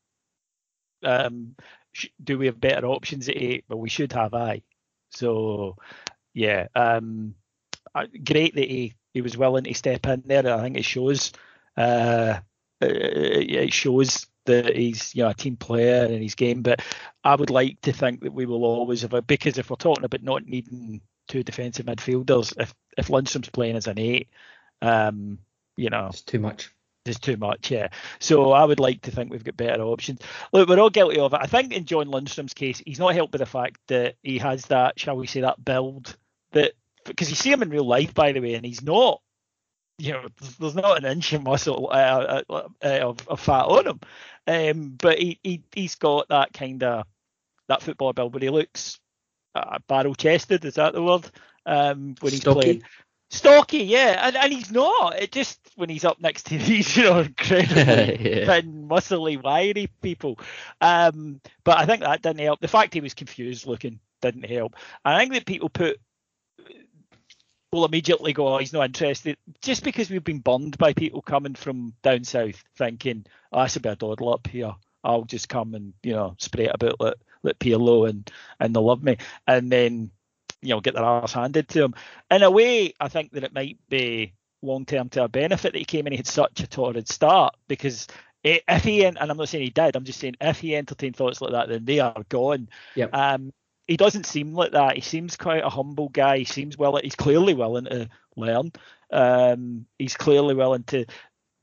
Um, 1.04 1.56
sh- 1.92 2.08
do 2.24 2.38
we 2.38 2.48
have 2.48 2.60
better 2.60 2.88
options 2.88 3.30
at 3.30 3.38
eight? 3.38 3.66
Well, 3.68 3.80
we 3.80 3.90
should 3.90 4.14
have. 4.14 4.34
I. 4.34 4.62
So, 5.12 5.78
yeah. 6.34 6.68
Um, 6.76 7.36
great 8.24 8.56
that 8.56 8.70
he 8.70 8.94
he 9.14 9.22
was 9.22 9.38
willing 9.38 9.64
to 9.64 9.74
step 9.74 10.06
in 10.08 10.24
there. 10.26 10.54
I 10.54 10.62
think 10.62 10.78
it 10.78 10.86
shows. 10.86 11.32
Uh, 11.76 12.40
it 12.82 13.74
shows 13.74 14.28
that 14.46 14.76
he's 14.76 15.14
you 15.14 15.24
know 15.24 15.30
a 15.30 15.34
team 15.34 15.56
player 15.56 16.06
in 16.06 16.22
his 16.22 16.36
game. 16.36 16.62
But 16.62 16.82
I 17.24 17.36
would 17.36 17.50
like 17.50 17.82
to 17.82 17.94
think 17.94 18.22
that 18.22 18.34
we 18.34 18.46
will 18.46 18.64
always 18.64 19.02
have 19.02 19.14
a 19.14 19.22
because 19.22 19.58
if 19.58 19.70
we're 19.70 19.76
talking 19.76 20.04
about 20.04 20.24
not 20.24 20.46
needing 20.46 21.02
two 21.28 21.44
defensive 21.44 21.86
midfielders, 21.86 22.54
if 22.60 22.74
if 22.98 23.08
Lundstram's 23.08 23.50
playing 23.50 23.76
as 23.76 23.88
an 23.88 24.00
eight, 24.00 24.30
um, 24.82 25.40
you 25.78 25.90
know, 25.90 26.08
it's 26.08 26.22
too 26.22 26.40
much. 26.40 26.74
It's 27.10 27.20
too 27.20 27.38
much, 27.38 27.72
yeah. 27.72 27.90
So 28.20 28.52
I 28.52 28.64
would 28.64 28.80
like 28.80 29.02
to 29.02 29.12
think 29.12 29.32
we've 29.32 29.44
got 29.44 29.58
better 29.58 29.84
options. 29.84 30.22
Look, 30.54 30.70
we're 30.70 30.80
all 30.80 30.90
guilty 30.90 31.20
of 31.20 31.34
it. 31.34 31.40
I 31.42 31.48
think 31.48 31.74
in 31.74 31.86
John 31.86 32.08
Lundstram's 32.08 32.54
case, 32.54 32.82
he's 32.86 33.00
not 33.00 33.14
helped 33.14 33.32
by 33.32 33.40
the 33.40 33.46
fact 33.46 33.80
that 33.88 34.16
he 34.24 34.38
has 34.38 34.66
that, 34.68 35.00
shall 35.00 35.18
we 35.18 35.28
say, 35.28 35.42
that 35.42 35.64
build 35.64 36.16
that 36.52 36.74
because 37.06 37.30
you 37.30 37.36
see 37.36 37.52
him 37.52 37.62
in 37.62 37.70
real 37.70 37.88
life, 37.88 38.14
by 38.14 38.32
the 38.32 38.40
way, 38.40 38.54
and 38.54 38.66
he's 38.66 38.84
not 38.84 39.22
you 40.00 40.14
know, 40.14 40.28
there's, 40.40 40.56
there's, 40.56 40.76
not 40.76 40.98
an 40.98 41.12
inch 41.12 41.34
of 41.34 41.44
muscle 41.44 41.90
uh, 41.92 42.42
uh, 42.50 42.68
uh, 42.82 43.00
of, 43.02 43.28
of, 43.28 43.40
fat 43.40 43.66
on 43.66 43.88
him, 43.88 44.00
um, 44.48 44.96
but 44.98 45.20
he, 45.20 45.40
he 45.44 45.62
he's 45.74 45.96
got 45.96 46.30
that 46.30 46.54
kind 46.54 46.82
of 46.84 47.06
that 47.68 47.82
football 47.82 48.14
build, 48.14 48.32
but 48.32 48.42
he 48.42 48.50
looks 48.50 49.00
uh, 49.56 49.80
barrel 49.88 50.16
chested. 50.16 50.64
Is 50.64 50.76
that 50.76 50.94
the 50.94 51.04
word? 51.04 51.30
Um, 51.66 52.16
when 52.22 52.32
he's 52.32 52.42
Stocky. 52.42 52.62
playing. 52.62 52.84
Stocky, 53.30 53.84
yeah, 53.84 54.28
and, 54.28 54.36
and 54.36 54.52
he's 54.52 54.72
not. 54.72 55.22
It 55.22 55.32
just 55.32 55.60
when 55.76 55.90
he's 55.90 56.06
up 56.06 56.20
next 56.20 56.48
to 56.48 56.58
these, 56.58 56.98
you 56.98 57.04
know, 57.04 57.20
incredibly 57.20 57.76
yeah. 58.32 58.46
thin, 58.46 58.88
muscly, 58.88 59.42
wiry 59.42 59.90
people. 60.02 60.40
Um, 60.82 61.40
but 61.64 61.78
I 61.78 61.86
think 61.86 62.02
that 62.02 62.22
didn't 62.22 62.40
help. 62.40 62.60
The 62.60 62.68
fact 62.68 62.94
he 62.94 63.02
was 63.02 63.14
confused 63.14 63.68
looking 63.68 64.00
didn't 64.22 64.50
help. 64.50 64.76
I 65.06 65.18
think 65.20 65.34
that 65.34 65.46
people 65.46 65.70
put 65.70 66.00
will 67.72 67.86
immediately 67.86 68.34
go, 68.34 68.48
oh, 68.48 68.58
he's 68.58 68.74
not 68.74 68.86
interested, 68.86 69.38
just 69.62 69.84
because 69.84 70.10
we've 70.10 70.24
been 70.24 70.40
burned 70.40 70.78
by 70.78 70.94
people 70.94 71.22
coming 71.22 71.54
from 71.54 71.94
down 72.02 72.24
south 72.24 72.64
thinking, 72.76 73.26
oh, 73.52 73.60
that's 73.62 73.76
a 73.76 73.80
bit 73.80 73.92
of 73.92 74.00
dawdle 74.00 74.34
up 74.34 74.48
here. 74.48 74.74
I'll 75.04 75.24
just 75.24 75.50
come 75.50 75.76
and, 75.76 75.94
you 76.04 76.14
know, 76.14 76.36
spray 76.40 76.66
it 76.66 76.72
about 76.74 77.00
let, 77.00 77.18
let 77.44 77.60
Pirlo 77.60 78.10
and, 78.10 78.30
and 78.60 78.76
they'll 78.76 78.86
love 78.86 79.04
me. 79.04 79.18
And 79.48 79.72
then, 79.72 80.12
you 80.62 80.70
know, 80.70 80.82
get 80.82 80.94
their 80.94 81.04
ass 81.04 81.34
handed 81.34 81.68
to 81.70 81.80
them. 81.80 81.96
In 82.30 82.44
a 82.44 82.52
way, 82.52 82.94
I 83.00 83.08
think 83.08 83.32
that 83.32 83.44
it 83.44 83.54
might 83.54 83.78
be 83.90 84.34
long 84.62 84.86
term 84.86 85.10
to 85.10 85.22
our 85.22 85.30
benefit 85.30 85.74
that 85.74 85.80
he 85.80 85.86
came 85.86 86.06
in, 86.08 86.14
he 86.14 86.18
had 86.18 86.28
such 86.28 86.60
a 86.60 86.68
torrid 86.68 87.08
start 87.08 87.56
because 87.68 88.08
if 88.44 88.84
he 88.84 89.04
and 89.04 89.18
I'm 89.18 89.38
not 89.38 89.50
saying 89.50 89.64
he 89.64 89.70
did, 89.70 89.96
I'm 89.96 90.06
just 90.06 90.20
saying 90.20 90.36
if 90.40 90.60
he 90.60 90.76
entertained 90.76 91.16
thoughts 91.16 91.42
like 91.42 91.52
that, 91.52 91.70
then 91.70 91.86
they 91.86 92.00
are 92.00 92.24
gone. 92.30 92.70
Yep. 92.96 93.10
Um, 93.14 93.54
he 93.88 93.98
doesn't 93.98 94.26
seem 94.26 94.54
like 94.54 94.72
that. 94.74 94.96
He 94.96 95.02
seems 95.02 95.36
quite 95.36 95.64
a 95.64 95.70
humble 95.70 96.10
guy. 96.10 96.38
He 96.38 96.46
seems 96.46 96.78
well. 96.78 97.00
He's 97.02 97.16
clearly 97.16 97.54
willing 97.54 97.86
to 97.86 98.10
learn. 98.36 98.72
Um, 99.12 99.86
he's 99.98 100.16
clearly 100.16 100.56
willing 100.56 100.84
to. 100.86 101.06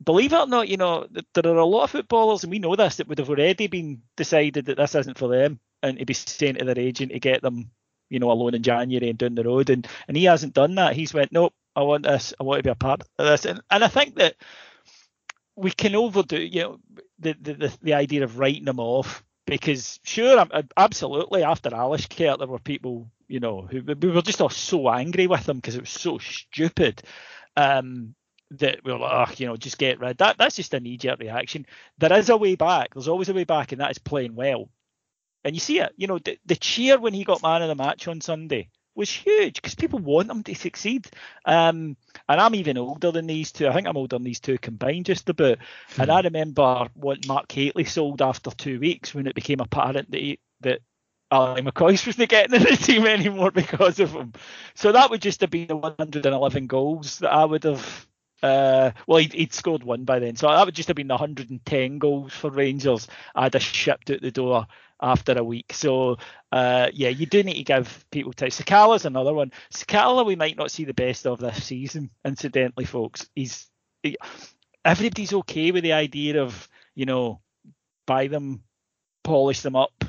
Believe 0.05 0.35
it 0.35 0.39
or 0.39 0.47
not, 0.47 0.69
you 0.69 0.77
know 0.77 1.07
there 1.33 1.47
are 1.47 1.57
a 1.57 1.65
lot 1.65 1.85
of 1.85 1.91
footballers, 1.91 2.45
and 2.45 2.51
we 2.51 2.59
know 2.59 2.77
this, 2.77 2.97
that 2.97 3.09
would 3.09 3.19
have 3.19 3.31
already 3.31 3.67
been 3.67 4.03
decided 4.17 4.67
that 4.67 4.77
this 4.77 4.95
isn't 4.95 5.17
for 5.17 5.29
them, 5.29 5.59
and 5.83 5.99
to 5.99 6.05
be 6.05 6.13
saying 6.13 6.57
to 6.57 6.67
their 6.67 6.79
agent 6.79 7.13
to 7.13 7.19
get 7.19 7.41
them, 7.41 7.71
you 8.09 8.19
know, 8.19 8.31
alone 8.31 8.55
in 8.55 8.63
January 8.63 9.09
and 9.09 9.19
down 9.19 9.35
the 9.35 9.45
road, 9.45 9.71
and 9.71 9.87
and 10.09 10.17
he 10.17 10.25
hasn't 10.25 10.55
done 10.55 10.77
that. 10.77 10.95
He's 10.95 11.15
went, 11.15 11.33
nope, 11.33 11.55
I 11.75 11.83
want 11.83 12.05
this. 12.05 12.35
I 12.39 12.45
want 12.45 12.59
to 12.59 12.63
be 12.63 12.71
a 12.71 12.75
part 12.75 13.03
of 13.19 13.27
this, 13.27 13.45
and 13.45 13.61
and 13.71 13.85
I 13.85 13.89
think 13.89 14.17
that 14.17 14.37
we 15.57 15.71
can 15.71 15.95
overdo, 15.95 16.39
you 16.39 16.63
know, 16.63 16.79
the 17.19 17.37
the 17.41 17.55
the, 17.55 17.79
the 17.83 17.95
idea 17.95 18.25
of 18.25 18.39
writing 18.39 18.65
them 18.65 18.81
off 18.81 19.25
because 19.47 20.01
sure, 20.03 20.45
absolutely. 20.77 21.43
After 21.43 21.71
Alashkert, 21.71 22.39
there 22.39 22.49
were 22.49 22.59
people, 22.59 23.09
you 23.29 23.41
know, 23.41 23.63
who 23.63 23.83
we 23.83 24.11
were 24.11 24.23
just 24.23 24.41
all 24.41 24.51
so 24.51 24.89
angry 24.91 25.27
with 25.27 25.49
him 25.49 25.57
because 25.57 25.77
it 25.77 25.83
was 25.83 25.91
so 25.91 26.19
stupid. 26.19 27.03
Um, 27.57 28.15
that 28.53 28.85
we 28.85 28.93
were 28.93 28.99
like, 28.99 29.29
oh, 29.29 29.35
you 29.39 29.47
know, 29.47 29.57
just 29.57 29.79
get 29.79 29.99
rid. 29.99 30.19
That 30.19 30.39
that's 30.39 30.57
just 30.57 30.75
a 30.75 30.81
knee-jerk 30.81 31.19
reaction. 31.19 31.67
There 31.99 32.13
is 32.13 32.29
a 32.29 32.37
way 32.37 32.55
back. 32.55 32.95
There's 32.95 33.09
always 33.09 33.29
a 33.29 33.35
way 33.35 33.45
back, 33.45 33.73
and 33.73 33.81
that 33.81 33.91
is 33.91 33.99
playing 33.99 34.35
well. 34.35 34.69
And 35.47 35.55
you 35.55 35.61
see 35.61 35.79
it. 35.79 35.93
You 35.97 36.09
know, 36.09 36.19
the, 36.19 36.41
the 36.45 36.57
cheer 36.57 36.99
when 36.99 37.15
he 37.15 37.23
got 37.23 37.41
man 37.41 37.63
of 37.63 37.69
the 37.69 37.77
match 37.77 38.09
on 38.09 38.21
Sunday 38.21 38.69
was 38.97 39.09
huge 39.09 39.55
because 39.55 39.77
people 39.77 40.01
want 40.01 40.29
him 40.29 40.43
to 40.43 40.57
succeed. 40.57 41.07
Um, 41.45 41.97
and 42.29 42.41
I'm 42.41 42.57
even 42.57 42.77
older 42.77 43.13
than 43.13 43.29
these 43.29 43.53
two. 43.53 43.69
I 43.69 43.73
think 43.73 43.87
I'm 43.87 43.97
older 43.97 44.17
than 44.17 44.25
these 44.25 44.41
two 44.41 44.59
combined 44.59 45.07
just 45.07 45.29
about. 45.29 45.59
Hmm. 45.91 46.03
And 46.03 46.11
I 46.11 46.21
remember 46.23 46.89
what 46.95 47.29
Mark 47.29 47.53
Hateley 47.53 47.85
sold 47.85 48.23
after 48.23 48.51
two 48.51 48.81
weeks 48.81 49.15
when 49.15 49.29
it 49.29 49.37
became 49.37 49.61
apparent 49.61 50.11
that 50.11 50.21
he, 50.21 50.41
that 50.63 50.81
Ally 51.31 51.61
McCoist 51.61 52.07
wasn't 52.09 52.29
getting 52.29 52.57
in 52.57 52.65
the 52.65 52.77
team 52.77 53.07
anymore 53.07 53.53
because 53.53 54.01
of 54.01 54.11
him. 54.11 54.33
So 54.75 54.91
that 54.91 55.11
would 55.11 55.23
just 55.23 55.43
have 55.43 55.51
been 55.51 55.69
the 55.69 55.77
111 55.77 56.67
goals 56.67 57.21
that 57.21 57.33
I 57.33 57.45
would 57.45 57.63
have 57.63 58.09
Uh, 58.43 58.91
well, 59.07 59.19
he'd, 59.19 59.33
he'd, 59.33 59.53
scored 59.53 59.83
one 59.83 60.05
by 60.05 60.19
then, 60.19 60.37
so 60.37 60.49
that 60.49 60.65
would 60.65 60.75
just 60.75 60.89
have 60.89 60.97
been 60.97 61.09
110 61.09 61.99
goals 61.99 62.33
for 62.33 62.51
Rangers. 62.51 63.09
I'd 63.35 63.55
have 63.55 63.63
shipped 63.63 64.11
out 64.11 64.21
the 64.21 64.31
door 64.31 64.67
after 65.01 65.33
a 65.39 65.45
week. 65.45 65.73
So, 65.73 66.17
uh, 66.53 66.89
yeah, 66.93 67.09
you 67.09 67.27
do 67.27 67.43
need 67.43 67.55
to 67.55 67.65
give 67.65 68.05
people 68.11 68.33
time. 68.33 68.51
Sakala's 68.51 69.05
another 69.05 69.35
one. 69.35 69.53
Sakala, 69.73 70.25
we 70.25 70.37
might 70.37 70.57
not 70.57 70.71
see 70.71 70.85
the 70.85 70.95
best 70.95 71.27
of 71.27 71.39
this 71.39 71.65
season. 71.65 72.11
Incidentally, 72.25 72.85
folks, 72.85 73.29
he's 73.35 73.69
he, 74.03 74.17
everybody's 74.85 75.33
okay 75.33 75.71
with 75.71 75.83
the 75.83 75.93
idea 75.93 76.43
of 76.43 76.69
you 76.95 77.07
know 77.07 77.41
buy 78.07 78.29
them, 78.29 78.63
polish 79.25 79.61
them 79.61 79.77
up, 79.77 80.05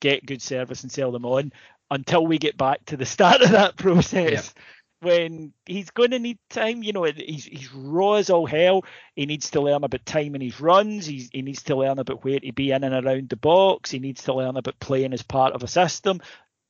get 0.00 0.26
good 0.26 0.42
service, 0.42 0.82
and 0.82 0.92
sell 0.92 1.12
them 1.12 1.26
on 1.26 1.52
until 1.90 2.26
we 2.26 2.38
get 2.38 2.56
back 2.56 2.84
to 2.86 2.96
the 2.96 3.06
start 3.06 3.42
of 3.42 3.50
that 3.50 3.76
process. 3.76 4.30
Yep. 4.30 4.64
When 5.02 5.52
he's 5.66 5.90
going 5.90 6.12
to 6.12 6.20
need 6.20 6.38
time, 6.48 6.84
you 6.84 6.92
know, 6.92 7.02
he's, 7.02 7.44
he's 7.44 7.72
raw 7.74 8.14
as 8.14 8.30
all 8.30 8.46
hell. 8.46 8.84
He 9.16 9.26
needs 9.26 9.50
to 9.50 9.60
learn 9.60 9.82
about 9.82 10.06
time 10.06 10.36
in 10.36 10.40
his 10.40 10.60
runs. 10.60 11.06
He's, 11.06 11.28
he 11.32 11.42
needs 11.42 11.64
to 11.64 11.74
learn 11.74 11.98
about 11.98 12.24
where 12.24 12.38
to 12.38 12.52
be 12.52 12.70
in 12.70 12.84
and 12.84 13.04
around 13.04 13.28
the 13.28 13.36
box. 13.36 13.90
He 13.90 13.98
needs 13.98 14.22
to 14.24 14.34
learn 14.34 14.56
about 14.56 14.78
playing 14.78 15.12
as 15.12 15.24
part 15.24 15.54
of 15.54 15.64
a 15.64 15.66
system. 15.66 16.20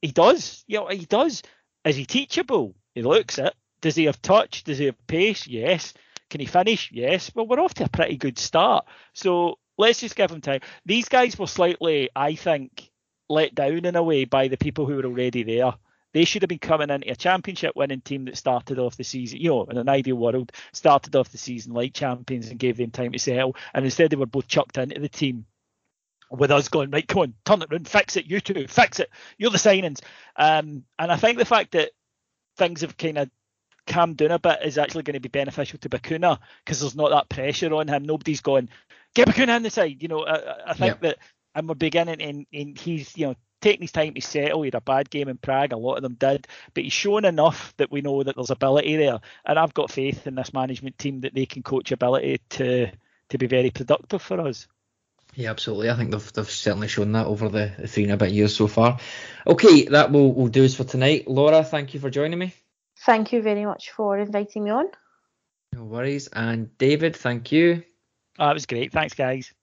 He 0.01 0.13
does, 0.13 0.65
you 0.67 0.79
know, 0.79 0.89
he 0.89 1.05
does. 1.05 1.43
Is 1.85 1.97
he 1.97 2.07
teachable? 2.07 2.75
He 2.95 3.03
looks 3.03 3.39
it. 3.39 3.55
Does 3.83 3.97
he 3.97 4.05
have 4.05 4.23
touch? 4.23 4.65
Does 4.65 4.79
he 4.79 4.87
have 4.87 5.07
pace? 5.07 5.47
Yes. 5.47 5.93
Can 6.31 6.41
he 6.41 6.47
finish? 6.47 6.91
Yes. 6.91 7.31
Well, 7.35 7.47
we're 7.47 7.61
off 7.61 7.75
to 7.75 7.85
a 7.85 7.89
pretty 7.91 8.17
good 8.17 8.39
start. 8.39 8.87
So 9.13 9.59
let's 9.77 10.01
just 10.01 10.17
give 10.17 10.31
him 10.31 10.41
time. 10.41 10.61
These 10.87 11.11
guys 11.11 11.39
were 11.39 11.47
slightly, 11.47 12.09
I 12.17 12.35
think, 12.35 12.91
let 13.29 13.55
down 13.55 13.85
in 13.85 13.97
a 13.97 14.03
way 14.03 14.25
by 14.25 14.49
the 14.49 14.57
people 14.57 14.87
who 14.87 14.97
were 14.97 15.05
already 15.05 15.43
there. 15.43 15.75
They 16.13 16.25
should 16.25 16.43
have 16.43 16.49
been 16.49 16.59
coming 16.59 16.91
into 16.91 17.11
a 17.11 17.17
championship 17.17 17.73
winning 17.75 18.01
team 18.01 18.27
that 18.27 18.37
started 18.37 18.79
off 18.79 18.97
the 18.97 19.05
season, 19.05 19.41
you 19.41 19.51
know, 19.51 19.65
in 19.65 19.79
an 19.79 19.89
ideal 19.89 20.17
world, 20.17 20.53
started 20.73 21.17
off 21.17 21.31
the 21.31 21.39
season 21.39 21.73
like 21.73 21.95
champions 21.95 22.49
and 22.49 22.59
gave 22.59 22.77
them 22.77 22.91
time 22.91 23.13
to 23.13 23.19
settle. 23.19 23.57
And 23.75 23.85
instead, 23.85 24.11
they 24.11 24.17
were 24.17 24.27
both 24.27 24.49
chucked 24.49 24.79
into 24.79 25.01
the 25.01 25.09
team 25.09 25.47
with 26.31 26.51
us 26.51 26.69
going, 26.69 26.91
right, 26.91 27.07
come 27.07 27.23
on, 27.23 27.35
turn 27.45 27.63
it 27.63 27.73
around, 27.73 27.89
fix 27.89 28.17
it, 28.17 28.27
you 28.27 28.41
two, 28.41 28.67
fix 28.67 29.01
it. 29.01 29.11
You're 29.39 29.51
the 29.51 29.59
signings. 29.59 30.01
Um, 30.37 30.85
and 30.99 31.13
I 31.13 31.17
think 31.17 31.39
the 31.39 31.45
fact 31.45 31.73
that 31.73 31.91
things 32.57 32.81
have 32.81 32.97
kind 32.97 33.19
of 33.19 33.31
calmed 33.87 34.17
down 34.17 34.31
a 34.31 34.39
bit 34.39 34.61
is 34.65 34.79
actually 34.79 35.03
going 35.03 35.15
to 35.15 35.21
be 35.21 35.29
beneficial 35.29 35.79
to 35.81 35.89
Bacuna 35.89 36.39
because 36.65 36.81
there's 36.81 36.97
not 36.97 37.11
that 37.11 37.29
pressure 37.29 37.75
on 37.75 37.89
him. 37.89 38.05
Nobody's 38.05 38.41
going, 38.41 38.69
get 39.15 39.29
Bacuna 39.29 39.57
on 39.57 39.63
the 39.63 39.71
side. 39.71 40.03
You 40.03 40.09
know, 40.09 40.25
I, 40.25 40.71
I 40.71 40.75
think 40.75 41.01
that 41.01 41.19
and 41.55 41.69
we're 41.69 41.75
beginning 41.75 42.21
and, 42.21 42.47
and 42.53 42.79
he's 42.79 43.17
you 43.17 43.27
know 43.27 43.35
taking 43.63 43.83
his 43.83 43.93
time 43.93 44.13
to 44.15 44.21
settle. 44.21 44.63
He 44.63 44.67
had 44.67 44.75
a 44.75 44.81
bad 44.83 45.09
game 45.09 45.29
in 45.29 45.39
Prague, 45.39 45.73
a 45.73 45.77
lot 45.77 45.97
of 45.97 46.03
them 46.03 46.15
did, 46.15 46.47
but 46.75 46.85
he's 46.85 46.93
shown 46.93 47.25
enough 47.25 47.73
that 47.79 47.91
we 47.91 48.03
know 48.03 48.23
that 48.23 48.37
there's 48.37 48.51
ability 48.51 48.97
there. 48.97 49.21
And 49.47 49.59
I've 49.59 49.73
got 49.73 49.91
faith 49.91 50.27
in 50.27 50.35
this 50.35 50.53
management 50.53 50.99
team 50.99 51.23
that 51.23 51.35
they 51.35 51.47
can 51.47 51.63
coach 51.63 51.93
ability 51.93 52.41
to 52.51 52.91
to 53.31 53.39
be 53.39 53.47
very 53.47 53.71
productive 53.71 54.21
for 54.21 54.41
us. 54.43 54.69
Yeah, 55.35 55.51
absolutely. 55.51 55.89
I 55.89 55.97
think 55.97 56.11
they've, 56.11 56.33
they've 56.35 56.51
certainly 56.51 56.89
shown 56.89 57.13
that 57.13 57.27
over 57.27 57.49
the 57.49 57.71
three 57.87 58.03
and 58.03 58.13
a 58.13 58.17
bit 58.19 58.33
years 58.33 58.55
so 58.55 58.67
far. 58.67 58.99
Okay, 59.47 59.87
that 59.87 60.13
will, 60.13 60.35
will 60.35 60.49
do 60.49 60.65
us 60.65 60.75
for 60.75 60.85
tonight. 60.85 61.27
Laura, 61.27 61.65
thank 61.65 61.95
you 61.95 62.01
for 62.01 62.11
joining 62.11 62.39
me. 62.39 62.53
Thank 62.99 63.33
you 63.33 63.41
very 63.41 63.65
much 63.65 63.91
for 63.93 64.19
inviting 64.19 64.65
me 64.65 64.71
on. 64.71 64.91
No 65.73 65.85
worries. 65.85 66.29
And 66.29 66.77
David, 66.77 67.17
thank 67.17 67.51
you. 67.51 67.83
Oh, 68.39 68.47
that 68.47 68.55
was 68.55 68.67
great. 68.67 68.93
Thanks, 68.93 69.15
guys. 69.15 69.55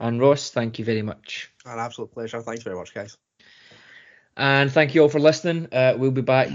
And 0.00 0.20
Ross, 0.20 0.50
thank 0.50 0.80
you 0.80 0.84
very 0.84 1.02
much. 1.02 1.52
An 1.64 1.78
absolute 1.78 2.12
pleasure. 2.12 2.42
Thanks 2.42 2.64
very 2.64 2.74
much, 2.74 2.92
guys. 2.92 3.16
And 4.36 4.72
thank 4.72 4.94
you 4.94 5.02
all 5.02 5.08
for 5.08 5.20
listening. 5.20 5.68
Uh, 5.72 5.94
we'll 5.96 6.10
be 6.10 6.22
back 6.22 6.50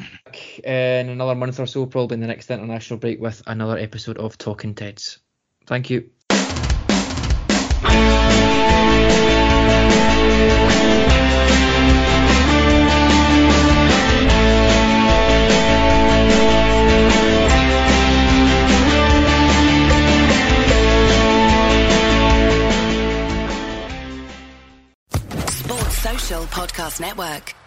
in 0.63 1.09
another 1.09 1.35
month 1.35 1.59
or 1.59 1.67
so, 1.67 1.85
probably 1.85 2.15
in 2.15 2.21
the 2.21 2.27
next 2.27 2.49
international 2.49 2.99
break, 2.99 3.21
with 3.21 3.43
another 3.45 3.77
episode 3.77 4.17
of 4.17 4.37
Talking 4.37 4.73
Teds. 4.73 5.19
Thank 5.65 5.89
you. 5.89 6.09
Podcast 26.57 26.99
Network. 26.99 27.66